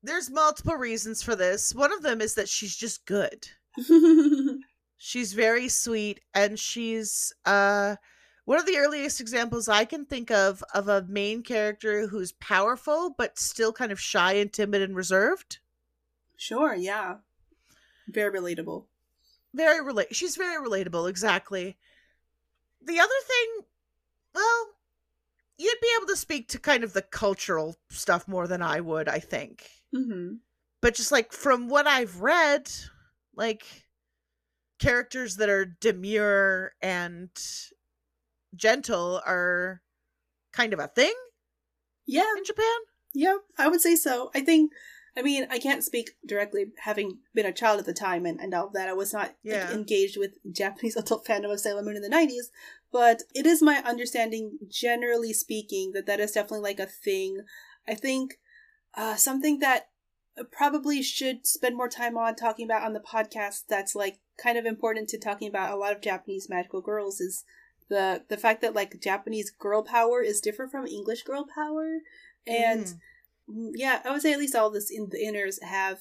there's 0.01 0.29
multiple 0.29 0.75
reasons 0.75 1.21
for 1.23 1.35
this. 1.35 1.73
One 1.73 1.91
of 1.93 2.01
them 2.03 2.21
is 2.21 2.35
that 2.35 2.49
she's 2.49 2.75
just 2.75 3.05
good. 3.05 3.47
She's 4.97 5.33
very 5.33 5.67
sweet 5.67 6.21
and 6.33 6.57
she's 6.57 7.33
uh 7.45 7.97
one 8.45 8.57
of 8.57 8.65
the 8.65 8.77
earliest 8.77 9.19
examples 9.19 9.67
I 9.67 9.83
can 9.83 10.05
think 10.05 10.31
of 10.31 10.63
of 10.73 10.87
a 10.87 11.01
main 11.09 11.43
character 11.43 12.07
who's 12.07 12.31
powerful 12.31 13.13
but 13.17 13.37
still 13.37 13.73
kind 13.73 13.91
of 13.91 13.99
shy 13.99 14.33
and 14.33 14.53
timid 14.53 14.81
and 14.81 14.95
reserved. 14.95 15.57
sure, 16.37 16.73
yeah. 16.73 17.17
Very 18.07 18.39
relatable. 18.39 18.85
Very 19.53 19.83
relate 19.83 20.15
she's 20.15 20.37
very 20.37 20.65
relatable, 20.65 21.09
exactly. 21.09 21.75
The 22.81 22.99
other 23.01 23.21
thing, 23.27 23.65
well, 24.33 24.67
you'd 25.57 25.81
be 25.81 25.89
able 25.97 26.07
to 26.07 26.15
speak 26.17 26.47
to 26.49 26.59
kind 26.59 26.83
of 26.83 26.93
the 26.93 27.01
cultural 27.01 27.77
stuff 27.89 28.27
more 28.27 28.47
than 28.47 28.61
I 28.61 28.79
would, 28.81 29.07
I 29.07 29.19
think. 29.19 29.69
Mm-hmm. 29.95 30.35
but 30.81 30.95
just 30.95 31.11
like 31.11 31.31
from 31.31 31.69
what 31.69 31.85
I've 31.85 32.19
read, 32.21 32.71
like 33.35 33.63
characters 34.79 35.35
that 35.37 35.49
are 35.49 35.65
demure 35.65 36.73
and 36.81 37.29
gentle 38.55 39.21
are 39.25 39.81
kind 40.51 40.73
of 40.73 40.79
a 40.79 40.87
thing 40.87 41.13
Yeah, 42.05 42.25
in 42.37 42.43
Japan. 42.43 42.65
yeah, 43.13 43.37
I 43.57 43.67
would 43.67 43.81
say 43.81 43.95
so. 43.95 44.31
I 44.35 44.41
think, 44.41 44.71
I 45.15 45.21
mean, 45.21 45.47
I 45.49 45.59
can't 45.59 45.83
speak 45.83 46.11
directly, 46.25 46.65
having 46.83 47.19
been 47.33 47.45
a 47.45 47.51
child 47.53 47.79
at 47.79 47.85
the 47.85 47.93
time 47.93 48.25
and, 48.25 48.39
and 48.39 48.53
all 48.53 48.69
that. 48.73 48.89
I 48.89 48.93
was 48.93 49.13
not 49.13 49.35
like, 49.45 49.69
engaged 49.71 50.17
with 50.17 50.37
Japanese 50.51 50.95
adult 50.97 51.25
fandom 51.25 51.51
of 51.53 51.59
Sailor 51.59 51.83
Moon 51.83 51.95
in 51.95 52.01
the 52.01 52.09
90s, 52.09 52.49
but 52.93 53.23
it 53.33 53.47
is 53.47 53.61
my 53.61 53.81
understanding, 53.83 54.59
generally 54.69 55.33
speaking, 55.33 55.91
that 55.93 56.05
that 56.05 56.19
is 56.19 56.31
definitely 56.31 56.61
like 56.61 56.79
a 56.79 56.85
thing. 56.85 57.39
I 57.87 57.95
think 57.95 58.35
uh, 58.95 59.15
something 59.15 59.59
that 59.59 59.87
probably 60.51 61.01
should 61.01 61.45
spend 61.45 61.75
more 61.75 61.89
time 61.89 62.17
on 62.17 62.35
talking 62.35 62.65
about 62.65 62.83
on 62.83 62.93
the 62.93 62.99
podcast 62.99 63.63
that's 63.67 63.95
like 63.95 64.19
kind 64.41 64.57
of 64.57 64.65
important 64.65 65.09
to 65.09 65.17
talking 65.17 65.47
about 65.47 65.71
a 65.71 65.75
lot 65.75 65.91
of 65.91 66.01
Japanese 66.01 66.47
magical 66.49 66.81
girls 66.81 67.19
is 67.19 67.43
the 67.89 68.23
the 68.29 68.37
fact 68.37 68.61
that 68.61 68.75
like 68.75 69.01
Japanese 69.01 69.51
girl 69.51 69.83
power 69.83 70.21
is 70.21 70.39
different 70.39 70.71
from 70.71 70.87
English 70.87 71.23
girl 71.23 71.45
power 71.53 71.99
and 72.47 72.95
mm, 73.49 73.71
yeah 73.75 74.01
I 74.03 74.11
would 74.11 74.21
say 74.21 74.33
at 74.33 74.39
least 74.39 74.55
all 74.55 74.71
this 74.71 74.89
in 74.89 75.09
the 75.11 75.19
inners 75.19 75.61
have 75.61 75.99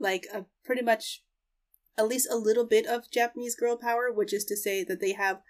like 0.00 0.26
a 0.32 0.46
pretty 0.64 0.82
much 0.82 1.22
at 1.96 2.08
least 2.08 2.28
a 2.30 2.36
little 2.36 2.66
bit 2.66 2.86
of 2.86 3.10
Japanese 3.10 3.54
girl 3.54 3.76
power 3.76 4.10
which 4.12 4.32
is 4.32 4.44
to 4.46 4.56
say 4.56 4.82
that 4.82 5.00
they 5.00 5.12
have 5.12 5.40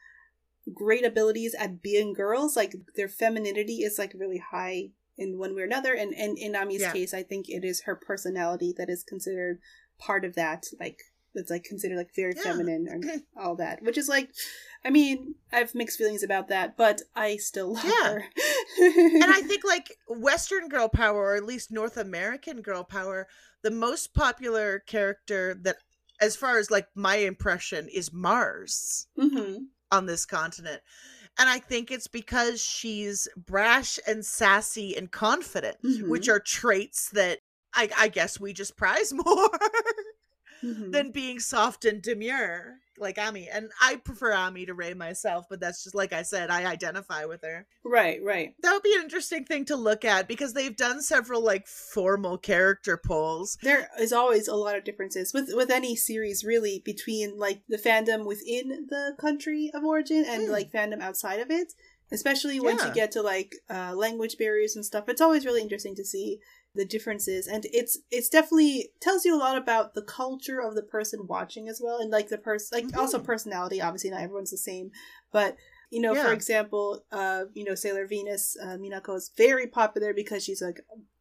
great 0.74 1.05
abilities 1.05 1.55
at 1.59 1.82
being 1.82 2.12
girls 2.12 2.57
like 2.57 2.74
their 2.97 3.09
femininity 3.09 3.82
is 3.82 3.99
like 3.99 4.12
really 4.15 4.39
high 4.51 4.90
in 5.16 5.39
one 5.39 5.55
way 5.55 5.62
or 5.62 5.65
another 5.65 5.95
and, 5.95 6.15
and 6.15 6.39
in 6.39 6.55
Ami's 6.55 6.82
Yeah. 6.82 6.93
case 6.93 7.12
I 7.15 7.23
think 7.23 7.49
it 7.49 7.65
is 7.65 7.82
her 7.82 7.97
personality 7.97 8.74
that 8.77 8.89
is 8.89 9.03
considered 9.03 9.59
part 9.99 10.24
of 10.24 10.35
that 10.35 10.66
like 10.78 11.01
that's 11.35 11.51
like 11.51 11.65
considered 11.65 11.97
like 11.97 12.15
very 12.15 12.35
Yeah. 12.36 12.43
feminine 12.43 12.86
and 12.89 13.23
all 13.36 13.57
that 13.57 13.82
which 13.82 13.99
is 13.99 14.09
like 14.09 14.31
I 14.85 14.90
mean 14.90 15.35
I 15.53 15.59
have 15.59 15.74
mixed 15.74 15.99
feelings 15.99 16.23
about 16.23 16.49
that 16.49 16.77
but 16.77 17.03
I 17.16 17.36
still 17.36 17.73
love 17.74 17.85
Yeah. 17.85 18.12
her 18.12 18.24
and 18.78 19.24
I 19.24 19.40
think 19.47 19.65
like 19.65 19.93
Western 20.09 20.69
girl 20.69 20.89
power, 20.89 21.32
or 21.32 21.35
at 21.36 21.45
least 21.45 21.70
North 21.73 21.97
American 21.97 22.62
girl 22.62 22.85
power, 22.85 23.27
the 23.62 23.70
most 23.70 24.15
popular 24.15 24.78
character 24.81 25.55
that, 25.62 25.77
as 26.20 26.36
far 26.36 26.59
as 26.59 26.70
like 26.70 26.86
my 26.95 27.16
impression, 27.16 27.89
is 27.89 28.12
Mars. 28.12 29.09
hmm 29.19 29.57
on 29.90 30.06
this 30.06 30.27
continent. 30.27 30.82
And 31.39 31.48
I 31.48 31.59
think 31.60 31.90
it's 31.90 32.09
because 32.09 32.60
she's 32.60 33.28
brash 33.36 33.98
and 34.06 34.24
sassy 34.24 34.97
and 34.97 35.10
confident, 35.10 35.77
Mhm. 35.85 36.09
which 36.09 36.28
are 36.28 36.40
traits 36.40 37.10
that 37.10 37.39
I, 37.74 37.90
I 37.97 38.09
guess 38.09 38.40
we 38.40 38.52
just 38.52 38.77
prize 38.77 39.12
more 39.27 39.51
Mhm. 40.62 40.93
than 40.93 41.10
being 41.10 41.39
soft 41.40 41.85
and 41.85 42.02
demure 42.02 42.78
like 43.01 43.16
Ami. 43.16 43.48
And 43.48 43.70
I 43.80 43.94
prefer 43.94 44.32
Ami 44.32 44.66
to 44.66 44.74
Ray 44.74 44.93
myself, 44.93 45.47
but 45.48 45.60
that's 45.60 45.85
just 45.85 45.94
like 45.94 46.12
I 46.12 46.22
said, 46.22 46.51
I 46.51 46.64
identify 46.68 47.26
with 47.26 47.43
her. 47.43 47.66
right 47.85 48.20
right 48.22 48.55
That 48.62 48.72
would 48.72 48.82
be 48.82 48.94
an 48.97 49.02
interesting 49.02 49.44
thing 49.44 49.64
to 49.66 49.76
look 49.76 50.05
at 50.05 50.26
because 50.26 50.52
they've 50.52 50.76
done 50.76 51.01
several 51.01 51.40
like 51.43 51.66
formal 51.68 52.39
character 52.39 52.97
polls. 52.97 53.56
there 53.62 53.89
is 54.01 54.12
always 54.12 54.48
a 54.48 54.56
lot 54.56 54.76
of 54.76 54.82
differences 54.85 55.32
with 55.32 55.51
with 55.55 55.70
any 55.70 55.94
series 55.94 56.43
really 56.44 56.82
between 56.85 57.39
like 57.39 57.60
the 57.68 57.78
fandom 57.78 58.24
within 58.26 58.86
the 58.90 59.14
country 59.20 59.70
of 59.72 59.85
origin 59.85 60.24
and 60.26 60.47
Hmm. 60.47 60.51
like 60.52 60.72
fandom 60.72 61.01
outside 61.01 61.39
of 61.40 61.51
it 61.51 61.72
especially 62.10 62.59
once 62.59 62.80
Yeah. 62.82 62.89
you 62.89 62.94
get 62.94 63.12
to 63.12 63.22
like 63.22 63.55
uh 63.70 63.93
language 63.94 64.39
barriers 64.39 64.74
and 64.74 64.85
stuff 64.85 65.09
it's 65.09 65.20
always 65.20 65.44
really 65.47 65.60
interesting 65.62 65.94
to 65.97 66.05
see 66.05 66.40
the 66.74 66.85
differences 66.85 67.47
and 67.47 67.66
it's 67.73 67.99
it's 68.11 68.28
definitely 68.28 68.90
tells 69.01 69.24
you 69.24 69.35
a 69.35 69.39
lot 69.39 69.57
about 69.57 69.95
the 69.95 70.03
culture 70.03 70.61
of 70.61 70.74
the 70.74 70.82
person 70.82 71.27
watching 71.27 71.69
as 71.69 71.81
well 71.82 71.99
and 71.99 72.11
like 72.11 72.28
the 72.28 72.39
person 72.39 72.78
like 72.78 72.97
also 72.97 73.19
Mhm. 73.19 73.24
personality 73.24 73.81
obviously 73.82 74.11
not 74.11 74.20
everyone's 74.20 74.51
the 74.51 74.59
same 74.59 74.90
but 75.32 75.57
you 75.90 76.01
know 76.01 76.15
for 76.15 76.32
example 76.32 77.05
uh 77.11 77.45
you 77.55 77.65
know 77.65 77.74
sailor 77.74 78.07
venus 78.07 78.57
uh, 78.62 78.77
minako 78.77 79.16
is 79.16 79.31
very 79.36 79.66
popular 79.66 80.12
because 80.12 80.45
she's 80.45 80.62
like 80.62 80.81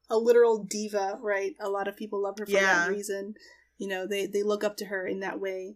a 0.10 0.18
literal 0.18 0.64
diva 0.64 1.18
right 1.22 1.56
a 1.60 1.70
lot 1.70 1.88
of 1.88 1.96
people 1.96 2.22
love 2.22 2.38
her 2.38 2.46
for 2.46 2.52
Yeah. 2.52 2.84
that 2.84 2.90
reason 2.90 3.34
you 3.78 3.88
know 3.88 4.06
they 4.06 4.28
they 4.28 4.44
look 4.44 4.64
up 4.64 4.78
to 4.78 4.86
her 4.86 5.08
in 5.08 5.22
that 5.22 5.40
way 5.40 5.76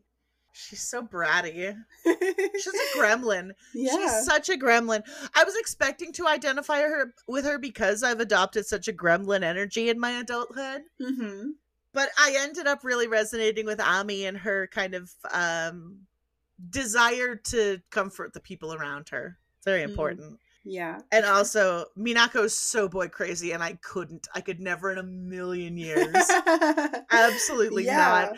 She's 0.54 0.82
so 0.82 1.02
bratty. 1.04 1.76
She's 2.06 2.68
a 2.68 2.98
gremlin. 2.98 3.52
yeah. 3.74 3.92
She's 3.96 4.26
such 4.26 4.50
a 4.50 4.58
gremlin. 4.58 5.02
I 5.36 5.44
was 5.44 5.56
expecting 5.56 6.12
to 6.14 6.28
identify 6.28 6.82
her 6.82 7.14
with 7.28 7.46
her 7.46 7.58
because 7.58 8.04
I've 8.04 8.20
adopted 8.20 8.66
such 8.66 8.88
a 8.88 8.94
gremlin 8.94 9.44
energy 9.44 9.90
in 9.90 10.00
my 10.00 10.12
adulthood. 10.12 10.82
mm-hmm. 11.02 11.50
But 11.94 12.10
I 12.18 12.36
ended 12.40 12.68
up 12.68 12.84
really 12.84 13.08
resonating 13.08 13.66
with 13.66 13.82
Ami 13.82 14.26
and 14.26 14.38
her 14.38 14.68
kind 14.68 14.94
of 14.94 15.12
um 15.34 16.00
desire 16.70 17.36
to 17.36 17.80
comfort 17.90 18.34
the 18.34 18.40
people 18.40 18.74
around 18.74 19.10
her. 19.10 19.38
It's 19.58 19.66
very 19.66 19.82
Mm. 19.82 19.90
important. 19.90 20.40
Yeah. 20.64 21.00
And 21.12 21.26
also 21.26 21.86
Minako's 21.98 22.56
so 22.56 22.88
boy 22.88 23.08
crazy 23.08 23.52
and 23.52 23.64
I 23.64 23.80
couldn't. 23.82 24.28
I 24.36 24.42
could 24.42 24.60
never 24.60 24.92
in 24.92 25.00
a 25.00 25.04
million 25.04 25.76
years. 25.76 26.16
Absolutely 27.12 27.86
not. 27.86 28.38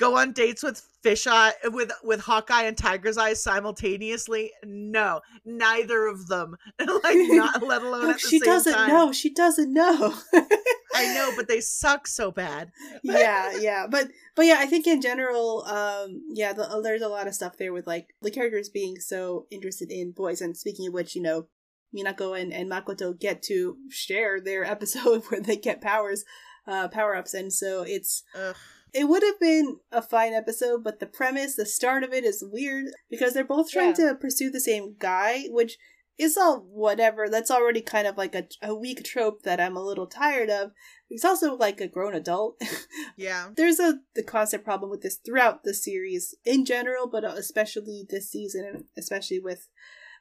Go 0.00 0.16
on 0.16 0.32
dates 0.32 0.62
with 0.62 0.80
fish 1.02 1.26
eye 1.26 1.52
with 1.64 1.92
with 2.02 2.20
Hawk's 2.20 2.50
Eye 2.50 2.64
and 2.64 2.76
Tiger's 2.76 3.18
Eyes 3.18 3.42
simultaneously. 3.42 4.50
No, 4.64 5.20
neither 5.44 6.06
of 6.06 6.26
them. 6.26 6.56
like 6.80 7.16
not 7.16 7.62
let 7.66 7.82
alone 7.82 8.06
the 8.08 8.18
she 8.18 8.38
doesn't 8.40 8.72
time. 8.72 8.88
know. 8.88 9.12
She 9.12 9.28
doesn't 9.28 9.70
know. 9.70 10.14
I 10.94 11.14
know, 11.14 11.32
but 11.36 11.48
they 11.48 11.60
suck 11.60 12.06
so 12.06 12.30
bad. 12.30 12.72
yeah, 13.02 13.58
yeah, 13.58 13.86
but 13.90 14.08
but 14.36 14.46
yeah, 14.46 14.56
I 14.58 14.64
think 14.64 14.86
in 14.86 15.02
general, 15.02 15.64
um, 15.66 16.22
yeah, 16.32 16.54
the, 16.54 16.62
uh, 16.62 16.80
there's 16.80 17.02
a 17.02 17.08
lot 17.08 17.26
of 17.26 17.34
stuff 17.34 17.58
there 17.58 17.74
with 17.74 17.86
like 17.86 18.08
the 18.22 18.30
characters 18.30 18.70
being 18.70 18.96
so 19.00 19.46
interested 19.50 19.90
in 19.90 20.12
boys. 20.12 20.40
And 20.40 20.56
speaking 20.56 20.88
of 20.88 20.94
which, 20.94 21.14
you 21.14 21.20
know, 21.20 21.48
Minako 21.94 22.40
and, 22.40 22.54
and 22.54 22.70
Makoto 22.70 23.18
get 23.18 23.42
to 23.44 23.76
share 23.90 24.40
their 24.40 24.64
episode 24.64 25.24
where 25.28 25.42
they 25.42 25.56
get 25.56 25.82
powers, 25.82 26.24
uh, 26.66 26.88
power 26.88 27.14
ups, 27.16 27.34
and 27.34 27.52
so 27.52 27.82
it's 27.82 28.22
Ugh. 28.34 28.56
It 28.92 29.04
would 29.04 29.22
have 29.22 29.38
been 29.40 29.78
a 29.92 30.02
fine 30.02 30.32
episode, 30.32 30.82
but 30.84 31.00
the 31.00 31.06
premise, 31.06 31.56
the 31.56 31.66
start 31.66 32.04
of 32.04 32.12
it 32.12 32.24
is 32.24 32.44
weird 32.46 32.86
because 33.10 33.34
they're 33.34 33.44
both 33.44 33.70
trying 33.70 33.94
to 33.94 34.14
pursue 34.14 34.50
the 34.50 34.60
same 34.60 34.96
guy, 34.98 35.44
which 35.48 35.76
is 36.20 36.36
all 36.36 36.60
whatever. 36.60 37.28
That's 37.28 37.50
already 37.50 37.80
kind 37.80 38.06
of 38.06 38.18
like 38.18 38.34
a, 38.34 38.46
a 38.62 38.74
weak 38.74 39.02
trope 39.04 39.42
that 39.42 39.60
I'm 39.60 39.76
a 39.76 39.82
little 39.82 40.06
tired 40.06 40.50
of. 40.50 40.72
He's 41.08 41.24
also 41.24 41.56
like 41.56 41.80
a 41.80 41.88
grown 41.88 42.14
adult. 42.14 42.60
Yeah. 43.16 43.50
There's 43.54 43.78
a 43.78 44.00
the 44.14 44.22
constant 44.22 44.64
problem 44.64 44.90
with 44.90 45.02
this 45.02 45.16
throughout 45.16 45.62
the 45.62 45.74
series 45.74 46.34
in 46.44 46.64
general, 46.64 47.06
but 47.06 47.22
uh, 47.22 47.34
especially 47.36 48.06
this 48.08 48.30
season, 48.30 48.64
and 48.64 48.84
especially 48.96 49.38
with 49.38 49.68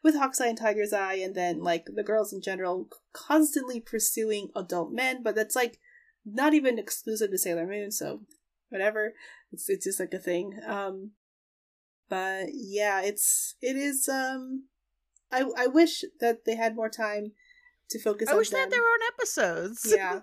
with 0.04 0.16
Hawk's 0.16 0.42
Eye 0.42 0.48
and 0.48 0.58
Tiger's 0.58 0.92
Eye, 0.92 1.16
and 1.16 1.34
then 1.34 1.62
like 1.62 1.86
the 1.94 2.04
girls 2.04 2.34
in 2.34 2.42
general 2.42 2.90
constantly 3.14 3.80
pursuing 3.80 4.50
adult 4.54 4.92
men. 4.92 5.24
But 5.24 5.36
that's 5.36 5.56
like 5.56 5.80
not 6.26 6.54
even 6.54 6.78
exclusive 6.78 7.32
to 7.32 7.38
Sailor 7.38 7.68
Moon, 7.68 7.92
so 7.92 8.22
whatever. 8.70 9.14
It's 9.52 9.70
it's 9.70 9.86
just 9.86 10.00
like 10.00 10.14
a 10.14 10.20
thing. 10.20 10.60
Um, 10.66 11.12
but 12.10 12.48
yeah, 12.54 13.02
it's 13.02 13.56
it 13.62 13.76
is. 13.76 14.08
Um, 14.10 14.66
I 15.32 15.46
I 15.58 15.68
wish 15.68 16.04
that 16.20 16.46
they 16.46 16.56
had 16.56 16.76
more 16.76 16.90
time 16.90 17.34
to 17.90 18.00
focus. 18.00 18.30
I 18.30 18.34
on 18.34 18.38
wish 18.38 18.50
they 18.50 18.60
had 18.60 18.72
their 18.72 18.82
own 18.82 19.00
episodes. 19.14 19.94
Yeah. 19.96 20.22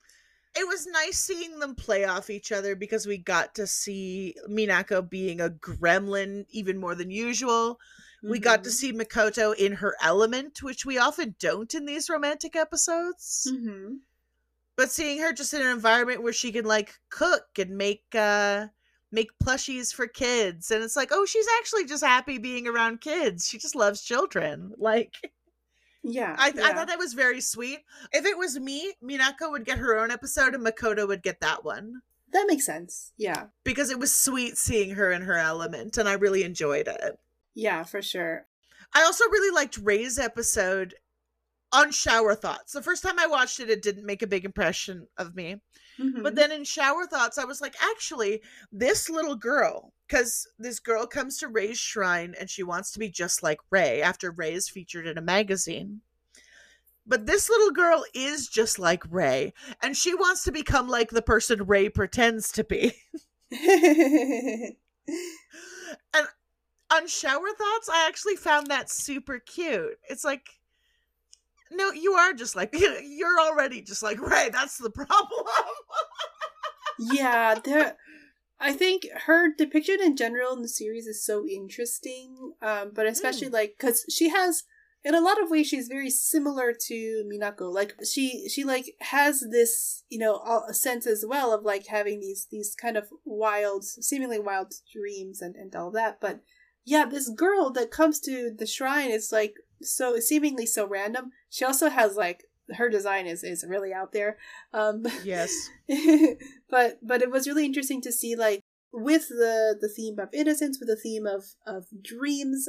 it 0.56 0.68
was 0.68 0.86
nice 0.86 1.18
seeing 1.18 1.58
them 1.58 1.74
play 1.74 2.04
off 2.04 2.30
each 2.30 2.52
other 2.52 2.76
because 2.76 3.06
we 3.06 3.18
got 3.18 3.54
to 3.56 3.66
see 3.66 4.36
Minako 4.48 5.08
being 5.08 5.40
a 5.40 5.50
gremlin 5.50 6.46
even 6.50 6.78
more 6.78 6.94
than 6.94 7.10
usual. 7.10 7.78
We 8.22 8.38
got 8.38 8.64
to 8.64 8.70
Mhm. 8.70 8.72
see 8.72 8.92
Makoto 8.94 9.54
in 9.54 9.72
her 9.74 9.96
element, 10.00 10.62
which 10.62 10.86
we 10.86 10.96
often 10.96 11.34
don't 11.38 11.74
in 11.74 11.84
these 11.84 12.08
romantic 12.08 12.56
episodes. 12.56 13.46
Mhm. 13.52 13.98
But 14.76 14.90
seeing 14.90 15.20
her 15.20 15.32
just 15.32 15.54
in 15.54 15.60
an 15.60 15.68
environment 15.70 16.22
where 16.22 16.32
she 16.32 16.50
can 16.52 16.64
like 16.64 16.94
cook 17.10 17.44
and 17.58 17.76
make 17.76 18.04
uh 18.14 18.66
make 19.12 19.30
plushies 19.42 19.94
for 19.94 20.06
kids 20.08 20.70
and 20.70 20.82
it's 20.82 20.96
like, 20.96 21.10
"Oh, 21.12 21.24
she's 21.24 21.46
actually 21.58 21.84
just 21.86 22.02
happy 22.04 22.38
being 22.38 22.66
around 22.66 23.00
kids. 23.00 23.46
She 23.48 23.58
just 23.58 23.74
loves 23.76 24.02
children." 24.02 24.72
Like 24.78 25.14
Yeah. 26.02 26.34
I, 26.38 26.48
I 26.48 26.72
thought 26.74 26.88
that 26.88 26.98
was 26.98 27.14
very 27.14 27.40
sweet. 27.40 27.78
If 28.12 28.26
it 28.26 28.36
was 28.36 28.58
me, 28.58 28.92
Minako 29.02 29.50
would 29.52 29.64
get 29.64 29.78
her 29.78 29.96
own 29.96 30.10
episode 30.10 30.54
and 30.54 30.66
Makoto 30.66 31.06
would 31.08 31.22
get 31.22 31.40
that 31.40 31.64
one. 31.64 32.02
that 32.32 32.46
makes 32.48 32.66
sense. 32.66 33.12
Yeah. 33.16 33.44
Because 33.62 33.90
it 33.90 33.98
was 33.98 34.12
sweet 34.14 34.58
seeing 34.58 34.90
her 34.96 35.12
in 35.12 35.22
her 35.22 35.38
element 35.38 35.96
and 35.96 36.08
I 36.08 36.14
really 36.14 36.42
enjoyed 36.42 36.88
it. 36.88 37.18
Yeah, 37.54 37.84
for 37.84 38.02
sure. 38.02 38.46
I 38.92 39.02
also 39.04 39.24
really 39.30 39.54
liked 39.54 39.78
Ray's 39.78 40.18
episode 40.18 40.94
on 41.74 41.90
Shower 41.90 42.34
Thoughts. 42.34 42.72
The 42.72 42.82
first 42.82 43.02
time 43.02 43.18
I 43.18 43.26
watched 43.26 43.58
it, 43.58 43.68
it 43.68 43.82
didn't 43.82 44.06
make 44.06 44.22
a 44.22 44.28
big 44.28 44.44
impression 44.44 45.08
of 45.18 45.34
me. 45.34 45.56
Mhm. 45.98 46.22
But 46.22 46.36
then 46.36 46.52
in 46.52 46.64
Shower 46.64 47.06
Thoughts, 47.06 47.36
I 47.36 47.44
was 47.44 47.60
like, 47.60 47.74
actually, 47.82 48.42
this 48.72 49.10
little 49.10 49.34
girl, 49.34 49.92
because 50.06 50.46
this 50.58 50.78
girl 50.78 51.06
comes 51.06 51.38
to 51.38 51.48
Ray's 51.48 51.78
shrine 51.78 52.34
and 52.38 52.48
she 52.48 52.62
wants 52.62 52.92
to 52.92 52.98
be 52.98 53.10
just 53.10 53.42
like 53.42 53.58
Ray 53.70 54.00
after 54.00 54.30
Ray 54.30 54.54
is 54.54 54.68
featured 54.68 55.06
in 55.06 55.18
a 55.18 55.22
magazine. 55.22 56.00
But 57.06 57.26
this 57.26 57.50
little 57.50 57.72
girl 57.72 58.04
is 58.14 58.48
just 58.48 58.78
like 58.78 59.02
Ray, 59.10 59.52
and 59.82 59.96
she 59.96 60.14
wants 60.14 60.44
to 60.44 60.52
become 60.52 60.88
like 60.88 61.10
the 61.10 61.22
person 61.22 61.66
Ray 61.66 61.88
pretends 61.88 62.50
to 62.52 62.64
be. 62.64 62.94
and 63.50 64.76
on 66.90 67.06
Shower 67.06 67.48
Thoughts, 67.58 67.88
I 67.92 68.06
actually 68.08 68.36
found 68.36 68.68
that 68.68 68.90
super 68.90 69.38
cute. 69.38 69.98
It's 70.08 70.24
like, 70.24 70.48
no, 71.70 71.92
you 71.92 72.12
are 72.12 72.32
just 72.32 72.56
like, 72.56 72.74
you're 73.02 73.40
already 73.40 73.82
just 73.82 74.02
like 74.02 74.20
right. 74.20 74.52
That's 74.52 74.78
the 74.78 74.90
problem. 74.90 75.46
yeah, 76.98 77.54
there. 77.62 77.96
I 78.60 78.72
think 78.72 79.02
her 79.26 79.48
depiction 79.54 79.98
in 80.00 80.16
general 80.16 80.54
in 80.54 80.62
the 80.62 80.68
series 80.68 81.06
is 81.06 81.24
so 81.24 81.44
interesting, 81.46 82.52
um, 82.62 82.92
but 82.94 83.06
especially 83.06 83.48
like 83.48 83.74
because 83.78 84.04
she 84.08 84.30
has, 84.30 84.62
in 85.02 85.14
a 85.14 85.20
lot 85.20 85.42
of 85.42 85.50
ways, 85.50 85.66
she's 85.66 85.88
very 85.88 86.08
similar 86.08 86.72
to 86.86 87.28
Minako. 87.30 87.72
Like 87.74 87.94
she, 88.10 88.48
she 88.48 88.64
like 88.64 88.94
has 89.00 89.44
this, 89.50 90.04
you 90.08 90.18
know, 90.18 90.40
a 90.68 90.72
sense 90.72 91.06
as 91.06 91.24
well 91.28 91.52
of 91.52 91.64
like 91.64 91.88
having 91.88 92.20
these 92.20 92.46
these 92.50 92.74
kind 92.80 92.96
of 92.96 93.08
wild, 93.24 93.84
seemingly 93.84 94.38
wild 94.38 94.72
dreams 94.94 95.42
and 95.42 95.56
and 95.56 95.74
all 95.74 95.90
that. 95.90 96.20
But 96.20 96.40
yeah, 96.86 97.06
this 97.06 97.28
girl 97.28 97.70
that 97.72 97.90
comes 97.90 98.20
to 98.20 98.54
the 98.56 98.66
shrine 98.66 99.10
is 99.10 99.30
like 99.32 99.54
so 99.82 100.18
seemingly 100.20 100.66
so 100.66 100.86
random. 100.86 101.32
She 101.54 101.64
also 101.64 101.88
has 101.88 102.16
like 102.16 102.46
her 102.76 102.90
design 102.90 103.28
is 103.28 103.44
is 103.44 103.64
really 103.68 103.92
out 103.92 104.12
there. 104.12 104.38
Um, 104.72 105.06
yes. 105.22 105.70
but 106.68 106.98
but 107.00 107.22
it 107.22 107.30
was 107.30 107.46
really 107.46 107.64
interesting 107.64 108.00
to 108.02 108.10
see 108.10 108.34
like 108.34 108.60
with 108.92 109.28
the 109.28 109.76
the 109.80 109.88
theme 109.88 110.18
of 110.18 110.30
innocence 110.34 110.80
with 110.80 110.88
the 110.88 110.96
theme 110.96 111.26
of 111.26 111.44
of 111.64 111.86
dreams 112.02 112.66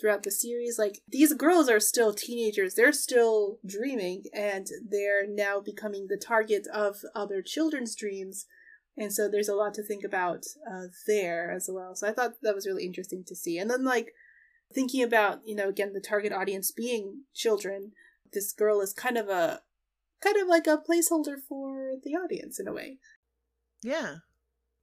throughout 0.00 0.22
the 0.22 0.30
series 0.30 0.78
like 0.78 1.00
these 1.08 1.32
girls 1.34 1.68
are 1.68 1.80
still 1.80 2.12
teenagers 2.12 2.74
they're 2.74 2.92
still 2.92 3.58
dreaming 3.66 4.22
and 4.32 4.68
they're 4.88 5.26
now 5.26 5.60
becoming 5.60 6.06
the 6.08 6.16
target 6.16 6.66
of 6.72 6.98
other 7.14 7.42
children's 7.42 7.96
dreams 7.96 8.46
and 8.96 9.12
so 9.12 9.28
there's 9.28 9.48
a 9.48 9.54
lot 9.54 9.74
to 9.74 9.82
think 9.82 10.04
about 10.04 10.44
uh, 10.68 10.86
there 11.06 11.50
as 11.50 11.68
well 11.72 11.94
so 11.94 12.08
i 12.08 12.12
thought 12.12 12.34
that 12.42 12.54
was 12.54 12.66
really 12.66 12.84
interesting 12.84 13.24
to 13.24 13.34
see 13.34 13.58
and 13.58 13.70
then 13.70 13.84
like 13.84 14.12
thinking 14.72 15.02
about 15.02 15.40
you 15.44 15.54
know 15.54 15.68
again 15.68 15.92
the 15.92 16.00
target 16.00 16.32
audience 16.32 16.70
being 16.72 17.22
children 17.34 17.92
this 18.32 18.52
girl 18.52 18.80
is 18.80 18.92
kind 18.92 19.16
of 19.16 19.28
a 19.28 19.62
kind 20.22 20.36
of 20.36 20.48
like 20.48 20.66
a 20.66 20.78
placeholder 20.78 21.36
for 21.48 21.92
the 22.02 22.14
audience 22.14 22.58
in 22.58 22.68
a 22.68 22.72
way. 22.72 22.98
Yeah. 23.82 24.16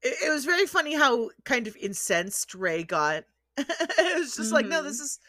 It, 0.02 0.16
it 0.26 0.30
was 0.32 0.46
very 0.46 0.66
funny 0.66 0.96
how 0.96 1.30
kind 1.44 1.68
of 1.68 1.76
incensed 1.78 2.54
Ray 2.56 2.84
got. 2.84 3.24
it 3.58 4.20
was 4.20 4.36
just 4.36 4.52
like, 4.52 4.66
no, 4.66 4.84
this 4.84 5.00
is 5.00 5.20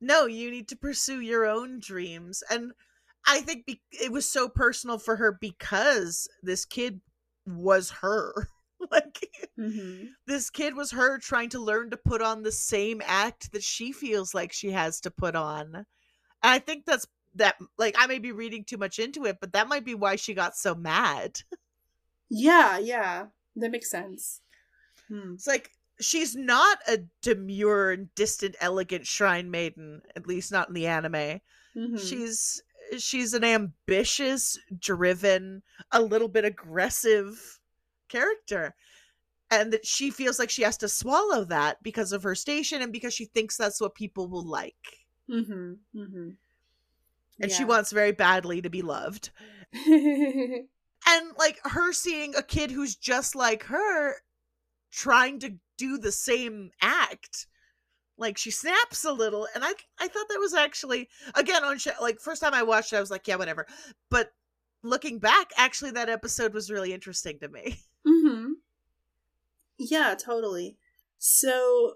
no, 0.00 0.26
you 0.26 0.50
need 0.50 0.68
to 0.68 0.76
pursue 0.76 1.20
your 1.20 1.46
own 1.46 1.78
dreams. 1.80 2.42
And 2.50 2.72
I 3.26 3.40
think 3.40 3.66
be- 3.66 3.82
it 3.92 4.10
was 4.10 4.28
so 4.28 4.48
personal 4.48 4.98
for 4.98 5.16
her 5.16 5.38
because 5.40 6.28
this 6.42 6.64
kid 6.64 7.00
was 7.46 7.90
her. 8.02 8.48
like 8.90 9.28
Mm-hmm. 9.58 10.06
this 10.26 10.50
kid 10.50 10.74
was 10.74 10.90
her 10.92 11.18
trying 11.18 11.50
to 11.50 11.60
learn 11.60 11.90
to 11.90 11.96
put 11.96 12.22
on 12.22 12.42
the 12.42 12.50
same 12.50 13.02
act 13.04 13.52
that 13.52 13.62
she 13.62 13.92
feels 13.92 14.34
like 14.34 14.52
she 14.52 14.72
has 14.72 15.00
to 15.02 15.10
put 15.10 15.36
on. 15.36 15.74
And 15.76 15.86
I 16.42 16.58
think 16.58 16.84
that's 16.84 17.06
that 17.34 17.56
like 17.78 17.94
I 17.98 18.06
may 18.06 18.18
be 18.18 18.32
reading 18.32 18.64
too 18.64 18.76
much 18.76 18.98
into 18.98 19.24
it, 19.24 19.38
but 19.40 19.52
that 19.52 19.68
might 19.68 19.84
be 19.84 19.94
why 19.94 20.16
she 20.16 20.34
got 20.34 20.56
so 20.56 20.74
mad. 20.74 21.40
Yeah, 22.34 22.78
yeah, 22.78 23.26
that 23.56 23.70
makes 23.70 23.90
sense. 23.90 24.40
Hmm. 25.08 25.34
It's 25.34 25.46
like 25.46 25.70
she's 26.00 26.34
not 26.34 26.78
a 26.88 27.00
demure 27.20 27.92
and 27.92 28.14
distant, 28.14 28.56
elegant 28.58 29.06
shrine 29.06 29.50
maiden, 29.50 30.00
at 30.16 30.26
least 30.26 30.50
not 30.50 30.68
in 30.68 30.74
the 30.74 30.86
anime. 30.86 31.40
Mhm. 31.76 31.98
She's 31.98 32.62
she's 32.98 33.34
an 33.34 33.44
ambitious, 33.44 34.58
driven, 34.78 35.62
a 35.90 36.00
little 36.00 36.28
bit 36.28 36.46
aggressive 36.46 37.60
character. 38.08 38.74
And 39.50 39.72
that 39.74 39.84
she 39.86 40.10
feels 40.10 40.38
like 40.38 40.48
she 40.48 40.62
has 40.62 40.78
to 40.78 40.88
swallow 40.88 41.44
that 41.44 41.82
because 41.82 42.12
of 42.12 42.22
her 42.22 42.34
station 42.34 42.80
and 42.80 42.92
because 42.92 43.12
she 43.12 43.26
thinks 43.26 43.58
that's 43.58 43.80
what 43.80 43.94
people 43.94 44.28
will 44.28 44.46
like. 44.46 45.04
Mhm. 45.28 45.80
Mhm. 45.94 46.36
And 47.42 47.50
she 47.50 47.64
wants 47.64 47.92
very 47.92 48.12
badly 48.12 48.62
to 48.62 48.70
be 48.70 48.82
loved. 48.82 49.30
And 51.04 51.32
like 51.36 51.58
her 51.64 51.92
seeing 51.92 52.34
a 52.36 52.42
kid 52.42 52.70
who's 52.70 52.94
just 52.94 53.34
like 53.34 53.64
her 53.64 54.14
trying 54.92 55.40
to 55.40 55.56
do 55.76 55.98
the 55.98 56.12
same 56.12 56.70
act. 56.80 57.46
Like 58.16 58.38
she 58.38 58.52
snaps 58.52 59.04
a 59.04 59.12
little, 59.12 59.48
and 59.54 59.64
I 59.64 59.72
I 59.98 60.06
thought 60.06 60.28
that 60.28 60.38
was 60.38 60.54
actually 60.54 61.08
again 61.34 61.64
on 61.64 61.78
show, 61.78 61.90
like 62.00 62.20
first 62.20 62.40
time 62.40 62.54
I 62.54 62.62
watched 62.62 62.92
it, 62.92 62.96
I 62.96 63.00
was 63.00 63.10
like, 63.10 63.26
yeah, 63.26 63.34
whatever. 63.36 63.66
But 64.10 64.32
looking 64.84 65.18
back, 65.18 65.50
actually, 65.56 65.90
that 65.92 66.08
episode 66.08 66.54
was 66.54 66.70
really 66.70 66.92
interesting 66.92 67.38
to 67.40 67.48
me. 67.48 67.80
Mm-hmm. 68.06 68.52
Yeah, 69.78 70.14
totally. 70.14 70.76
So 71.18 71.94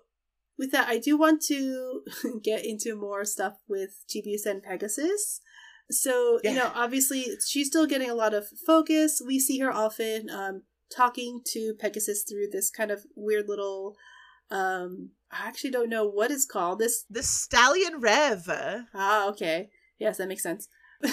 with 0.58 0.72
that, 0.72 0.88
I 0.88 0.98
do 0.98 1.16
want 1.16 1.42
to 1.42 2.02
get 2.42 2.64
into 2.64 2.94
more 2.96 3.24
stuff 3.24 3.54
with 3.68 4.04
Chibiusa 4.08 4.46
and 4.46 4.62
Pegasus. 4.62 5.40
So, 5.90 6.40
you 6.42 6.52
know, 6.52 6.72
obviously 6.74 7.26
she's 7.46 7.68
still 7.68 7.86
getting 7.86 8.10
a 8.10 8.14
lot 8.14 8.34
of 8.34 8.46
focus. 8.66 9.22
We 9.24 9.38
see 9.38 9.60
her 9.60 9.72
often 9.72 10.28
um 10.30 10.62
talking 10.94 11.42
to 11.52 11.74
Pegasus 11.78 12.24
through 12.28 12.48
this 12.50 12.70
kind 12.70 12.90
of 12.90 13.04
weird 13.14 13.46
little 13.48 13.96
um 14.50 15.10
I 15.30 15.46
actually 15.46 15.70
don't 15.70 15.90
know 15.90 16.06
what 16.06 16.30
it's 16.30 16.46
called. 16.46 16.80
This 16.80 17.04
The 17.08 17.22
Stallion 17.22 18.00
Reve. 18.00 18.84
Ah, 18.94 19.28
okay. 19.28 19.70
Yes, 19.98 20.18
that 20.18 20.28
makes 20.28 20.42
sense. 20.42 20.68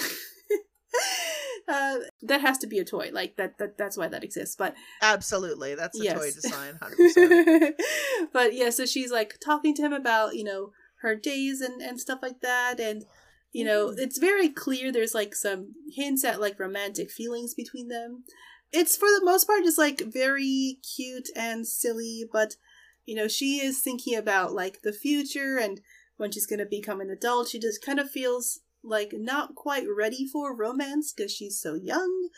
uh, 1.68 1.96
that 2.22 2.40
has 2.40 2.58
to 2.58 2.66
be 2.66 2.78
a 2.78 2.84
toy. 2.84 3.10
Like 3.12 3.36
that, 3.36 3.58
that 3.58 3.78
that's 3.78 3.96
why 3.96 4.08
that 4.08 4.24
exists. 4.24 4.56
But 4.56 4.74
Absolutely, 5.02 5.74
that's 5.74 5.98
a 5.98 6.14
toy 6.14 6.30
design, 6.30 6.78
hundred 6.80 6.96
percent. 6.96 7.74
but 8.32 8.54
yeah, 8.54 8.70
so 8.70 8.86
she's 8.86 9.10
like 9.12 9.38
talking 9.44 9.74
to 9.74 9.82
him 9.82 9.92
about, 9.92 10.34
you 10.34 10.44
know, 10.44 10.72
her 11.02 11.14
days 11.14 11.60
and, 11.60 11.80
and 11.82 12.00
stuff 12.00 12.20
like 12.22 12.40
that. 12.40 12.80
And, 12.80 13.04
you 13.52 13.64
know, 13.64 13.88
Mhm. 13.88 13.98
it's 13.98 14.18
very 14.18 14.48
clear 14.48 14.90
there's 14.90 15.14
like 15.14 15.34
some 15.34 15.74
hints 15.94 16.24
at 16.24 16.40
like 16.40 16.58
romantic 16.58 17.10
feelings 17.10 17.54
between 17.54 17.88
them. 17.88 18.24
It's 18.72 18.96
for 18.96 19.08
the 19.08 19.24
most 19.24 19.46
part 19.46 19.62
just 19.64 19.78
like 19.78 20.00
very 20.00 20.78
cute 20.96 21.28
and 21.36 21.66
silly, 21.66 22.24
but, 22.32 22.56
you 23.04 23.14
know, 23.14 23.28
she 23.28 23.60
is 23.60 23.80
thinking 23.80 24.16
about 24.16 24.52
like 24.52 24.82
the 24.82 24.92
future 24.92 25.58
and 25.58 25.80
when 26.16 26.32
she's 26.32 26.46
going 26.46 26.58
to 26.58 26.66
become 26.66 27.00
an 27.00 27.10
adult. 27.10 27.48
She 27.48 27.60
just 27.60 27.84
kind 27.84 28.00
of 28.00 28.10
feels 28.10 28.60
like 28.84 29.12
not 29.12 29.54
quite 29.54 29.86
ready 29.88 30.26
for 30.26 30.54
romance 30.54 31.12
because 31.12 31.32
she's 31.32 31.58
so 31.60 31.74
young. 31.74 32.28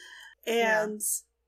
Yeah. 0.46 0.84
And 0.84 1.00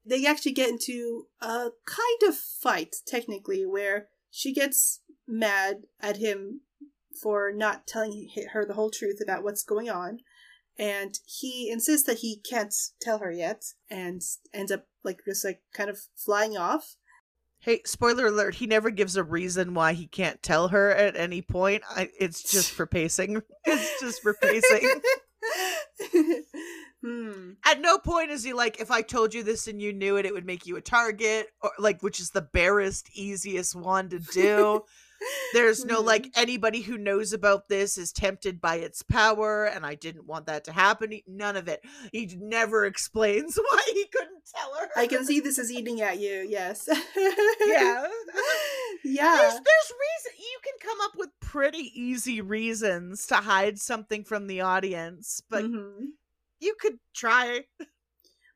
they 0.05 0.27
actually 0.27 0.53
get 0.53 0.71
into 0.71 1.27
a 1.41 1.71
kind 1.87 2.23
of 2.29 2.35
fight, 2.37 2.97
technically, 3.07 3.65
where 3.65 4.09
she 4.31 4.53
gets 4.53 5.01
mad 5.27 5.83
at 6.01 6.17
him 6.17 6.63
for 7.21 7.53
not 7.53 7.87
telling 7.87 8.29
her 8.53 8.65
the 8.65 8.75
whole 8.75 8.91
truth 8.91 9.21
about 9.23 9.43
what's 9.43 9.63
going 9.63 9.89
on. 9.89 10.21
And 10.79 11.19
he 11.27 11.71
insists 11.71 12.07
that 12.07 12.19
he 12.19 12.41
can't 12.49 12.75
tell 13.01 13.19
her 13.19 13.33
yet 13.33 13.65
and 13.91 14.23
ends 14.55 14.71
up 14.71 14.87
like 15.03 15.21
just 15.27 15.45
like 15.45 15.63
kind 15.75 15.91
of 15.91 15.99
flying 16.17 16.57
off. 16.57 16.97
Hey, 17.61 17.81
spoiler 17.85 18.27
alert, 18.27 18.55
he 18.57 18.67
never 18.67 18.91
gives 18.91 19.17
a 19.17 19.25
reason 19.25 19.75
why 19.75 19.93
he 19.93 20.07
can't 20.07 20.43
tell 20.43 20.69
her 20.69 20.91
at 20.91 21.17
any 21.17 21.43
point. 21.43 21.83
I, 21.91 22.09
it's 22.19 22.43
just 22.43 22.73
for 22.73 22.87
pacing. 22.87 23.43
It's 23.71 24.01
just 24.01 24.23
for 24.23 24.33
pacing. 24.33 25.03
hmm. 27.05 27.51
At 27.67 27.81
no 27.81 27.99
point 27.99 28.31
is 28.31 28.43
he 28.43 28.55
like, 28.55 28.81
if 28.81 28.91
I 28.91 29.03
told 29.03 29.35
you 29.35 29.43
this 29.43 29.69
and 29.69 29.83
you 29.83 29.93
knew 29.93 30.17
it, 30.17 30.25
it 30.25 30.33
would 30.33 30.47
make 30.47 30.67
you 30.67 30.77
a 30.77 30.81
target, 30.81 31.49
or 31.61 31.73
like, 31.79 32.03
which 32.03 32.19
is 32.19 32.31
the 32.31 32.41
barest, 32.41 33.11
easiest 33.13 33.75
one 33.75 34.09
to 34.09 34.19
do. 34.19 34.85
There's 35.53 35.85
no 35.85 36.01
like 36.01 36.31
anybody 36.37 36.81
who 36.83 36.97
knows 36.99 37.33
about 37.33 37.69
this 37.69 37.99
is 37.99 38.13
tempted 38.13 38.61
by 38.61 38.77
its 38.77 39.03
power, 39.03 39.65
and 39.65 39.85
I 39.85 39.95
didn't 39.95 40.27
want 40.27 40.47
that 40.47 40.65
to 40.65 40.73
happen. 40.73 41.11
He- 41.11 41.25
None 41.27 41.57
of 41.57 41.69
it. 41.69 41.81
He 42.13 42.37
never 42.41 42.85
explains 42.87 43.57
why 43.57 43.83
he 43.93 44.07
couldn't 44.13 44.43
tell 44.55 44.75
her. 44.81 44.89
I 44.97 45.07
can 45.07 45.25
see 45.25 45.41
this 45.41 45.59
is 45.59 45.73
eating 45.73 46.01
at 46.01 46.19
you, 46.21 46.47
yes. 46.49 46.89
Yeah. 46.89 46.97
yeah. 49.05 49.37
There's 49.37 49.53
there's 49.55 49.93
reason 49.93 50.33
you 50.39 50.59
can 50.65 50.89
come 50.89 50.99
up 51.03 51.13
with 51.17 51.31
pretty 51.41 51.91
easy 51.95 52.41
reasons 52.41 53.27
to 53.27 53.37
hide 53.37 53.79
something 53.79 54.25
from 54.25 54.47
the 54.47 54.61
audience, 54.61 55.43
but 55.51 55.65
Mhm. 55.65 56.09
you 56.61 56.75
could 56.81 56.99
try. 57.15 57.65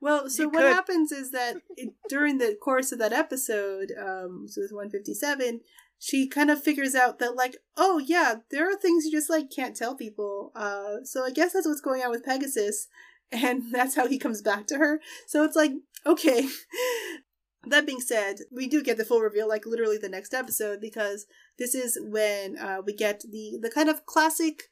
Well, 0.00 0.28
so 0.28 0.42
You 0.44 0.48
what 0.48 0.62
could. 0.62 0.72
happens 0.72 1.12
is 1.12 1.30
that 1.30 1.56
it, 1.76 1.90
during 2.08 2.38
the 2.38 2.56
course 2.60 2.90
of 2.90 2.98
that 2.98 3.12
episode, 3.12 3.92
um, 3.96 4.46
so 4.48 4.60
it's 4.60 4.72
157, 4.72 5.60
she 6.04 6.26
kind 6.26 6.50
of 6.50 6.60
figures 6.60 6.96
out 6.96 7.20
that, 7.20 7.36
like, 7.36 7.58
oh 7.76 7.98
yeah, 7.98 8.34
there 8.50 8.68
are 8.68 8.74
things 8.74 9.04
you 9.04 9.12
just, 9.12 9.30
like, 9.30 9.52
can't 9.54 9.76
tell 9.76 9.94
people. 9.94 10.50
Uh, 10.52 11.04
so 11.04 11.24
I 11.24 11.30
guess 11.30 11.52
that's 11.52 11.64
what's 11.64 11.80
going 11.80 12.02
on 12.02 12.10
with 12.10 12.24
Pegasus, 12.24 12.88
and 13.32 13.72
that's 13.72 13.94
how 13.94 14.08
he 14.08 14.18
comes 14.18 14.42
back 14.42 14.66
to 14.66 14.78
her. 14.78 15.00
So 15.28 15.44
it's 15.44 15.54
like, 15.56 15.72
okay. 16.04 16.48
That 17.64 17.86
being 17.86 18.00
said, 18.00 18.38
we 18.50 18.66
do 18.66 18.82
get 18.82 18.96
the 18.96 19.04
full 19.04 19.20
reveal, 19.20 19.48
like, 19.48 19.64
literally 19.64 19.96
the 19.96 20.08
next 20.08 20.34
episode, 20.34 20.80
because 20.80 21.26
this 21.60 21.76
is 21.76 21.96
when 22.02 22.58
uh, 22.58 22.78
we 22.84 22.92
get 22.92 23.20
the, 23.20 23.56
the 23.62 23.70
kind 23.70 23.88
of 23.88 24.04
classic, 24.04 24.64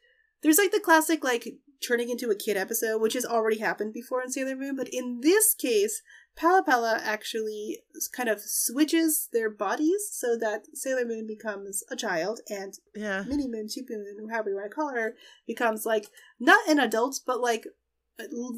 there's, 0.43 0.59
like, 0.59 0.73
the 0.73 0.81
classic, 0.81 1.23
like, 1.23 1.47
turning 1.87 2.11
into 2.11 2.31
a 2.31 2.35
kid 2.35 2.57
episode, 2.57 3.01
which 3.01 3.13
has 3.13 3.25
already 3.25 3.59
happened 3.59 3.93
before 3.93 4.25
in 4.25 4.33
Sailor 4.33 4.57
Moon, 4.57 4.75
but 4.75 4.89
in 4.89 5.21
this 5.23 5.55
case, 5.55 6.03
Palla 6.37 6.63
Palla 6.65 7.01
actually 7.03 7.81
kind 8.13 8.29
of 8.29 8.41
switches 8.41 9.29
their 9.33 9.51
bodies 9.51 10.09
so 10.13 10.37
that 10.39 10.65
Sailor 10.75 11.05
Moon 11.05 11.27
becomes 11.27 11.83
a 11.91 11.97
child 11.97 12.41
and 12.49 12.75
Yeah. 12.95 13.25
Mini 13.27 13.47
Moon, 13.49 13.67
Chibi 13.67 13.91
Moon, 13.91 14.29
however 14.31 14.51
you 14.51 14.57
want 14.57 14.71
to 14.71 14.75
call 14.75 14.91
her, 14.95 15.15
becomes 15.47 15.85
like 15.85 16.07
not 16.39 16.67
an 16.69 16.79
adult, 16.79 17.21
but 17.27 17.41
like 17.41 17.67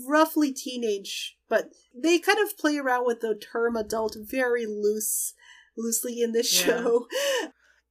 roughly 0.08 0.52
teenage. 0.52 1.36
But 1.48 1.70
they 1.94 2.18
kind 2.18 2.38
of 2.38 2.56
play 2.56 2.78
around 2.78 3.06
with 3.06 3.20
the 3.20 3.34
term 3.34 3.76
adult 3.76 4.16
very 4.18 4.66
loose, 4.66 5.34
loosely 5.76 6.20
in 6.20 6.32
this 6.32 6.52
Yeah. 6.60 6.66
show. 6.66 7.06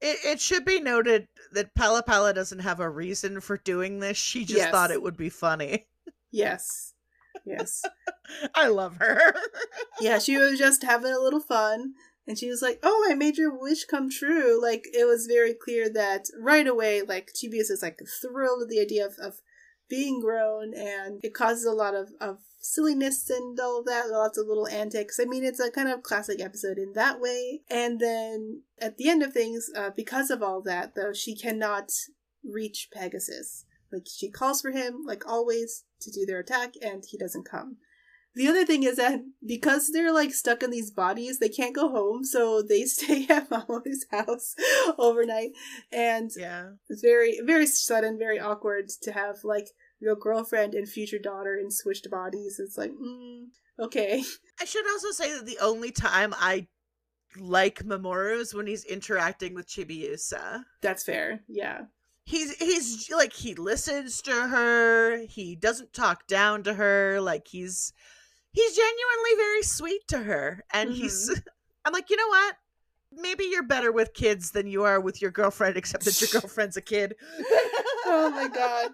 It, 0.04 0.18
it 0.26 0.42
should 0.42 0.66
be 0.66 0.80
noted 0.80 1.28
that 1.52 1.76
Palla 1.76 2.02
Palla 2.02 2.34
doesn't 2.34 2.58
have 2.62 2.80
a 2.80 2.90
reason 2.90 3.40
for 3.40 3.58
doing 3.60 4.00
this. 4.00 4.18
She 4.18 4.46
just 4.46 4.58
Yes. 4.58 4.72
thought 4.72 4.90
it 4.90 5.04
would 5.04 5.16
be 5.16 5.30
funny. 5.30 5.86
yes, 6.32 6.91
yes. 7.46 7.84
I 8.56 8.68
love 8.68 8.98
her. 8.98 9.34
yeah, 10.02 10.20
she 10.20 10.38
was 10.38 10.58
just 10.58 10.84
having 10.84 11.14
a 11.14 11.20
little 11.20 11.42
fun. 11.42 11.94
And 12.28 12.38
she 12.38 12.50
was 12.50 12.62
like, 12.62 12.80
"Oh, 12.84 13.08
I 13.10 13.16
made 13.16 13.38
your 13.38 13.52
wish 13.58 13.86
come 13.86 14.10
true." 14.10 14.62
Like 14.62 14.86
it 14.94 15.08
was 15.08 15.26
very 15.26 15.54
clear 15.56 15.92
that 15.92 16.26
right 16.40 16.68
away, 16.68 17.02
like 17.02 17.32
Chibius 17.34 17.72
is 17.72 17.80
like 17.82 18.00
thrilled 18.22 18.62
at 18.62 18.70
the 18.70 18.80
idea 18.80 19.06
of, 19.06 19.16
of 19.20 19.42
being 19.90 20.22
grown, 20.22 20.74
and 20.76 21.20
it 21.24 21.34
causes 21.34 21.66
a 21.66 21.72
lot 21.72 21.96
of 21.96 22.10
of 22.22 22.38
silliness 22.62 23.30
and 23.30 23.60
all 23.60 23.80
of 23.80 23.86
that, 23.86 24.10
lots 24.10 24.38
of 24.38 24.48
little 24.48 24.68
antics. 24.68 25.20
I 25.20 25.26
mean, 25.26 25.44
it's 25.44 25.60
a 25.60 25.72
kind 25.72 25.90
of 25.90 26.04
classic 26.04 26.40
episode 26.40 26.78
in 26.78 26.94
that 26.94 27.20
way. 27.20 27.62
And 27.70 28.00
then 28.00 28.62
at 28.80 28.98
the 28.98 29.10
end 29.10 29.24
of 29.24 29.34
things, 29.34 29.70
uh, 29.76 29.90
because 29.96 30.30
of 30.30 30.42
all 30.42 30.62
that, 30.64 30.96
though, 30.96 31.14
she 31.14 31.36
cannot 31.36 31.92
reach 32.44 32.90
Pegasus. 32.94 33.66
Like 33.92 34.08
she 34.08 34.30
calls 34.30 34.62
for 34.62 34.72
him, 34.72 35.04
like 35.06 35.28
always, 35.28 35.84
to 36.02 36.12
do 36.12 36.26
their 36.26 36.40
attack, 36.40 36.74
and 36.82 37.04
he 37.08 37.18
doesn't 37.18 37.50
come. 37.50 37.78
The 38.34 38.48
other 38.48 38.66
thing 38.66 38.84
is 38.84 38.96
that 38.96 39.22
because 39.46 39.90
they're 39.92 40.14
like 40.14 40.34
stuck 40.34 40.64
in 40.64 40.72
these 40.72 40.90
bodies, 40.90 41.40
they 41.40 41.50
can't 41.50 41.76
go 41.76 41.90
home, 41.90 42.24
so 42.24 42.62
they 42.62 42.84
stay 42.86 43.28
at 43.30 43.50
Mamoru's 43.50 44.06
house 44.10 44.56
overnight. 44.98 45.52
And 45.92 46.32
yeah. 46.38 46.72
it's 46.90 47.02
very, 47.02 47.40
very 47.44 47.66
sudden, 47.66 48.18
very 48.18 48.40
awkward 48.40 48.90
to 49.02 49.12
have 49.12 49.44
like 49.44 49.68
your 50.00 50.16
girlfriend 50.16 50.74
and 50.74 50.88
future 50.88 51.20
daughter 51.20 51.58
in 51.58 51.72
switched 51.72 52.10
bodies. 52.10 52.60
It's 52.60 52.78
like, 52.78 52.92
mm, 52.92 53.48
okay. 53.80 54.24
I 54.62 54.66
should 54.66 54.88
also 54.88 55.12
say 55.12 55.36
that 55.36 55.46
the 55.46 55.60
only 55.62 55.92
time 55.92 56.34
I 56.38 56.68
like 57.38 57.84
Mamoru 57.84 58.40
is 58.40 58.54
when 58.54 58.68
he's 58.68 58.86
interacting 58.86 59.54
with 59.54 59.68
Chibiusa. 59.68 60.64
That's 60.82 61.04
fair. 61.04 61.42
Yeah. 61.48 61.82
He's 62.24 62.56
he's 62.58 63.10
like 63.10 63.34
he 63.34 63.56
listens 63.56 64.22
to 64.24 64.32
her, 64.32 65.26
he 65.26 65.56
doesn't 65.56 65.94
talk 65.94 66.28
down 66.28 66.64
to 66.64 66.76
her, 66.76 67.20
like 67.20 67.48
he's 67.48 67.94
he's 68.52 68.76
genuinely 68.76 69.36
very 69.38 69.64
sweet 69.64 70.08
to 70.10 70.20
her. 70.20 70.64
And 70.74 70.92
he's 70.94 71.30
mm-hmm. 71.30 71.40
I'm 71.86 71.94
like, 71.94 72.10
you 72.10 72.18
know 72.18 72.28
what? 72.28 72.56
Maybe 73.14 73.46
you're 73.46 73.64
better 73.64 73.92
with 73.92 74.14
kids 74.14 74.52
than 74.52 74.68
you 74.68 74.84
are 74.84 75.02
with 75.02 75.22
your 75.22 75.32
girlfriend, 75.32 75.76
except 75.76 76.06
that 76.06 76.22
your 76.22 76.30
girlfriend's 76.42 76.78
a 76.78 76.82
kid. 76.82 77.16
Oh 78.06 78.30
my 78.34 78.48
god. 78.48 78.92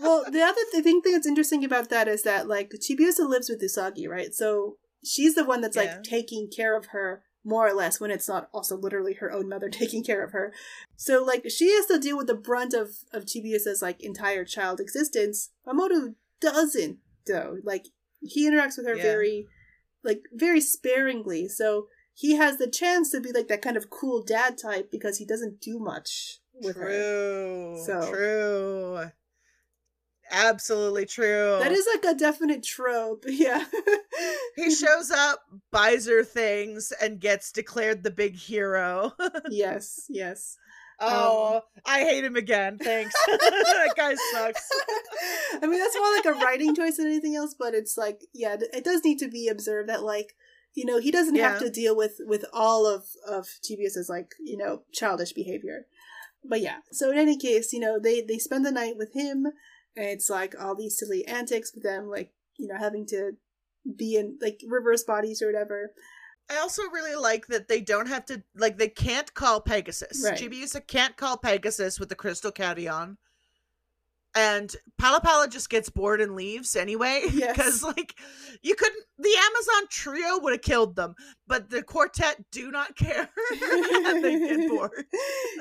Well, 0.00 0.24
the 0.30 0.40
other 0.40 0.60
th- 0.72 0.84
thing 0.84 1.02
that's 1.04 1.26
interesting 1.26 1.64
about 1.64 1.90
that 1.90 2.08
is 2.08 2.22
that 2.22 2.46
like 2.48 2.70
Chibiusa 2.70 3.28
lives 3.28 3.48
with 3.50 3.60
Usagi, 3.60 4.08
right? 4.08 4.32
So 4.32 4.76
she's 5.04 5.34
the 5.34 5.44
one 5.44 5.60
that's 5.60 5.76
Yeah. 5.76 5.82
like 5.82 6.02
taking 6.04 6.48
care 6.54 6.76
of 6.76 6.86
her 6.86 7.24
more 7.44 7.66
or 7.66 7.72
less 7.72 8.00
when 8.00 8.10
it's 8.10 8.28
not 8.28 8.48
also 8.52 8.76
literally 8.76 9.14
her 9.14 9.30
own 9.32 9.48
mother 9.48 9.68
taking 9.70 10.04
care 10.04 10.22
of 10.24 10.32
her. 10.32 10.52
So 10.96 11.24
like 11.24 11.48
she 11.50 11.72
has 11.74 11.86
to 11.86 11.98
deal 11.98 12.16
with 12.16 12.26
the 12.26 12.34
brunt 12.34 12.74
of 12.74 12.90
of 13.12 13.24
Chibiusa's 13.24 13.82
like 13.82 14.02
entire 14.02 14.44
child 14.44 14.80
existence. 14.80 15.50
Mamoru 15.66 16.14
doesn't 16.40 16.98
though. 17.26 17.58
Like 17.64 17.86
he 18.20 18.48
interacts 18.50 18.76
with 18.76 18.86
her 18.86 18.96
Yeah. 18.96 19.02
very 19.02 19.46
like 20.04 20.22
very 20.32 20.60
sparingly. 20.60 21.48
So 21.48 21.86
he 22.14 22.34
has 22.36 22.56
the 22.58 22.66
chance 22.68 23.10
to 23.12 23.20
be 23.20 23.30
like 23.32 23.48
that 23.48 23.62
kind 23.62 23.76
of 23.76 23.90
cool 23.90 24.22
dad 24.22 24.58
type 24.58 24.90
because 24.90 25.18
he 25.18 25.24
doesn't 25.24 25.60
do 25.60 25.78
much 25.78 26.40
with 26.60 26.76
her. 26.76 26.84
True. 26.86 27.82
So- 27.86 28.10
True. 28.10 29.10
Absolutely 30.30 31.06
true. 31.06 31.58
That 31.60 31.72
is 31.72 31.88
like 31.94 32.14
a 32.14 32.18
definite 32.18 32.62
trope. 32.62 33.24
Yeah. 33.28 33.64
he 34.56 34.74
shows 34.74 35.10
up, 35.10 35.40
buys 35.70 36.06
her 36.06 36.24
things, 36.24 36.92
and 37.00 37.20
gets 37.20 37.52
declared 37.52 38.02
the 38.02 38.10
big 38.10 38.34
hero. 38.34 39.12
yes, 39.50 40.06
yes. 40.08 40.56
Oh, 41.00 41.56
um, 41.56 41.62
I 41.86 42.00
hate 42.00 42.24
him 42.24 42.34
again. 42.34 42.78
Thanks. 42.78 43.14
that 43.28 43.94
guy 43.96 44.16
sucks. 44.32 44.68
I 45.62 45.66
mean, 45.66 45.78
that's 45.78 45.96
more 45.96 46.16
like 46.16 46.24
a 46.24 46.44
writing 46.44 46.74
choice 46.74 46.96
than 46.96 47.06
anything 47.06 47.36
else, 47.36 47.54
but 47.56 47.74
it's 47.74 47.96
like, 47.96 48.22
yeah, 48.34 48.56
it 48.72 48.82
does 48.82 49.04
need 49.04 49.18
to 49.20 49.28
be 49.28 49.48
observed 49.48 49.88
that, 49.88 50.02
like, 50.02 50.34
you 50.74 50.84
know, 50.84 50.98
he 50.98 51.10
doesn't 51.10 51.36
have 51.36 51.58
to 51.60 51.70
deal 51.70 51.96
with 51.96 52.20
with 52.20 52.44
all 52.52 52.86
of 52.86 53.06
of 53.26 53.46
Chibiusa's 53.62 54.08
like, 54.08 54.34
you 54.40 54.56
know, 54.56 54.82
childish 54.92 55.32
behavior. 55.32 55.86
But 56.44 56.60
yeah, 56.60 56.78
so 56.92 57.10
in 57.10 57.18
any 57.18 57.36
case, 57.36 57.72
you 57.72 57.80
know, 57.80 57.98
they 57.98 58.20
they 58.20 58.38
spend 58.38 58.64
the 58.64 58.70
night 58.72 58.96
with 58.96 59.12
him, 59.12 59.46
and 59.96 60.06
it's 60.06 60.30
like 60.30 60.54
all 60.58 60.74
these 60.74 60.98
silly 60.98 61.26
antics 61.26 61.74
with 61.74 61.82
them, 61.82 62.08
like 62.08 62.32
you 62.56 62.68
know, 62.68 62.76
having 62.76 63.06
to 63.06 63.32
be 63.96 64.16
in 64.16 64.38
like 64.40 64.60
reverse 64.66 65.04
bodies 65.04 65.42
or 65.42 65.46
whatever. 65.46 65.92
I 66.50 66.58
also 66.58 66.82
really 66.84 67.14
like 67.14 67.46
that 67.48 67.68
they 67.68 67.80
don't 67.80 68.08
have 68.08 68.24
to 68.26 68.42
like 68.56 68.78
they 68.78 68.88
can't 68.88 69.32
call 69.34 69.60
Pegasus. 69.60 70.22
Right. 70.24 70.38
Chibiusa 70.38 70.86
can't 70.86 71.16
call 71.16 71.36
Pegasus 71.36 72.00
with 72.00 72.08
the 72.08 72.14
Crystal 72.14 72.52
Carillon. 72.52 73.18
And 74.34 74.74
Palla 74.98 75.20
Palla 75.20 75.48
just 75.48 75.68
gets 75.68 75.88
bored 75.90 76.20
and 76.20 76.36
leaves 76.36 76.76
anyway. 76.76 77.22
Yes. 77.32 77.56
Because 77.56 77.82
like 77.82 78.14
you 78.62 78.74
couldn't 78.74 79.04
the 79.18 79.34
Amazon 79.36 79.88
trio 79.90 80.38
would 80.40 80.52
have 80.52 80.62
killed 80.62 80.96
them, 80.96 81.14
but 81.46 81.70
the 81.70 81.82
quartet 81.82 82.44
do 82.50 82.70
not 82.70 82.96
care. 82.96 83.28
and 83.62 84.24
they 84.24 84.38
get 84.38 84.68
bored. 84.70 85.04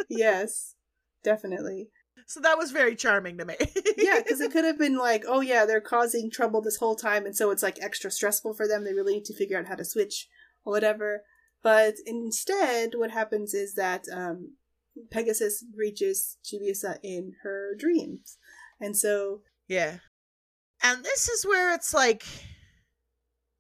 yes, 0.09 0.75
definitely. 1.23 1.89
So 2.27 2.41
that 2.41 2.57
was 2.57 2.71
very 2.71 2.95
charming 2.95 3.37
to 3.37 3.45
me. 3.45 3.55
yeah, 3.97 4.19
because 4.19 4.41
it 4.41 4.51
could 4.53 4.65
have 4.65 4.77
been 4.77 4.97
like, 4.97 5.23
oh 5.27 5.39
yeah, 5.39 5.65
they're 5.65 5.81
causing 5.81 6.29
trouble 6.29 6.61
this 6.61 6.77
whole 6.77 6.95
time, 6.95 7.25
and 7.25 7.35
so 7.35 7.51
it's 7.51 7.63
like 7.63 7.79
extra 7.81 8.11
stressful 8.11 8.53
for 8.53 8.67
them. 8.67 8.83
They 8.83 8.93
really 8.93 9.15
need 9.15 9.25
to 9.25 9.35
figure 9.35 9.57
out 9.57 9.67
how 9.67 9.75
to 9.75 9.85
switch 9.85 10.27
or 10.65 10.73
whatever. 10.73 11.23
But 11.63 11.95
instead, 12.05 12.91
what 12.95 13.11
happens 13.11 13.53
is 13.53 13.75
that 13.75 14.03
um, 14.13 14.55
Pegasus 15.09 15.63
reaches 15.75 16.37
Chibiusa 16.45 16.99
in 17.01 17.33
her 17.43 17.73
dreams, 17.77 18.37
and 18.79 18.95
so 18.95 19.41
Yeah. 19.67 19.97
And 20.83 21.03
this 21.03 21.27
is 21.27 21.43
where 21.43 21.73
it's 21.73 21.93
like 21.93 22.23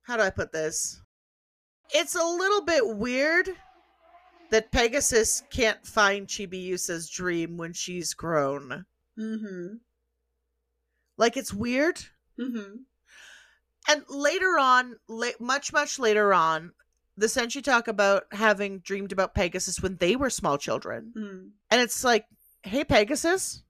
how 0.07 0.15
do 0.15 0.23
I 0.23 0.29
put 0.29 0.53
this? 0.53 1.01
It's 1.91 2.15
a 2.15 2.23
little 2.23 2.63
bit 2.63 2.97
weird 2.97 3.49
that 4.49 4.71
Pegasus 4.71 5.43
can't 5.49 5.85
find 5.85 6.27
Chibiusa's 6.27 7.09
dream 7.09 7.57
when 7.57 7.73
she's 7.73 8.13
grown. 8.13 8.85
mm-hmm, 9.17 9.75
Like 11.17 11.37
it's 11.37 11.53
weird. 11.53 11.97
mm-hmm, 12.39 12.75
And 13.89 14.03
later 14.09 14.57
on, 14.59 14.95
la- 15.07 15.31
much 15.39 15.73
much 15.73 15.99
later 15.99 16.33
on, 16.33 16.71
the 17.17 17.27
Senshi 17.27 17.63
talk 17.63 17.87
about 17.87 18.25
having 18.31 18.79
dreamed 18.79 19.11
about 19.11 19.33
Pegasus 19.33 19.81
when 19.81 19.97
they 19.97 20.15
were 20.15 20.29
small 20.29 20.57
children. 20.57 21.13
mm. 21.17 21.49
And 21.71 21.81
it's 21.81 22.03
like, 22.03 22.25
"Hey 22.63 22.83
Pegasus, 22.83 23.63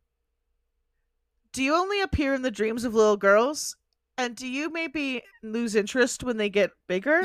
do 1.54 1.64
you 1.64 1.74
only 1.74 2.02
appear 2.02 2.34
in 2.34 2.42
the 2.42 2.52
dreams 2.52 2.84
of 2.84 2.94
little 2.94 3.18
girls? 3.18 3.78
And 4.18 4.36
do 4.36 4.48
you 4.48 4.70
maybe 4.72 5.22
lose 5.44 5.76
interest 5.76 6.24
when 6.24 6.38
they 6.38 6.50
get 6.50 6.72
bigger?" 6.88 7.24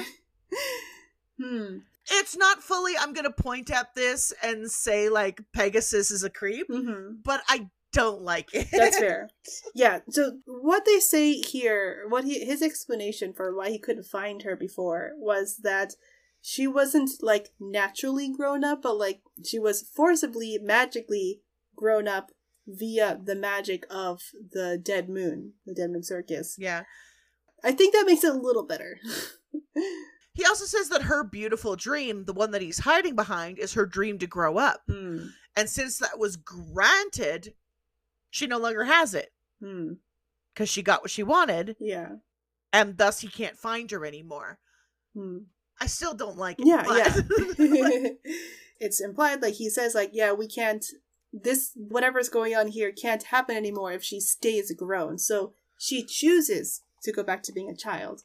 hmm, 1.43 1.79
it's 2.11 2.37
not 2.37 2.63
fully 2.63 2.93
i'm 2.99 3.13
gonna 3.13 3.31
point 3.31 3.71
at 3.71 3.95
this 3.95 4.33
and 4.43 4.71
say 4.71 5.09
like 5.09 5.41
pegasus 5.53 6.11
is 6.11 6.25
a 6.25 6.31
creep 6.31 6.69
mm-hmm. 6.69 7.15
but 7.25 7.43
i 7.49 7.69
don't 7.93 8.23
like 8.23 8.53
it 8.55 8.69
That's 8.73 8.99
fair. 8.99 9.29
Yeah. 9.75 10.01
So 10.09 10.39
what 10.47 10.85
they 10.85 10.99
say 10.99 11.35
here, 11.35 12.07
what 12.09 12.25
he 12.25 12.45
his 12.45 12.63
explanation 12.63 13.33
for 13.33 13.55
why 13.55 13.71
he 13.71 13.79
couldn't 13.79 14.07
find 14.07 14.43
her 14.43 14.57
before 14.57 15.13
was 15.17 15.59
that 15.63 15.95
she 16.41 16.67
wasn't 16.67 17.11
like 17.21 17.51
naturally 17.61 18.31
grown 18.31 18.65
up, 18.65 18.83
but 18.83 18.97
like 18.97 19.21
she 19.45 19.59
was 19.59 19.83
forcibly, 19.83 20.59
magically 20.61 21.41
grown 21.77 22.09
up 22.09 22.33
via 22.67 23.21
the 23.23 23.37
magic 23.37 23.85
of 23.91 24.23
the 24.53 24.81
dead 24.83 25.09
moon, 25.09 25.53
the 25.67 25.75
dead 25.75 25.91
moon 25.91 26.03
circus. 26.03 26.57
yeah 26.59 26.85
I 27.65 27.73
think 27.73 27.95
that 27.95 28.07
makes 28.07 28.25
it 28.25 28.35
a 28.35 28.39
little 28.39 28.65
better. 28.65 28.99
he 30.35 30.45
also 30.47 30.65
says 30.65 30.89
that 30.89 31.03
her 31.03 31.23
beautiful 31.25 31.77
dream 31.77 32.25
the 32.25 32.33
one 32.33 32.51
that 32.53 32.63
he's 32.63 32.81
hiding 32.81 33.15
behind 33.15 33.59
is 33.59 33.75
her 33.75 33.87
dream 33.87 34.19
to 34.19 34.27
grow 34.27 34.57
up 34.59 34.83
hmm. 34.89 35.27
and 35.57 35.69
since 35.69 35.99
that 35.99 36.19
was 36.19 36.37
granted 36.37 37.55
she 38.31 38.47
no 38.47 38.59
longer 38.59 38.85
has 38.85 39.15
it 39.15 39.33
Hmm. 39.61 39.95
because 40.53 40.69
she 40.69 40.83
got 40.83 41.03
what 41.03 41.11
she 41.11 41.23
wanted 41.23 41.77
Yeah. 41.79 42.17
and 42.73 42.97
thus 42.99 43.21
he 43.21 43.29
can't 43.29 43.57
find 43.59 43.91
her 43.91 44.05
anymore 44.07 44.59
Hmm. 45.15 45.39
i 45.81 45.87
still 45.87 46.15
don't 46.15 46.39
like 46.39 46.59
it 46.59 46.67
Yeah, 46.67 46.85
yeah. 46.97 48.09
it's 48.81 49.01
implied 49.01 49.43
like 49.43 49.55
he 49.55 49.69
says 49.71 49.95
like 49.95 50.11
yeah 50.13 50.33
we 50.33 50.49
can't 50.49 50.85
this 51.33 51.71
whatever's 51.77 52.29
going 52.29 52.55
on 52.55 52.69
here 52.69 52.91
can't 52.93 53.23
happen 53.25 53.57
anymore 53.57 53.93
if 53.93 54.03
she 54.03 54.21
stays 54.21 54.73
grown 54.75 55.19
so 55.19 55.53
she 55.79 56.05
chooses 56.05 56.83
to 57.03 57.13
go 57.13 57.23
back 57.23 57.43
to 57.43 57.53
being 57.53 57.71
a 57.71 57.77
child 57.77 58.23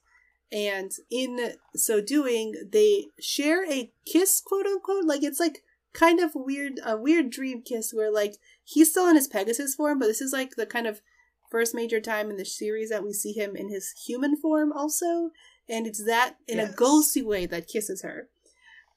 and 0.52 0.92
in 1.12 1.54
so 1.76 2.02
doing 2.02 2.54
they 2.72 3.08
share 3.20 3.70
a 3.70 3.92
kiss 4.06 4.42
quote 4.46 4.66
unquote 4.66 5.06
like 5.06 5.24
it's 5.24 5.40
like 5.40 5.60
kind 5.94 6.20
of 6.20 6.32
weird 6.36 6.74
a 6.86 6.96
weird 6.96 7.30
dream 7.30 7.62
kiss 7.62 7.94
where 7.94 8.12
like 8.12 8.36
he's 8.64 8.92
still 8.92 9.08
in 9.10 9.16
his 9.16 9.28
pegasus 9.28 9.76
form 9.76 10.00
but 10.00 10.06
this 10.08 10.22
is 10.22 10.32
like 10.32 10.56
the 10.56 10.66
kind 10.66 10.88
of 10.88 11.02
first 11.50 11.74
major 11.74 12.00
time 12.00 12.30
in 12.30 12.38
the 12.38 12.46
series 12.46 12.90
that 12.90 13.04
we 13.04 13.14
see 13.14 13.32
him 13.34 13.56
in 13.56 13.70
his 13.70 13.94
human 14.06 14.36
form 14.36 14.72
also. 14.74 15.32
And 15.70 15.88
it's 15.88 16.04
that 16.06 16.36
in 16.48 16.58
Yes. 16.58 16.74
a 16.74 16.76
ghostly 16.76 17.22
way 17.22 17.46
that 17.46 17.68
kisses 17.68 18.02
her. 18.02 18.30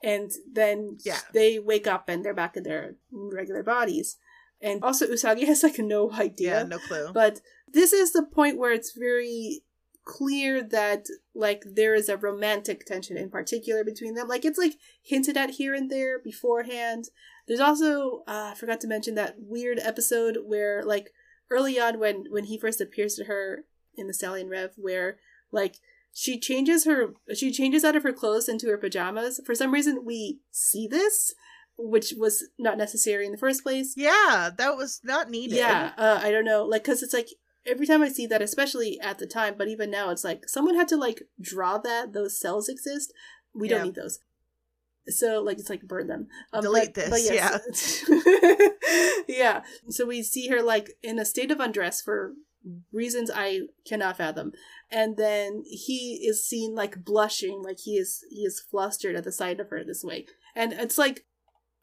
And 0.02 0.31
then 0.51 0.98
Yeah. 1.05 1.20
they 1.32 1.59
wake 1.59 1.86
up 1.86 2.09
and 2.09 2.24
they're 2.24 2.35
back 2.35 2.56
in 2.56 2.64
their 2.64 2.97
regular 3.12 3.62
bodies. 3.62 4.16
And 4.60 4.82
also 4.82 5.06
usagi 5.06 5.47
has 5.47 5.62
like 5.62 5.78
no 5.78 6.10
idea. 6.12 6.60
Yeah 6.60 6.62
no 6.64 6.78
clue. 6.78 7.12
But 7.12 7.40
this 7.68 7.93
is 7.93 8.12
the 8.12 8.22
point 8.24 8.59
where 8.59 8.72
it's 8.72 8.93
very 8.93 9.62
clear 10.05 10.62
that 10.62 11.06
like 11.35 11.62
there 11.66 11.94
is 11.94 12.09
a 12.09 12.16
romantic 12.16 12.85
tension 12.85 13.16
in 13.16 13.31
particular 13.31 13.85
between 13.85 14.14
them. 14.14 14.28
Like 14.28 14.44
it's 14.44 14.59
like 14.59 14.74
hinted 15.02 15.36
at 15.36 15.51
here 15.51 15.74
and 15.74 15.90
there 15.90 16.18
beforehand. 16.18 17.06
There's 17.47 17.60
also 17.60 18.22
uh, 18.27 18.52
i 18.52 18.55
forgot 18.55 18.81
to 18.81 18.89
mention 18.89 19.14
that 19.14 19.36
weird 19.39 19.78
episode 19.81 20.39
where 20.44 20.82
like 20.85 21.10
early 21.51 21.78
on 21.78 21.98
when 21.98 22.24
when 22.31 22.44
he 22.44 22.59
first 22.59 22.81
appears 22.81 23.14
to 23.16 23.24
her 23.24 23.64
in 23.97 24.06
the 24.06 24.14
Stallion 24.14 24.48
Reve 24.48 24.72
where 24.77 25.18
like 25.52 25.77
she 26.12 26.39
changes 26.39 26.85
her 26.85 27.14
she 27.35 27.52
changes 27.52 27.85
out 27.85 27.97
of 27.97 28.02
her 28.02 28.12
clothes 28.12 28.48
into 28.48 28.68
her 28.68 28.78
pajamas. 28.78 29.40
For 29.44 29.55
some 29.55 29.72
reason 29.72 30.05
we 30.05 30.40
see 30.51 30.86
this 30.86 31.35
which 31.82 32.12
was 32.18 32.48
not 32.59 32.77
necessary 32.77 33.24
in 33.27 33.32
the 33.32 33.39
first 33.39 33.62
place. 33.62 33.94
Yeah 33.97 34.51
that 34.56 34.77
was 34.77 35.01
not 35.05 35.31
needed. 35.31 35.56
Yeah, 35.56 35.93
uh, 35.97 36.20
I 36.22 36.31
don't 36.31 36.44
know, 36.44 36.64
like, 36.64 36.85
cause 36.85 37.02
it's 37.02 37.14
like 37.14 37.28
every 37.66 37.87
time 37.87 38.03
I 38.03 38.09
see 38.09 38.27
that, 38.27 38.43
especially 38.43 38.99
at 39.01 39.19
the 39.19 39.27
time, 39.27 39.55
but 39.59 39.69
even 39.69 39.91
now, 39.91 40.11
it's 40.11 40.24
like 40.24 40.49
someone 40.49 40.74
had 40.74 40.89
to 40.89 40.97
like 40.97 41.23
draw 41.41 41.78
that 41.78 42.12
those 42.12 42.39
cells 42.39 42.69
exist. 42.69 43.12
We 43.55 43.69
Yeah. 43.69 43.77
don't 43.78 43.87
need 43.87 43.95
those. 43.95 44.20
So 45.09 45.43
like 45.43 45.59
it's 45.59 45.70
like 45.70 45.82
burn 45.82 46.07
them. 46.07 46.28
Um, 46.53 46.62
Delete 46.62 46.95
but- 46.95 47.11
this, 47.11 47.11
but 47.11 47.35
yeah. 47.35 48.69
yeah. 49.28 49.62
So 49.89 50.07
we 50.07 50.23
see 50.23 50.49
her 50.49 50.62
like 50.62 50.93
in 51.03 51.19
a 51.19 51.24
state 51.24 51.51
of 51.51 51.61
undress 51.61 52.01
for 52.03 52.35
reasons 52.93 53.31
I 53.35 53.62
cannot 53.87 54.19
fathom, 54.19 54.53
and 54.91 55.16
then 55.16 55.62
he 55.66 56.24
is 56.28 56.47
seen 56.47 56.74
like 56.74 57.05
blushing, 57.05 57.62
like 57.62 57.78
he 57.81 57.93
is 57.97 58.24
he 58.31 58.43
is 58.43 58.61
flustered 58.61 59.16
at 59.16 59.24
the 59.24 59.32
sight 59.32 59.61
of 59.61 59.70
her 59.70 59.82
this 59.85 60.05
way, 60.05 60.27
and 60.55 60.73
it's 60.73 60.99
like 60.99 61.24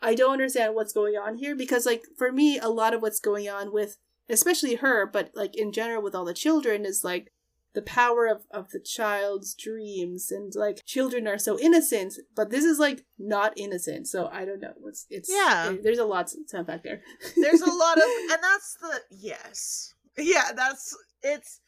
I 0.02 0.14
don't 0.14 0.34
understand 0.34 0.76
what's 0.76 0.94
going 0.94 1.16
on 1.16 1.38
here 1.40 1.56
because, 1.56 1.88
like, 1.88 2.04
for 2.20 2.32
me, 2.32 2.60
a 2.60 2.70
lot 2.70 2.94
of 2.94 3.02
what's 3.02 3.20
going 3.20 3.50
on 3.50 3.74
with, 3.74 3.98
especially 4.30 4.76
her, 4.76 5.06
but 5.06 5.32
like 5.34 5.56
in 5.56 5.72
general 5.72 6.02
with 6.02 6.16
all 6.16 6.26
the 6.26 6.34
children, 6.34 6.86
is 6.86 7.04
like 7.04 7.32
the 7.74 7.82
power 7.82 8.26
of, 8.28 8.42
of 8.50 8.72
the 8.72 8.80
child's 8.80 9.54
dreams 9.54 10.32
and 10.32 10.56
like 10.56 10.84
children 10.86 11.28
are 11.28 11.38
so 11.38 11.60
innocent, 11.60 12.16
but 12.36 12.50
this 12.50 12.64
is 12.66 12.80
like 12.80 13.06
not 13.20 13.54
innocent. 13.56 14.08
So 14.08 14.28
I 14.32 14.46
don't 14.46 14.62
know. 14.62 14.74
It's 14.88 15.06
it's 15.10 15.30
Yeah. 15.32 15.72
it- 15.72 15.84
there's 15.84 16.00
a 16.00 16.06
lot 16.06 16.28
to 16.28 16.58
unpack 16.58 16.84
there. 16.84 17.02
there's 17.36 17.62
a 17.62 17.70
lot 17.72 17.98
of 17.98 18.04
and 18.32 18.40
that's 18.42 18.76
the 18.82 19.02
yes 19.12 19.94
yeah 20.18 20.52
that's 20.56 20.98
it's 21.22 21.62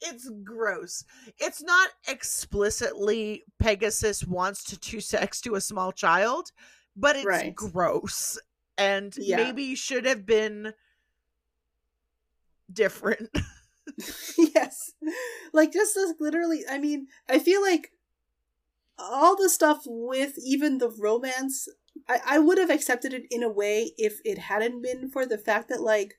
it's 0.00 0.30
gross 0.44 1.04
it's 1.38 1.62
not 1.62 1.88
explicitly 2.06 3.42
pegasus 3.58 4.24
wants 4.24 4.62
to 4.64 4.78
do 4.78 5.00
sex 5.00 5.40
to 5.40 5.54
a 5.54 5.60
small 5.60 5.90
child 5.92 6.52
but 6.96 7.16
it's 7.16 7.24
Right. 7.26 7.54
gross 7.54 8.38
and 8.78 9.14
Yeah. 9.18 9.36
maybe 9.38 9.74
should 9.74 10.04
have 10.06 10.24
been 10.26 10.72
different 12.72 13.28
yes. 14.38 14.92
Like 15.52 15.72
just 15.72 15.94
this 15.94 16.14
literally 16.20 16.62
I 16.68 16.78
mean, 16.78 17.06
I 17.28 17.38
feel 17.38 17.62
like 17.62 17.90
all 18.98 19.36
the 19.36 19.48
stuff 19.48 19.82
with 19.86 20.34
even 20.44 20.78
the 20.78 20.88
romance 20.88 21.68
I, 22.08 22.20
I 22.26 22.38
would 22.38 22.58
have 22.58 22.70
accepted 22.70 23.12
it 23.14 23.24
in 23.30 23.42
a 23.42 23.48
way 23.48 23.92
if 23.96 24.20
it 24.24 24.38
hadn't 24.38 24.82
been 24.82 25.10
for 25.10 25.26
the 25.26 25.38
fact 25.38 25.68
that 25.68 25.80
like 25.80 26.14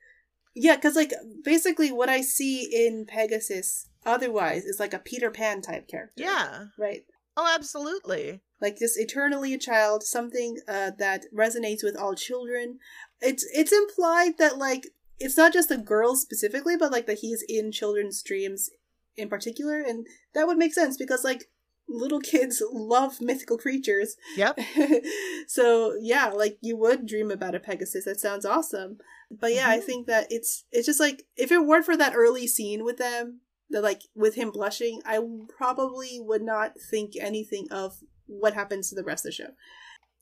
Yeah, 0.56 0.76
because 0.76 0.95
like 0.95 1.14
basically 1.44 1.91
what 1.91 2.10
I 2.10 2.22
see 2.22 2.64
in 2.88 3.06
Pegasus 3.06 3.90
otherwise 4.06 4.64
is 4.65 4.80
like 4.80 4.94
a 4.94 4.99
Peter 4.99 5.30
Pan 5.30 5.61
type 5.61 5.88
character. 5.88 6.24
Yeah. 6.24 6.65
Right. 6.78 7.03
Oh, 7.36 7.52
absolutely. 7.53 8.41
Like 8.60 8.80
just 8.80 8.99
eternally 8.99 9.53
a 9.53 9.60
child, 9.60 10.02
something 10.02 10.57
uh, 10.68 10.91
that 10.98 11.26
resonates 11.36 11.84
with 11.84 11.95
all 11.95 12.15
children. 12.15 12.80
It's 13.22 13.45
it's 13.53 13.72
implied 13.72 14.40
that 14.40 14.57
like 14.57 14.88
it's 15.19 15.38
not 15.38 15.53
just 15.53 15.69
the 15.69 15.77
girls 15.77 16.22
specifically, 16.22 16.76
but 16.77 16.91
like 16.91 17.07
that 17.07 17.19
he's 17.19 17.44
in 17.48 17.72
children's 17.72 18.22
dreams 18.22 18.69
in 19.15 19.30
particular, 19.30 19.81
and 19.81 20.06
that 20.34 20.45
would 20.48 20.57
make 20.57 20.73
sense 20.73 20.98
because 20.98 21.23
like 21.23 21.45
little 21.89 22.19
kids 22.19 22.61
love 22.72 23.19
mythical 23.22 23.57
creatures. 23.57 24.15
Yep. 24.35 24.60
so 25.48 25.95
yeah, 26.02 26.27
like 26.27 26.57
you 26.61 26.77
would 26.77 27.06
dream 27.07 27.31
about 27.31 27.56
a 27.56 27.60
Pegasus. 27.60 28.06
That 28.06 28.19
sounds 28.19 28.45
awesome. 28.45 28.98
But 29.31 29.53
yeah, 29.53 29.68
I 29.69 29.80
Mhm. 29.80 29.84
think 29.84 30.07
that 30.07 30.27
it's 30.30 30.65
it's 30.72 30.85
just 30.85 30.99
like 30.99 31.23
if 31.35 31.52
it 31.52 31.65
weren't 31.65 31.85
for 31.85 31.98
that 31.98 32.14
early 32.15 32.48
scene 32.48 32.84
with 32.84 32.98
them, 32.98 33.41
the 33.69 33.81
like 33.81 34.02
with 34.15 34.35
him 34.35 34.52
blushing, 34.52 35.02
I 35.06 35.19
probably 35.57 36.19
would 36.22 36.41
not 36.44 36.73
think 36.91 37.14
anything 37.19 37.68
of 37.72 37.98
what 38.26 38.53
happens 38.53 38.89
to 38.89 38.95
the 38.95 39.03
rest 39.03 39.26
of 39.26 39.30
the 39.30 39.35
show. 39.35 39.49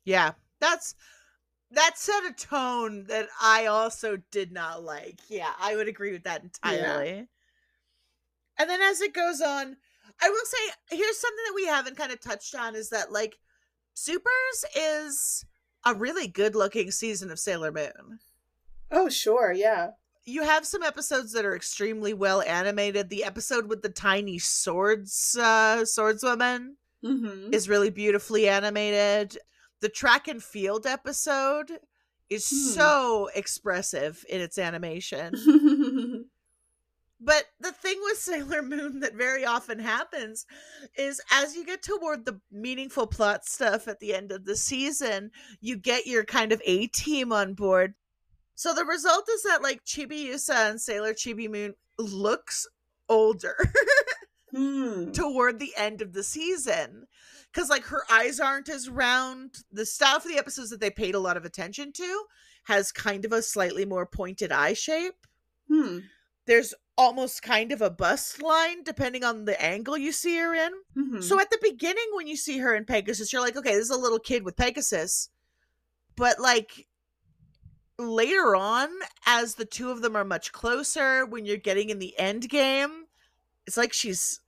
Yeah. 0.04 0.34
That's 0.60 0.96
that 1.76 1.98
set 1.98 2.26
a 2.26 2.34
tone 2.34 3.06
that 3.06 3.28
I 3.42 3.68
also 3.68 4.18
did 4.32 4.52
not 4.52 4.84
like. 4.84 5.20
Yeah, 5.30 5.52
I 5.60 5.76
would 5.76 5.88
agree 5.88 6.12
with 6.12 6.24
that 6.24 6.44
entirely. 6.44 7.28
And 8.58 8.70
then 8.70 8.82
as 8.82 9.02
it 9.02 9.14
goes 9.14 9.42
on, 9.42 9.78
I 10.22 10.30
will 10.30 10.46
say 10.46 10.58
here's 10.98 11.18
something 11.20 11.44
that 11.48 11.56
we 11.56 11.68
haven't 11.68 11.98
kind 11.98 12.12
of 12.12 12.22
touched 12.22 12.56
on 12.56 12.76
is 12.76 12.90
that 12.90 13.12
like 13.12 13.38
SuperS 13.96 14.66
is 14.76 15.46
a 15.86 15.94
really 15.94 16.28
good 16.28 16.56
looking 16.56 16.92
season 16.92 17.32
of 17.32 17.40
Sailor 17.40 17.72
Moon. 17.72 18.20
Oh 18.92 19.10
sure, 19.10 19.52
yeah. 19.52 19.92
You 20.24 20.44
have 20.44 20.66
some 20.66 20.82
episodes 20.82 21.34
that 21.34 21.46
are 21.46 21.56
extremely 21.56 22.14
well 22.14 22.42
animated. 22.42 23.10
The 23.10 23.24
episode 23.24 23.68
with 23.68 23.82
the 23.82 23.90
tiny 23.90 24.40
swords 24.40 25.38
uh 25.40 25.80
swordswoman 25.82 26.76
Mm-hmm. 27.04 27.54
is 27.54 27.70
really 27.70 27.92
beautifully 27.92 28.48
animated. 28.50 29.38
The 29.86 29.90
track 29.90 30.28
and 30.28 30.42
field 30.42 30.88
episode 30.88 31.80
is 32.28 32.50
Hmm. 32.50 32.56
so 32.56 33.30
expressive 33.36 34.26
in 34.28 34.42
its 34.42 34.58
animation. 34.58 35.36
But 37.20 37.46
the 37.60 37.72
thing 37.72 38.00
with 38.02 38.18
Sailor 38.18 38.64
Moon 38.64 39.00
that 39.02 39.14
very 39.14 39.46
often 39.46 39.78
happens 39.78 40.48
is 40.98 41.22
as 41.32 41.56
you 41.56 41.64
get 41.64 41.84
toward 41.84 42.26
the 42.26 42.42
meaningful 42.52 43.06
plot 43.06 43.46
stuff 43.46 43.88
at 43.88 44.00
the 44.00 44.16
end 44.16 44.32
of 44.32 44.46
the 44.46 44.56
season, 44.56 45.30
you 45.62 45.78
get 45.78 46.08
your 46.08 46.26
kind 46.26 46.52
of 46.52 46.64
A 46.66 46.88
team 46.88 47.32
on 47.32 47.54
board. 47.54 47.94
So 48.56 48.74
the 48.74 48.86
result 48.86 49.30
is 49.30 49.44
that 49.44 49.62
like 49.62 49.86
Chibiusa 49.86 50.72
and 50.72 50.82
Sailor 50.82 51.14
Chibi 51.14 51.48
Moon 51.48 51.76
looks 52.00 52.68
older 53.08 53.56
hmm. 54.52 55.12
toward 55.12 55.60
the 55.60 55.74
end 55.78 56.02
of 56.02 56.14
the 56.14 56.24
season. 56.24 57.06
Cause 57.56 57.70
like 57.70 57.86
her 57.86 58.04
eyes 58.12 58.40
aren't 58.42 58.68
as 58.70 58.90
round. 58.90 59.64
The 59.72 59.86
style 59.86 60.20
for 60.20 60.28
the 60.28 60.38
episodes 60.38 60.70
that 60.72 60.82
they 60.82 60.90
paid 60.92 61.16
a 61.16 61.20
lot 61.20 61.38
of 61.38 61.46
attention 61.46 61.94
to 61.94 62.26
has 62.66 62.92
kind 62.92 63.24
of 63.24 63.32
a 63.32 63.42
slightly 63.42 63.86
more 63.86 64.06
pointed 64.06 64.52
eye 64.52 64.74
shape 64.74 65.26
Hmm. 65.70 66.00
there's 66.48 66.74
almost 66.98 67.42
kind 67.42 67.72
of 67.72 67.82
a 67.82 67.90
bust 67.90 68.42
line 68.42 68.84
depending 68.84 69.24
on 69.24 69.46
the 69.46 69.60
angle 69.62 69.98
you 69.98 70.12
see 70.12 70.38
her 70.38 70.54
in. 70.54 70.72
Mhm. 70.96 71.24
So 71.24 71.40
at 71.40 71.50
the 71.50 71.58
beginning, 71.62 72.06
when 72.14 72.28
you 72.28 72.38
see 72.38 72.60
her 72.60 72.76
in 72.76 72.86
Pegasus, 72.86 73.34
you're 73.34 73.42
like, 73.42 73.56
okay, 73.58 73.74
this 73.74 73.86
is 73.86 73.90
a 73.90 73.98
little 73.98 74.20
kid 74.20 74.44
with 74.44 74.56
Pegasus. 74.56 75.30
But 76.16 76.40
like 76.40 76.88
later 77.98 78.56
on, 78.56 78.90
as 79.26 79.56
the 79.56 79.66
two 79.66 79.90
of 79.92 80.02
them 80.02 80.16
are 80.16 80.24
much 80.26 80.52
closer, 80.52 81.26
when 81.26 81.46
you're 81.46 81.58
getting 81.58 81.90
in 81.90 82.00
the 82.00 82.18
end 82.20 82.48
game, 82.50 83.08
it's 83.66 83.78
like 83.78 83.94
she's 83.94 84.40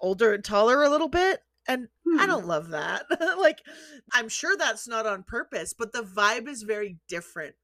older 0.00 0.34
and 0.34 0.44
taller 0.44 0.82
a 0.82 0.90
little 0.90 1.08
bit. 1.08 1.42
And 1.66 1.88
I 2.18 2.26
Hmm. 2.26 2.26
don't 2.26 2.46
love 2.46 2.68
that. 2.70 3.06
like, 3.38 3.60
I'm 4.12 4.28
sure 4.28 4.56
that's 4.56 4.86
not 4.86 5.06
on 5.06 5.22
purpose, 5.22 5.72
but 5.72 5.92
the 5.92 6.02
vibe 6.02 6.48
is 6.48 6.62
very 6.62 6.98
different 7.08 7.54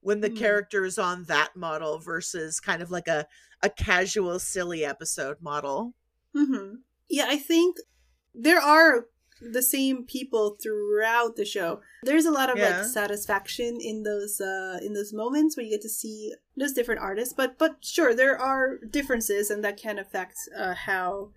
when 0.00 0.20
the 0.20 0.28
Hmm. 0.30 0.36
character 0.36 0.84
is 0.84 0.98
on 0.98 1.24
that 1.24 1.56
model 1.56 1.98
versus 1.98 2.60
kind 2.60 2.82
of 2.82 2.90
like 2.90 3.08
a 3.08 3.26
a 3.62 3.68
casual 3.70 4.38
silly 4.38 4.84
episode 4.84 5.36
model. 5.42 5.94
hmm 6.34 6.76
Yeah, 7.08 7.26
I 7.28 7.36
think 7.36 7.76
there 8.34 8.60
are 8.60 9.06
the 9.42 9.62
same 9.62 10.04
people 10.04 10.56
throughout 10.62 11.36
the 11.36 11.44
show. 11.44 11.80
There's 12.02 12.26
a 12.26 12.30
lot 12.30 12.50
of 12.50 12.58
Yeah. 12.58 12.76
like 12.76 12.84
satisfaction 12.84 13.78
in 13.80 14.02
those 14.02 14.40
uh 14.40 14.78
in 14.82 14.92
those 14.94 15.12
moments 15.12 15.56
where 15.56 15.64
you 15.64 15.72
get 15.72 15.82
to 15.82 15.88
see 15.88 16.34
those 16.56 16.72
different 16.72 17.00
artists. 17.00 17.34
But 17.34 17.58
but 17.58 17.76
sure, 17.84 18.14
there 18.14 18.38
are 18.38 18.78
differences, 18.78 19.50
and 19.50 19.62
that 19.64 19.76
can 19.76 19.98
affect 19.98 20.36
uh, 20.56 20.74
how 20.74 21.30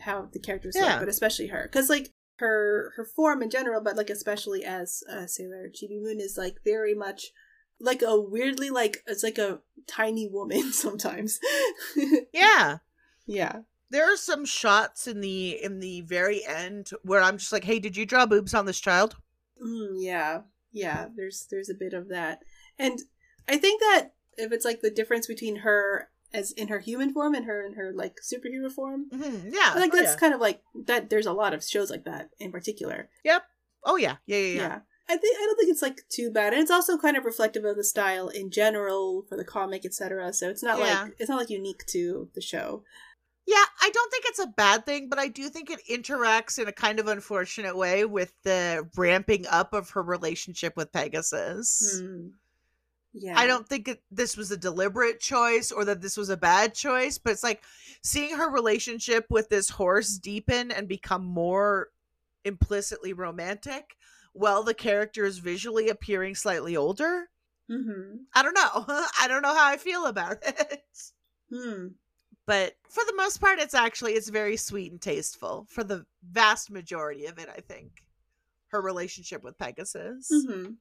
how 0.00 0.28
the 0.32 0.38
characters 0.38 0.74
Yeah. 0.76 0.92
look, 0.92 1.00
but 1.00 1.08
especially 1.08 1.48
her, 1.48 1.62
because 1.70 1.88
like 1.90 2.12
her 2.36 2.92
her 2.96 3.04
form 3.04 3.42
in 3.42 3.50
general, 3.50 3.80
but 3.80 3.96
like 3.96 4.10
especially 4.10 4.64
as 4.64 5.02
uh, 5.10 5.26
Sailor 5.26 5.68
Chibi 5.68 6.00
Moon 6.02 6.20
is 6.20 6.36
like 6.36 6.56
very 6.64 6.94
much 6.94 7.32
like 7.80 8.02
a 8.02 8.18
weirdly 8.20 8.70
like 8.70 9.02
it's 9.06 9.22
like 9.22 9.38
a 9.38 9.60
tiny 9.86 10.28
woman 10.28 10.72
sometimes. 10.72 11.38
Yeah. 12.32 12.78
yeah. 13.26 13.60
There 13.90 14.12
are 14.12 14.16
some 14.16 14.44
shots 14.44 15.06
in 15.06 15.20
the 15.20 15.62
in 15.62 15.80
the 15.80 16.00
very 16.02 16.44
end 16.44 16.90
where 17.02 17.22
I'm 17.22 17.38
just 17.38 17.52
like, 17.52 17.64
"Hey, 17.64 17.78
did 17.78 17.96
you 17.96 18.04
draw 18.04 18.26
boobs 18.26 18.52
on 18.52 18.66
this 18.66 18.80
child?" 18.80 19.14
Mm, 19.64 19.94
yeah, 19.96 20.40
yeah. 20.72 21.06
There's 21.14 21.46
there's 21.50 21.70
a 21.70 21.74
bit 21.74 21.92
of 21.92 22.08
that, 22.08 22.42
and 22.78 22.98
I 23.48 23.56
think 23.58 23.80
that 23.80 24.08
if 24.36 24.50
it's 24.52 24.64
like 24.64 24.80
the 24.80 24.90
difference 24.90 25.28
between 25.28 25.56
her 25.56 26.10
as 26.32 26.52
in 26.52 26.68
her 26.68 26.80
human 26.80 27.12
form 27.12 27.34
and 27.34 27.46
her 27.46 27.64
in 27.64 27.74
her 27.74 27.92
like 27.94 28.16
superhero 28.22 28.70
form, 28.70 29.06
Mhm, 29.12 29.52
Yeah. 29.52 29.74
Think 29.74 29.94
oh, 29.94 29.96
that's 29.98 30.12
yeah. 30.14 30.18
kind 30.18 30.34
of 30.34 30.40
like 30.40 30.62
that. 30.86 31.08
There's 31.10 31.26
a 31.26 31.32
lot 31.32 31.54
of 31.54 31.64
shows 31.64 31.90
like 31.90 32.04
that 32.04 32.30
in 32.38 32.52
particular. 32.52 33.08
Yep. 33.24 33.42
Oh 33.84 33.96
yeah. 33.96 34.16
Yeah, 34.26 34.38
yeah, 34.38 34.46
Yeah. 34.54 34.60
yeah. 34.60 34.78
I 35.08 35.16
think 35.16 35.36
I 35.38 35.44
don't 35.46 35.56
think 35.56 35.70
it's 35.70 35.82
like 35.82 36.00
too 36.08 36.32
bad, 36.32 36.52
and 36.52 36.60
it's 36.60 36.70
also 36.70 36.98
kind 36.98 37.16
of 37.16 37.24
reflective 37.24 37.64
of 37.64 37.76
the 37.76 37.84
style 37.84 38.28
in 38.28 38.50
general 38.50 39.24
for 39.28 39.36
the 39.36 39.44
comic, 39.44 39.84
etc. 39.86 40.32
So 40.32 40.50
it's 40.50 40.64
not 40.64 40.78
Yeah. 40.80 41.02
like 41.04 41.14
it's 41.18 41.28
not 41.30 41.38
like 41.38 41.50
unique 41.50 41.86
to 41.90 42.28
the 42.34 42.40
show. 42.40 42.82
Yeah, 43.46 43.62
I 43.80 43.90
don't 43.90 44.10
think 44.10 44.24
it's 44.26 44.40
a 44.40 44.48
bad 44.48 44.84
thing, 44.84 45.08
but 45.08 45.20
I 45.20 45.28
do 45.28 45.48
think 45.48 45.70
it 45.70 45.78
interacts 45.88 46.58
in 46.58 46.66
a 46.66 46.72
kind 46.72 46.98
of 46.98 47.06
unfortunate 47.06 47.76
way 47.76 48.04
with 48.04 48.32
the 48.42 48.88
ramping 48.96 49.46
up 49.46 49.72
of 49.72 49.90
her 49.90 50.02
relationship 50.02 50.76
with 50.76 50.90
Pegasus. 50.90 52.00
Hmm. 52.02 52.26
Yeah, 53.18 53.38
I 53.38 53.46
don't 53.46 53.66
think 53.66 53.88
it, 53.88 54.02
this 54.10 54.36
was 54.36 54.50
a 54.50 54.56
deliberate 54.58 55.20
choice 55.20 55.72
or 55.72 55.86
that 55.86 56.02
this 56.02 56.16
was 56.18 56.28
a 56.28 56.36
bad 56.36 56.74
choice, 56.74 57.16
but 57.16 57.32
it's 57.32 57.42
like 57.42 57.62
seeing 58.02 58.36
her 58.36 58.50
relationship 58.50 59.26
with 59.30 59.48
this 59.48 59.70
horse 59.70 60.18
deepen 60.18 60.70
and 60.70 60.86
become 60.86 61.24
more 61.24 61.88
implicitly 62.44 63.14
romantic 63.14 63.96
while 64.34 64.62
the 64.62 64.74
character 64.74 65.24
is 65.24 65.38
visually 65.38 65.88
appearing 65.88 66.34
slightly 66.34 66.76
older. 66.76 67.30
Mm-hmm. 67.70 68.16
I 68.34 68.42
don't 68.42 68.54
know. 68.54 68.84
I 69.20 69.26
don't 69.28 69.42
know 69.42 69.54
how 69.54 69.66
I 69.66 69.78
feel 69.78 70.06
about 70.06 70.36
it. 70.42 70.82
Hmm. 71.50 71.86
But 72.44 72.74
for 72.88 73.02
the 73.06 73.16
most 73.16 73.40
part 73.40 73.58
it's 73.58 73.74
actually 73.74 74.12
it's 74.12 74.28
very 74.28 74.56
sweet 74.56 74.92
and 74.92 75.00
tasteful 75.00 75.66
for 75.70 75.82
the 75.82 76.04
vast 76.22 76.70
majority 76.70 77.26
of 77.26 77.38
it, 77.38 77.48
I 77.48 77.60
think. 77.60 78.04
Her 78.68 78.82
relationship 78.82 79.42
with 79.42 79.58
Pegasus. 79.58 80.28
hmm 80.30 80.72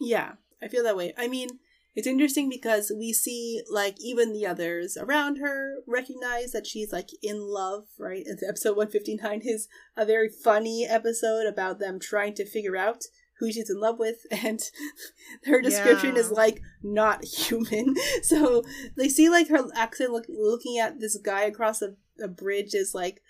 Yeah, 0.00 0.32
I 0.62 0.68
feel 0.68 0.82
that 0.84 0.96
way. 0.96 1.12
I 1.18 1.28
mean, 1.28 1.48
it's 1.94 2.06
interesting 2.06 2.48
because 2.48 2.90
we 2.96 3.12
see 3.12 3.62
like 3.70 3.96
even 4.00 4.32
the 4.32 4.46
others 4.46 4.96
around 5.00 5.38
her 5.38 5.76
recognize 5.86 6.52
that 6.52 6.66
she's 6.66 6.92
like 6.92 7.10
in 7.22 7.40
love, 7.40 7.84
right? 7.98 8.24
And 8.26 8.38
episode 8.46 8.76
159 8.76 9.42
is 9.44 9.68
a 9.96 10.04
very 10.04 10.28
funny 10.28 10.86
episode 10.88 11.46
about 11.46 11.78
them 11.78 12.00
trying 12.00 12.34
to 12.34 12.46
figure 12.46 12.76
out 12.76 13.04
who 13.38 13.52
she's 13.52 13.70
in 13.70 13.80
love 13.80 13.98
with 13.98 14.18
and 14.30 14.60
her 15.44 15.60
description 15.60 16.16
is 16.16 16.30
like 16.30 16.60
not 16.82 17.24
human. 17.24 17.94
So 18.22 18.64
they 18.96 19.08
see 19.08 19.28
like 19.28 19.48
her 19.48 19.64
accent 19.76 20.10
look, 20.10 20.26
looking 20.28 20.78
at 20.78 20.98
this 20.98 21.16
guy 21.16 21.42
across 21.42 21.82
a, 21.82 21.94
a 22.22 22.28
bridge 22.28 22.74
is 22.74 22.92
like 22.94 23.22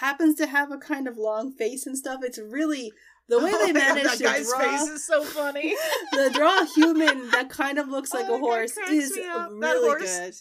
happens 0.00 0.36
to 0.36 0.46
have 0.46 0.70
a 0.70 0.78
kind 0.78 1.06
of 1.06 1.16
long 1.16 1.52
face 1.52 1.86
and 1.86 1.96
stuff. 1.96 2.20
It's 2.22 2.38
really 2.38 2.92
the 3.28 3.38
way 3.38 3.50
Oh 3.54 3.66
they 3.66 3.72
God, 3.72 3.74
managed 3.74 4.06
that 4.06 4.18
to 4.18 4.24
guy's 4.24 4.48
draw 4.48 4.58
face 4.58 4.88
is 4.88 5.06
so 5.06 5.22
funny. 5.22 5.74
the 6.12 6.30
draw 6.34 6.60
a 6.60 6.66
human 6.74 7.30
that 7.30 7.48
kind 7.50 7.78
of 7.78 7.88
looks 7.88 8.12
like 8.12 8.26
Oh, 8.28 8.36
a 8.36 8.38
horse 8.38 8.76
is 8.90 9.16
really 9.16 9.88
horse- 9.88 10.18
good. 10.18 10.34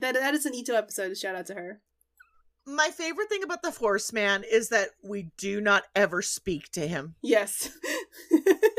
That 0.00 0.14
that 0.14 0.34
is 0.34 0.46
an 0.46 0.54
Ito 0.54 0.74
episode. 0.74 1.16
Shout 1.16 1.34
out 1.34 1.46
to 1.46 1.54
her. 1.54 1.80
My 2.66 2.90
favorite 2.90 3.30
thing 3.30 3.42
about 3.42 3.62
the 3.62 3.70
Horseman 3.70 4.44
is 4.50 4.68
that 4.68 4.90
we 5.02 5.30
do 5.38 5.58
not 5.60 5.84
ever 5.96 6.20
speak 6.20 6.70
to 6.72 6.86
him. 6.86 7.14
Yes. 7.22 7.70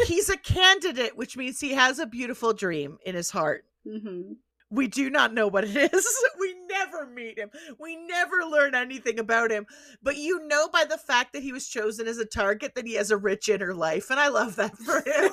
He's 0.05 0.29
a 0.29 0.37
candidate, 0.37 1.17
which 1.17 1.35
means 1.35 1.59
he 1.59 1.73
has 1.73 1.97
a 1.97 2.05
beautiful 2.05 2.53
dream 2.53 2.99
in 3.03 3.15
his 3.15 3.31
heart. 3.31 3.65
hmm 3.83 4.33
We 4.71 4.87
do 4.87 5.09
not 5.09 5.33
know 5.33 5.47
what 5.47 5.65
it 5.65 5.93
is. 5.93 6.07
We 6.39 6.55
never 6.69 7.05
meet 7.05 7.37
him. 7.37 7.49
We 7.79 7.97
never 7.97 8.37
learn 8.49 8.73
anything 8.73 9.19
about 9.19 9.51
him. 9.51 9.65
But 10.01 10.17
you 10.17 10.47
know 10.47 10.69
by 10.69 10.85
the 10.85 10.97
fact 10.97 11.33
that 11.33 11.43
he 11.43 11.51
was 11.51 11.67
chosen 11.67 12.07
as 12.07 12.17
a 12.17 12.25
target 12.25 12.75
that 12.75 12.87
he 12.87 12.93
has 12.93 13.11
a 13.11 13.17
rich 13.17 13.49
inner 13.49 13.73
life. 13.73 14.09
And 14.09 14.19
I 14.19 14.29
love 14.29 14.55
that 14.55 14.77
for 14.77 15.01
him. 15.05 15.31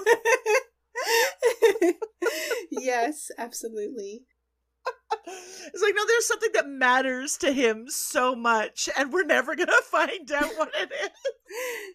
yes, 2.71 3.31
absolutely. 3.39 4.23
It's 5.27 5.83
like, 5.83 5.95
no, 5.97 6.07
there's 6.07 6.27
something 6.27 6.51
that 6.55 6.69
matters 6.69 7.37
to 7.39 7.53
him 7.53 7.87
so 7.89 8.35
much, 8.35 8.89
and 8.97 9.13
we're 9.13 9.25
never 9.25 9.55
gonna 9.55 9.73
find 9.91 10.31
out 10.33 10.53
what 10.57 10.71
it 10.75 10.93
is. 10.93 11.11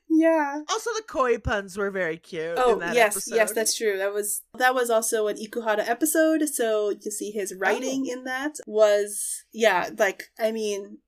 Yeah. 0.10 0.62
Also, 0.70 0.90
the 0.96 1.04
koi 1.08 1.38
puns 1.38 1.78
were 1.78 1.92
very 1.92 2.18
cute. 2.18 2.56
Oh 2.58 2.74
in 2.74 2.80
that 2.80 2.96
yes, 2.96 3.16
episode. 3.16 3.36
yes, 3.36 3.54
that's 3.54 3.78
true. 3.78 3.98
That 3.98 4.14
was 4.14 4.44
that 4.58 4.76
was 4.76 4.90
also 4.90 5.28
an 5.28 5.38
Ikuhara 5.38 5.88
episode, 5.88 6.48
so 6.50 6.90
you 6.90 7.12
see 7.12 7.32
his 7.32 7.54
oh. 7.54 7.58
writing 7.60 8.06
in 8.06 8.24
that 8.26 8.56
was 8.68 9.46
yeah, 9.54 9.90
like 9.98 10.26
I 10.40 10.52
mean, 10.52 11.00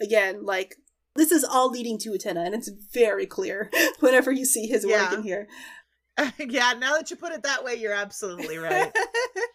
again, 0.00 0.44
like 0.44 0.76
this 1.16 1.32
is 1.32 1.44
all 1.44 1.70
leading 1.70 1.98
to 1.98 2.10
Utena, 2.10 2.46
and 2.46 2.54
it's 2.54 2.70
very 2.92 3.26
clear 3.26 3.70
whenever 4.00 4.30
you 4.30 4.44
see 4.44 4.66
his 4.66 4.86
work 4.86 5.12
in 5.12 5.22
here. 5.22 5.48
yeah. 6.38 6.74
Now 6.78 6.96
that 6.96 7.10
you 7.10 7.16
put 7.16 7.32
it 7.32 7.42
that 7.42 7.64
way, 7.64 7.74
you're 7.74 7.92
absolutely 7.92 8.58
right. 8.58 8.92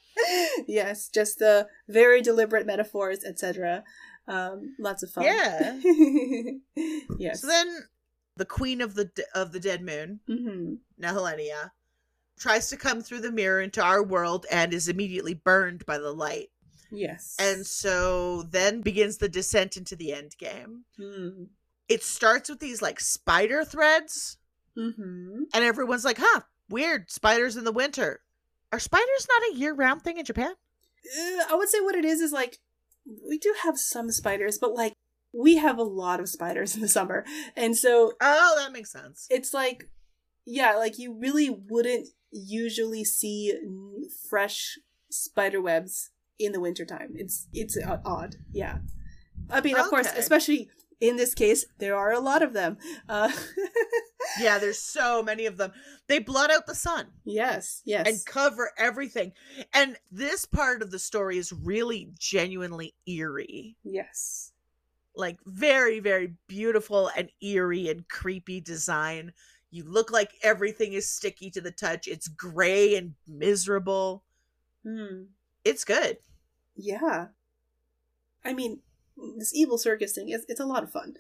yes, 0.68 1.10
just 1.10 1.40
the 1.40 1.68
very 1.88 2.22
deliberate 2.22 2.66
metaphors, 2.66 3.24
etc. 3.24 3.84
Um, 4.28 4.76
lots 4.80 5.04
of 5.04 5.12
fun. 5.12 5.26
Yeah. 5.26 5.80
yes. 7.18 7.42
So 7.42 7.48
then, 7.48 7.68
the 8.38 8.46
queen 8.46 8.82
of 8.82 8.96
the 8.96 9.10
of 9.34 9.52
the 9.52 9.60
dead 9.60 9.82
moon, 9.82 10.20
hmm 10.28 10.76
Nehelenia, 11.02 11.72
tries 12.40 12.70
to 12.70 12.78
come 12.78 13.02
through 13.02 13.22
the 13.22 13.32
mirror 13.32 13.62
into 13.62 13.84
our 13.84 14.04
world 14.04 14.46
and 14.52 14.74
is 14.74 14.88
immediately 14.88 15.34
burned 15.34 15.86
by 15.86 15.98
the 15.98 16.12
light. 16.12 16.50
Yes. 16.92 17.36
And 17.40 17.66
so 17.66 18.44
then 18.44 18.82
begins 18.82 19.18
the 19.18 19.30
descent 19.30 19.78
into 19.78 19.96
the 19.96 20.14
end 20.14 20.34
game. 20.38 20.84
Mm. 21.00 21.48
It 21.88 22.04
starts 22.04 22.50
with 22.50 22.60
these 22.60 22.82
like 22.82 23.00
spider 23.00 23.66
threads, 23.66 24.38
hmm 24.76 25.44
and 25.54 25.64
everyone's 25.64 26.06
like, 26.06 26.18
huh, 26.20 26.42
weird, 26.72 27.12
spiders 27.12 27.56
in 27.58 27.64
the 27.64 27.72
winter. 27.72 28.22
Are 28.72 28.80
spiders 28.80 29.28
not 29.30 29.54
a 29.54 29.58
year 29.60 29.74
round 29.74 30.02
thing 30.02 30.18
in 30.18 30.26
Japan? 30.26 30.52
Uh, 30.52 31.44
I 31.50 31.56
would 31.56 31.70
say 31.70 31.82
what 31.82 31.96
it 31.96 32.06
is 32.06 32.22
is 32.22 32.32
like 32.32 32.60
we 33.28 33.38
do 33.38 33.54
have 33.64 33.78
some 33.78 34.12
spiders, 34.12 34.58
but 34.60 34.74
like 34.74 34.94
we 35.34 35.58
have 35.58 35.78
a 35.78 35.84
lot 35.84 36.20
of 36.20 36.30
spiders 36.30 36.76
in 36.76 36.82
the 36.82 36.88
summer, 36.88 37.26
and 37.56 37.76
so 37.78 38.14
Oh, 38.22 38.56
that 38.60 38.72
makes 38.72 38.92
sense. 38.92 39.28
it's 39.30 39.54
like 39.54 39.90
yeah, 40.46 40.76
like 40.76 40.98
you 40.98 41.14
really 41.20 41.50
wouldn't 41.50 42.08
usually 42.32 43.04
see 43.04 43.54
fresh 44.30 44.80
spider 45.10 45.62
webs 45.62 46.10
in 46.40 46.52
the 46.52 46.60
wintertime. 46.60 47.12
It's 47.16 47.48
it's 47.54 47.78
odd, 48.06 48.38
yeah. 48.52 48.78
I 49.50 49.60
mean, 49.62 49.76
of 49.76 49.88
course, 49.88 50.08
especially 50.16 50.70
in 51.02 51.18
this 51.18 51.34
case, 51.34 51.66
there 51.80 51.96
are 51.98 52.14
a 52.14 52.20
lot 52.22 52.42
of 52.42 52.54
them. 52.54 52.78
Uh, 53.10 53.32
Yeah, 54.40 54.60
there's 54.60 54.80
so 54.80 55.22
many 55.24 55.46
of 55.46 55.58
them. 55.58 55.74
They 56.08 56.20
blot 56.20 56.52
out 56.52 56.66
the 56.66 56.76
sun. 56.76 57.08
yes, 57.26 57.82
yes, 57.84 58.08
and 58.08 58.24
cover 58.26 58.72
everything. 58.78 59.34
And 59.74 59.98
this 60.12 60.46
part 60.46 60.82
of 60.82 60.90
the 60.92 61.00
story 61.00 61.38
is 61.38 61.52
really 61.52 62.12
genuinely 62.18 62.94
eerie. 63.08 63.76
yes, 63.84 64.54
Like 65.16 65.38
very, 65.46 66.00
very 66.00 66.36
beautiful 66.48 67.10
and 67.18 67.30
eerie 67.42 67.90
and 67.90 68.08
creepy 68.08 68.62
design. 68.62 69.34
You 69.72 69.84
look 69.86 70.12
like 70.12 70.32
everything 70.44 70.94
is 70.94 71.10
sticky 71.10 71.50
to 71.52 71.62
the 71.62 71.72
touch. 71.72 72.08
It's 72.08 72.28
gray 72.30 72.96
and 72.96 73.16
miserable. 73.28 74.24
Hmm. 74.86 75.24
It's 75.66 75.84
good. 75.84 76.20
yeah. 76.76 77.28
I 78.46 78.54
mean, 78.54 78.80
this 79.38 79.54
evil 79.54 79.78
circus 79.78 80.14
thing 80.14 80.30
is 80.30 80.46
it's 80.50 80.60
a 80.60 80.66
lot 80.66 80.84
of 80.84 80.92
fun. 80.92 81.14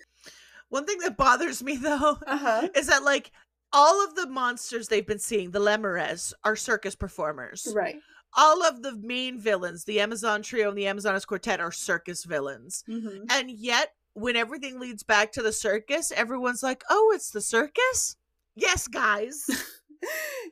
One 0.69 0.85
thing 0.85 0.99
that 0.99 1.17
bothers 1.17 1.61
me 1.63 1.77
though 1.77 2.17
Uh 2.27 2.37
huh. 2.37 2.69
is 2.75 2.87
that 2.87 3.03
like 3.03 3.31
all 3.73 4.03
of 4.05 4.15
the 4.15 4.27
monsters 4.27 4.87
they've 4.87 5.05
been 5.07 5.19
seeing, 5.19 5.51
the 5.51 5.59
Lemures, 5.59 6.33
are 6.43 6.55
circus 6.55 6.95
performers. 6.95 7.67
Right. 7.73 7.95
All 8.35 8.63
of 8.63 8.81
the 8.81 8.95
main 8.97 9.39
villains, 9.39 9.83
the 9.85 9.99
Amazon 9.99 10.41
Trio 10.41 10.69
and 10.69 10.77
the 10.77 10.83
Amazoness 10.85 11.25
Quartet, 11.27 11.59
are 11.59 11.71
circus 11.71 12.23
villains. 12.23 12.83
Mm-hmm. 12.89 13.25
And 13.29 13.51
yet, 13.51 13.93
when 14.13 14.35
everything 14.35 14.79
leads 14.79 15.03
back 15.03 15.31
to 15.33 15.41
the 15.41 15.51
circus, 15.53 16.11
everyone's 16.13 16.63
like, 16.63 16.83
"Oh, 16.89 17.11
it's 17.13 17.31
the 17.31 17.41
circus." 17.41 18.15
Yes, 18.55 18.87
guys, 18.87 19.45
it's 19.49 19.61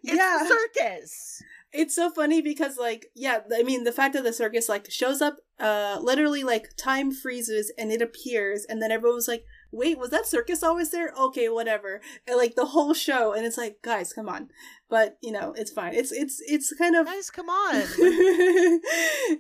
yeah. 0.04 0.40
the 0.42 0.48
circus. 0.48 1.42
It's 1.72 1.96
so 1.96 2.10
funny 2.10 2.42
because 2.42 2.78
like 2.78 3.08
yeah 3.16 3.40
i 3.56 3.64
mean 3.64 3.84
the 3.84 3.92
fact 3.92 4.14
that 4.16 4.24
the 4.24 4.34
circus 4.34 4.68
like 4.68 4.90
shows 4.90 5.22
up 5.22 5.38
uh 5.60 6.00
literally 6.02 6.44
like 6.44 6.72
time 6.78 7.12
freezes 7.12 7.72
and 7.78 7.92
it 7.92 8.02
appears 8.02 8.66
and 8.68 8.82
then 8.82 8.92
everyone 8.92 9.16
was 9.16 9.28
like 9.28 9.46
wait 9.72 9.98
was 9.98 10.10
that 10.10 10.26
circus 10.26 10.64
always 10.64 10.92
there? 10.92 11.14
Okay 11.18 11.50
whatever. 11.50 12.02
And 12.28 12.38
like 12.38 12.56
the 12.56 12.68
whole 12.68 12.94
show 12.94 13.34
and 13.34 13.46
it's 13.46 13.58
like 13.58 13.82
guys 13.82 14.14
come 14.14 14.30
on. 14.30 14.50
But 14.90 15.18
you 15.22 15.32
know 15.32 15.54
it's 15.56 15.72
fine. 15.72 15.94
It's 15.94 16.12
it's 16.12 16.42
it's 16.46 16.74
kind 16.74 16.96
of 16.96 17.06
Guys, 17.06 17.30
come 17.30 17.50
on, 17.50 17.76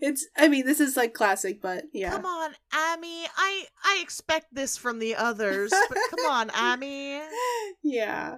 it's 0.02 0.28
i 0.38 0.48
mean 0.48 0.66
this 0.66 0.80
is 0.80 0.96
like 0.96 1.14
classic 1.14 1.62
but 1.62 1.86
yeah. 1.94 2.12
Come 2.12 2.26
on, 2.26 2.52
Ami. 2.74 3.26
I 3.38 3.66
I 3.84 4.00
expect 4.02 4.54
this 4.54 4.78
from 4.78 5.00
the 5.00 5.16
others, 5.16 5.72
but 5.90 5.98
come 6.10 6.26
on, 6.30 6.50
Ami. 6.52 7.22
yeah. 7.84 8.38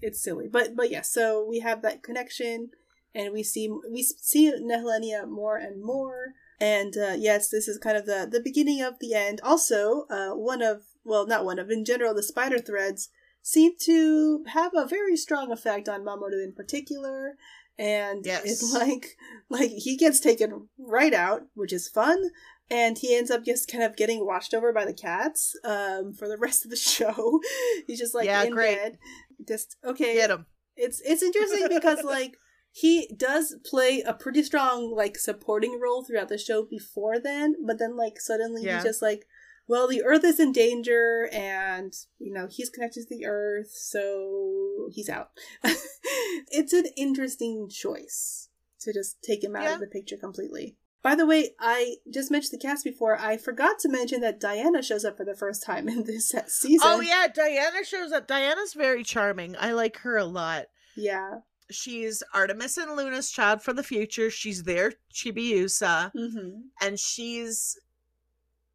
It's 0.00 0.22
silly. 0.22 0.48
But 0.50 0.74
but 0.76 0.90
yeah 0.90 1.02
so 1.02 1.44
we 1.48 1.60
have 1.60 1.82
that 1.82 2.02
connection 2.02 2.70
and 3.14 3.32
we 3.32 3.42
see 3.42 3.68
we 3.90 4.02
see 4.02 4.50
Nehelenia 4.52 5.28
more 5.28 5.56
and 5.56 5.82
more 5.82 6.34
and 6.60 6.96
uh, 6.96 7.14
yes 7.18 7.48
this 7.48 7.68
is 7.68 7.78
kind 7.78 7.96
of 7.96 8.06
the 8.06 8.28
the 8.30 8.40
beginning 8.40 8.82
of 8.82 8.98
the 9.00 9.14
end 9.14 9.40
also 9.42 10.06
uh, 10.10 10.30
one 10.30 10.62
of 10.62 10.82
well 11.04 11.26
not 11.26 11.44
one 11.44 11.58
of 11.58 11.70
in 11.70 11.84
general 11.84 12.14
the 12.14 12.22
spider 12.22 12.58
threads 12.58 13.08
seem 13.42 13.72
to 13.80 14.44
have 14.48 14.72
a 14.74 14.86
very 14.86 15.16
strong 15.16 15.50
effect 15.50 15.88
on 15.88 16.02
Mamoru 16.04 16.42
in 16.44 16.52
particular 16.54 17.36
and 17.78 18.24
Yes. 18.24 18.44
it's 18.44 18.72
like 18.82 19.16
like 19.48 19.70
he 19.70 19.96
gets 19.96 20.20
taken 20.20 20.68
right 20.78 21.14
out 21.14 21.42
which 21.54 21.72
is 21.72 21.88
fun 21.88 22.30
and 22.70 22.96
he 22.98 23.14
ends 23.16 23.30
up 23.30 23.44
just 23.44 23.70
kind 23.70 23.84
of 23.84 23.96
getting 23.96 24.24
watched 24.24 24.54
over 24.54 24.72
by 24.72 24.84
the 24.86 24.94
cats 24.94 25.54
um, 25.64 26.12
for 26.14 26.26
the 26.28 26.38
rest 26.46 26.64
of 26.64 26.70
the 26.70 26.76
show. 26.76 27.38
He's 27.86 27.98
just 27.98 28.14
like 28.14 28.24
Yeah, 28.26 28.44
in 28.44 28.52
great. 28.52 28.76
bed, 28.78 28.98
just 29.46 29.76
okay. 29.84 30.14
Get 30.14 30.30
him. 30.30 30.46
It's 30.76 31.02
it's 31.04 31.22
interesting 31.22 31.66
because 31.68 32.02
like 32.02 32.34
he 32.74 33.08
does 33.16 33.54
play 33.64 34.00
a 34.00 34.14
pretty 34.14 34.42
strong 34.42 34.90
like 34.94 35.18
supporting 35.18 35.78
role 35.80 36.02
throughout 36.04 36.28
the 36.28 36.38
show 36.38 36.64
before 36.64 37.18
then, 37.20 37.54
but 37.66 37.78
then 37.78 37.96
like 37.96 38.18
suddenly 38.20 38.64
Yeah. 38.64 38.76
he's 38.76 38.84
just 38.84 39.02
like, 39.02 39.26
well, 39.68 39.86
the 39.86 40.02
Earth 40.02 40.24
is 40.24 40.40
in 40.40 40.52
danger, 40.52 41.28
and 41.32 41.92
you 42.18 42.32
know 42.32 42.48
he's 42.50 42.68
connected 42.70 43.02
to 43.02 43.14
the 43.14 43.26
Earth, 43.26 43.70
so 43.70 44.88
he's 44.90 45.08
out. 45.08 45.30
it's 46.50 46.72
an 46.72 46.86
interesting 46.96 47.68
choice 47.68 48.48
to 48.80 48.92
just 48.92 49.22
take 49.22 49.44
him 49.44 49.54
out 49.54 49.64
Yeah. 49.64 49.74
of 49.74 49.80
the 49.80 49.86
picture 49.86 50.16
completely. 50.16 50.76
By 51.02 51.14
the 51.16 51.26
way, 51.26 51.50
I 51.58 51.96
just 52.12 52.30
mentioned 52.30 52.58
the 52.60 52.64
cast 52.64 52.84
before. 52.84 53.18
I 53.18 53.36
forgot 53.36 53.78
to 53.80 53.88
mention 53.88 54.20
that 54.20 54.38
Diana 54.40 54.82
shows 54.82 55.04
up 55.04 55.16
for 55.16 55.24
the 55.24 55.34
first 55.34 55.64
time 55.64 55.88
in 55.88 56.04
this 56.04 56.32
season. 56.46 56.80
Oh 56.82 57.00
yeah, 57.00 57.26
Diana 57.32 57.84
shows 57.84 58.12
up. 58.12 58.26
Diana's 58.28 58.74
very 58.74 59.02
charming. 59.04 59.56
I 59.58 59.72
like 59.72 59.98
her 59.98 60.16
a 60.16 60.24
lot. 60.24 60.66
yeah. 60.96 61.38
She's 61.72 62.22
Artemis 62.34 62.76
and 62.76 62.96
Luna's 62.96 63.30
child 63.30 63.62
from 63.62 63.76
the 63.76 63.82
future. 63.82 64.30
She's 64.30 64.62
their 64.62 64.92
Chibiusa. 65.12 66.12
Mm-hmm. 66.14 66.50
and 66.80 66.98
she's 66.98 67.78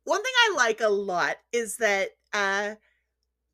one 0.03 0.23
thing 0.23 0.33
I 0.45 0.53
like 0.55 0.81
a 0.81 0.89
lot 0.89 1.35
is 1.51 1.77
that 1.77 2.09
uh 2.33 2.75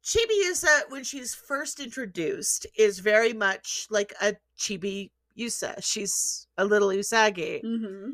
Chibiusa 0.03 0.89
when 0.89 1.03
she's 1.03 1.33
first 1.33 1.79
introduced 1.79 2.67
is 2.77 2.99
very 2.99 3.33
much 3.33 3.87
like 3.89 4.13
a 4.21 4.35
Chibiusa. 4.59 5.81
She's 5.81 6.47
a 6.57 6.65
little 6.65 6.89
Usagi. 6.89 7.63
Mm-hmm. 7.63 8.09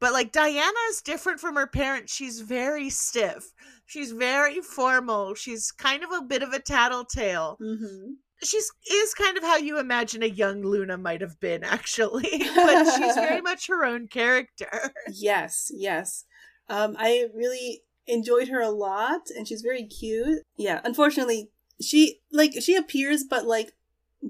But 0.00 0.12
like 0.12 0.32
Diana 0.32 0.78
is 0.90 1.02
different 1.02 1.40
from 1.40 1.56
her 1.56 1.66
parents. 1.66 2.12
She's 2.14 2.40
very 2.40 2.90
stiff. 2.90 3.52
She's 3.86 4.12
very 4.12 4.60
formal. 4.60 5.34
She's 5.34 5.70
kind 5.70 6.02
of 6.02 6.10
a 6.10 6.22
bit 6.22 6.42
of 6.42 6.52
a 6.52 6.58
tattletale. 6.58 7.58
Mm-hmm. 7.60 8.12
She's 8.44 8.70
is 8.90 9.14
kind 9.14 9.36
of 9.36 9.42
how 9.42 9.56
you 9.56 9.78
imagine 9.78 10.22
a 10.22 10.26
young 10.26 10.62
Luna 10.62 10.98
might 10.98 11.20
have 11.20 11.40
been 11.40 11.64
actually. 11.64 12.22
but 12.54 12.84
she's 12.96 13.14
very 13.14 13.40
much 13.40 13.66
her 13.68 13.84
own 13.84 14.08
character. 14.08 14.92
Yes, 15.12 15.70
yes. 15.74 16.24
Um, 16.68 16.96
I 16.98 17.26
really 17.34 17.82
enjoyed 18.06 18.48
her 18.48 18.60
a 18.60 18.70
lot, 18.70 19.28
and 19.34 19.46
she's 19.46 19.62
very 19.62 19.84
cute. 19.84 20.42
Yeah, 20.56 20.80
unfortunately, 20.84 21.50
she 21.80 22.20
like 22.32 22.52
she 22.60 22.76
appears, 22.76 23.24
but 23.24 23.46
like 23.46 23.72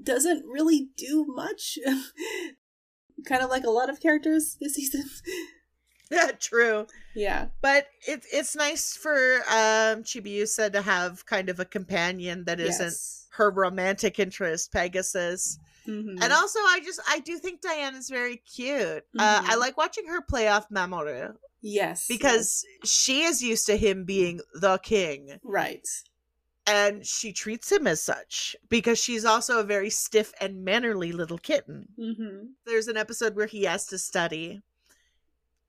doesn't 0.03 0.45
really 0.45 0.89
do 0.97 1.25
much. 1.27 1.77
kind 3.25 3.41
of 3.41 3.49
like 3.49 3.63
a 3.63 3.69
lot 3.69 3.89
of 3.89 4.01
characters 4.01 4.57
this 4.59 4.75
season. 4.75 5.03
Yeah, 6.11 6.31
true. 6.39 6.87
yeah, 7.15 7.47
But 7.61 7.87
it's 8.07 8.27
it's 8.31 8.55
nice 8.55 8.95
for 8.95 9.37
um 9.49 10.03
Chibiusa 10.03 10.71
to 10.73 10.81
have 10.81 11.25
kind 11.25 11.49
of 11.49 11.59
a 11.59 11.65
companion 11.65 12.43
that 12.45 12.59
isn't 12.59 12.85
yes. 12.85 13.27
her 13.31 13.49
romantic 13.51 14.19
interest, 14.19 14.71
Pegasus. 14.71 15.57
Mhm. 15.87 16.17
And 16.21 16.33
also 16.33 16.59
I 16.59 16.79
just 16.83 16.99
I 17.07 17.19
do 17.19 17.37
think 17.37 17.61
Diana's 17.61 18.09
very 18.09 18.37
cute. 18.37 19.03
Uh, 19.17 19.41
I 19.45 19.55
Mhm. 19.55 19.59
like 19.59 19.77
watching 19.77 20.07
her 20.07 20.21
play 20.21 20.47
off 20.47 20.67
Mamoru 20.69 21.35
yes, 21.61 22.07
because 22.07 22.63
she 22.83 23.23
is 23.23 23.41
used 23.43 23.65
to 23.67 23.77
him 23.77 24.03
being 24.03 24.41
the 24.53 24.77
king. 24.79 25.39
right, 25.43 25.87
and 26.67 27.05
she 27.05 27.31
treats 27.31 27.71
him 27.71 27.85
as 27.87 28.01
such 28.01 28.55
because 28.69 28.97
she's 28.99 29.25
also 29.25 29.59
a 29.59 29.63
very 29.63 29.89
stiff 29.91 30.33
and 30.41 30.63
mannerly 30.65 31.11
little 31.11 31.37
kitten. 31.37 31.87
Mm-hmm. 31.99 32.45
There's 32.65 32.87
an 32.87 32.97
episode 32.97 33.35
where 33.35 33.45
he 33.47 33.63
has 33.65 33.85
to 33.87 33.97
study, 33.99 34.61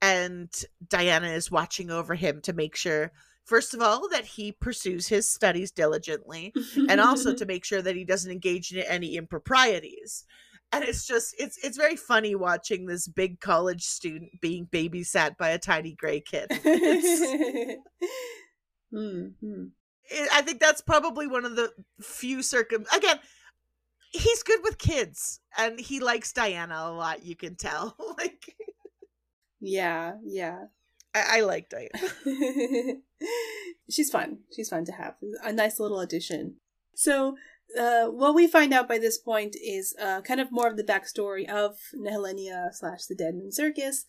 and 0.03 0.51
Diana 0.87 1.29
is 1.29 1.51
watching 1.51 1.91
over 1.91 2.15
him 2.15 2.41
to 2.43 2.53
make 2.53 2.77
sure, 2.77 3.13
first 3.45 3.75
of 3.75 3.81
all, 3.81 4.09
that 4.11 4.25
he 4.25 4.53
pursues 4.53 5.09
his 5.09 5.31
studies 5.31 5.71
diligently, 5.71 6.53
and 6.89 7.01
also 7.01 7.35
to 7.35 7.47
make 7.47 7.65
sure 7.65 7.83
that 7.83 7.97
he 7.97 8.05
doesn't 8.05 8.31
engage 8.31 8.73
in 8.73 8.81
any 8.81 9.17
improprieties. 9.17 10.25
And 10.73 10.83
it's 10.85 11.07
just 11.07 11.35
it's 11.39 11.57
it's 11.65 11.77
very 11.77 11.97
funny 11.97 12.35
watching 12.35 12.87
this 12.87 13.07
big 13.07 13.41
college 13.41 13.85
student 13.85 14.33
being 14.41 14.67
babysat 14.67 15.37
by 15.39 15.51
a 15.51 15.59
tiny 15.59 15.95
gray 15.95 16.21
kid. 16.21 16.49
It's- 16.65 17.77
mm-hmm. 18.95 19.65
it- 20.11 20.29
I 20.33 20.43
think 20.43 20.61
that's 20.61 20.81
probably 20.83 21.27
one 21.27 21.45
of 21.45 21.57
the 21.57 21.73
few 22.03 22.43
circum. 22.43 22.85
Again, 22.95 23.19
he's 24.11 24.43
good 24.43 24.61
with 24.65 24.77
kids, 24.79 25.41
and 25.57 25.79
he 25.79 26.01
likes 26.01 26.33
Diana 26.33 26.75
a 26.87 26.91
lot. 26.93 27.25
You 27.25 27.37
can 27.37 27.55
tell. 27.55 27.97
like 28.19 28.55
Yeah, 29.67 30.15
yeah. 30.25 30.67
I, 31.15 31.39
I 31.39 31.41
like 31.41 31.69
Diana. 31.69 31.91
She's 33.91 34.11
fun. 34.11 34.39
She's 34.55 34.69
fun 34.69 34.85
to 34.85 34.93
have. 34.93 35.15
A 35.45 35.53
nice 35.53 35.81
little 35.81 36.01
addition. 36.01 36.57
So, 36.95 37.37
uh, 37.79 38.07
what 38.07 38.35
we 38.35 38.47
find 38.47 38.73
out 38.73 38.89
by 38.89 38.99
this 38.99 39.19
point 39.19 39.57
is 39.61 39.95
uh, 40.01 40.21
kind 40.23 40.41
of 40.41 40.53
more 40.53 40.69
of 40.69 40.77
the 40.77 40.85
backstory 40.85 41.49
of 41.49 41.77
Nehelenia 41.95 42.73
slash 42.73 43.07
the 43.07 43.15
Deadman 43.15 43.53
Circus. 43.53 44.05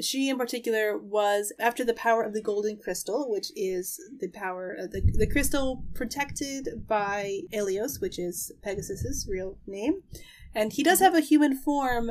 She, 0.00 0.28
in 0.28 0.36
particular, 0.36 0.98
was 0.98 1.52
after 1.60 1.84
the 1.84 1.94
power 1.94 2.22
of 2.24 2.34
the 2.34 2.42
Golden 2.42 2.76
Crystal, 2.76 3.30
which 3.30 3.52
is 3.54 4.00
the 4.18 4.28
power 4.28 4.72
of 4.72 4.90
the, 4.90 5.00
the 5.00 5.28
crystal 5.28 5.84
protected 5.94 6.86
by 6.88 7.42
Elios, 7.54 8.00
which 8.00 8.18
is 8.18 8.50
Pegasus's 8.64 9.28
real 9.30 9.58
name. 9.66 10.02
And 10.54 10.72
he 10.72 10.82
does 10.82 10.98
have 10.98 11.14
a 11.14 11.20
human 11.20 11.54
form, 11.54 12.10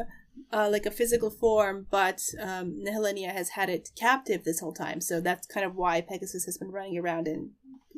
uh, 0.51 0.69
like 0.71 0.85
a 0.85 0.91
physical 0.91 1.29
form, 1.29 1.87
but 1.89 2.21
um, 2.41 2.83
has 2.85 3.49
had 3.49 3.69
it 3.69 3.89
captive 3.95 4.43
this 4.43 4.59
whole 4.59 4.73
time. 4.73 5.01
So 5.01 5.21
that's 5.21 5.47
kind 5.47 5.65
of 5.65 5.75
why 5.75 6.01
Pegasus 6.01 6.45
has 6.45 6.57
been 6.57 6.71
running 6.71 6.97
around 6.97 7.27
in 7.27 7.51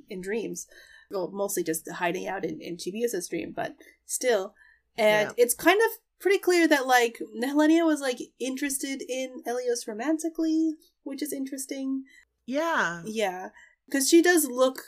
in 0.10 0.22
dreams. 0.22 0.68
Well, 1.10 1.30
mostly 1.32 1.64
just 1.64 1.90
hiding 1.90 2.28
out 2.28 2.44
in, 2.44 2.60
in 2.62 2.78
Chibiusa's 2.78 3.30
dream, 3.30 3.54
but 3.56 3.76
still. 4.06 4.54
And 4.98 5.30
Yeah. 5.30 5.44
it's 5.44 5.54
kind 5.54 5.80
of 5.86 5.92
pretty 6.20 6.38
clear 6.38 6.68
that, 6.68 6.88
like, 6.88 7.22
Nehelenia 7.36 7.86
was, 7.86 8.02
like, 8.02 8.20
interested 8.40 9.02
in 9.08 9.44
Elios 9.48 9.88
romantically, 9.88 10.76
which 11.04 11.22
is 11.22 11.32
interesting. 11.32 12.04
Yeah. 12.46 13.04
Yeah, 13.06 13.50
because 13.86 14.10
she 14.10 14.22
does 14.22 14.48
look 14.48 14.82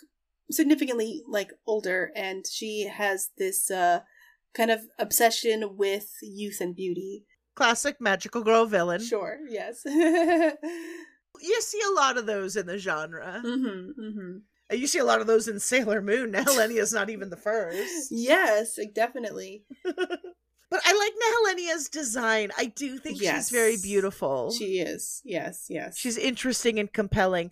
significantly 0.52 1.24
like 1.28 1.52
older, 1.68 2.12
and 2.16 2.46
she 2.48 2.88
has 2.88 3.30
this 3.38 3.70
uh, 3.70 4.02
kind 4.54 4.72
of 4.72 4.82
obsession 4.98 5.78
with 5.78 6.18
youth 6.22 6.60
and 6.60 6.76
beauty. 6.76 7.26
Classic 7.60 8.00
magical 8.00 8.42
girl 8.42 8.66
villain. 8.66 9.02
Sure. 9.04 9.38
Yes. 9.50 9.84
You 11.42 11.62
see 11.62 11.80
a 11.88 11.94
lot 11.96 12.18
of 12.18 12.26
those 12.26 12.56
in 12.56 12.66
the 12.66 12.78
genre. 12.78 13.42
mm-hmm, 13.46 14.02
mm-hmm. 14.02 14.76
You 14.76 14.88
see 14.88 15.00
a 15.00 15.06
lot 15.06 15.22
of 15.22 15.28
those 15.28 15.48
in 15.48 15.60
Sailor 15.60 16.02
Moon. 16.02 16.32
Now 16.32 16.44
Helenia's 16.46 16.92
not 16.92 17.10
even 17.10 17.30
the 17.30 17.38
first. 17.38 18.08
Yes, 18.12 18.78
definitely. 18.94 19.64
But 20.72 20.82
I 20.86 20.94
like 20.94 21.14
Nehelenia's 21.58 21.90
design. 21.90 22.52
I 22.56 22.66
do 22.66 23.00
think 23.00 23.20
she's 23.20 23.50
very 23.50 23.78
beautiful. 23.82 24.52
She 24.52 24.80
is. 24.80 25.20
Yes. 25.26 25.66
Yes. 25.68 25.98
She's 25.98 26.16
interesting 26.16 26.78
and 26.78 26.94
compelling. 26.94 27.50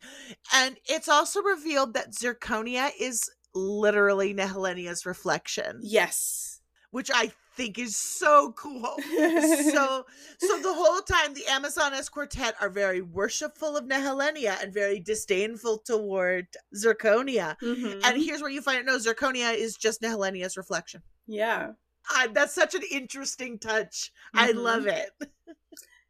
And 0.54 0.78
it's 0.86 1.10
also 1.10 1.42
revealed 1.42 1.96
that 1.96 2.14
Zirconia 2.14 2.92
is 3.00 3.28
literally 3.56 4.36
Nehelenia's 4.36 5.06
reflection, 5.08 5.80
yes. 5.82 6.62
which 6.92 7.10
I 7.12 7.32
think 7.58 7.78
is 7.80 7.98
so 7.98 8.54
cool. 8.56 8.96
so 9.02 10.06
so 10.40 10.60
the 10.62 10.74
whole 10.74 11.02
time 11.02 11.34
the 11.34 11.44
Amazoness 11.50 12.10
quartet 12.10 12.56
are 12.62 12.70
very 12.70 13.02
worshipful 13.02 13.76
of 13.76 13.86
Nehelenia 13.86 14.62
and 14.64 14.74
very 14.74 15.00
disdainful 15.00 15.80
toward 15.80 16.48
Zirconia. 16.76 17.56
Mhm. 17.62 18.02
And 18.06 18.22
here's 18.24 18.42
where 18.42 18.52
you 18.52 18.62
find 18.62 18.80
it 18.80 18.86
no, 18.86 18.98
Zirconia 18.98 19.54
is 19.56 19.76
just 19.76 20.02
Nehelenia's 20.02 20.56
reflection. 20.56 21.02
yeah. 21.26 21.72
I, 22.10 22.28
that's 22.28 22.56
such 22.56 22.74
an 22.74 22.84
interesting 22.90 23.60
touch. 23.60 24.14
I 24.34 24.54
Mhm. 24.54 24.64
love 24.64 24.88
it. 24.88 25.10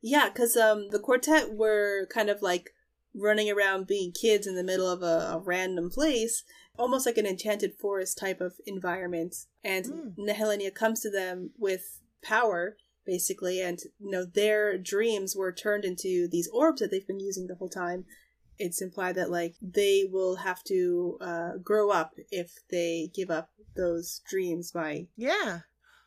Yeah, 0.04 0.30
because 0.30 0.56
um, 0.56 0.90
the 0.90 1.00
quartet 1.00 1.56
were 1.56 2.08
kind 2.14 2.30
of 2.30 2.44
like 2.44 2.72
running 3.18 3.50
around 3.50 3.88
being 3.88 4.12
kids 4.12 4.48
in 4.48 4.56
the 4.56 4.64
middle 4.64 4.90
of 4.90 5.02
a, 5.02 5.34
a 5.34 5.42
random 5.44 5.90
place, 5.90 6.44
almost 6.78 7.06
like 7.06 7.18
an 7.18 7.26
enchanted 7.26 7.74
forest 7.80 8.18
type 8.18 8.40
of 8.42 8.54
environment. 8.66 9.36
And 9.64 9.86
Mm. 9.86 10.16
Nehelenia 10.18 10.74
comes 10.74 11.02
to 11.02 11.10
them 11.10 11.52
with 11.58 12.00
power, 12.22 12.78
basically, 13.06 13.62
and 13.62 13.80
you 14.00 14.12
know 14.12 14.26
their 14.26 14.78
dreams 14.78 15.36
were 15.36 15.52
turned 15.52 15.86
into 15.86 16.28
these 16.30 16.50
orbs 16.50 16.82
that 16.82 16.92
they've 16.92 17.08
been 17.08 17.20
using 17.20 17.48
the 17.48 17.56
whole 17.56 17.70
time. 17.70 18.06
It's 18.60 18.82
implied 18.82 19.16
that 19.16 19.30
like 19.30 19.56
they 19.62 20.04
will 20.12 20.38
have 20.38 20.64
to 20.66 21.18
uh, 21.22 21.52
grow 21.64 21.90
up 21.92 22.14
if 22.32 22.52
they 22.70 23.10
give 23.14 23.30
up 23.30 23.50
those 23.76 24.22
dreams 24.30 24.72
by. 24.72 25.08
Yeah. 25.16 25.60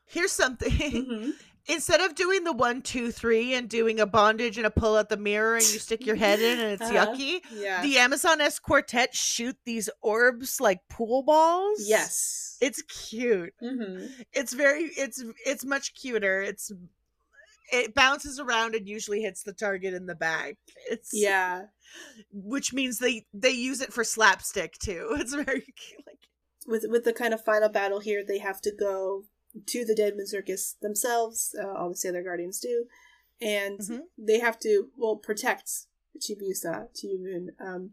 Here's 0.06 0.32
something. 0.32 0.70
Mhm. 1.06 1.32
Instead 1.66 2.00
of 2.00 2.14
doing 2.14 2.44
the 2.44 2.52
one, 2.52 2.82
two, 2.82 3.12
three 3.12 3.54
and 3.54 3.68
doing 3.68 4.00
a 4.00 4.06
bondage 4.06 4.56
and 4.56 4.66
a 4.66 4.70
pull 4.70 4.96
out 4.96 5.08
the 5.08 5.16
mirror 5.16 5.54
and 5.54 5.64
you 5.64 5.78
stick 5.78 6.04
your 6.06 6.16
head 6.16 6.40
in 6.40 6.58
and 6.58 6.72
it's 6.72 6.82
Uh-huh. 6.90 7.14
yucky, 7.14 7.40
Yeah. 7.52 7.82
the 7.82 7.94
Amazoness 7.96 8.60
quartet 8.60 9.14
shoot 9.14 9.56
these 9.64 9.88
orbs 10.02 10.60
like 10.60 10.80
pool 10.88 11.22
balls. 11.22 11.82
yes. 11.86 12.56
It's 12.60 12.82
cute. 12.82 13.54
hmm 13.60 14.06
It's 14.32 14.52
very 14.52 14.84
it's 14.96 15.22
it's 15.46 15.64
much 15.64 15.94
cuter. 15.94 16.42
It's 16.42 16.72
it 17.72 17.94
bounces 17.94 18.40
around 18.40 18.74
and 18.74 18.88
usually 18.88 19.22
hits 19.22 19.42
the 19.44 19.52
target 19.52 19.94
in 19.94 20.06
the 20.06 20.14
back. 20.16 20.56
It's 20.90 21.10
Yeah. 21.12 21.66
which 22.32 22.72
means 22.72 22.98
they 22.98 23.26
they 23.32 23.50
use 23.50 23.80
it 23.80 23.92
for 23.92 24.02
slapstick 24.04 24.78
too. 24.78 25.10
It's 25.20 25.34
very 25.34 25.60
cute. 25.60 26.04
Like 26.06 26.18
with 26.66 26.84
with 26.88 27.04
the 27.04 27.12
kind 27.12 27.32
of 27.32 27.44
final 27.44 27.68
battle 27.68 28.00
here, 28.00 28.24
they 28.26 28.38
have 28.38 28.60
to 28.62 28.72
go 28.72 29.24
to 29.66 29.84
the 29.84 29.94
Deadman 29.94 30.26
Circus 30.26 30.76
themselves. 30.80 31.54
Uh, 31.60 31.72
all 31.72 31.90
the 31.90 31.96
Sailor 31.96 32.22
Guardians 32.22 32.60
do, 32.60 32.86
and 33.40 33.80
Mhm. 33.80 34.00
they 34.18 34.38
have 34.38 34.58
to 34.60 34.90
well 34.96 35.16
protect 35.16 35.70
Chibiusa 36.18 36.88
Chiyumun, 36.94 37.48
um, 37.60 37.92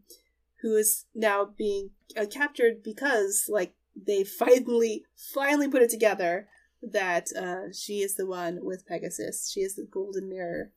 who 0.62 0.76
is 0.76 1.06
now 1.14 1.46
being 1.46 1.92
uh, 2.16 2.26
captured 2.26 2.84
because 2.84 3.46
like 3.50 3.74
they 3.96 4.24
finally 4.44 5.06
finally 5.16 5.68
put 5.68 5.82
it 5.82 5.90
together 5.90 6.48
that 6.82 7.32
uh, 7.36 7.72
she 7.74 8.02
is 8.02 8.16
the 8.16 8.26
one 8.28 8.64
with 8.64 8.86
Pegasus. 8.86 9.50
She 9.52 9.62
is 9.62 9.76
the 9.76 9.84
Golden 9.86 10.30
Mirror, 10.30 10.72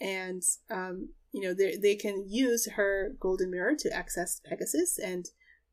and 0.00 0.42
um, 0.70 1.10
you 1.32 1.40
know 1.40 1.54
they 1.54 1.76
they 1.76 1.96
can 1.96 2.28
use 2.28 2.68
her 2.72 3.14
Golden 3.18 3.50
Mirror 3.50 3.76
to 3.80 3.92
access 3.92 4.40
Pegasus 4.44 4.98
and 4.98 5.26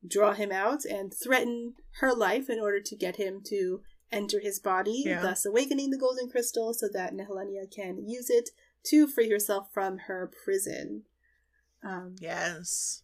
draw 0.08 0.34
him 0.34 0.52
out 0.52 0.84
and 0.84 1.14
threaten 1.14 1.76
her 2.00 2.12
life 2.12 2.50
in 2.50 2.60
order 2.60 2.80
to 2.80 2.96
get 2.96 3.18
him 3.18 3.42
to 3.46 3.84
enter 4.12 4.40
his 4.40 4.60
body, 4.60 5.04
Yeah. 5.06 5.22
thus 5.22 5.46
awakening 5.46 5.90
the 5.90 5.98
golden 5.98 6.30
crystal 6.30 6.74
so 6.74 6.88
that 6.94 7.14
Nehelenia 7.14 7.70
can 7.74 8.08
use 8.08 8.30
it 8.30 8.50
to 8.84 9.08
free 9.08 9.30
herself 9.30 9.72
from 9.74 9.98
her 10.00 10.32
prison. 10.44 11.04
Um, 11.84 12.16
Yes. 12.20 13.04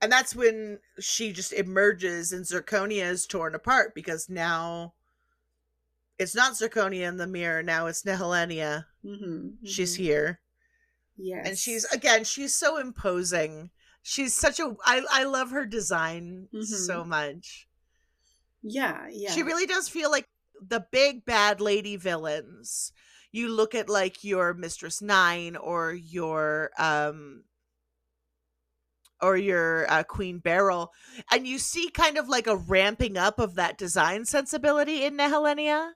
And 0.00 0.10
that's 0.10 0.34
when 0.34 0.80
she 0.98 1.32
just 1.32 1.52
emerges 1.52 2.32
and 2.32 2.44
Zirconia 2.44 3.04
is 3.08 3.24
torn 3.26 3.54
apart 3.54 3.94
because 3.94 4.28
now 4.28 4.94
it's 6.18 6.34
not 6.34 6.54
Zirconia 6.54 7.08
in 7.08 7.16
the 7.18 7.26
mirror, 7.26 7.62
now 7.62 7.86
it's 7.86 8.02
Nehelenia. 8.02 8.86
mhm, 9.04 9.56
She's 9.64 9.94
mhm. 9.94 9.98
here. 9.98 10.40
Yes. 11.16 11.46
And 11.48 11.58
she's 11.58 11.84
again, 11.86 12.24
she's 12.24 12.52
so 12.54 12.78
imposing. 12.78 13.70
She's 14.02 14.34
such 14.34 14.58
a 14.58 14.74
I 14.84 15.04
I 15.10 15.22
love 15.24 15.50
her 15.52 15.64
design 15.66 16.48
so 16.62 17.04
much. 17.04 17.68
Yeah, 18.62 19.06
yeah. 19.10 19.30
She 19.32 19.42
really 19.44 19.66
does 19.66 19.88
feel 19.88 20.10
like 20.10 20.26
the 20.68 20.86
big 20.90 21.24
bad 21.24 21.60
lady 21.60 21.96
villains. 21.96 22.92
You 23.32 23.48
look 23.48 23.74
at 23.74 23.88
like 23.88 24.24
your 24.24 24.54
Mistress 24.54 25.00
Nine 25.00 25.56
or 25.56 25.92
your 25.92 26.70
um 26.78 27.44
or 29.20 29.36
your 29.36 29.90
uh, 29.90 30.02
Queen 30.02 30.40
Beryl, 30.40 30.90
and 31.30 31.46
you 31.46 31.58
see 31.58 31.88
kind 31.90 32.18
of 32.18 32.28
like 32.28 32.48
a 32.48 32.56
ramping 32.56 33.16
up 33.16 33.38
of 33.38 33.54
that 33.54 33.78
design 33.78 34.24
sensibility 34.24 35.04
in 35.04 35.16
Nehelenia. 35.16 35.92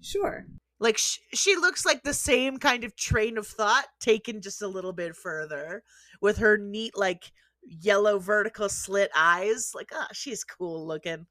Sure. 0.00 0.46
Like 0.78 0.96
sh- 0.96 1.18
she 1.34 1.56
looks 1.56 1.84
like 1.84 2.02
the 2.02 2.14
same 2.14 2.58
kind 2.58 2.84
of 2.84 2.96
train 2.96 3.36
of 3.36 3.46
thought 3.46 3.86
taken 4.00 4.40
just 4.40 4.62
a 4.62 4.68
little 4.68 4.92
bit 4.92 5.16
further, 5.16 5.82
with 6.20 6.38
her 6.38 6.56
neat 6.56 6.96
like 6.96 7.32
yellow 7.64 8.18
vertical 8.18 8.68
slit 8.68 9.10
eyes. 9.16 9.72
Like, 9.74 9.90
ah, 9.92 10.08
she's 10.12 10.44
cool 10.44 10.86
looking. 10.86 11.26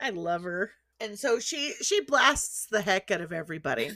I 0.00 0.10
love 0.10 0.42
her. 0.42 0.72
And 1.00 1.18
so 1.18 1.38
she 1.40 1.72
she 1.82 2.00
blasts 2.02 2.66
the 2.70 2.80
heck 2.80 3.10
out 3.10 3.20
of 3.20 3.32
everybody. 3.32 3.90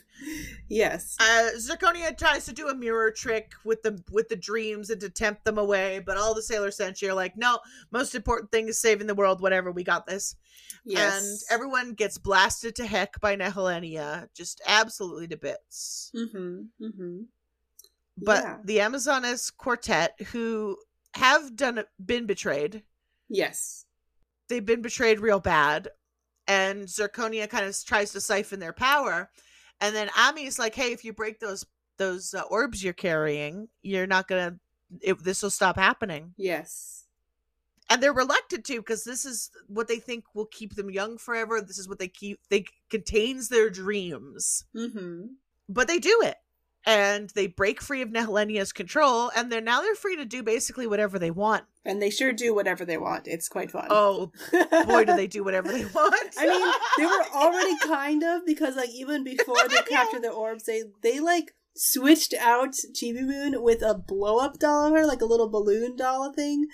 Yes. 0.69 1.17
Uh, 1.21 1.51
Zirconia 1.57 2.17
tries 2.19 2.45
to 2.47 2.53
do 2.53 2.69
a 2.69 2.75
mirror 2.75 3.11
trick 3.11 3.53
with 3.65 3.83
the 3.83 4.03
with 4.11 4.29
the 4.29 4.37
dreams 4.37 4.91
and 4.91 5.01
to 5.01 5.09
tempt 5.09 5.45
them 5.45 5.59
away, 5.59 6.01
but 6.05 6.17
all 6.17 6.35
the 6.35 6.43
Sailor 6.43 6.71
Senshi 6.71 7.09
are 7.09 7.15
like, 7.15 7.37
"No, 7.37 7.61
most 7.93 8.15
important 8.15 8.51
thing 8.51 8.69
is 8.69 8.81
saving 8.81 9.07
the 9.07 9.15
world. 9.15 9.41
Whatever, 9.41 9.71
we 9.71 9.85
got 9.85 10.07
this." 10.07 10.35
Yes. 10.85 11.23
And 11.23 11.39
everyone 11.55 11.93
gets 11.95 12.19
blasted 12.19 12.75
to 12.77 12.87
heck 12.87 13.21
by 13.21 13.37
Nehelenia, 13.37 14.29
just 14.35 14.61
absolutely 14.67 15.29
to 15.29 15.37
bits. 15.37 16.11
Mm-hmm. 16.15 16.85
Mm-hmm. 16.85 17.21
But 18.19 18.43
Yeah. 18.45 18.57
the 18.65 18.79
Amazoness 18.79 19.57
quartet, 19.57 20.21
who 20.33 20.77
have 21.15 21.55
done 21.57 21.85
been 22.05 22.27
betrayed, 22.27 22.83
Yes. 23.29 23.87
they've 24.49 24.65
been 24.67 24.83
betrayed 24.83 25.21
real 25.21 25.41
bad, 25.41 25.89
and 26.49 26.87
Zirconia 26.89 27.49
kind 27.49 27.65
of 27.67 27.77
tries 27.85 28.11
to 28.13 28.21
siphon 28.21 28.59
their 28.59 28.73
power, 28.73 29.31
and 29.81 29.95
then 29.95 30.11
Ami's 30.17 30.59
like, 30.59 30.75
"Hey, 30.75 30.93
if 30.93 31.05
you 31.05 31.13
break 31.13 31.39
those 31.39 31.65
those 31.99 32.35
uh, 32.35 32.43
orbs 32.51 32.83
you're 32.83 32.93
carrying, 32.95 33.69
you're 33.83 34.07
not 34.09 34.27
gonna. 34.27 34.57
It, 35.01 35.23
this 35.23 35.43
will 35.43 35.51
stop 35.51 35.77
happening." 35.77 36.33
Yes. 36.37 37.05
and 37.91 38.03
they're 38.03 38.13
reluctant 38.13 38.65
to 38.67 38.77
because 38.79 39.05
this 39.05 39.25
is 39.25 39.51
what 39.67 39.89
they 39.89 39.99
think 39.99 40.25
will 40.35 40.47
keep 40.47 40.75
them 40.75 40.91
young 40.91 41.17
forever 41.17 41.61
this 41.63 41.79
is 41.79 41.89
what 41.89 41.99
they 41.99 42.09
keep 42.09 42.39
they 42.51 42.65
contains 42.91 43.49
their 43.49 43.71
dreams 43.71 44.65
Mm-hmm. 44.77 45.27
but 45.71 45.89
they 45.89 45.99
do 45.99 46.21
it 46.23 46.37
and 46.89 47.29
they 47.31 47.47
break 47.47 47.83
free 47.83 48.01
of 48.01 48.09
Nehelenia's 48.09 48.73
control 48.73 49.31
and 49.37 49.53
they're 49.53 49.61
now 49.61 49.83
they're 49.83 49.95
free 49.95 50.17
to 50.17 50.25
do 50.25 50.43
basically 50.43 50.87
whatever 50.87 51.19
they 51.19 51.31
want 51.31 51.65
And 51.85 52.01
they 52.01 52.11
sure 52.11 52.33
do 52.33 52.55
whatever 52.55 52.85
they 52.85 52.97
want. 52.97 53.29
It's 53.29 53.49
quite 53.49 53.71
fun. 53.71 53.87
oh 53.91 54.33
boy 54.87 55.05
do 55.05 55.15
they 55.15 55.27
do 55.27 55.45
whatever 55.49 55.71
they 55.71 55.85
want 55.85 56.35
I 56.39 56.47
mean, 56.49 56.73
they 56.97 57.05
were 57.07 57.25
already 57.35 57.77
kind 57.87 58.23
of 58.25 58.47
because 58.47 58.75
like 58.77 58.91
even 58.91 59.23
before 59.23 59.57
they 59.69 59.77
captured 59.89 60.23
the 60.23 60.31
orbs, 60.45 60.65
they 60.65 60.85
they 61.03 61.21
like 61.21 61.55
switched 61.77 62.35
out 62.35 62.75
Chibi 62.95 63.23
Moon 63.23 63.63
with 63.63 63.83
a 63.83 63.95
blow 63.95 64.39
up 64.39 64.59
doll 64.59 64.87
of 64.87 64.93
her, 64.95 65.07
like 65.07 65.21
a 65.21 65.27
little 65.27 65.49
balloon 65.49 65.97
doll 65.97 66.33
thing. 66.33 66.67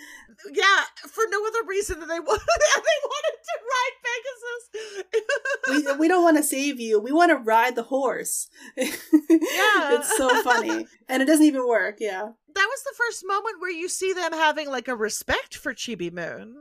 yeah 0.53 0.83
for 1.09 1.25
no 1.31 1.47
other 1.47 1.63
reason 1.67 2.01
than 2.01 2.09
they 2.09 2.19
wanted 2.21 2.41
they 2.77 3.01
wanted 3.05 3.39
to 3.45 3.57
ride 3.75 3.97
pegasus 4.05 5.91
We 5.93 5.97
we 6.01 6.09
don't 6.09 6.23
want 6.23 6.37
to 6.39 6.43
save 6.43 6.81
you. 6.81 6.99
We 7.01 7.13
want 7.13 7.31
to 7.31 7.37
ride 7.37 7.75
the 7.77 7.85
horse. 7.85 8.49
Yeah. 8.77 8.87
it's 9.31 10.17
so 10.17 10.43
funny, 10.43 10.87
and 11.09 11.23
it 11.23 11.27
doesn't 11.27 11.45
even 11.47 11.67
work. 11.67 11.97
Yeah. 12.01 12.31
that 12.55 12.69
was 12.71 12.83
the 12.83 12.95
first 12.97 13.25
moment 13.27 13.61
where 13.61 13.71
you 13.71 13.89
see 13.89 14.13
them 14.13 14.33
having 14.33 14.69
like 14.71 14.89
a 14.89 14.97
respect 14.97 15.55
for 15.57 15.73
chibi 15.75 16.13
moon 16.13 16.57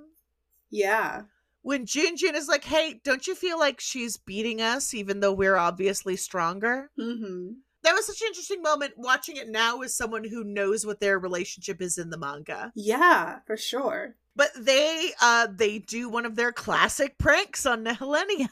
Yeah. 0.69 1.23
when 1.61 1.85
Jun 1.85 2.15
Jun 2.18 2.35
is 2.35 2.47
like, 2.47 2.64
"Hey, 2.65 3.01
don't 3.03 3.26
you 3.27 3.35
feel 3.35 3.57
like 3.60 3.80
she's 3.80 4.18
beating 4.18 4.61
us, 4.61 4.93
even 4.93 5.19
though 5.19 5.34
we're 5.34 5.57
obviously 5.57 6.15
stronger?" 6.15 6.89
Mm-hmm. 6.99 7.53
That 7.84 7.93
was 7.93 8.05
such 8.07 8.22
an 8.22 8.27
interesting 8.27 8.61
moment. 8.61 8.93
Watching 8.97 9.38
it 9.38 9.49
now 9.49 9.81
as 9.81 9.95
someone 9.95 10.23
who 10.23 10.43
knows 10.43 10.85
what 10.85 10.99
their 10.99 11.19
relationship 11.19 11.81
is 11.81 11.97
in 11.97 12.10
the 12.10 12.18
manga, 12.18 12.72
Yeah, 12.76 13.39
for 13.45 13.57
sure. 13.57 14.15
but 14.35 14.49
they 14.57 15.11
uh 15.22 15.47
they 15.53 15.80
do 15.80 16.10
one 16.10 16.26
of 16.26 16.35
their 16.35 16.51
classic 16.51 17.18
pranks 17.18 17.65
on 17.65 17.84
Nehelenia. 17.84 18.47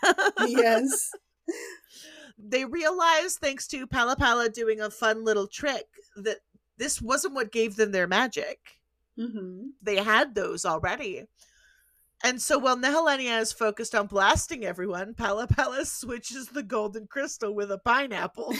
Yes. 0.48 1.12
they 2.38 2.66
realize, 2.66 3.38
thanks 3.38 3.68
to 3.68 3.88
Palla 3.88 4.16
Palla 4.16 4.50
doing 4.50 4.82
a 4.82 4.90
fun 4.90 5.24
little 5.24 5.48
trick, 5.48 5.86
that 6.16 6.38
this 6.78 7.02
wasn't 7.02 7.34
what 7.36 7.52
gave 7.52 7.76
them 7.76 7.92
their 7.92 8.08
magic. 8.08 8.60
mm-hmm. 9.18 9.68
They 9.82 9.98
had 9.98 10.34
those 10.36 10.66
already. 10.66 11.26
And 12.24 12.42
so 12.42 12.60
while 12.60 12.78
Nehelenia 12.78 13.40
is 13.42 13.52
focused 13.52 13.96
on 13.96 14.08
blasting 14.08 14.64
everyone, 14.64 15.16
Palla 15.16 15.48
Palla 15.48 15.86
switches 15.86 16.48
the 16.48 16.64
golden 16.64 17.08
crystal 17.08 17.54
with 17.54 17.72
a 17.72 17.78
pineapple. 17.80 18.54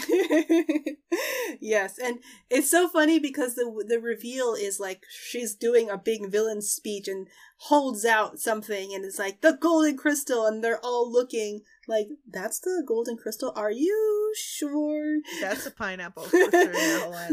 yes, 1.60 1.98
and 1.98 2.18
it's 2.50 2.70
so 2.70 2.88
funny 2.88 3.18
because 3.18 3.54
the 3.54 3.84
the 3.86 4.00
reveal 4.00 4.54
is 4.54 4.80
like 4.80 5.04
she's 5.10 5.54
doing 5.54 5.88
a 5.88 5.98
big 5.98 6.30
villain 6.30 6.60
speech 6.62 7.06
and 7.06 7.28
holds 7.56 8.04
out 8.04 8.40
something 8.40 8.92
and 8.92 9.04
it's 9.04 9.18
like 9.18 9.40
the 9.40 9.52
golden 9.52 9.96
crystal 9.96 10.46
and 10.46 10.64
they're 10.64 10.84
all 10.84 11.10
looking 11.10 11.60
like 11.88 12.08
that's 12.30 12.60
the 12.60 12.82
golden 12.86 13.16
crystal. 13.16 13.52
Are 13.56 13.70
you 13.70 14.32
sure? 14.36 15.18
That's 15.40 15.66
a 15.66 15.70
pineapple 15.70 16.24
for 16.24 16.38
sure, 16.38 16.50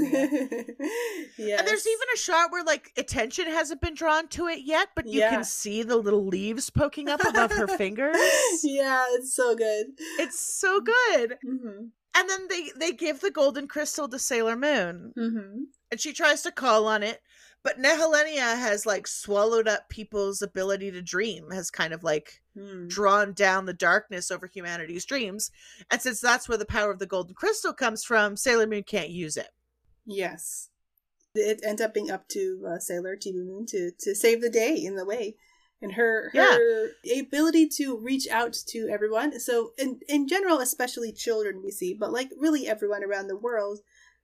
yes. 1.37 1.59
And 1.59 1.67
there's 1.67 1.87
even 1.87 2.07
a 2.13 2.17
shot 2.17 2.51
where 2.51 2.63
like 2.63 2.91
attention 2.97 3.45
hasn't 3.47 3.81
been 3.81 3.93
drawn 3.95 4.27
to 4.29 4.47
it 4.47 4.59
yet, 4.63 4.89
but 4.95 5.07
you 5.07 5.19
Yeah. 5.19 5.29
can 5.31 5.43
see 5.43 5.83
the 5.83 5.97
little 5.97 6.25
leaves 6.25 6.69
poking 6.69 7.09
up 7.09 7.23
above 7.25 7.51
her 7.51 7.67
fingers. 7.77 8.17
yeah, 8.63 9.05
it's 9.11 9.33
so 9.33 9.55
good. 9.55 9.87
It's 10.19 10.39
so 10.39 10.81
good. 10.81 11.37
Mm-hmm. 11.45 11.85
And 12.15 12.29
then 12.29 12.47
they 12.49 12.71
they 12.75 12.91
give 12.91 13.21
the 13.21 13.31
golden 13.31 13.67
crystal 13.67 14.07
to 14.09 14.19
Sailor 14.19 14.55
Moon, 14.55 15.13
Mm-hmm. 15.17 15.63
and 15.91 15.99
she 15.99 16.11
tries 16.11 16.41
to 16.41 16.51
call 16.51 16.87
on 16.87 17.03
it, 17.03 17.21
but 17.63 17.79
Nehelenia 17.79 18.57
has 18.57 18.85
like 18.85 19.07
swallowed 19.07 19.67
up 19.67 19.89
people's 19.89 20.41
ability 20.41 20.91
to 20.91 21.01
dream, 21.01 21.51
has 21.51 21.69
kind 21.71 21.93
of 21.93 22.03
like 22.03 22.41
Mm. 22.57 22.89
drawn 22.89 23.31
down 23.31 23.65
the 23.67 23.73
darkness 23.73 24.29
over 24.31 24.45
humanity's 24.47 25.05
dreams. 25.05 25.49
And 25.89 26.01
since 26.01 26.19
that's 26.19 26.49
where 26.49 26.57
the 26.57 26.65
power 26.65 26.91
of 26.91 26.99
the 26.99 27.05
golden 27.05 27.33
crystal 27.35 27.73
comes 27.73 28.03
from, 28.03 28.35
Sailor 28.35 28.67
Moon 28.67 28.83
can't 28.83 29.11
use 29.11 29.37
it. 29.37 29.49
Yes. 30.05 30.69
It 31.35 31.61
ends 31.63 31.81
up 31.81 31.93
being 31.93 32.11
up 32.11 32.27
to 32.29 32.65
uh, 32.67 32.79
Sailor 32.79 33.15
Chibi 33.15 33.45
Moon 33.45 33.65
to, 33.67 33.91
to 33.99 34.13
save 34.15 34.41
the 34.41 34.49
day 34.49 34.75
in 34.75 34.95
the 34.95 35.05
way. 35.05 35.35
And 35.81 35.93
her 35.93 36.31
Yeah. 36.33 36.57
her 36.57 36.89
ability 37.17 37.69
to 37.77 37.97
reach 37.97 38.27
out 38.27 38.51
to 38.69 38.89
everyone. 38.89 39.39
So 39.39 39.71
in 39.77 40.01
in 40.09 40.27
general, 40.27 40.59
especially 40.59 41.13
children 41.13 41.61
we 41.63 41.71
see, 41.71 41.93
but 41.93 42.11
like 42.11 42.31
really 42.37 42.67
everyone 42.67 43.03
around 43.05 43.27
the 43.27 43.37
world, 43.37 43.79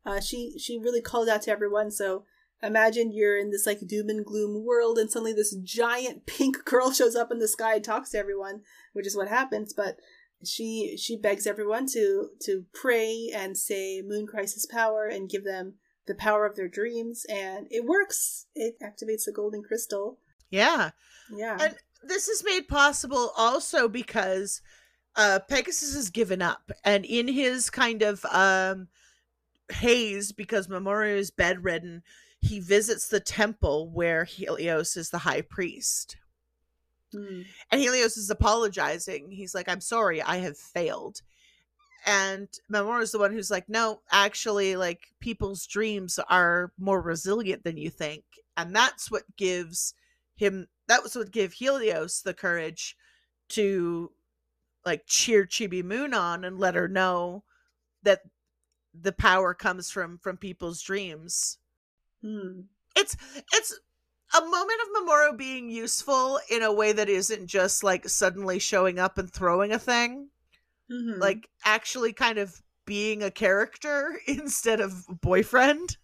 uh, 0.05 0.19
she 0.19 0.57
she 0.59 0.77
really 0.77 1.01
called 1.01 1.29
out 1.29 1.43
to 1.43 1.51
everyone. 1.51 1.91
So 1.91 2.25
imagine 2.65 3.11
you're 3.11 3.37
in 3.37 3.51
this 3.51 3.65
like 3.65 3.79
doom 3.85 4.09
and 4.09 4.25
gloom 4.25 4.65
world 4.65 4.97
and 4.97 5.11
suddenly 5.11 5.33
this 5.33 5.55
giant 5.63 6.25
pink 6.25 6.65
girl 6.65 6.91
shows 6.93 7.15
up 7.15 7.31
in 7.31 7.39
the 7.39 7.47
sky 7.47 7.75
and 7.75 7.83
talks 7.83 8.11
to 8.11 8.17
everyone, 8.17 8.61
which 8.93 9.07
is 9.07 9.15
what 9.15 9.27
happens, 9.27 9.73
but 9.73 9.97
she 10.43 10.97
she 10.97 11.17
begs 11.17 11.47
everyone 11.47 11.87
to 11.87 12.29
to 12.41 12.65
pray 12.73 13.31
and 13.33 13.57
say 13.57 14.01
moon 14.05 14.27
crisis 14.27 14.65
power 14.65 15.05
and 15.05 15.29
give 15.29 15.43
them 15.43 15.75
the 16.07 16.15
power 16.15 16.45
of 16.45 16.55
their 16.55 16.67
dreams 16.67 17.25
and 17.29 17.67
it 17.71 17.85
works. 17.85 18.45
It 18.53 18.75
activates 18.81 19.25
the 19.25 19.33
golden 19.33 19.63
crystal. 19.63 20.19
Yeah. 20.51 20.91
yeah. 21.31 21.57
And 21.59 21.75
this 22.03 22.27
is 22.27 22.43
made 22.43 22.67
possible 22.67 23.31
also 23.37 23.87
because 23.87 24.61
uh 25.15 25.39
Pegasus 25.49 25.95
has 25.95 26.09
given 26.09 26.41
up 26.41 26.71
and 26.83 27.05
in 27.05 27.27
his 27.27 27.69
kind 27.69 28.01
of 28.01 28.23
um 28.25 28.87
haze 29.71 30.31
because 30.31 30.67
Mamoru 30.67 31.17
is 31.17 31.31
bedridden, 31.31 32.03
he 32.41 32.59
visits 32.59 33.07
the 33.07 33.19
temple 33.19 33.89
where 33.89 34.23
Helios 34.23 34.97
is 34.97 35.09
the 35.09 35.19
high 35.19 35.41
priest. 35.41 36.17
Hmm. 37.11 37.41
And 37.71 37.81
Helios 37.81 38.17
is 38.17 38.29
apologizing. 38.29 39.31
He's 39.31 39.55
like, 39.55 39.69
I'm 39.69 39.81
sorry, 39.81 40.21
I 40.21 40.37
have 40.37 40.57
failed. 40.57 41.21
And 42.05 42.47
Mamoru 42.71 43.01
is 43.01 43.11
the 43.11 43.19
one 43.19 43.33
who's 43.33 43.49
like, 43.49 43.67
no, 43.67 44.01
actually, 44.11 44.75
like, 44.75 45.07
people's 45.19 45.65
dreams 45.65 46.19
are 46.29 46.71
more 46.77 47.01
resilient 47.01 47.63
than 47.63 47.77
you 47.77 47.89
think. 47.89 48.23
And 48.55 48.75
that's 48.75 49.09
what 49.09 49.23
gives 49.37 49.95
him, 50.35 50.67
that 50.87 51.01
was 51.01 51.15
what 51.15 51.31
give 51.31 51.53
Helios 51.53 52.21
the 52.21 52.35
courage 52.35 52.95
to, 53.49 54.11
like, 54.85 55.07
cheer 55.07 55.47
Chibi 55.47 55.83
Moon 55.83 56.13
on 56.13 56.45
and 56.45 56.59
let 56.59 56.75
her 56.75 56.87
know 56.87 57.43
that 58.03 58.21
the 58.93 59.11
power 59.11 59.53
comes 59.53 59.89
from 59.91 60.17
from 60.17 60.37
people's 60.37 60.81
dreams 60.81 61.57
Hmm. 62.25 62.61
it's 62.95 63.15
it's 63.53 63.79
a 64.35 64.41
moment 64.41 64.79
of 64.81 65.03
Mamoru 65.07 65.37
being 65.37 65.69
useful 65.69 66.39
in 66.49 66.63
a 66.63 66.73
way 66.73 66.91
that 66.91 67.07
isn't 67.07 67.45
just 67.45 67.83
like 67.83 68.09
suddenly 68.09 68.57
showing 68.57 68.97
up 68.97 69.19
and 69.19 69.31
throwing 69.31 69.71
a 69.71 69.77
thing, 69.79 70.29
Mhm. 70.91 71.19
like 71.19 71.49
actually 71.63 72.13
kind 72.13 72.39
of 72.39 72.63
being 72.85 73.21
a 73.21 73.29
character 73.31 74.19
instead 74.27 74.81
of 74.81 75.05
boyfriend, 75.21 75.97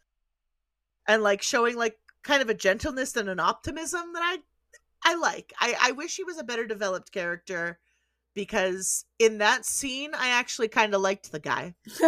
and 1.07 1.23
like 1.23 1.41
showing 1.41 1.76
like 1.76 1.98
kind 2.23 2.41
of 2.43 2.49
a 2.49 2.53
gentleness 2.53 3.15
and 3.15 3.27
an 3.27 3.39
optimism 3.39 4.14
that 4.14 4.22
I 4.23 4.38
I 5.03 5.15
like. 5.15 5.53
I 5.60 5.76
I 5.81 5.91
wish 5.91 6.18
he 6.18 6.23
was 6.23 6.38
a 6.38 6.43
better 6.43 6.68
developed 6.68 7.11
character 7.11 7.80
because 8.35 9.06
in 9.18 9.39
that 9.39 9.65
scene 9.65 10.11
I 10.14 10.30
actually 10.30 10.68
kind 10.68 10.93
of 10.93 11.02
liked 11.02 11.31
the 11.31 11.39
guy. 11.39 11.73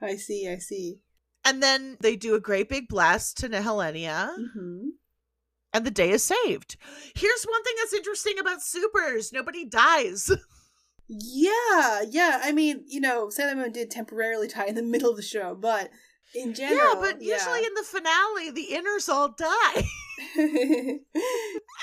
i 0.00 0.16
see 0.16 0.48
i 0.48 0.56
see 0.58 0.98
And 1.44 1.62
then 1.62 1.96
they 2.00 2.16
do 2.16 2.34
a 2.34 2.40
great 2.40 2.68
big 2.68 2.88
blast 2.88 3.36
to 3.38 3.48
Nehelenia. 3.48 4.30
hmm 4.54 4.88
and 5.74 5.86
the 5.86 5.90
day 5.90 6.10
is 6.10 6.22
saved. 6.22 6.76
Here's 7.14 7.44
one 7.44 7.64
thing 7.64 7.72
that's 7.78 7.94
interesting 7.94 8.34
about 8.38 8.58
SuperS 8.58 9.32
nobody 9.32 9.64
dies. 9.64 10.30
yeah 11.08 12.02
yeah 12.08 12.40
i 12.42 12.52
mean 12.52 12.84
you 12.86 13.00
know 13.00 13.28
sailor 13.28 13.56
moon 13.56 13.72
did 13.72 13.90
temporarily 13.90 14.48
die 14.48 14.64
in 14.66 14.76
the 14.76 14.82
middle 14.82 15.10
of 15.10 15.16
the 15.16 15.22
show 15.22 15.54
but 15.54 15.90
in 16.34 16.54
general 16.54 16.94
yeah, 16.94 17.00
but 17.00 17.20
usually 17.20 17.64
in 17.64 17.74
the 17.74 17.82
finale, 17.82 18.50
the 18.50 18.68
inners 18.72 19.08
all 19.08 19.28
die 19.28 19.84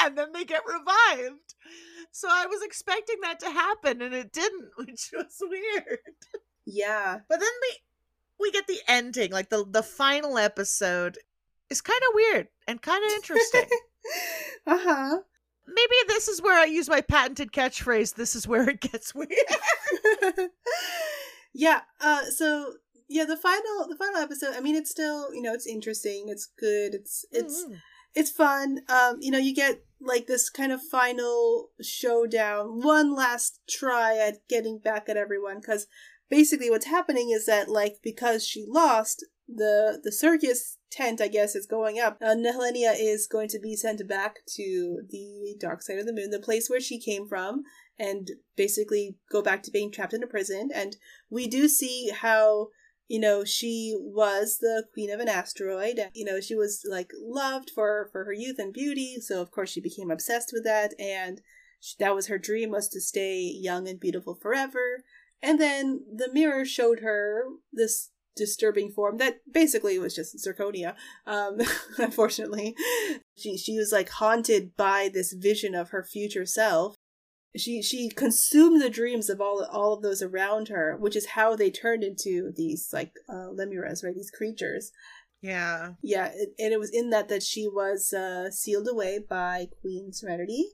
and 0.02 0.18
then 0.18 0.32
they 0.34 0.46
get 0.46 0.64
revived. 0.66 1.56
So 2.12 2.28
I 2.32 2.48
was 2.48 2.62
expecting 2.64 3.18
that 3.22 3.40
to 3.42 3.50
happen 3.50 4.02
and 4.02 4.14
it 4.14 4.32
didn't, 4.32 4.70
which 4.78 5.12
was 5.14 5.38
weird. 5.42 6.00
Yeah. 6.66 7.20
But 7.28 7.40
then 7.40 7.50
we 7.62 7.78
we 8.40 8.52
get 8.52 8.68
the 8.68 8.80
ending, 8.88 9.32
like 9.32 9.50
the 9.50 9.66
the 9.70 9.84
final 9.84 10.38
episode 10.38 11.18
is 11.70 11.82
kind 11.82 12.02
of 12.10 12.16
weird 12.16 12.48
and 12.68 12.82
kind 12.82 13.04
of 13.06 13.12
interesting. 13.12 13.66
uh 14.68 14.78
huh. 14.82 15.20
Maybe 15.68 15.96
this 16.08 16.28
is 16.28 16.42
where 16.42 16.58
I 16.60 16.66
use 16.66 16.90
my 16.90 17.02
patented 17.02 17.52
catchphrase. 17.52 18.16
This 18.16 18.36
is 18.36 18.48
where 18.48 18.68
it 18.70 18.82
gets 18.82 19.14
weird. 19.14 19.30
yeah. 21.54 21.82
Uh. 22.02 22.24
So 22.26 22.74
yeah, 23.08 23.26
the 23.26 23.38
final 23.38 23.88
the 23.88 23.96
final 23.98 24.22
episode. 24.22 24.56
I 24.56 24.62
mean, 24.62 24.76
it's 24.76 24.90
still 24.92 25.34
you 25.34 25.42
know 25.42 25.54
it's 25.54 25.68
interesting. 25.68 26.26
It's 26.28 26.48
good. 26.58 26.94
It's 26.96 27.26
it's 27.32 27.66
Mhm. 27.66 27.82
it's 28.16 28.32
fun. 28.32 28.82
Um. 28.90 29.18
You 29.20 29.32
know, 29.32 29.38
you 29.38 29.54
get 29.54 29.84
like 30.02 30.28
this 30.28 30.50
kind 30.50 30.72
of 30.72 30.82
final 30.82 31.70
showdown, 31.82 32.82
one 32.82 33.14
last 33.16 33.60
try 33.70 34.18
at 34.18 34.48
getting 34.48 34.80
back 34.80 35.10
at 35.10 35.18
everyone. 35.18 35.60
Because 35.60 35.88
basically, 36.30 36.70
what's 36.70 36.86
happening 36.86 37.32
is 37.32 37.46
that 37.46 37.70
like 37.70 37.98
because 38.04 38.46
she 38.46 38.66
lost 38.68 39.26
the 39.48 40.00
the 40.04 40.12
circus 40.12 40.78
tent, 40.92 41.22
I 41.22 41.28
guess, 41.28 41.56
is 41.56 41.66
going 41.66 42.00
up. 42.00 42.18
Uh, 42.22 42.36
Nehelenia 42.36 42.94
is 42.98 43.28
going 43.28 43.48
to 43.50 43.60
be 43.60 43.76
sent 43.76 44.08
back 44.08 44.38
to 44.56 45.02
the 45.10 45.56
dark 45.60 45.82
side 45.82 46.00
of 46.00 46.06
the 46.06 46.14
moon, 46.14 46.32
the 46.32 46.40
place 46.40 46.70
where 46.70 46.82
she 46.82 47.00
came 47.00 47.28
from, 47.28 47.64
and 47.98 48.32
basically 48.56 49.18
go 49.32 49.42
back 49.42 49.64
to 49.64 49.72
being 49.72 49.92
trapped 49.92 50.14
in 50.14 50.24
a 50.24 50.28
prison. 50.28 50.70
And 50.74 50.98
we 51.30 51.48
do 51.48 51.68
see 51.68 52.12
how 52.14 52.70
you 53.08 53.20
know 53.20 53.44
she 53.44 53.96
was 54.00 54.60
the 54.60 54.86
queen 54.94 55.10
of 55.10 55.20
an 55.20 55.28
asteroid 55.28 56.00
you 56.14 56.24
know 56.24 56.40
she 56.40 56.54
was 56.54 56.86
like 56.88 57.12
loved 57.20 57.72
for 57.74 58.08
for 58.12 58.24
her 58.24 58.34
youth 58.34 58.60
and 58.60 58.72
beauty 58.72 59.18
so 59.20 59.42
of 59.42 59.50
course 59.50 59.72
she 59.72 59.82
became 59.82 60.12
obsessed 60.12 60.52
with 60.54 60.64
that 60.64 60.94
and 61.00 61.42
that 61.98 62.14
was 62.14 62.28
her 62.28 62.38
dream 62.38 62.70
was 62.70 62.88
to 62.88 63.02
stay 63.02 63.40
young 63.40 63.88
and 63.88 64.00
beautiful 64.00 64.36
forever 64.36 65.04
and 65.42 65.60
then 65.60 66.02
the 66.14 66.32
mirror 66.34 66.66
showed 66.66 67.00
her 67.00 67.44
this 67.72 68.12
disturbing 68.36 68.90
form 68.90 69.18
that 69.18 69.40
basically 69.52 70.00
was 70.00 70.16
just 70.16 70.38
zirconia 70.38 70.96
um 71.28 71.58
unfortunately 71.98 72.76
she 73.38 73.58
she 73.58 73.78
was 73.78 73.92
like 73.92 74.10
haunted 74.10 74.76
by 74.78 75.10
this 75.14 75.34
vision 75.34 75.76
of 75.76 75.90
her 75.90 76.04
future 76.04 76.46
self 76.46 76.96
she 77.58 77.82
she 77.82 78.10
consumed 78.10 78.82
the 78.82 78.90
dreams 78.90 79.30
of 79.30 79.42
all 79.42 79.66
all 79.72 79.94
of 79.94 80.04
those 80.04 80.22
around 80.22 80.68
her, 80.68 80.96
which 80.98 81.16
is 81.16 81.28
how 81.28 81.56
they 81.56 81.72
turned 81.72 82.04
into 82.04 82.52
these 82.56 82.90
like 82.94 83.14
uh, 83.28 83.50
Lemures, 83.52 84.04
right? 84.04 84.16
These 84.16 84.32
creatures. 84.32 84.92
Yeah. 85.42 85.94
Yeah, 86.04 86.32
it, 86.34 86.50
and 86.60 86.74
it 86.74 86.80
was 86.80 86.92
in 86.92 87.10
that 87.12 87.30
that 87.30 87.44
she 87.44 87.68
was 87.68 88.14
uh, 88.14 88.52
sealed 88.52 88.88
away 88.88 89.20
by 89.28 89.68
Queen 89.82 90.12
Serenity. 90.12 90.66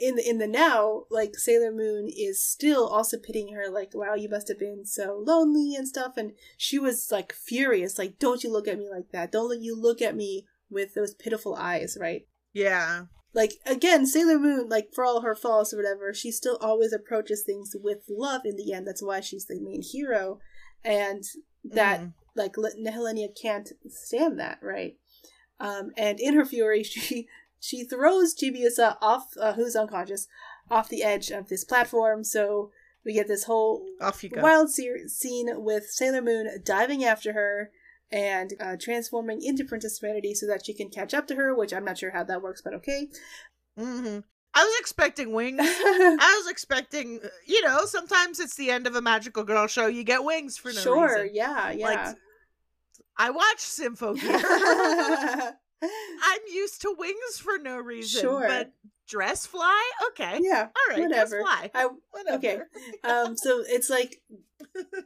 In 0.00 0.16
the 0.16 0.28
in 0.28 0.38
the 0.38 0.46
now, 0.48 1.04
like 1.10 1.36
Sailor 1.36 1.70
Moon 1.72 2.08
is 2.08 2.44
still 2.44 2.86
also 2.88 3.16
pitying 3.16 3.54
her, 3.54 3.68
like, 3.70 3.94
"Wow, 3.94 4.14
you 4.14 4.28
must 4.28 4.48
have 4.48 4.58
been 4.58 4.84
so 4.84 5.22
lonely 5.24 5.74
and 5.76 5.86
stuff." 5.86 6.16
And 6.16 6.32
she 6.56 6.78
was 6.78 7.12
like 7.12 7.32
furious, 7.32 7.96
like, 7.98 8.18
"Don't 8.18 8.42
you 8.42 8.50
look 8.50 8.66
at 8.66 8.78
me 8.78 8.88
like 8.90 9.10
that? 9.12 9.30
Don't 9.30 9.48
let 9.50 9.60
you 9.60 9.80
look 9.80 10.02
at 10.02 10.16
me 10.16 10.46
with 10.68 10.94
those 10.94 11.14
pitiful 11.14 11.54
eyes, 11.54 11.96
right?" 12.00 12.26
Yeah. 12.52 13.06
like 13.36 13.54
again 13.66 14.06
sailor 14.06 14.38
moon 14.38 14.68
like 14.68 14.90
for 14.94 15.04
all 15.04 15.22
her 15.22 15.34
faults 15.34 15.74
or 15.74 15.76
whatever 15.78 16.14
she 16.14 16.30
still 16.30 16.56
always 16.60 16.92
approaches 16.92 17.42
things 17.42 17.74
with 17.74 18.04
love 18.08 18.42
in 18.44 18.54
the 18.54 18.72
end 18.72 18.86
that's 18.86 19.02
why 19.02 19.18
she's 19.18 19.46
the 19.46 19.58
main 19.60 19.82
hero 19.82 20.38
and 20.84 21.24
that 21.64 22.00
Mhm. 22.00 22.14
like 22.36 22.56
Le- 22.56 22.76
Nehelenia 22.78 23.26
can't 23.34 23.72
stand 23.88 24.38
that 24.38 24.58
right 24.62 24.96
um 25.58 25.90
and 25.96 26.20
in 26.20 26.34
her 26.34 26.44
fury 26.44 26.82
she 26.92 27.26
she 27.64 27.84
throws 27.84 28.34
Chibiusa 28.34 28.96
off 29.00 29.28
uh, 29.40 29.54
who's 29.54 29.74
unconscious 29.74 30.26
off 30.70 30.88
the 30.88 31.02
edge 31.02 31.30
of 31.30 31.48
this 31.48 31.64
platform 31.64 32.22
so 32.24 32.70
we 33.04 33.12
get 33.14 33.28
this 33.28 33.44
whole 33.44 33.84
Off 34.00 34.22
you 34.22 34.30
go. 34.30 34.40
wild 34.40 34.70
se- 34.70 35.08
scene 35.08 35.48
with 35.56 35.84
Sailor 35.90 36.22
Moon 36.22 36.48
diving 36.64 37.04
after 37.04 37.32
her 37.32 37.70
and 38.10 38.52
uh, 38.60 38.76
transforming 38.80 39.42
into 39.42 39.64
Princess 39.64 39.98
Serenity 39.98 40.34
so 40.34 40.46
that 40.46 40.64
she 40.64 40.72
can 40.72 40.88
catch 40.88 41.12
up 41.12 41.26
to 41.26 41.34
her, 41.34 41.54
which 41.54 41.72
I'm 41.72 41.84
not 41.84 41.98
sure 41.98 42.12
how 42.12 42.24
that 42.24 42.42
works, 42.42 42.62
but 42.62 42.74
okay. 42.74 43.08
hmm 43.78 44.20
I 44.56 44.64
was 44.64 44.76
expecting 44.78 45.32
wings. 45.32 45.58
I 45.60 46.40
was 46.42 46.48
expecting, 46.50 47.18
uh, 47.24 47.28
you 47.44 47.60
know, 47.64 47.86
sometimes 47.86 48.38
it's 48.38 48.54
the 48.54 48.70
end 48.70 48.86
of 48.86 48.94
a 48.94 49.02
magical 49.02 49.42
girl 49.42 49.66
show. 49.66 49.88
You 49.88 50.04
get 50.04 50.22
wings 50.22 50.56
for 50.56 50.68
no 50.68 50.80
sure, 50.80 51.22
reason. 51.22 51.30
yeah, 51.34 51.72
yeah. 51.72 51.86
Like, 51.86 52.16
I 53.18 53.30
watch 53.30 53.58
Sympho 53.58 54.14
Gear. 54.20 54.38
I'm 56.22 56.40
used 56.52 56.82
to 56.82 56.94
wings 56.96 57.38
for 57.38 57.58
no 57.58 57.78
reason. 57.78 58.20
Sure. 58.22 58.46
But 58.46 58.72
dress 59.08 59.46
fly? 59.46 59.90
Okay. 60.08 60.40
yeah, 60.42 60.68
All 60.68 60.94
right. 60.96 61.00
whatever. 61.02 61.40
Dress 61.40 61.42
fly. 61.42 61.70
I 61.74 61.88
Whatever. 62.10 62.36
okay. 62.36 62.58
um, 63.04 63.36
so 63.36 63.62
it's 63.66 63.90
like, 63.90 64.22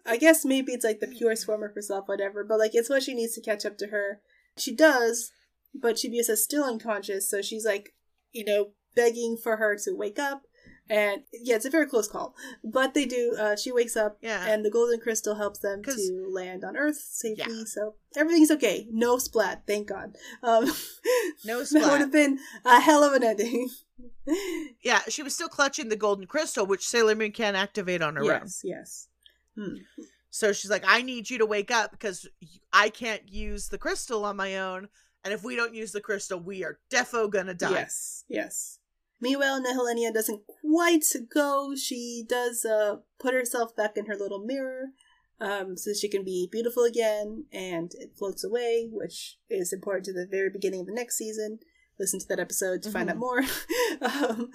I 0.06 0.16
guess 0.16 0.44
maybe 0.44 0.72
it's 0.72 0.84
like 0.84 1.00
the 1.00 1.08
purest 1.08 1.44
form 1.46 1.62
of 1.62 1.74
herself, 1.74 2.06
whatever. 2.08 2.44
But 2.44 2.58
like, 2.58 2.74
it's 2.74 2.90
what 2.90 3.02
she 3.02 3.14
needs 3.14 3.34
to 3.34 3.40
catch 3.40 3.64
up 3.66 3.76
to 3.78 3.88
her. 3.88 4.20
She 4.56 4.74
does, 4.74 5.30
but 5.74 5.96
Chibiusa's 5.96 6.42
still 6.42 6.64
unconscious, 6.64 7.28
so 7.28 7.42
she's 7.42 7.64
like, 7.64 7.94
you 8.32 8.44
know, 8.44 8.70
begging 8.96 9.36
for 9.36 9.56
her 9.56 9.76
to 9.84 9.92
wake 9.94 10.18
up. 10.18 10.42
And 10.90 11.22
yeah, 11.32 11.56
it's 11.56 11.64
a 11.66 11.70
very 11.70 11.86
close 11.86 12.08
call, 12.08 12.34
but 12.64 12.94
they 12.94 13.04
do. 13.04 13.36
Uh, 13.38 13.56
she 13.56 13.70
wakes 13.72 13.96
up, 13.96 14.18
Yeah. 14.22 14.46
and 14.46 14.64
the 14.64 14.70
golden 14.70 15.00
crystal 15.00 15.34
helps 15.34 15.58
them 15.58 15.82
to 15.84 16.26
land 16.32 16.64
on 16.64 16.76
Earth 16.76 16.96
safely. 16.96 17.44
Yeah. 17.58 17.64
So 17.66 17.94
everything's 18.16 18.50
okay. 18.52 18.86
No 18.90 19.18
splat, 19.18 19.64
thank 19.66 19.88
God. 19.88 20.16
Um, 20.42 20.70
No 21.44 21.62
splat. 21.64 21.82
That 21.84 21.92
would 21.92 22.00
have 22.00 22.12
been 22.12 22.38
a 22.64 22.80
hell 22.80 23.04
of 23.04 23.12
an 23.12 23.22
ending. 23.22 23.68
yeah, 24.82 25.00
she 25.08 25.22
was 25.22 25.34
still 25.34 25.48
clutching 25.48 25.88
the 25.88 25.96
golden 25.96 26.26
crystal, 26.26 26.66
which 26.66 26.86
Sailor 26.86 27.14
Moon 27.14 27.32
can't 27.32 27.56
activate 27.56 28.02
on 28.02 28.16
her 28.16 28.22
own. 28.22 28.26
yes, 28.28 28.60
yes. 28.64 29.08
Hmm. 29.56 29.74
So 30.30 30.52
she's 30.52 30.70
like, 30.70 30.84
I 30.86 31.02
need 31.02 31.30
you 31.30 31.38
to 31.38 31.46
wake 31.46 31.70
up 31.70 31.90
because 31.90 32.28
I 32.72 32.90
can't 32.90 33.28
use 33.28 33.68
the 33.68 33.78
crystal 33.78 34.24
on 34.24 34.36
my 34.36 34.58
own. 34.58 34.88
And 35.24 35.34
if 35.34 35.42
we 35.42 35.56
don't 35.56 35.74
use 35.74 35.90
the 35.92 36.00
crystal, 36.00 36.38
we 36.38 36.64
are 36.64 36.78
defo 36.92 37.28
gonna 37.30 37.54
die. 37.54 37.70
Yes, 37.72 38.24
yes. 38.28 38.78
Meanwhile, 39.20 39.62
Nehelenia 39.62 40.12
doesn't 40.12 40.42
quite 40.46 41.04
go. 41.32 41.74
She 41.74 42.24
does 42.28 42.64
uh, 42.64 42.98
put 43.18 43.34
herself 43.34 43.74
back 43.74 43.96
in 43.96 44.06
her 44.06 44.16
little 44.16 44.38
mirror 44.44 44.86
um, 45.40 45.76
so 45.76 45.92
she 45.92 46.08
can 46.08 46.24
be 46.24 46.48
beautiful 46.50 46.84
again, 46.84 47.44
and 47.52 47.92
it 47.94 48.16
floats 48.16 48.44
away, 48.44 48.88
which 48.90 49.38
is 49.48 49.72
important 49.72 50.04
to 50.06 50.12
the 50.12 50.26
very 50.26 50.50
beginning 50.50 50.80
of 50.80 50.86
the 50.86 50.92
next 50.92 51.16
season. 51.16 51.58
Listen 51.98 52.20
to 52.20 52.28
that 52.28 52.38
episode 52.40 52.82
to 52.84 52.90
find 52.92 53.10
out 53.10 53.16
Mhm. 53.16 53.20
more. 53.20 53.38
um, 54.00 54.50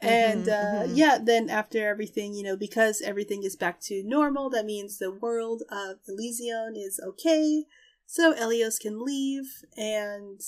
and 0.00 0.46
Mhm, 0.46 0.52
uh, 0.52 0.84
mhm. 0.86 0.92
yeah, 0.96 1.18
then 1.18 1.50
after 1.50 1.88
everything, 1.88 2.32
you 2.34 2.44
know, 2.44 2.56
because 2.56 3.02
everything 3.02 3.42
is 3.42 3.56
back 3.56 3.80
to 3.82 4.04
normal, 4.04 4.50
that 4.50 4.64
means 4.66 4.98
the 4.98 5.10
world 5.10 5.62
of 5.68 5.98
Elysion 6.08 6.76
is 6.76 7.00
okay. 7.04 7.64
So 8.06 8.32
Elios 8.34 8.78
can 8.80 9.00
leave, 9.04 9.64
and 9.76 10.40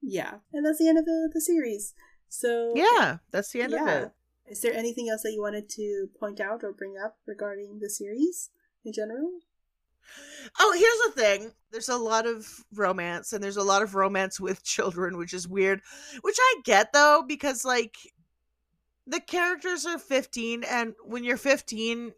yeah, 0.00 0.38
and 0.52 0.64
that's 0.64 0.78
the 0.78 0.88
end 0.88 0.98
of 0.98 1.04
the, 1.04 1.28
the 1.32 1.40
series. 1.40 1.94
So 2.32 2.72
Yeah, 2.74 3.18
that's 3.30 3.52
the 3.52 3.60
end 3.60 3.74
of 3.74 3.80
yeah. 3.80 4.04
it. 4.04 4.12
Is 4.46 4.62
there 4.62 4.72
anything 4.72 5.10
else 5.10 5.22
that 5.22 5.32
you 5.32 5.42
wanted 5.42 5.68
to 5.70 6.08
point 6.18 6.40
out 6.40 6.64
or 6.64 6.72
bring 6.72 6.96
up 6.96 7.18
regarding 7.26 7.78
the 7.78 7.90
series 7.90 8.48
in 8.84 8.92
general? 8.92 9.30
Oh, 10.58 10.72
here's 10.72 11.14
the 11.14 11.20
thing. 11.20 11.52
There's 11.70 11.90
a 11.90 11.96
lot 11.96 12.26
of 12.26 12.48
romance, 12.74 13.32
and 13.32 13.44
there's 13.44 13.58
a 13.58 13.62
lot 13.62 13.82
of 13.82 13.94
romance 13.94 14.40
with 14.40 14.64
children, 14.74 15.16
which 15.18 15.34
is 15.34 15.46
weird. 15.46 15.82
Which 16.22 16.36
I 16.40 16.60
get 16.64 16.92
though, 16.92 17.22
because 17.26 17.64
like 17.64 17.96
the 19.06 19.20
characters 19.20 19.84
are 19.86 19.98
15, 19.98 20.64
and 20.64 20.94
when 21.04 21.24
you're 21.24 21.36
15 21.36 22.12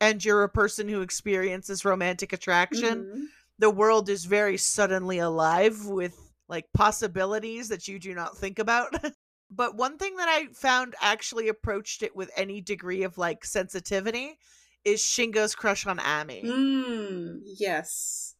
and 0.00 0.24
you're 0.24 0.44
a 0.44 0.48
person 0.48 0.88
who 0.88 1.02
experiences 1.02 1.84
romantic 1.84 2.32
attraction, 2.32 3.04
Mhm. 3.04 3.24
the 3.58 3.70
world 3.70 4.08
is 4.08 4.24
very 4.24 4.56
suddenly 4.56 5.18
alive 5.18 5.86
with 5.86 6.16
like 6.48 6.72
possibilities 6.72 7.68
that 7.68 7.86
you 7.88 7.98
do 7.98 8.14
not 8.14 8.36
think 8.36 8.58
about. 8.58 8.94
but 9.50 9.74
one 9.76 9.98
thing 9.98 10.16
that 10.16 10.28
I 10.28 10.46
found 10.52 10.94
actually 11.00 11.48
approached 11.48 12.02
it 12.02 12.14
with 12.14 12.30
any 12.36 12.60
degree 12.60 13.02
of 13.02 13.18
like 13.18 13.44
sensitivity 13.44 14.38
is 14.84 15.00
Shingo's 15.00 15.54
crush 15.54 15.86
on 15.86 15.98
Ami. 15.98 16.42
Mm, 16.44 17.40
yes. 17.44 18.34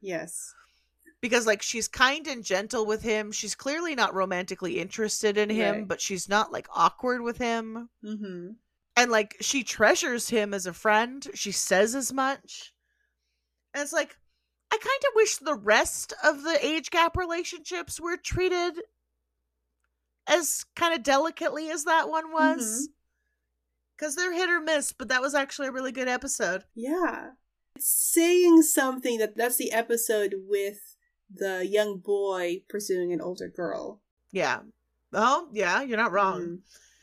Yes. 0.00 0.54
because 1.20 1.46
like 1.46 1.60
she's 1.62 1.88
kind 1.88 2.26
and 2.26 2.42
gentle 2.44 2.86
with 2.86 3.02
him. 3.02 3.32
She's 3.32 3.54
clearly 3.54 3.94
not 3.94 4.14
romantically 4.14 4.78
interested 4.78 5.36
in 5.36 5.50
him, 5.50 5.74
Right. 5.76 5.88
but 5.88 6.00
she's 6.00 6.28
not 6.28 6.52
like 6.52 6.66
awkward 6.74 7.20
with 7.22 7.36
him. 7.38 7.88
Mm-hmm. 8.04 8.52
And 8.96 9.10
like 9.10 9.36
she 9.40 9.62
treasures 9.64 10.28
him 10.30 10.54
as 10.54 10.66
a 10.66 10.72
friend. 10.72 11.26
She 11.34 11.52
says 11.52 11.94
as 11.94 12.12
much. 12.12 12.72
And 13.74 13.82
it's 13.82 13.92
like 13.92 14.16
I 14.72 14.76
kind 14.76 15.02
of 15.08 15.12
wish 15.16 15.36
the 15.36 15.54
rest 15.56 16.12
of 16.24 16.42
the 16.42 16.64
age 16.64 16.90
gap 16.90 17.16
relationships 17.16 18.00
were 18.00 18.16
treated 18.16 18.80
as 20.26 20.64
kind 20.76 20.94
of 20.94 21.02
delicately 21.02 21.70
as 21.70 21.84
that 21.84 22.08
one 22.08 22.32
was. 22.32 22.88
Cuz 23.98 24.14
they're 24.14 24.32
hit 24.32 24.48
or 24.48 24.60
miss, 24.60 24.92
but 24.92 25.08
that 25.08 25.20
was 25.20 25.34
actually 25.34 25.68
a 25.68 25.72
really 25.72 25.92
good 25.92 26.08
episode. 26.08 26.64
Yeah. 26.74 27.32
Saying 27.78 28.62
something 28.62 29.18
that 29.18 29.36
that's 29.36 29.56
the 29.56 29.72
episode 29.72 30.34
with 30.48 30.96
the 31.32 31.66
young 31.66 31.98
boy 31.98 32.62
pursuing 32.68 33.12
an 33.12 33.20
older 33.20 33.48
girl. 33.48 34.00
Yeah. 34.32 34.60
Oh, 35.12 35.48
yeah, 35.52 35.82
you're 35.82 35.96
not 35.96 36.12
wrong. 36.12 36.40
Mm. 36.40 36.58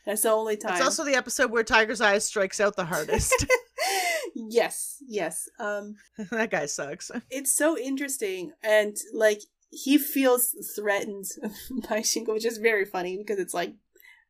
That's 0.05 0.21
the 0.21 0.29
only 0.29 0.55
time. 0.55 0.75
It's 0.75 0.85
also 0.85 1.03
the 1.03 1.15
episode 1.15 1.51
where 1.51 1.63
Tiger's 1.63 1.99
Eye 1.99 2.17
strikes 2.19 2.61
out 2.61 2.77
the 2.77 2.85
hardest. 2.85 3.45
yes, 4.35 5.03
yes. 5.05 5.49
Um, 5.59 5.95
that 6.31 6.49
guy 6.49 6.65
sucks. 6.65 7.11
it's 7.29 7.53
so 7.53 7.77
interesting, 7.77 8.53
and 8.63 8.95
like 9.13 9.41
he 9.69 9.97
feels 9.97 10.55
threatened 10.75 11.25
by 11.89 11.99
Shingo, 11.99 12.33
which 12.33 12.45
is 12.45 12.57
very 12.57 12.85
funny 12.85 13.17
because 13.17 13.39
it's 13.39 13.53
like 13.53 13.75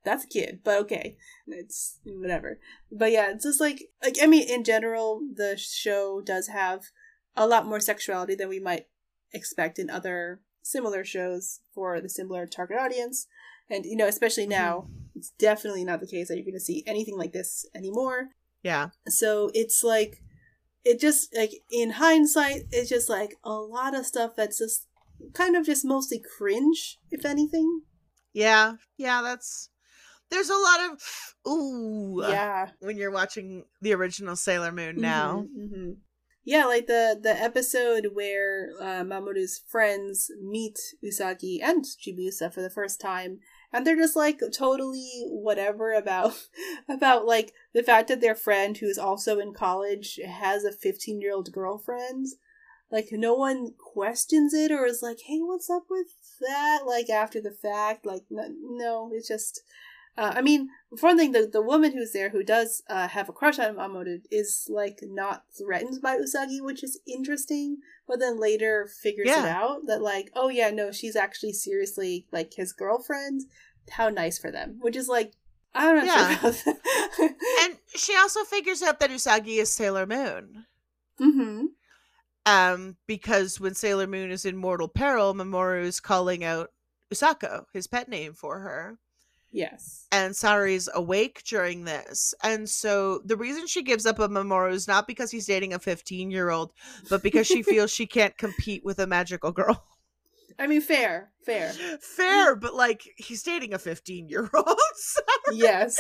that's 0.03 0.23
a 0.23 0.27
kid, 0.27 0.61
but 0.63 0.79
okay, 0.81 1.17
it's 1.47 1.99
whatever. 2.05 2.59
But 2.91 3.11
yeah, 3.11 3.31
it's 3.31 3.43
just 3.43 3.59
like 3.59 3.83
like 4.03 4.17
I 4.21 4.27
mean, 4.27 4.49
in 4.49 4.63
general, 4.63 5.21
the 5.35 5.57
show 5.57 6.21
does 6.21 6.47
have 6.47 6.83
a 7.35 7.47
lot 7.47 7.67
more 7.67 7.79
sexuality 7.79 8.35
than 8.35 8.49
we 8.49 8.59
might 8.59 8.87
expect 9.33 9.79
in 9.79 9.89
other 9.89 10.41
similar 10.63 11.03
shows 11.03 11.59
for 11.73 12.01
the 12.01 12.09
similar 12.09 12.45
target 12.45 12.77
audience. 12.77 13.27
And 13.69 13.85
you 13.85 13.95
know, 13.95 14.07
especially 14.07 14.43
mm-hmm. 14.43 14.51
now, 14.51 14.87
it's 15.15 15.31
definitely 15.37 15.83
not 15.83 15.99
the 15.99 16.07
case 16.07 16.27
that 16.27 16.35
you're 16.35 16.45
going 16.45 16.53
to 16.53 16.59
see 16.59 16.83
anything 16.87 17.17
like 17.17 17.33
this 17.33 17.65
anymore. 17.75 18.29
Yeah. 18.63 18.89
So 19.07 19.51
it's 19.53 19.83
like 19.83 20.21
it 20.83 20.99
just 20.99 21.35
like 21.35 21.51
in 21.71 21.91
hindsight, 21.91 22.63
it's 22.71 22.89
just 22.89 23.09
like 23.09 23.35
a 23.43 23.53
lot 23.53 23.95
of 23.95 24.05
stuff 24.05 24.31
that's 24.35 24.57
just 24.57 24.86
kind 25.33 25.55
of 25.55 25.65
just 25.65 25.85
mostly 25.85 26.21
cringe, 26.37 26.97
if 27.11 27.25
anything. 27.25 27.81
Yeah. 28.33 28.73
Yeah, 28.97 29.21
that's 29.21 29.69
there's 30.29 30.49
a 30.49 30.55
lot 30.55 30.91
of 30.91 31.51
ooh 31.51 32.21
Yeah. 32.27 32.71
when 32.79 32.97
you're 32.97 33.11
watching 33.11 33.63
the 33.81 33.93
original 33.93 34.35
Sailor 34.35 34.71
Moon 34.71 34.99
now. 34.99 35.45
Mhm, 35.57 35.71
mhm. 35.73 35.95
Yeah, 36.43 36.65
like 36.65 36.87
the 36.87 37.19
the 37.21 37.37
episode 37.41 38.11
where 38.13 38.69
uh, 38.79 39.03
Mamoru's 39.03 39.61
friends 39.67 40.31
meet 40.41 40.77
Usagi 41.03 41.59
and 41.61 41.83
Chibiusa 41.83 42.53
for 42.53 42.61
the 42.61 42.69
first 42.69 43.01
time, 43.01 43.39
and 43.73 43.85
they're 43.85 43.97
just 43.97 44.15
like 44.15 44.39
totally 44.53 45.09
whatever 45.25 45.91
about 45.93 46.33
about 46.89 47.25
like 47.25 47.51
the 47.73 47.83
fact 47.83 48.07
that 48.07 48.21
their 48.21 48.35
friend 48.35 48.77
who's 48.77 48.97
also 48.97 49.39
in 49.39 49.53
college 49.53 50.19
has 50.25 50.63
a 50.63 50.71
15 50.71 51.19
year 51.19 51.33
old 51.33 51.51
girlfriend. 51.51 52.27
Like 52.91 53.09
no 53.11 53.33
one 53.33 53.73
questions 53.77 54.53
it 54.53 54.71
or 54.71 54.85
is 54.85 55.01
like, 55.01 55.19
"Hey, 55.25 55.39
what's 55.39 55.69
up 55.69 55.83
with 55.89 56.07
that?" 56.41 56.81
Like 56.85 57.09
after 57.09 57.41
the 57.41 57.51
fact, 57.51 58.05
like 58.05 58.23
no, 58.29 58.43
no 58.61 59.11
it's 59.13 59.27
just 59.27 59.61
uh, 60.17 60.33
I 60.35 60.41
mean, 60.41 60.69
for 60.97 61.09
one 61.09 61.17
thing, 61.17 61.31
the, 61.31 61.47
the 61.51 61.61
woman 61.61 61.91
who's 61.93 62.11
there 62.11 62.29
who 62.29 62.43
does 62.43 62.81
uh, 62.89 63.07
have 63.09 63.29
a 63.29 63.33
crush 63.33 63.59
on 63.59 63.75
Mamoru 63.75 64.21
is 64.31 64.67
like 64.67 64.97
not 65.03 65.43
threatened 65.55 66.01
by 66.01 66.17
Usagi, 66.17 66.59
which 66.59 66.83
is 66.83 66.99
interesting. 67.07 67.77
But 68.07 68.19
then 68.19 68.39
later 68.39 68.87
figures 69.01 69.27
it 69.27 69.45
out 69.45 69.81
that 69.85 70.01
like, 70.01 70.31
oh 70.33 70.49
yeah, 70.49 70.71
no, 70.71 70.91
she's 70.91 71.15
actually 71.15 71.53
seriously 71.53 72.25
like 72.31 72.53
his 72.55 72.73
girlfriend. 72.73 73.41
How 73.91 74.09
nice 74.09 74.39
for 74.39 74.49
them. 74.51 74.77
Which 74.81 74.95
is 74.95 75.07
like, 75.07 75.33
I'm 75.75 75.97
not 75.97 76.05
Yeah. 76.05 76.37
sure 76.39 76.49
about 76.49 76.63
that. 76.65 77.35
And 77.63 77.77
she 77.95 78.15
also 78.15 78.43
figures 78.43 78.81
out 78.81 78.99
that 78.99 79.11
Usagi 79.11 79.59
is 79.59 79.71
Sailor 79.71 80.05
Moon. 80.07 80.65
mm-hmm. 81.21 81.65
Um, 82.47 82.95
because 83.07 83.59
when 83.59 83.75
Sailor 83.75 84.07
Moon 84.07 84.31
is 84.31 84.45
in 84.45 84.55
mortal 84.55 84.87
peril, 84.87 85.33
Mamoru 85.33 85.83
is 85.83 85.99
calling 85.99 86.45
out 86.45 86.69
Usako, 87.13 87.65
his 87.73 87.87
pet 87.87 88.07
name 88.07 88.33
for 88.33 88.59
her. 88.59 88.97
Yes. 89.51 90.07
and 90.11 90.33
Saori's 90.33 90.89
awake 90.93 91.41
during 91.45 91.85
this. 91.85 92.33
And 92.43 92.69
so 92.69 93.21
the 93.25 93.37
reason 93.37 93.65
she 93.65 93.81
gives 93.81 94.05
up 94.05 94.19
on 94.19 94.31
Mamoru 94.31 94.71
is 94.73 94.87
not 94.87 95.07
because 95.07 95.31
he's 95.31 95.45
dating 95.47 95.73
a 95.73 95.79
15 95.79 96.29
year 96.31 96.49
old, 96.49 96.73
but 97.09 97.23
because 97.23 97.47
she 97.47 97.63
feels 97.63 97.91
she 97.91 98.05
can't 98.05 98.37
compete 98.37 98.83
with 98.83 98.99
a 98.99 99.07
magical 99.07 99.51
girl. 99.51 99.83
I 100.59 100.65
mean, 100.67 100.81
fair, 100.81 101.31
fair. 101.45 101.69
Fair, 102.01 102.55
but 102.55 102.73
like 102.73 103.03
he's 103.17 103.43
dating 103.43 103.73
a 103.73 103.79
15 103.79 104.27
year 104.29 104.49
old. 104.53 104.67
yes 105.53 105.97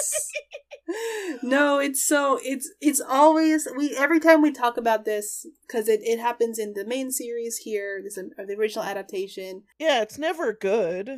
no 1.43 1.79
it's 1.79 2.03
so 2.05 2.39
it's 2.43 2.69
it's 2.81 3.01
always 3.01 3.67
we 3.77 3.93
every 3.97 4.19
time 4.19 4.41
we 4.41 4.51
talk 4.51 4.77
about 4.77 5.05
this 5.05 5.45
because 5.67 5.87
it, 5.87 5.99
it 6.03 6.19
happens 6.19 6.57
in 6.57 6.73
the 6.73 6.85
main 6.85 7.11
series 7.11 7.57
here 7.57 8.01
this 8.03 8.17
is 8.17 8.29
the 8.37 8.55
original 8.55 8.83
adaptation 8.85 9.63
yeah, 9.79 10.01
it's 10.01 10.17
never 10.17 10.53
good. 10.53 11.09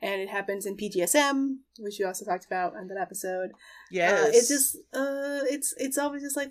and 0.00 0.20
it 0.20 0.28
happens 0.28 0.64
in 0.66 0.76
pgsm 0.76 1.56
which 1.78 1.96
we 1.98 2.04
also 2.04 2.24
talked 2.24 2.46
about 2.46 2.76
on 2.76 2.86
that 2.88 2.98
episode 3.00 3.50
Yes. 3.90 4.24
uh, 4.26 4.30
it's 4.32 4.48
just 4.48 4.76
uh 4.94 5.40
it's 5.50 5.74
it's 5.76 5.98
always 5.98 6.22
just 6.22 6.36
like 6.36 6.50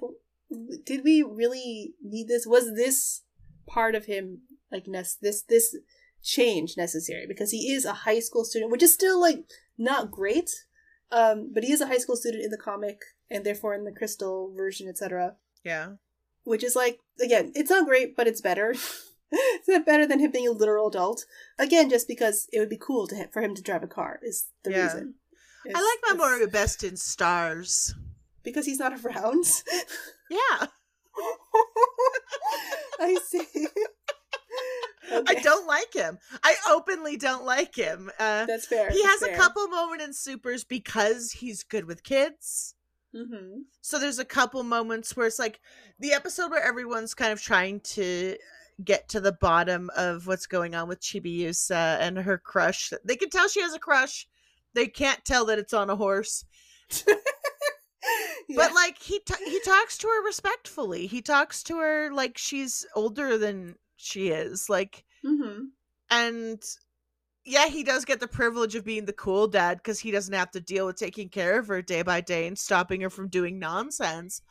did 0.86 1.04
we 1.04 1.22
really 1.24 1.94
need 2.04 2.28
this 2.28 2.46
was 2.46 2.76
this 2.76 3.22
part 3.68 3.96
of 3.96 4.06
him 4.06 4.42
like 4.72 4.88
ness 4.88 5.16
this 5.22 5.44
this 5.44 5.76
change 6.24 6.76
necessary 6.78 7.26
because 7.28 7.52
he 7.52 7.72
is 7.72 7.86
a 7.86 7.94
high 7.94 8.20
school 8.20 8.44
student 8.44 8.72
which 8.72 8.84
is 8.84 8.94
still 8.94 9.20
like 9.20 9.40
not 9.78 10.12
great 10.12 10.66
um 11.12 11.52
but 11.54 11.64
he 11.64 11.72
is 11.72 11.82
a 11.82 11.88
high 11.88 11.98
school 11.98 12.16
student 12.16 12.44
in 12.44 12.52
the 12.52 12.58
comic 12.58 13.00
and 13.32 13.46
therefore 13.46 13.74
in 13.74 13.86
the 13.86 13.92
crystal 13.92 14.52
version 14.56 14.88
etc 14.88 15.36
yeah. 15.64 15.94
which 16.44 16.64
is 16.64 16.76
like 16.76 17.00
again 17.24 17.52
it's 17.56 17.70
not 17.70 17.86
great 17.88 18.16
but 18.18 18.28
it's 18.28 18.42
better 18.42 18.72
it's 19.32 19.68
not 19.68 19.86
better 19.86 20.06
than 20.08 20.20
him 20.20 20.32
being 20.32 20.48
a 20.48 20.52
literal 20.52 20.88
adult 20.88 21.26
again 21.58 21.90
just 21.90 22.08
because 22.08 22.48
it 22.52 22.60
would 22.60 22.70
be 22.70 22.78
cool 22.78 23.08
to 23.08 23.28
for 23.32 23.42
him 23.42 23.56
to 23.56 23.62
drive 23.62 23.84
a 23.84 23.88
car 23.88 24.20
is 24.24 24.48
the 24.64 24.72
Yeah. 24.72 24.84
reason 24.84 25.16
I 25.76 25.80
like 25.82 26.16
it's- 26.16 26.16
Mamoru 26.16 26.52
best 26.52 26.84
in 26.84 26.96
stars. 26.98 27.94
because 28.44 28.66
he's 28.66 28.80
not 28.80 28.94
around 29.06 29.46
Yeah. 30.30 30.68
I 33.00 33.18
see. 33.26 33.68
I 35.12 35.36
don't 35.36 35.68
like 35.68 35.94
him. 35.94 36.20
I 36.44 36.56
openly 36.70 37.18
don't 37.18 37.46
like 37.46 37.76
him. 37.76 38.10
Uh, 38.20 38.46
That's 38.46 38.68
fair. 38.68 38.90
he 38.90 39.04
has 39.04 39.22
a 39.22 39.36
couple 39.36 39.68
moments 39.68 40.04
in 40.04 40.14
supers 40.14 40.64
because 40.64 41.32
he's 41.32 41.64
good 41.64 41.86
with 41.86 42.04
kids. 42.04 42.76
Mm-hmm. 43.16 43.62
So 43.82 43.98
there's 43.98 44.20
a 44.20 44.26
couple 44.26 44.62
moments 44.64 45.16
where 45.16 45.28
it's 45.28 45.40
like 45.40 45.60
the 46.00 46.14
episode 46.14 46.52
where 46.52 46.64
everyone's 46.64 47.14
kind 47.14 47.32
of 47.32 47.42
trying 47.42 47.80
to 47.82 48.36
get 48.84 49.10
to 49.10 49.20
the 49.20 49.32
bottom 49.32 49.90
of 49.96 50.28
what's 50.28 50.48
going 50.48 50.76
on 50.76 50.88
with 50.88 51.02
Chibiusa 51.02 52.00
and 52.00 52.18
her 52.18 52.38
crush. 52.38 52.94
They 53.04 53.16
can 53.16 53.30
tell 53.30 53.48
she 53.48 53.62
has 53.62 53.74
a 53.74 53.80
crush. 53.80 54.28
They 54.74 54.88
can't 54.88 55.24
tell 55.26 55.46
that 55.46 55.60
it's 55.60 55.74
on 55.74 55.90
a 55.90 55.96
horse. 55.96 56.46
But 58.56 58.74
like 58.74 58.98
he 58.98 59.20
t- 59.20 59.46
he 59.46 59.60
talks 59.62 59.98
to 60.00 60.08
her 60.08 60.26
respectfully. 60.26 61.06
He 61.06 61.22
talks 61.22 61.62
to 61.64 61.78
her 61.78 62.12
like 62.12 62.38
she's 62.38 62.86
older 62.96 63.38
than 63.38 63.76
she 64.00 64.30
is. 64.30 64.70
Like 64.70 65.04
mm-hmm. 65.26 65.66
and 66.10 66.64
yeah, 67.46 67.68
he 67.68 67.84
does 67.84 68.06
get 68.06 68.20
the 68.20 68.28
privilege 68.28 68.76
of 68.76 68.86
being 68.86 69.06
the 69.06 69.14
cool 69.14 69.48
dad 69.48 69.78
because 69.78 70.00
he 70.00 70.12
doesn't 70.12 70.34
have 70.34 70.52
to 70.52 70.60
deal 70.60 70.86
with 70.86 70.98
taking 70.98 71.30
care 71.30 71.58
of 71.58 71.68
her 71.68 71.82
day 71.82 72.04
by 72.04 72.22
day 72.22 72.46
and 72.46 72.58
stopping 72.58 73.02
her 73.02 73.10
from 73.10 73.28
doing 73.28 73.58
nonsense. 73.58 74.42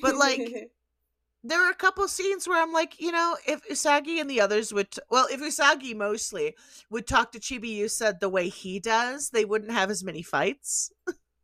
But, 0.00 0.16
like, 0.16 0.70
there 1.44 1.66
are 1.66 1.70
a 1.70 1.76
couple 1.76 2.06
scenes 2.06 2.46
where 2.46 2.62
I'm 2.62 2.72
like, 2.72 3.00
you 3.00 3.10
know, 3.10 3.36
if 3.48 3.66
Usagi 3.68 4.20
and 4.20 4.30
the 4.30 4.40
others 4.40 4.72
would, 4.72 4.92
t- 4.92 5.00
well, 5.10 5.26
if 5.30 5.40
Usagi 5.40 5.96
mostly 5.96 6.54
would 6.90 7.06
talk 7.06 7.32
to 7.32 7.40
Chibiusa 7.40 8.20
the 8.20 8.28
way 8.28 8.48
he 8.48 8.78
does, 8.78 9.30
they 9.30 9.44
wouldn't 9.44 9.72
have 9.72 9.90
as 9.90 10.04
many 10.04 10.22
fights. 10.22 10.92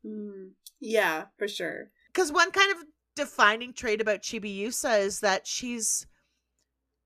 Mm. 0.06 0.50
yeah, 0.80 1.24
for 1.38 1.48
sure. 1.48 1.90
Because 2.12 2.30
one 2.30 2.50
kind 2.50 2.70
of 2.72 2.84
defining 3.16 3.72
trait 3.72 4.02
about 4.02 4.20
Chibiusa 4.20 5.00
is 5.00 5.20
that 5.20 5.46
she's 5.46 6.06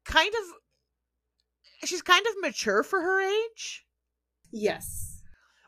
kind 0.06 0.32
of, 0.34 1.88
she's 1.88 2.02
kind 2.02 2.26
of 2.26 2.34
mature 2.40 2.82
for 2.82 3.00
her 3.00 3.20
age. 3.20 3.84
Yes. 4.52 5.22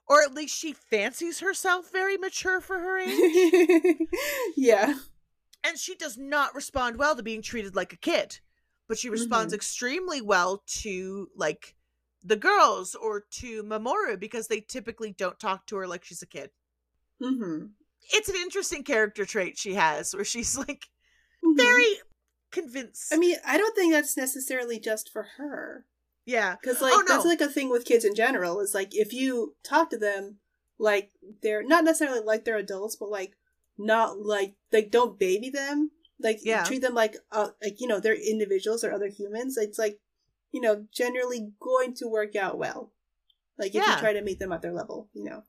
Or 0.09 0.23
at 0.23 0.33
least 0.33 0.57
she 0.57 0.73
fancies 0.73 1.41
herself 1.41 1.91
very 1.93 2.17
mature 2.17 2.61
for 2.61 2.79
her 2.79 2.99
age. 2.99 3.97
yeah. 4.57 4.95
and 5.65 5.77
she 5.77 5.95
does 5.97 6.17
not 6.17 6.55
respond 6.55 6.97
well 6.99 7.15
to 7.17 7.23
being 7.23 7.43
treated 7.43 7.75
like 7.77 7.93
a 7.93 7.97
kid 7.99 8.39
but 8.87 8.97
she 8.97 9.11
responds 9.11 9.53
Mhm. 9.53 9.57
extremely 9.57 10.21
well 10.23 10.63
to 10.67 11.29
like 11.37 11.75
the 12.25 12.37
girls 12.37 12.95
or 12.95 13.21
to 13.33 13.63
Mamoru 13.65 14.19
because 14.19 14.49
they 14.49 14.61
typically 14.61 15.13
don't 15.13 15.39
talk 15.39 15.67
to 15.67 15.77
her 15.77 15.87
like 15.87 16.05
she's 16.05 16.23
a 16.23 16.27
kid. 16.27 16.51
Mm-hmm. 17.23 17.67
It's 18.15 18.31
an 18.31 18.37
interesting 18.37 18.83
character 18.85 19.27
trait 19.27 19.59
she 19.59 19.75
has 19.75 20.15
where 20.15 20.25
she's 20.25 20.57
like 20.57 20.87
Mhm. 21.45 21.57
very 21.59 21.97
convinced. 22.51 23.13
I 23.13 23.17
mean, 23.19 23.37
I 23.47 23.59
don't 23.59 23.75
think 23.77 23.93
that's 23.93 24.17
necessarily 24.17 24.79
just 24.81 25.11
for 25.13 25.27
her. 25.37 25.85
yeah. 26.25 26.57
Because 26.61 26.81
like 26.83 26.93
Oh, 26.95 27.05
that's 27.07 27.25
like 27.25 27.41
a 27.41 27.49
thing 27.49 27.71
with 27.71 27.85
kids 27.85 28.05
in 28.05 28.15
general. 28.15 28.61
Is 28.61 28.75
like 28.75 28.95
if 28.95 29.13
you 29.13 29.55
talk 29.63 29.91
to 29.91 29.99
them 29.99 30.37
like 30.79 31.11
they're 31.43 31.63
not 31.63 31.85
necessarily 31.85 32.21
like 32.21 32.45
they're 32.45 32.57
adults, 32.59 32.97
but 32.97 33.11
like 33.11 33.35
not 33.77 34.19
like 34.21 34.55
like 34.73 34.91
don't 34.91 35.19
baby 35.19 35.51
them. 35.51 35.91
Like 36.21 36.41
Yeah. 36.43 36.65
treat 36.65 36.83
them 36.83 36.95
like 36.95 37.17
uh, 37.33 37.49
like 37.63 37.81
you 37.81 37.87
know 37.87 38.01
they're 38.01 38.15
individuals 38.15 38.83
or 38.85 38.93
other 38.93 39.09
humans. 39.09 39.57
It's 39.57 39.79
like 39.79 39.99
you 40.53 40.61
know 40.61 40.87
generally 40.93 41.53
going 41.61 41.95
to 41.95 42.09
work 42.09 42.35
out 42.37 42.59
well. 42.59 42.93
Like 43.59 43.69
if 43.69 43.75
Yeah. 43.77 43.95
you 43.95 44.01
try 44.01 44.13
to 44.13 44.23
meet 44.23 44.39
them 44.39 44.53
at 44.53 44.63
their 44.63 44.73
level, 44.73 45.09
you 45.13 45.25
know. 45.25 45.43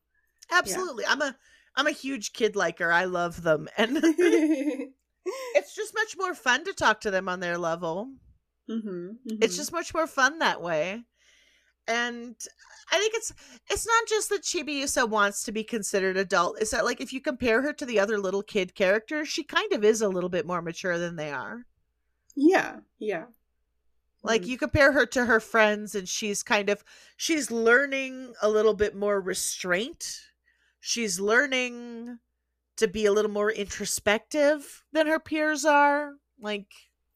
Absolutely. 0.51 1.05
I'm 1.05 1.21
a 1.21 1.35
I'm 1.75 1.87
a 1.87 1.91
huge 1.91 2.33
kid 2.33 2.55
liker. 2.55 2.91
I 2.91 3.05
love 3.05 3.43
them. 3.43 3.67
And 3.77 3.97
it's 5.55 5.75
just 5.75 5.93
much 5.93 6.15
more 6.17 6.33
fun 6.35 6.63
to 6.65 6.73
talk 6.73 7.01
to 7.01 7.11
them 7.11 7.27
on 7.29 7.39
their 7.39 7.57
level. 7.57 8.09
mm-hmm. 8.69 9.11
It's 9.41 9.55
just 9.57 9.71
much 9.71 9.93
more 9.93 10.07
fun 10.07 10.39
that 10.39 10.61
way. 10.61 11.03
and 11.87 12.35
I 12.91 12.97
think 12.99 13.13
it's 13.15 13.31
it's 13.69 13.85
not 13.87 14.07
just 14.07 14.29
that 14.29 14.43
Chibiusa 14.43 15.07
wants 15.09 15.43
to 15.43 15.51
be 15.51 15.63
considered 15.63 16.17
adult. 16.17 16.57
It's 16.61 16.71
that 16.71 16.85
like 16.85 17.01
if 17.01 17.11
you 17.13 17.21
compare 17.21 17.61
her 17.61 17.73
to 17.73 17.85
the 17.85 17.99
other 17.99 18.17
little 18.19 18.43
kid 18.43 18.75
characters, 18.75 19.27
she 19.29 19.43
kind 19.43 19.71
of 19.73 19.83
is 19.83 20.01
a 20.01 20.09
little 20.09 20.29
bit 20.29 20.45
more 20.45 20.61
mature 20.61 20.97
than 20.97 21.15
they 21.15 21.31
are. 21.31 21.65
Yeah, 22.35 22.77
yeah. 22.99 23.25
Like 24.23 24.41
Mm. 24.43 24.47
you 24.47 24.57
compare 24.57 24.91
her 24.91 25.05
to 25.07 25.25
her 25.25 25.39
friends 25.39 25.95
and 25.95 26.07
she's 26.07 26.43
kind 26.43 26.69
of 26.69 26.83
she's 27.17 27.49
learning 27.51 28.33
a 28.41 28.49
little 28.49 28.73
bit 28.73 28.95
more 28.95 29.19
restraint. 29.21 30.19
She's 30.79 31.19
learning 31.19 32.19
to 32.79 32.87
be 32.87 33.05
a 33.05 33.11
little 33.13 33.31
more 33.31 33.51
introspective 33.51 34.83
than 34.91 35.07
her 35.07 35.19
peers 35.19 35.65
are. 35.65 36.15
Like 36.39 36.73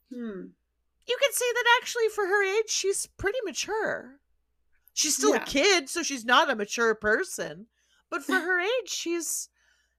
Hmm. 0.09 0.47
you 1.07 1.17
can 1.21 1.33
say 1.33 1.45
that 1.53 1.79
actually 1.81 2.09
for 2.09 2.27
her 2.27 2.43
age 2.43 2.69
she's 2.69 3.07
pretty 3.07 3.39
mature. 3.45 4.19
She's 4.93 5.15
still 5.17 5.33
Yeah. 5.33 5.43
a 5.43 5.45
kid, 5.45 5.89
so 5.89 6.03
she's 6.03 6.25
not 6.25 6.49
a 6.51 6.55
mature 6.55 6.95
person. 6.95 7.67
But 8.09 8.23
for 8.23 8.35
her 8.41 8.59
age, 8.59 8.89
she's 8.89 9.49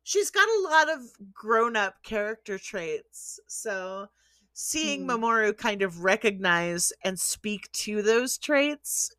she's 0.02 0.30
got 0.30 0.48
a 0.48 0.60
lot 0.62 0.90
of 0.90 1.32
grown-up 1.34 2.02
character 2.02 2.58
traits. 2.58 3.40
So 3.48 4.08
seeing 4.52 5.02
Hmm. 5.02 5.08
Mamoru 5.08 5.56
kind 5.56 5.82
of 5.82 6.04
recognize 6.04 6.92
and 7.04 7.18
speak 7.20 7.70
to 7.72 8.02
those 8.02 8.38
traits 8.38 9.12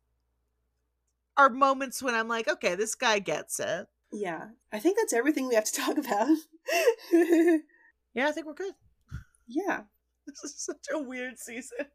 are 1.36 1.50
moments 1.50 2.02
when 2.02 2.14
I'm 2.14 2.28
like, 2.28 2.48
okay, 2.48 2.74
this 2.74 2.94
guy 2.94 3.18
gets 3.18 3.60
it. 3.60 3.88
Yeah. 4.18 4.48
I 4.72 4.78
think 4.78 4.96
that's 4.96 5.12
everything 5.12 5.46
we 5.48 5.54
have 5.56 5.64
to 5.64 5.72
talk 5.84 5.98
about. 5.98 6.28
Yeah, 8.14 8.28
I 8.28 8.32
think 8.32 8.46
we're 8.46 8.54
good. 8.54 8.74
yeah. 9.46 9.82
This 10.26 10.42
is 10.42 10.54
such 10.64 10.86
a 10.92 10.98
weird 10.98 11.38
season. 11.38 11.86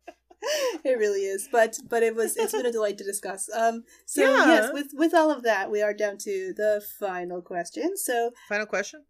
it 0.84 0.98
really 0.98 1.22
is 1.22 1.48
but 1.52 1.78
but 1.88 2.02
it 2.02 2.16
was 2.16 2.36
it's 2.36 2.52
been 2.54 2.66
a 2.66 2.72
delight 2.72 2.98
to 2.98 3.04
discuss 3.04 3.48
um 3.56 3.84
so 4.08 4.22
Yeah. 4.24 4.48
yes 4.48 4.70
with 4.74 4.88
with 4.94 5.14
all 5.14 5.30
of 5.30 5.44
that 5.44 5.70
we 5.70 5.84
are 5.84 5.94
down 5.94 6.18
to 6.20 6.52
the 6.58 6.82
final 7.00 7.44
question 7.44 7.96
so 7.96 8.32
Final 8.50 8.66
question. 8.66 9.04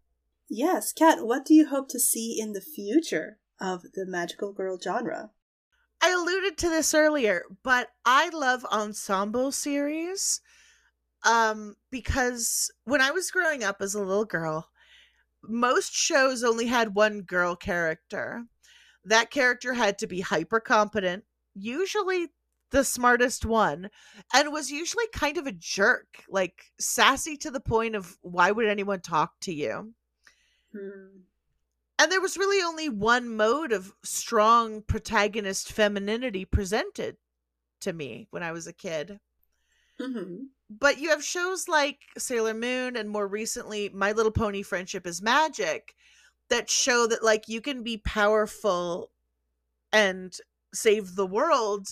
yes 0.50 0.92
kat 0.92 1.24
what 1.26 1.46
do 1.46 1.54
you 1.54 1.68
hope 1.68 1.88
to 1.88 1.98
see 1.98 2.38
in 2.38 2.52
the 2.52 2.60
future 2.60 3.38
of 3.58 3.80
the 3.94 4.04
magical 4.04 4.52
girl 4.52 4.78
genre 4.78 5.30
I 6.02 6.10
alluded 6.10 6.58
to 6.58 6.68
this 6.68 6.92
earlier, 6.94 7.44
but 7.62 7.90
I 8.04 8.28
love 8.30 8.64
ensemble 8.66 9.52
series 9.52 10.40
um 11.24 11.76
because 11.90 12.70
when 12.84 13.00
I 13.00 13.10
was 13.10 13.30
growing 13.30 13.64
up 13.64 13.76
as 13.80 13.94
a 13.94 14.02
little 14.02 14.24
girl, 14.24 14.68
most 15.42 15.94
shows 15.94 16.42
only 16.44 16.66
had 16.66 16.94
one 16.94 17.22
girl 17.22 17.56
character. 17.56 18.44
That 19.04 19.30
character 19.30 19.74
had 19.74 19.98
to 19.98 20.06
be 20.06 20.20
hyper 20.20 20.60
competent, 20.60 21.24
usually 21.54 22.28
the 22.70 22.84
smartest 22.84 23.44
one, 23.44 23.90
and 24.32 24.52
was 24.52 24.70
usually 24.70 25.06
kind 25.12 25.36
of 25.38 25.46
a 25.46 25.52
jerk, 25.52 26.24
like 26.28 26.72
sassy 26.78 27.36
to 27.38 27.50
the 27.50 27.60
point 27.60 27.94
of 27.96 28.18
why 28.22 28.50
would 28.50 28.66
anyone 28.66 29.00
talk 29.00 29.32
to 29.40 29.52
you? 29.52 29.94
hmm. 30.72 31.20
And 31.98 32.10
there 32.10 32.20
was 32.20 32.36
really 32.36 32.62
only 32.62 32.88
one 32.88 33.28
mode 33.36 33.70
of 33.72 33.94
strong 34.02 34.82
protagonist 34.82 35.70
femininity 35.70 36.44
presented 36.44 37.16
to 37.80 37.92
me 37.92 38.26
when 38.30 38.42
I 38.42 38.52
was 38.52 38.66
a 38.66 38.72
kid. 38.72 39.20
Hmm 40.00 40.44
But 40.70 40.98
you 40.98 41.10
have 41.10 41.24
shows 41.24 41.68
like 41.68 41.98
Sailor 42.18 42.54
Moon 42.54 42.96
and 42.96 43.08
more 43.08 43.28
recently 43.28 43.88
My 43.90 44.12
Little 44.12 44.32
Pony 44.32 44.62
Friendship 44.62 45.06
is 45.06 45.22
Magic 45.22 45.94
that 46.48 46.70
show 46.70 47.06
that 47.06 47.22
like 47.22 47.48
you 47.48 47.60
can 47.60 47.82
be 47.82 47.98
powerful 47.98 49.10
and 49.92 50.34
save 50.74 51.14
the 51.16 51.26
world 51.26 51.88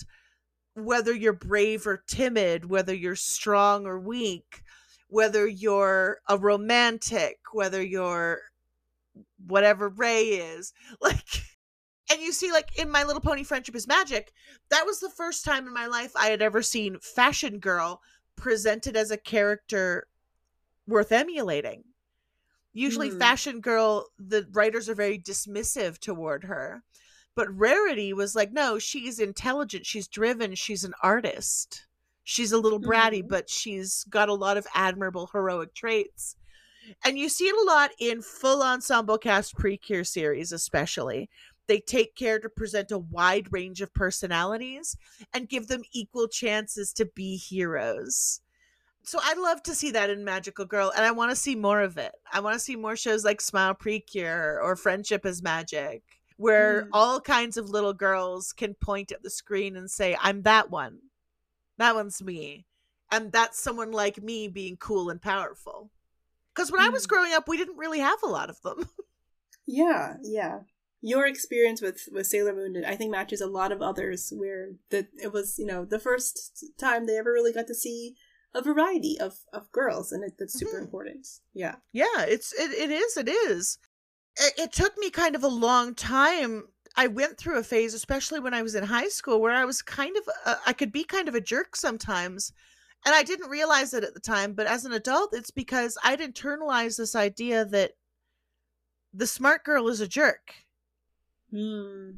whether 0.75 1.13
you're 1.13 1.33
brave 1.33 1.85
or 1.85 2.03
timid, 2.07 2.69
whether 2.69 2.93
you're 2.93 3.15
strong 3.15 3.85
or 3.85 3.99
weak, 3.99 4.63
whether 5.07 5.47
you're 5.47 6.19
a 6.27 6.37
romantic, 6.37 7.39
whether 7.53 7.81
you're 7.83 8.39
whatever 9.47 9.89
Ray 9.89 10.23
is. 10.25 10.73
Like 11.01 11.43
and 12.11 12.21
you 12.21 12.31
see 12.31 12.51
like 12.51 12.77
in 12.77 12.89
My 12.89 13.03
Little 13.03 13.21
Pony 13.21 13.43
Friendship 13.43 13.75
is 13.75 13.87
Magic, 13.87 14.33
that 14.69 14.85
was 14.85 14.99
the 14.99 15.09
first 15.09 15.45
time 15.45 15.65
in 15.65 15.73
my 15.73 15.87
life 15.87 16.11
I 16.15 16.27
had 16.27 16.41
ever 16.41 16.61
seen 16.61 16.99
Fashion 16.99 17.59
Girl 17.59 18.01
presented 18.35 18.95
as 18.95 19.11
a 19.11 19.17
character 19.17 20.07
worth 20.87 21.11
emulating. 21.11 21.83
Usually, 22.73 23.09
Hmm. 23.09 23.19
Fashion 23.19 23.59
Girl, 23.61 24.07
the 24.17 24.47
writers 24.51 24.87
are 24.89 24.95
very 24.95 25.19
dismissive 25.19 25.99
toward 25.99 26.43
her. 26.45 26.83
But 27.35 27.57
Rarity 27.57 28.11
was 28.13 28.35
like, 28.35 28.51
no, 28.51 28.77
she's 28.77 29.19
intelligent, 29.19 29.85
she's 29.85 30.07
driven, 30.07 30.55
she's 30.55 30.83
an 30.83 30.93
artist. 31.01 31.85
She's 32.23 32.51
a 32.51 32.57
little 32.57 32.79
bratty, 32.79 33.23
Mhm. 33.23 33.29
but 33.29 33.49
she's 33.49 34.03
got 34.09 34.29
a 34.29 34.33
lot 34.33 34.57
of 34.57 34.67
admirable 34.73 35.27
heroic 35.27 35.73
traits. 35.73 36.35
And 37.03 37.17
you 37.17 37.29
see 37.29 37.47
it 37.47 37.55
a 37.55 37.63
lot 37.63 37.91
in 37.99 38.21
full 38.21 38.61
ensemble 38.61 39.17
cast 39.17 39.55
Precure 39.55 40.03
series, 40.03 40.51
especially. 40.51 41.29
They 41.71 41.79
take 41.79 42.15
care 42.15 42.37
to 42.37 42.49
present 42.49 42.91
a 42.91 42.97
wide 42.97 43.53
range 43.53 43.79
of 43.79 43.93
personalities 43.93 44.97
and 45.33 45.47
give 45.47 45.69
them 45.69 45.83
equal 45.93 46.27
chances 46.27 46.91
to 46.91 47.05
be 47.05 47.37
heroes. 47.37 48.41
So 49.03 49.19
I'd 49.23 49.37
love 49.37 49.63
to 49.63 49.73
see 49.73 49.89
that 49.91 50.09
in 50.09 50.25
Magical 50.25 50.65
Girl, 50.65 50.91
and 50.93 51.05
I 51.05 51.11
want 51.11 51.31
to 51.31 51.35
see 51.37 51.55
more 51.55 51.79
of 51.79 51.97
it. 51.97 52.11
I 52.29 52.41
want 52.41 52.55
to 52.55 52.59
see 52.59 52.75
more 52.75 52.97
shows 52.97 53.23
like 53.23 53.39
Smile 53.39 53.73
Precure 53.73 54.59
or 54.61 54.75
Friendship 54.75 55.25
is 55.25 55.41
Magic, 55.41 56.03
where 56.35 56.81
Mm. 56.81 56.89
all 56.91 57.21
kinds 57.21 57.55
of 57.55 57.69
little 57.69 57.93
girls 57.93 58.51
can 58.51 58.73
point 58.73 59.13
at 59.13 59.23
the 59.23 59.29
screen 59.29 59.77
and 59.77 59.89
say, 59.89 60.17
I'm 60.19 60.41
that 60.41 60.71
one. 60.71 60.99
That 61.77 61.95
one's 61.95 62.21
me. 62.21 62.65
And 63.13 63.31
that's 63.31 63.63
someone 63.63 63.93
like 63.93 64.21
me 64.21 64.49
being 64.49 64.75
cool 64.75 65.09
and 65.09 65.21
powerful. 65.21 65.89
Because 66.53 66.69
when 66.69 66.81
I 66.81 66.89
was 66.91 67.05
Mm. 67.05 67.07
growing 67.07 67.31
up, 67.31 67.47
we 67.47 67.55
didn't 67.55 67.77
really 67.77 67.99
have 67.99 68.21
a 68.23 68.27
lot 68.27 68.49
of 68.49 68.59
them. 68.61 68.89
yeah 69.65 70.17
yeah 70.21 70.59
your 71.01 71.25
experience 71.25 71.81
with 71.81 72.07
with 72.11 72.27
sailor 72.27 72.53
moon 72.53 72.83
i 72.85 72.95
think 72.95 73.09
matches 73.11 73.41
a 73.41 73.47
lot 73.47 73.71
of 73.71 73.81
others 73.81 74.31
where 74.35 74.69
that 74.91 75.07
it 75.21 75.33
was 75.33 75.57
you 75.57 75.65
know 75.65 75.83
the 75.83 75.99
first 75.99 76.63
time 76.79 77.05
they 77.05 77.17
ever 77.17 77.33
really 77.33 77.51
got 77.53 77.67
to 77.67 77.73
see 77.75 78.15
a 78.53 78.61
variety 78.61 79.17
of 79.19 79.33
of 79.51 79.71
girls 79.71 80.11
and 80.11 80.23
it, 80.23 80.33
that's 80.37 80.53
super 80.59 80.77
Mhm. 80.77 80.81
important 80.83 81.27
yeah 81.53 81.75
Yeah, 81.91 82.25
it's 82.27 82.53
it, 82.53 82.71
it 82.71 82.91
is 82.91 83.17
it 83.17 83.29
is. 83.29 83.77
It, 84.37 84.53
it 84.57 84.71
took 84.73 84.97
me 84.97 85.09
kind 85.09 85.35
of 85.35 85.43
a 85.43 85.47
long 85.67 85.95
time. 85.95 86.67
I 86.97 87.07
went 87.07 87.37
through 87.37 87.57
a 87.59 87.63
phase, 87.63 87.93
especially 87.93 88.39
when 88.41 88.53
I 88.53 88.61
was 88.61 88.75
in 88.75 88.83
high 88.83 89.07
school, 89.07 89.39
where 89.41 89.53
I 89.53 89.65
was 89.65 89.81
kind 89.81 90.15
of 90.17 90.23
a, 90.45 90.57
I 90.67 90.73
could 90.73 90.91
be 90.91 91.03
kind 91.05 91.27
of 91.29 91.35
a 91.35 91.41
jerk 91.41 91.75
sometimes, 91.75 92.51
and 93.05 93.15
I 93.15 93.23
didn't 93.23 93.49
realize 93.49 93.93
it 93.93 94.03
at 94.03 94.13
the 94.13 94.19
time. 94.19 94.53
But 94.53 94.67
as 94.67 94.83
an 94.85 94.91
adult, 94.93 95.33
it's 95.33 95.51
because 95.51 95.97
I'd 96.03 96.19
internalized 96.19 96.97
this 96.97 97.15
idea 97.15 97.63
that 97.65 97.91
the 99.13 99.27
smart 99.27 99.63
girl 99.63 99.87
is 99.87 100.01
a 100.01 100.07
jerk, 100.07 100.53
hmm. 101.51 102.11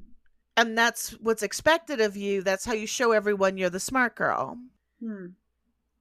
And 0.56 0.78
that's 0.78 1.12
what's 1.20 1.44
expected 1.44 2.00
of 2.00 2.16
you. 2.16 2.44
That's 2.44 2.66
how 2.66 2.74
you 2.74 2.86
show 2.86 3.12
everyone 3.12 3.58
you're 3.58 3.70
the 3.70 3.80
smart 3.80 4.16
girl. 4.16 4.58
hmm. 5.00 5.28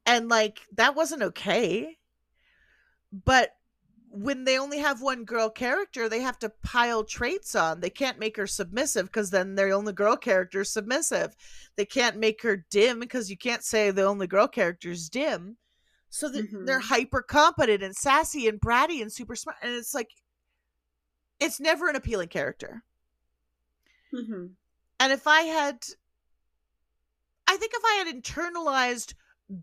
And 0.04 0.28
like 0.28 0.60
that 0.76 0.94
wasn't 0.94 1.22
okay. 1.22 1.96
But 3.12 3.54
when 4.12 4.44
they 4.44 4.58
only 4.58 4.78
have 4.78 5.00
one 5.00 5.24
girl 5.24 5.48
character 5.48 6.06
they 6.06 6.20
have 6.20 6.38
to 6.38 6.52
pile 6.62 7.02
traits 7.02 7.54
on. 7.54 7.80
They 7.80 7.88
can't 7.88 8.18
make 8.18 8.36
her 8.36 8.46
submissive 8.46 9.06
because 9.06 9.30
then 9.30 9.54
their 9.54 9.72
only 9.72 9.94
girl 9.94 10.16
character 10.16 10.60
is 10.60 10.70
submissive. 10.70 11.34
They 11.76 11.86
can't 11.86 12.18
make 12.18 12.42
her 12.42 12.66
dim 12.70 13.00
because 13.00 13.30
you 13.30 13.38
can't 13.38 13.64
say 13.64 13.90
the 13.90 14.04
only 14.04 14.26
girl 14.26 14.48
character 14.48 14.90
is 14.90 15.08
dim. 15.08 15.56
So 16.10 16.28
that 16.28 16.46
they're 16.66 16.78
hyper 16.78 17.22
competent 17.22 17.82
and 17.82 17.96
sassy 17.96 18.46
and 18.46 18.60
bratty 18.60 19.00
and 19.00 19.10
super 19.10 19.34
smart. 19.34 19.56
And 19.62 19.72
it's 19.72 19.94
like 19.94 20.10
it's 21.40 21.58
never 21.58 21.88
an 21.88 21.96
appealing 21.96 22.28
character 22.28 22.84
hmm 24.12 24.46
and 25.00 25.12
if 25.12 25.26
I 25.26 25.42
had 25.42 25.84
I 27.46 27.56
think 27.56 27.72
if 27.74 27.82
I 27.84 28.04
had 28.04 28.14
internalized 28.14 29.14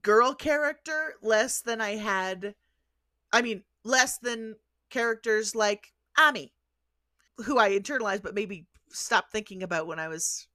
girl 0.02 0.34
character 0.34 1.16
less 1.22 1.62
than 1.62 1.82
I 1.82 1.92
had 1.92 2.56
I 3.32 3.42
mean 3.42 3.64
less 3.84 4.18
than 4.18 4.56
characters 4.90 5.56
like 5.56 5.94
Ami 6.18 6.54
who 7.46 7.58
I 7.58 7.72
internalized 7.72 8.24
but 8.24 8.36
maybe 8.36 8.68
stopped 8.90 9.32
thinking 9.32 9.64
about 9.64 9.88
when 9.88 10.00
I 10.00 10.08
was 10.08 10.48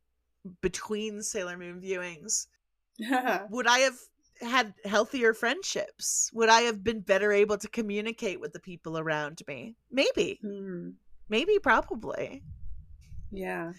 between 0.61 1.23
Sailor 1.23 1.57
Moon 1.57 1.81
viewings 1.81 2.47
would 3.51 3.67
I 3.67 3.79
have 3.81 3.99
had 4.41 4.75
healthier 4.85 5.33
friendships? 5.33 6.31
Would 6.35 6.49
I 6.49 6.63
have 6.63 6.83
been 6.83 7.01
better 7.01 7.33
able 7.33 7.57
to 7.59 7.69
communicate 7.69 8.41
with 8.41 8.53
the 8.53 8.61
people 8.61 8.99
around 8.99 9.41
me? 9.47 9.77
Maybe. 9.91 10.39
Hmm. 10.43 10.91
maybe 11.29 11.59
probably 11.59 12.43
yeah. 13.35 13.73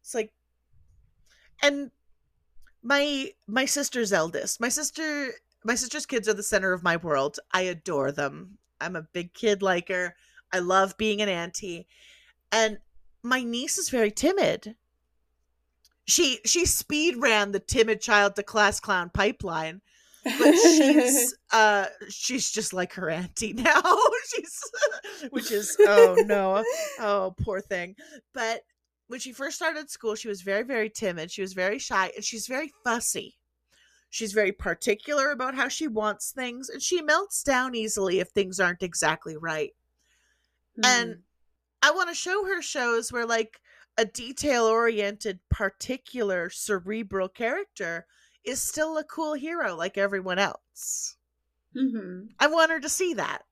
It's 0.00 0.14
like 0.14 0.32
and 1.62 1.90
my 2.82 3.32
my 3.46 3.64
sister's 3.64 4.12
eldest 4.12 4.60
my 4.60 4.68
sister 4.68 5.32
my 5.64 5.74
sister's 5.74 6.04
kids 6.06 6.28
are 6.28 6.34
the 6.34 6.42
center 6.42 6.72
of 6.72 6.82
my 6.82 6.96
world. 6.96 7.40
I 7.52 7.62
adore 7.62 8.12
them. 8.12 8.58
I'm 8.80 8.96
a 8.96 9.02
big 9.02 9.32
kid 9.32 9.62
liker. 9.62 10.14
I 10.52 10.58
love 10.58 10.98
being 10.98 11.22
an 11.22 11.28
auntie. 11.30 11.86
And 12.52 12.78
my 13.22 13.42
niece 13.42 13.78
is 13.78 13.88
very 13.88 14.10
timid. 14.10 14.76
She 16.04 16.40
she 16.44 16.66
speed 16.66 17.16
ran 17.16 17.52
the 17.52 17.60
timid 17.60 18.02
child 18.02 18.36
to 18.36 18.42
class 18.42 18.78
clown 18.78 19.08
pipeline 19.08 19.80
but 20.24 20.54
she's 20.54 21.36
uh 21.52 21.86
she's 22.08 22.50
just 22.50 22.72
like 22.72 22.92
her 22.94 23.10
auntie 23.10 23.52
now. 23.54 23.82
She's 24.34 24.60
which 25.30 25.50
is 25.52 25.76
oh 25.80 26.16
no. 26.26 26.64
Oh 26.98 27.34
poor 27.42 27.60
thing. 27.60 27.96
But 28.32 28.62
when 29.08 29.20
she 29.20 29.32
first 29.32 29.56
started 29.56 29.90
school 29.90 30.14
she 30.14 30.28
was 30.28 30.42
very 30.42 30.62
very 30.62 30.90
timid. 30.90 31.30
She 31.30 31.42
was 31.42 31.52
very 31.52 31.78
shy 31.78 32.10
and 32.14 32.24
she's 32.24 32.46
very 32.46 32.72
fussy. 32.82 33.36
She's 34.10 34.32
very 34.32 34.52
particular 34.52 35.30
about 35.30 35.56
how 35.56 35.68
she 35.68 35.88
wants 35.88 36.30
things 36.30 36.68
and 36.68 36.80
she 36.80 37.02
melts 37.02 37.42
down 37.42 37.74
easily 37.74 38.20
if 38.20 38.28
things 38.28 38.60
aren't 38.60 38.82
exactly 38.82 39.36
right. 39.36 39.72
And 40.82 41.18
i 41.82 41.90
want 41.90 42.08
to 42.08 42.14
show 42.14 42.46
her 42.46 42.62
shows 42.62 43.12
where 43.12 43.26
like 43.26 43.60
a 43.96 44.04
detail 44.04 44.64
oriented 44.64 45.38
particular 45.50 46.50
cerebral 46.50 47.28
character 47.28 48.06
is 48.44 48.60
still 48.62 48.98
a 48.98 49.04
cool 49.04 49.34
hero 49.34 49.74
like 49.74 49.98
everyone 49.98 50.38
else. 50.38 51.16
hmm 51.72 52.26
I 52.38 52.46
want 52.46 52.70
her 52.70 52.80
to 52.80 52.88
see 52.88 53.14
that 53.14 53.42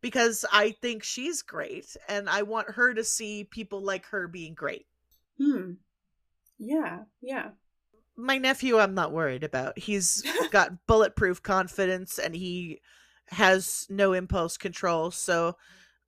because 0.00 0.44
I 0.52 0.72
think 0.72 1.02
she's 1.02 1.42
great 1.42 1.96
and 2.08 2.28
I 2.28 2.42
want 2.42 2.70
her 2.70 2.94
to 2.94 3.04
see 3.04 3.44
people 3.44 3.82
like 3.82 4.06
her 4.06 4.28
being 4.28 4.54
great. 4.54 4.86
Hmm. 5.38 5.72
Yeah, 6.58 7.00
yeah. 7.20 7.50
My 8.16 8.38
nephew, 8.38 8.78
I'm 8.78 8.94
not 8.94 9.12
worried 9.12 9.44
about. 9.44 9.78
He's 9.78 10.24
got 10.50 10.86
bulletproof 10.86 11.42
confidence 11.42 12.18
and 12.18 12.34
he 12.34 12.80
has 13.28 13.86
no 13.88 14.12
impulse 14.12 14.56
control. 14.56 15.10
So 15.10 15.56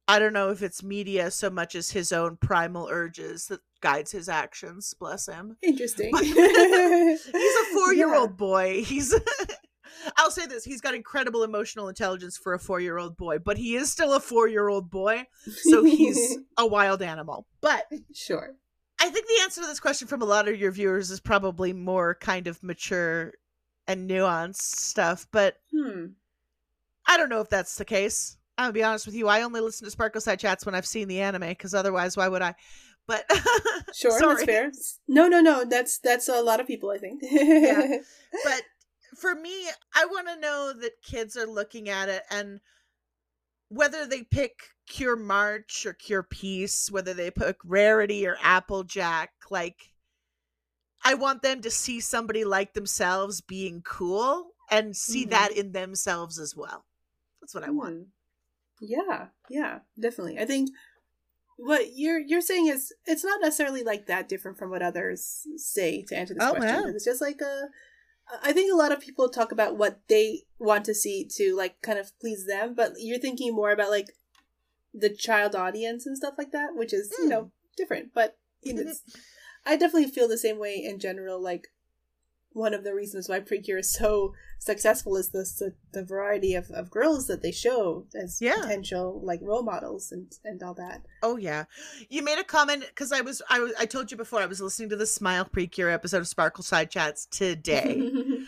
I 0.09 0.19
don't 0.19 0.33
know 0.33 0.51
if 0.51 0.63
it's 0.63 0.83
media 0.83 1.31
so 1.31 1.51
much 1.51 1.75
as 1.75 1.91
his 1.93 2.13
own 2.13 2.37
primal 2.37 2.89
urges 2.91 3.47
that 3.49 3.61
guides 3.81 4.13
his 4.13 4.29
actions. 4.29 4.95
Bless 4.99 5.27
him. 5.27 5.57
Interesting. 5.63 6.11
He's 6.17 6.37
a 6.37 7.65
four 7.75 7.93
year 7.95 8.15
old 8.15 8.37
boy. 8.37 8.83
He's 8.85 9.15
I'll 10.17 10.31
say 10.31 10.47
this, 10.47 10.65
he's 10.65 10.81
got 10.81 10.95
incredible 10.95 11.43
emotional 11.43 11.89
intelligence 11.89 12.39
for 12.39 12.55
a 12.55 12.59
four 12.59 12.81
year 12.81 12.97
old 12.99 13.17
boy, 13.17 13.39
but 13.39 13.59
he 13.59 13.75
is 13.75 13.91
still 13.91 14.15
a 14.15 14.21
four 14.21 14.49
year 14.49 14.69
old 14.69 14.91
boy, 14.91 15.25
so 15.63 15.85
he's 15.85 16.39
a 16.57 16.67
wild 16.67 17.03
animal. 17.03 17.47
But 17.61 17.87
sure. 18.15 18.55
I 19.01 19.09
think 19.11 19.27
the 19.27 19.43
answer 19.43 19.61
to 19.63 19.67
this 19.67 19.81
question 19.81 20.09
from 20.09 20.23
a 20.23 20.27
lot 20.27 20.49
of 20.49 20.59
your 20.59 20.73
viewers 20.73 21.11
is 21.11 21.21
probably 21.21 21.73
more 21.73 22.15
kind 22.15 22.47
of 22.47 22.63
mature 22.63 23.33
and 23.87 24.09
nuanced 24.09 24.57
stuff, 24.57 25.27
but 25.33 25.57
Hmm. 25.73 26.07
I 27.07 27.17
don't 27.17 27.29
know 27.29 27.41
if 27.41 27.49
that's 27.49 27.77
the 27.77 27.85
case. 27.85 28.37
I'll 28.59 28.73
be 28.73 28.83
honest 28.83 29.07
with 29.07 29.15
you. 29.15 29.27
I 29.27 29.43
only 29.43 29.61
listen 29.61 29.89
to 29.89 29.97
Sparkleside 29.97 30.39
Chats 30.39 30.67
when 30.67 30.75
I've 30.75 30.87
seen 30.87 31.09
the 31.09 31.21
anime, 31.21 31.49
because 31.49 31.75
otherwise, 31.75 32.17
why 32.17 32.29
would 32.29 32.43
I? 32.43 32.55
But 33.11 33.25
Sure, 33.93 34.17
that's 34.21 34.45
fair. 34.45 34.71
No, 35.09 35.27
no, 35.27 35.41
no. 35.41 35.65
That's 35.65 35.99
that's 35.99 36.29
a 36.29 36.41
lot 36.41 36.61
of 36.61 36.69
people, 36.69 36.91
I 36.91 36.99
think. 36.99 37.21
Yeah. 37.23 37.97
but 38.45 38.63
for 39.19 39.35
me, 39.35 39.67
I 39.97 40.07
want 40.07 40.29
to 40.29 40.39
know 40.39 40.73
that 40.81 41.03
kids 41.03 41.37
are 41.37 41.47
looking 41.47 41.89
at 41.89 42.09
it 42.09 42.23
and 42.31 42.61
whether 43.69 44.07
they 44.07 44.23
pick 44.23 44.53
Cure 44.87 45.17
March 45.17 45.85
or 45.87 45.93
Cure 45.93 46.23
Peace, 46.23 46.89
whether 46.89 47.13
they 47.13 47.33
pick 47.33 47.57
Rarity 47.65 48.29
or 48.29 48.37
Applejack, 48.43 49.31
like 49.51 49.91
I 51.05 51.15
want 51.15 51.43
them 51.43 51.63
to 51.63 51.71
see 51.71 51.99
somebody 51.99 52.45
like 52.45 52.75
themselves 52.75 53.41
being 53.41 53.83
cool 53.83 54.53
and 54.71 54.97
see 54.97 55.27
Mhm. 55.27 55.31
that 55.31 55.53
in 55.53 55.73
themselves 55.73 56.39
as 56.39 56.55
well. 56.55 56.87
That's 57.41 57.55
what 57.57 57.65
I 57.65 57.71
want. 57.71 57.95
Hmm. 57.95 58.03
Yeah, 58.81 59.29
yeah, 59.49 59.81
definitely. 59.99 60.39
I 60.39 60.47
think 60.47 60.71
what 61.63 61.91
you're 61.95 62.19
you're 62.21 62.41
saying 62.41 62.67
is 62.69 62.93
it's 63.07 63.25
not 63.25 63.41
necessarily 63.41 63.83
like 63.83 64.07
that 64.07 64.29
different 64.29 64.59
from 64.59 64.71
what 64.71 64.83
others 64.83 65.47
say 65.57 66.03
to 66.09 66.17
answer 66.17 66.35
this 66.35 66.43
Oh, 66.43 66.55
question. 66.55 66.83
wow. 66.83 66.89
It's 66.89 67.05
just 67.05 67.21
like 67.21 67.41
a 67.41 67.69
I 68.43 68.53
think 68.53 68.73
a 68.73 68.77
lot 68.77 68.93
of 68.93 69.01
people 69.01 69.29
talk 69.29 69.51
about 69.53 69.77
what 69.77 70.01
they 70.09 70.43
want 70.59 70.85
to 70.87 70.95
see 70.95 71.27
to 71.37 71.55
like 71.57 71.83
kind 71.83 71.99
of 71.99 72.13
please 72.21 72.47
them, 72.47 72.75
but 72.75 72.93
you're 72.99 73.19
thinking 73.19 73.53
more 73.55 73.73
about 73.73 73.91
like 73.91 74.07
the 74.95 75.11
child 75.11 75.55
audience 75.55 76.07
and 76.07 76.17
stuff 76.17 76.35
like 76.39 76.53
that, 76.53 76.71
which 76.75 76.93
is, 76.93 77.11
you 77.19 77.25
Hmm. 77.25 77.29
know, 77.31 77.51
different. 77.77 78.15
But 78.15 78.37
you 78.63 78.73
know, 78.75 78.81
it's- 78.83 79.03
I 79.67 79.77
definitely 79.77 80.11
feel 80.11 80.29
the 80.29 80.39
same 80.39 80.59
way 80.59 80.77
in 80.77 80.99
general. 80.99 81.41
Like 81.41 81.69
one 82.53 82.75
of 82.75 82.83
the 82.83 82.95
reasons 82.95 83.29
why 83.29 83.39
Precure 83.41 83.79
is 83.79 83.93
so 83.93 84.35
successful 84.59 85.17
is 85.17 85.29
the 85.31 85.45
the, 85.59 85.75
the 85.93 86.05
variety 86.05 86.55
of, 86.55 86.71
of 86.73 86.91
girls 86.91 87.27
that 87.29 87.43
they 87.43 87.53
show 87.53 88.07
as 88.15 88.41
Yeah. 88.43 88.57
potential 88.63 89.21
like 89.23 89.41
role 89.43 89.63
models 89.63 90.11
and 90.13 90.33
and 90.45 90.63
all 90.63 90.75
that. 90.75 91.07
Oh 91.23 91.37
yeah, 91.37 91.65
you 92.09 92.23
made 92.23 92.39
a 92.39 92.45
comment 92.45 92.85
because 92.89 93.13
I 93.13 93.21
was 93.21 93.41
I 93.49 93.61
was 93.61 93.73
I 93.79 93.87
told 93.87 94.11
you 94.11 94.17
before 94.17 94.41
I 94.41 94.47
was 94.47 94.61
listening 94.61 94.89
to 94.91 94.97
the 94.97 95.07
Smile 95.07 95.45
Precure 95.45 95.91
episode 95.91 96.19
of 96.19 96.27
Sparkleside 96.27 96.91
Chats 96.91 97.27
today. 97.27 98.11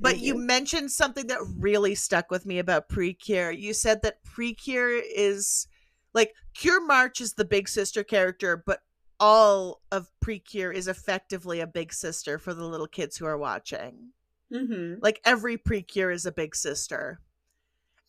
But 0.00 0.12
Thank 0.12 0.22
you 0.24 0.34
mentioned 0.36 0.90
something 0.90 1.26
that 1.26 1.38
really 1.58 1.94
stuck 1.94 2.30
with 2.30 2.46
me 2.46 2.58
about 2.58 2.88
Precure. 2.88 3.50
You 3.50 3.74
said 3.74 4.02
that 4.02 4.22
Precure 4.24 4.90
is 4.98 5.66
like 6.14 6.34
Cure 6.54 6.84
March 6.84 7.20
is 7.20 7.34
the 7.34 7.44
big 7.44 7.68
sister 7.68 8.02
character, 8.02 8.56
but 8.64 8.80
all 9.18 9.82
of 9.90 10.10
Precure 10.20 10.72
is 10.72 10.88
effectively 10.88 11.60
a 11.60 11.66
big 11.66 11.92
sister 11.92 12.38
for 12.38 12.54
the 12.54 12.64
little 12.66 12.86
kids 12.88 13.16
who 13.16 13.26
are 13.26 13.38
watching. 13.38 14.12
Mhm. 14.52 14.98
Like 15.02 15.20
every 15.24 15.56
Precure 15.58 16.10
is 16.10 16.26
a 16.26 16.32
big 16.32 16.54
sister. 16.56 17.20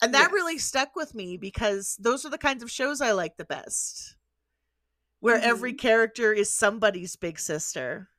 And 0.02 0.14
that 0.14 0.32
Yes. 0.32 0.32
really 0.32 0.58
stuck 0.58 0.96
with 0.96 1.16
me 1.16 1.38
because 1.38 1.96
those 1.98 2.26
are 2.26 2.30
the 2.30 2.38
kinds 2.38 2.62
of 2.64 2.72
shows 2.72 3.02
I 3.02 3.12
like 3.12 3.38
the 3.38 3.46
best. 3.46 4.16
Where 5.20 5.38
every 5.40 5.74
Mm-hmm. 5.74 5.78
character 5.78 6.34
is 6.34 6.52
somebody's 6.52 7.16
big 7.16 7.40
sister. 7.40 8.10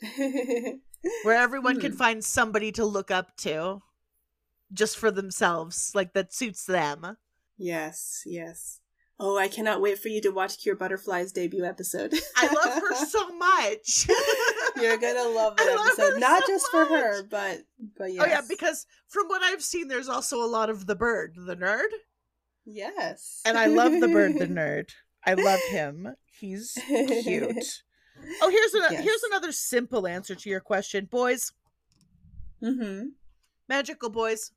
Where 1.22 1.36
everyone 1.36 1.78
can 1.80 1.92
Hmm. 1.92 1.96
find 1.96 2.24
somebody 2.24 2.72
to 2.72 2.84
look 2.84 3.10
up 3.10 3.36
to 3.38 3.82
just 4.72 4.96
for 4.96 5.10
themselves, 5.10 5.92
like 5.94 6.12
that 6.14 6.32
suits 6.32 6.64
them. 6.66 7.16
yes, 7.56 8.22
yes. 8.26 8.80
Oh, 9.26 9.38
I 9.38 9.48
cannot 9.48 9.80
wait 9.80 9.98
for 9.98 10.08
you 10.08 10.20
to 10.20 10.28
watch 10.28 10.58
Cure 10.58 10.76
Butterfly's 10.76 11.32
debut 11.32 11.64
episode. 11.64 12.12
I 12.36 12.46
love 12.46 12.74
her 12.74 12.94
so 13.06 13.34
much. 13.38 14.06
You're 14.76 14.98
gonna 14.98 15.30
love 15.30 15.56
that 15.56 15.74
love 15.76 15.86
episode, 15.98 16.20
not 16.20 16.42
so 16.44 16.52
just 16.52 16.66
for 16.70 16.84
her, 16.84 17.22
but 17.22 17.60
but 17.98 18.12
yes. 18.12 18.22
Oh 18.22 18.28
yeah, 18.28 18.40
because 18.46 18.84
from 19.08 19.28
what 19.28 19.42
I've 19.42 19.62
seen, 19.62 19.88
there's 19.88 20.10
also 20.10 20.42
a 20.42 20.46
lot 20.46 20.68
of 20.68 20.84
the 20.86 20.94
bird, 20.94 21.36
the 21.36 21.56
nerd, 21.56 21.88
yes, 22.66 23.40
and 23.46 23.56
I 23.56 23.64
love 23.66 23.92
the 23.98 24.08
bird, 24.08 24.38
the 24.38 24.46
nerd. 24.60 24.90
I 25.24 25.32
love 25.34 25.60
him. 25.70 26.14
He's 26.38 26.76
cute. 26.86 27.64
Oh, 28.42 28.50
here's 28.50 28.74
a, 28.74 28.92
Yes. 28.92 29.04
here's 29.04 29.22
another 29.22 29.52
simple 29.52 30.06
answer 30.06 30.34
to 30.34 30.50
your 30.50 30.60
question, 30.60 31.06
boys. 31.10 31.52
mm-hmm. 32.62 33.06
Magical 33.70 34.10
boys, 34.10 34.52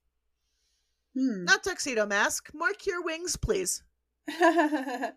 Hmm. 1.15 1.45
not 1.45 1.63
tuxedo 1.63 2.05
mask. 2.05 2.49
More 2.53 2.73
cure 2.73 3.01
wings, 3.01 3.37
please. 3.37 3.81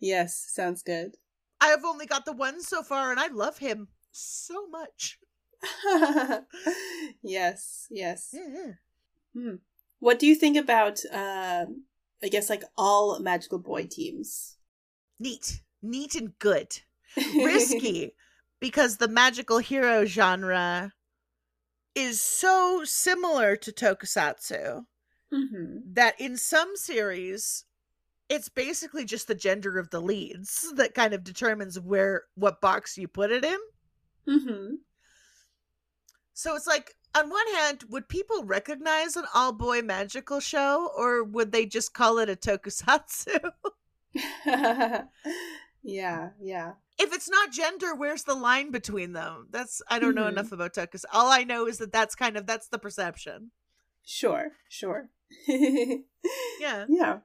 yes, 0.00 0.46
sounds 0.48 0.82
good. 0.82 1.16
I 1.60 1.68
have 1.68 1.84
only 1.84 2.06
got 2.06 2.24
the 2.24 2.32
one 2.32 2.62
so 2.62 2.82
far, 2.82 3.10
and 3.10 3.20
I 3.20 3.28
love 3.28 3.58
him 3.58 3.88
so 4.12 4.66
much. 4.68 5.18
yes, 7.22 7.86
yes. 7.90 8.34
Mhm. 8.34 8.78
Hmm. 9.34 9.54
What 9.98 10.18
do 10.18 10.26
you 10.26 10.34
think 10.34 10.56
about, 10.56 11.00
uh, 11.12 11.66
I 12.22 12.28
guess, 12.28 12.48
like 12.48 12.64
all 12.76 13.18
magical 13.20 13.58
boy 13.58 13.86
teams? 13.90 14.56
Neat, 15.18 15.62
neat, 15.82 16.14
and 16.14 16.38
good. 16.38 16.80
Risky, 17.34 18.14
because 18.60 18.96
the 18.96 19.08
magical 19.08 19.58
hero 19.58 20.04
genre 20.06 20.94
is 21.94 22.22
so 22.22 22.82
similar 22.84 23.56
to 23.56 23.72
tokusatsu 23.72 24.84
hmm 25.32 25.76
that 25.92 26.20
in 26.20 26.36
some 26.36 26.76
series 26.76 27.64
it's 28.30 28.48
basically 28.48 29.04
just 29.04 29.26
the 29.26 29.34
gender 29.34 29.78
of 29.78 29.90
the 29.90 30.00
leads 30.00 30.72
that 30.76 30.94
kind 30.94 31.12
of 31.12 31.22
determines 31.24 31.78
where 31.78 32.22
what 32.36 32.60
box 32.62 32.96
you 32.96 33.06
put 33.08 33.30
it 33.30 33.44
in 33.44 33.58
hmm 34.26 34.74
so 36.32 36.54
it's 36.56 36.66
like 36.66 36.94
on 37.14 37.28
one 37.28 37.54
hand 37.54 37.84
would 37.90 38.08
people 38.08 38.44
recognize 38.44 39.16
an 39.16 39.24
all 39.34 39.52
boy 39.52 39.82
magical 39.82 40.40
show 40.40 40.90
or 40.96 41.22
would 41.24 41.52
they 41.52 41.66
just 41.66 41.92
call 41.92 42.18
it 42.18 42.30
a 42.30 42.36
tokusatsu 42.36 43.38
yeah, 45.82 46.30
yeah. 46.40 46.72
if 46.98 47.12
it's 47.14 47.28
not 47.28 47.52
gender 47.52 47.94
where's 47.94 48.24
the 48.24 48.34
line 48.34 48.70
between 48.70 49.12
them 49.12 49.46
that's 49.50 49.82
i 49.88 49.98
don't 49.98 50.14
know 50.14 50.24
Mhm. 50.24 50.28
enough 50.32 50.52
about 50.52 50.74
tokus 50.74 51.04
all 51.12 51.30
i 51.30 51.42
know 51.44 51.66
is 51.66 51.78
that 51.78 51.92
that's 51.92 52.14
kind 52.14 52.36
of 52.36 52.46
that's 52.46 52.68
the 52.68 52.78
perception 52.78 53.50
Sure, 54.04 54.52
sure. 54.68 55.10
yeah 55.46 56.84
Yeah. 56.88 57.18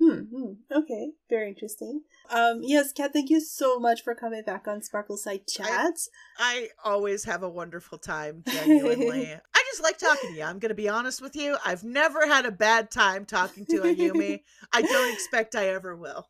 Hmm, 0.00 0.20
hmm. 0.32 0.52
Okay. 0.70 1.10
Very 1.28 1.48
interesting. 1.48 2.02
Um, 2.30 2.60
yes, 2.62 2.92
Kat, 2.92 3.12
thank 3.12 3.30
you 3.30 3.40
so 3.40 3.80
much 3.80 4.02
for 4.02 4.14
coming 4.14 4.42
back 4.44 4.68
on 4.68 4.80
Sparkleside 4.80 5.42
Chats. 5.48 6.08
I 6.38 6.68
always 6.84 7.24
have 7.24 7.42
a 7.42 7.48
wonderful 7.48 7.98
time, 7.98 8.44
genuinely. 8.48 9.32
I 9.54 9.64
just 9.70 9.82
like 9.82 9.98
talking 9.98 10.30
to 10.30 10.36
you. 10.36 10.44
I'm 10.44 10.60
going 10.60 10.68
to 10.68 10.74
be 10.74 10.88
honest 10.88 11.20
with 11.20 11.34
you. 11.34 11.56
I've 11.64 11.82
never 11.82 12.26
had 12.26 12.46
a 12.46 12.52
bad 12.52 12.90
time 12.90 13.24
talking 13.24 13.66
to 13.66 13.82
a 13.82 13.94
Yumi. 13.94 14.42
I 14.72 14.82
don't 14.82 15.12
expect 15.12 15.56
I 15.56 15.68
ever 15.68 15.96
will. 15.96 16.28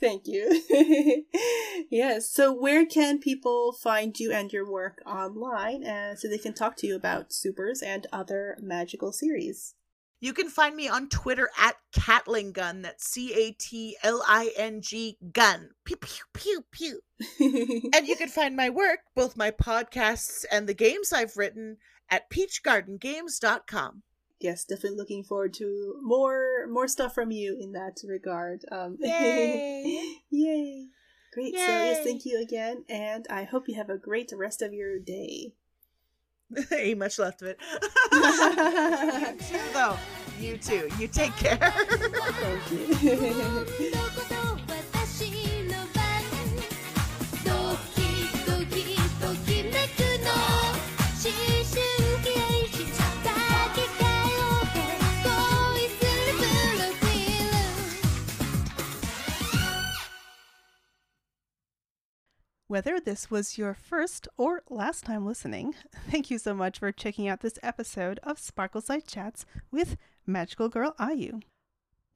Thank 0.00 0.22
you. 0.26 0.62
yes. 1.90 2.30
So, 2.30 2.52
where 2.52 2.86
can 2.86 3.18
people 3.18 3.72
find 3.72 4.18
you 4.18 4.32
and 4.32 4.50
your 4.50 4.70
work 4.70 5.02
online 5.04 5.84
uh, 5.84 6.14
so 6.14 6.28
they 6.28 6.38
can 6.38 6.54
talk 6.54 6.76
to 6.78 6.86
you 6.86 6.96
about 6.96 7.30
SuperS 7.30 7.82
and 7.84 8.06
other 8.12 8.56
magical 8.60 9.12
series? 9.12 9.74
You 10.20 10.32
can 10.32 10.48
find 10.48 10.74
me 10.74 10.88
on 10.88 11.08
Twitter 11.08 11.50
at 11.58 11.76
Catling 11.92 12.52
Gun. 12.52 12.82
That's 12.82 13.06
C 13.06 13.34
A 13.34 13.52
T 13.52 13.96
L 14.02 14.22
I 14.26 14.50
N 14.56 14.80
G 14.80 15.18
Gun. 15.32 15.70
Pew, 15.84 15.96
pew, 15.96 16.24
pew, 16.32 16.64
pew. 16.72 17.00
and 17.92 18.08
you 18.08 18.16
can 18.16 18.28
find 18.38 18.56
my 18.56 18.70
work, 18.70 19.00
both 19.14 19.36
my 19.36 19.50
podcasts 19.50 20.44
and 20.50 20.66
the 20.66 20.74
games 20.74 21.12
I've 21.12 21.36
written, 21.36 21.76
at 22.10 22.30
peachgardengames.com. 22.30 24.02
Yes, 24.40 24.64
definitely 24.64 24.98
looking 24.98 25.24
forward 25.24 25.54
to 25.54 25.98
more 26.02 26.66
more 26.70 26.88
stuff 26.88 27.14
from 27.14 27.30
you 27.30 27.56
in 27.58 27.72
that 27.72 27.96
regard. 28.06 28.64
Um, 28.70 28.96
Yay! 29.00 30.16
yay! 30.30 30.86
Great. 31.32 31.54
Yay. 31.54 31.58
So 31.58 31.66
yes, 31.66 32.04
thank 32.04 32.24
you 32.24 32.40
again, 32.40 32.84
and 32.88 33.26
I 33.28 33.44
hope 33.44 33.68
you 33.68 33.76
have 33.76 33.90
a 33.90 33.98
great 33.98 34.32
rest 34.34 34.62
of 34.62 34.72
your 34.72 34.98
day. 34.98 35.54
Ain't 36.72 36.98
much 36.98 37.18
left 37.18 37.42
of 37.42 37.48
it. 37.48 37.58
you 38.12 39.58
too, 39.58 39.58
though. 39.72 39.96
You 40.38 40.56
too. 40.58 40.88
You 40.98 41.08
take 41.08 41.34
care. 41.36 41.72
Thank 42.70 43.80
you. 43.80 44.00
Whether 62.68 62.98
this 62.98 63.30
was 63.30 63.56
your 63.56 63.74
first 63.74 64.26
or 64.36 64.64
last 64.68 65.04
time 65.04 65.24
listening, 65.24 65.76
thank 66.10 66.32
you 66.32 66.38
so 66.38 66.52
much 66.52 66.80
for 66.80 66.90
checking 66.90 67.28
out 67.28 67.40
this 67.40 67.60
episode 67.62 68.18
of 68.24 68.38
Sparkleside 68.38 69.06
Chats 69.06 69.46
with 69.70 69.96
Magical 70.26 70.68
Girl 70.68 70.96
Ayu. 70.98 71.42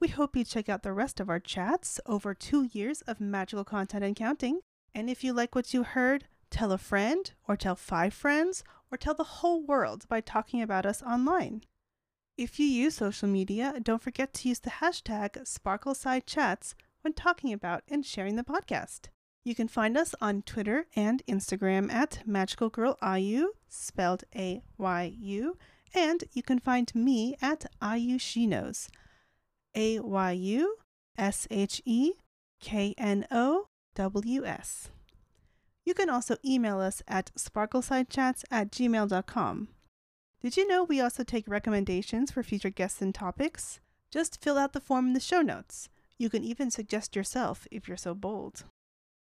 We 0.00 0.08
hope 0.08 0.34
you 0.34 0.42
check 0.42 0.68
out 0.68 0.82
the 0.82 0.92
rest 0.92 1.20
of 1.20 1.28
our 1.28 1.38
chats 1.38 2.00
over 2.04 2.34
two 2.34 2.64
years 2.72 3.00
of 3.02 3.20
magical 3.20 3.62
content 3.62 4.02
and 4.02 4.16
counting. 4.16 4.58
And 4.92 5.08
if 5.08 5.22
you 5.22 5.32
like 5.32 5.54
what 5.54 5.72
you 5.72 5.84
heard, 5.84 6.26
tell 6.50 6.72
a 6.72 6.78
friend, 6.78 7.30
or 7.46 7.56
tell 7.56 7.76
five 7.76 8.12
friends, 8.12 8.64
or 8.90 8.98
tell 8.98 9.14
the 9.14 9.22
whole 9.22 9.62
world 9.62 10.08
by 10.08 10.20
talking 10.20 10.62
about 10.62 10.84
us 10.84 11.00
online. 11.00 11.62
If 12.36 12.58
you 12.58 12.66
use 12.66 12.96
social 12.96 13.28
media, 13.28 13.74
don't 13.80 14.02
forget 14.02 14.34
to 14.34 14.48
use 14.48 14.58
the 14.58 14.70
hashtag 14.70 15.44
SparkleSideChats 15.44 16.74
when 17.02 17.12
talking 17.12 17.52
about 17.52 17.84
and 17.86 18.04
sharing 18.04 18.34
the 18.34 18.42
podcast. 18.42 19.10
You 19.42 19.54
can 19.54 19.68
find 19.68 19.96
us 19.96 20.14
on 20.20 20.42
Twitter 20.42 20.86
and 20.94 21.22
Instagram 21.26 21.90
at 21.90 22.26
Magical 22.26 22.68
Girl 22.68 22.98
Ayu, 23.02 23.46
spelled 23.68 24.24
A 24.36 24.62
Y 24.76 25.14
U, 25.18 25.56
and 25.94 26.24
you 26.32 26.42
can 26.42 26.58
find 26.58 26.94
me 26.94 27.36
at 27.40 27.64
Ayu 27.80 28.20
She 28.20 28.52
A 29.74 29.98
Y 29.98 30.30
U 30.32 30.76
S 31.16 31.46
H 31.50 31.80
E 31.86 32.12
K 32.60 32.94
N 32.98 33.26
O 33.30 33.68
W 33.94 34.44
S. 34.44 34.90
You 35.86 35.94
can 35.94 36.10
also 36.10 36.36
email 36.44 36.78
us 36.78 37.02
at 37.08 37.30
sparklesidechats 37.34 38.44
at 38.50 38.70
gmail.com. 38.70 39.68
Did 40.42 40.56
you 40.56 40.68
know 40.68 40.84
we 40.84 41.00
also 41.00 41.24
take 41.24 41.48
recommendations 41.48 42.30
for 42.30 42.42
future 42.42 42.70
guests 42.70 43.00
and 43.00 43.14
topics? 43.14 43.80
Just 44.10 44.42
fill 44.42 44.58
out 44.58 44.74
the 44.74 44.80
form 44.80 45.08
in 45.08 45.12
the 45.14 45.20
show 45.20 45.40
notes. 45.40 45.88
You 46.18 46.28
can 46.28 46.44
even 46.44 46.70
suggest 46.70 47.16
yourself 47.16 47.66
if 47.70 47.88
you're 47.88 47.96
so 47.96 48.14
bold. 48.14 48.64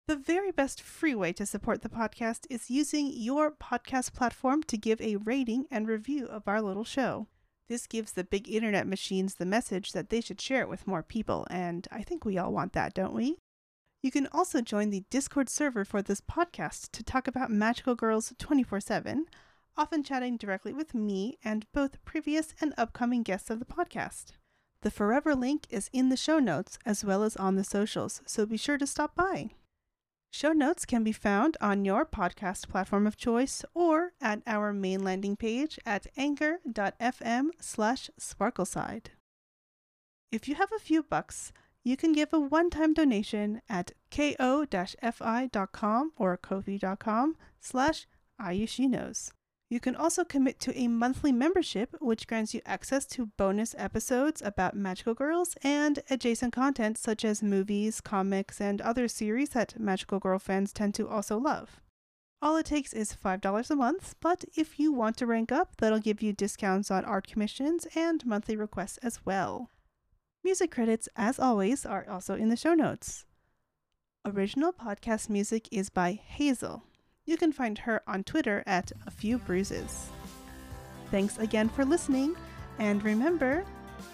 The 0.09 0.15
very 0.15 0.49
best 0.49 0.81
free 0.81 1.13
way 1.13 1.33
to 1.33 1.45
support 1.45 1.83
the 1.83 1.87
podcast 1.87 2.47
is 2.49 2.71
using 2.71 3.11
your 3.13 3.51
podcast 3.51 4.11
platform 4.11 4.63
to 4.63 4.75
give 4.75 4.99
a 4.99 5.17
rating 5.17 5.67
and 5.69 5.87
review 5.87 6.25
of 6.25 6.47
our 6.47 6.63
little 6.63 6.83
show. 6.83 7.27
This 7.67 7.85
gives 7.85 8.13
the 8.13 8.23
big 8.23 8.49
internet 8.49 8.87
machines 8.87 9.35
the 9.35 9.45
message 9.45 9.91
that 9.91 10.09
they 10.09 10.19
should 10.19 10.41
share 10.41 10.63
it 10.63 10.67
with 10.67 10.87
more 10.87 11.03
people, 11.03 11.45
and 11.51 11.87
I 11.91 12.01
think 12.01 12.25
we 12.25 12.39
all 12.39 12.51
want 12.51 12.73
that, 12.73 12.95
don't 12.95 13.13
we? 13.13 13.37
You 14.01 14.09
can 14.09 14.27
also 14.31 14.61
join 14.61 14.89
the 14.89 15.03
Discord 15.11 15.47
server 15.47 15.85
for 15.85 16.01
this 16.01 16.21
podcast 16.21 16.89
to 16.93 17.03
talk 17.03 17.27
about 17.27 17.51
Magical 17.51 17.93
Girls 17.93 18.33
24 18.39 18.79
7, 18.79 19.27
often 19.77 20.01
chatting 20.01 20.37
directly 20.37 20.73
with 20.73 20.95
me 20.95 21.37
and 21.43 21.67
both 21.71 22.03
previous 22.03 22.55
and 22.59 22.73
upcoming 22.79 23.21
guests 23.21 23.51
of 23.51 23.59
the 23.59 23.65
podcast. 23.65 24.31
The 24.81 24.89
Forever 24.89 25.35
link 25.35 25.67
is 25.69 25.87
in 25.93 26.09
the 26.09 26.17
show 26.17 26.39
notes 26.39 26.79
as 26.83 27.05
well 27.05 27.21
as 27.21 27.37
on 27.37 27.57
the 27.57 27.63
socials, 27.63 28.23
so 28.25 28.47
be 28.47 28.57
sure 28.57 28.79
to 28.79 28.87
stop 28.87 29.13
by. 29.13 29.51
Show 30.31 30.53
notes 30.53 30.85
can 30.85 31.03
be 31.03 31.11
found 31.11 31.57
on 31.59 31.85
your 31.85 32.05
podcast 32.05 32.69
platform 32.69 33.07
of 33.07 33.17
choice 33.17 33.65
or 33.73 34.13
at 34.21 34.41
our 34.45 34.71
main 34.71 35.03
landing 35.03 35.35
page 35.35 35.79
at 35.85 36.05
anchor.fm 36.15 37.49
slash 37.59 38.09
sparkleside. 38.19 39.07
If 40.31 40.47
you 40.47 40.55
have 40.55 40.71
a 40.71 40.79
few 40.79 41.01
bucks, 41.01 41.51
you 41.83 41.97
can 41.97 42.13
give 42.13 42.31
a 42.31 42.39
one-time 42.39 42.93
donation 42.93 43.61
at 43.67 43.93
ko-fi.com 44.11 46.11
or 46.17 46.37
kofi.com 46.37 47.35
slash 47.59 48.07
ayusheknows. 48.39 49.31
You 49.69 49.79
can 49.79 49.95
also 49.95 50.23
commit 50.23 50.59
to 50.61 50.75
a 50.75 50.87
monthly 50.87 51.31
membership, 51.31 51.95
which 52.01 52.25
grants 52.25 52.55
you 52.55 52.61
access 52.65 53.05
to 53.07 53.27
bonus 53.37 53.75
episodes 53.77 54.41
about 54.41 54.75
magical 54.75 55.13
girls 55.13 55.55
and 55.61 55.99
adjacent 56.09 56.53
content 56.53 56.97
such 56.97 57.23
as 57.23 57.43
movies, 57.43 58.01
comics, 58.01 58.59
and 58.59 58.81
other 58.81 59.07
series 59.07 59.49
that 59.49 59.79
magical 59.79 60.17
girl 60.17 60.39
fans 60.39 60.73
tend 60.73 60.95
to 60.95 61.07
also 61.07 61.37
love. 61.37 61.81
All 62.41 62.57
it 62.57 62.65
takes 62.65 62.93
is 62.93 63.15
$5 63.23 63.69
a 63.69 63.75
month, 63.75 64.15
but 64.21 64.43
if 64.55 64.79
you 64.79 64.91
want 64.91 65.17
to 65.17 65.27
rank 65.27 65.51
up, 65.51 65.75
that'll 65.77 65.99
give 65.99 66.23
you 66.23 66.33
discounts 66.33 66.89
on 66.89 67.05
art 67.05 67.27
commissions 67.27 67.85
and 67.95 68.25
monthly 68.25 68.55
requests 68.55 68.97
as 68.99 69.23
well. 69.23 69.69
Music 70.43 70.71
credits, 70.71 71.09
as 71.15 71.37
always, 71.37 71.85
are 71.85 72.09
also 72.09 72.33
in 72.33 72.49
the 72.49 72.55
show 72.55 72.73
notes. 72.73 73.25
Original 74.25 74.73
podcast 74.73 75.29
music 75.29 75.67
is 75.71 75.89
by 75.89 76.13
Hazel. 76.13 76.83
You 77.29 77.37
can 77.37 77.51
find 77.51 77.77
her 77.77 78.01
on 78.07 78.23
Twitter 78.23 78.63
at 78.65 78.91
A 79.05 79.11
Few 79.11 79.37
Bruises. 79.37 80.09
Thanks 81.11 81.37
again 81.37 81.69
for 81.69 81.85
listening, 81.85 82.35
and 82.79 83.03
remember, 83.03 83.63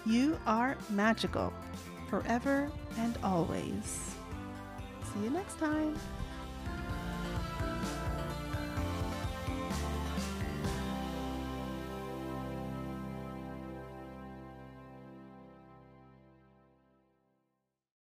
you 0.04 0.38
are 0.44 0.76
magical, 0.90 1.50
forever 2.10 2.70
and 2.98 3.16
always. 3.24 4.16
See 5.14 5.24
you 5.24 5.30
next 5.30 5.58
time. 5.58 5.98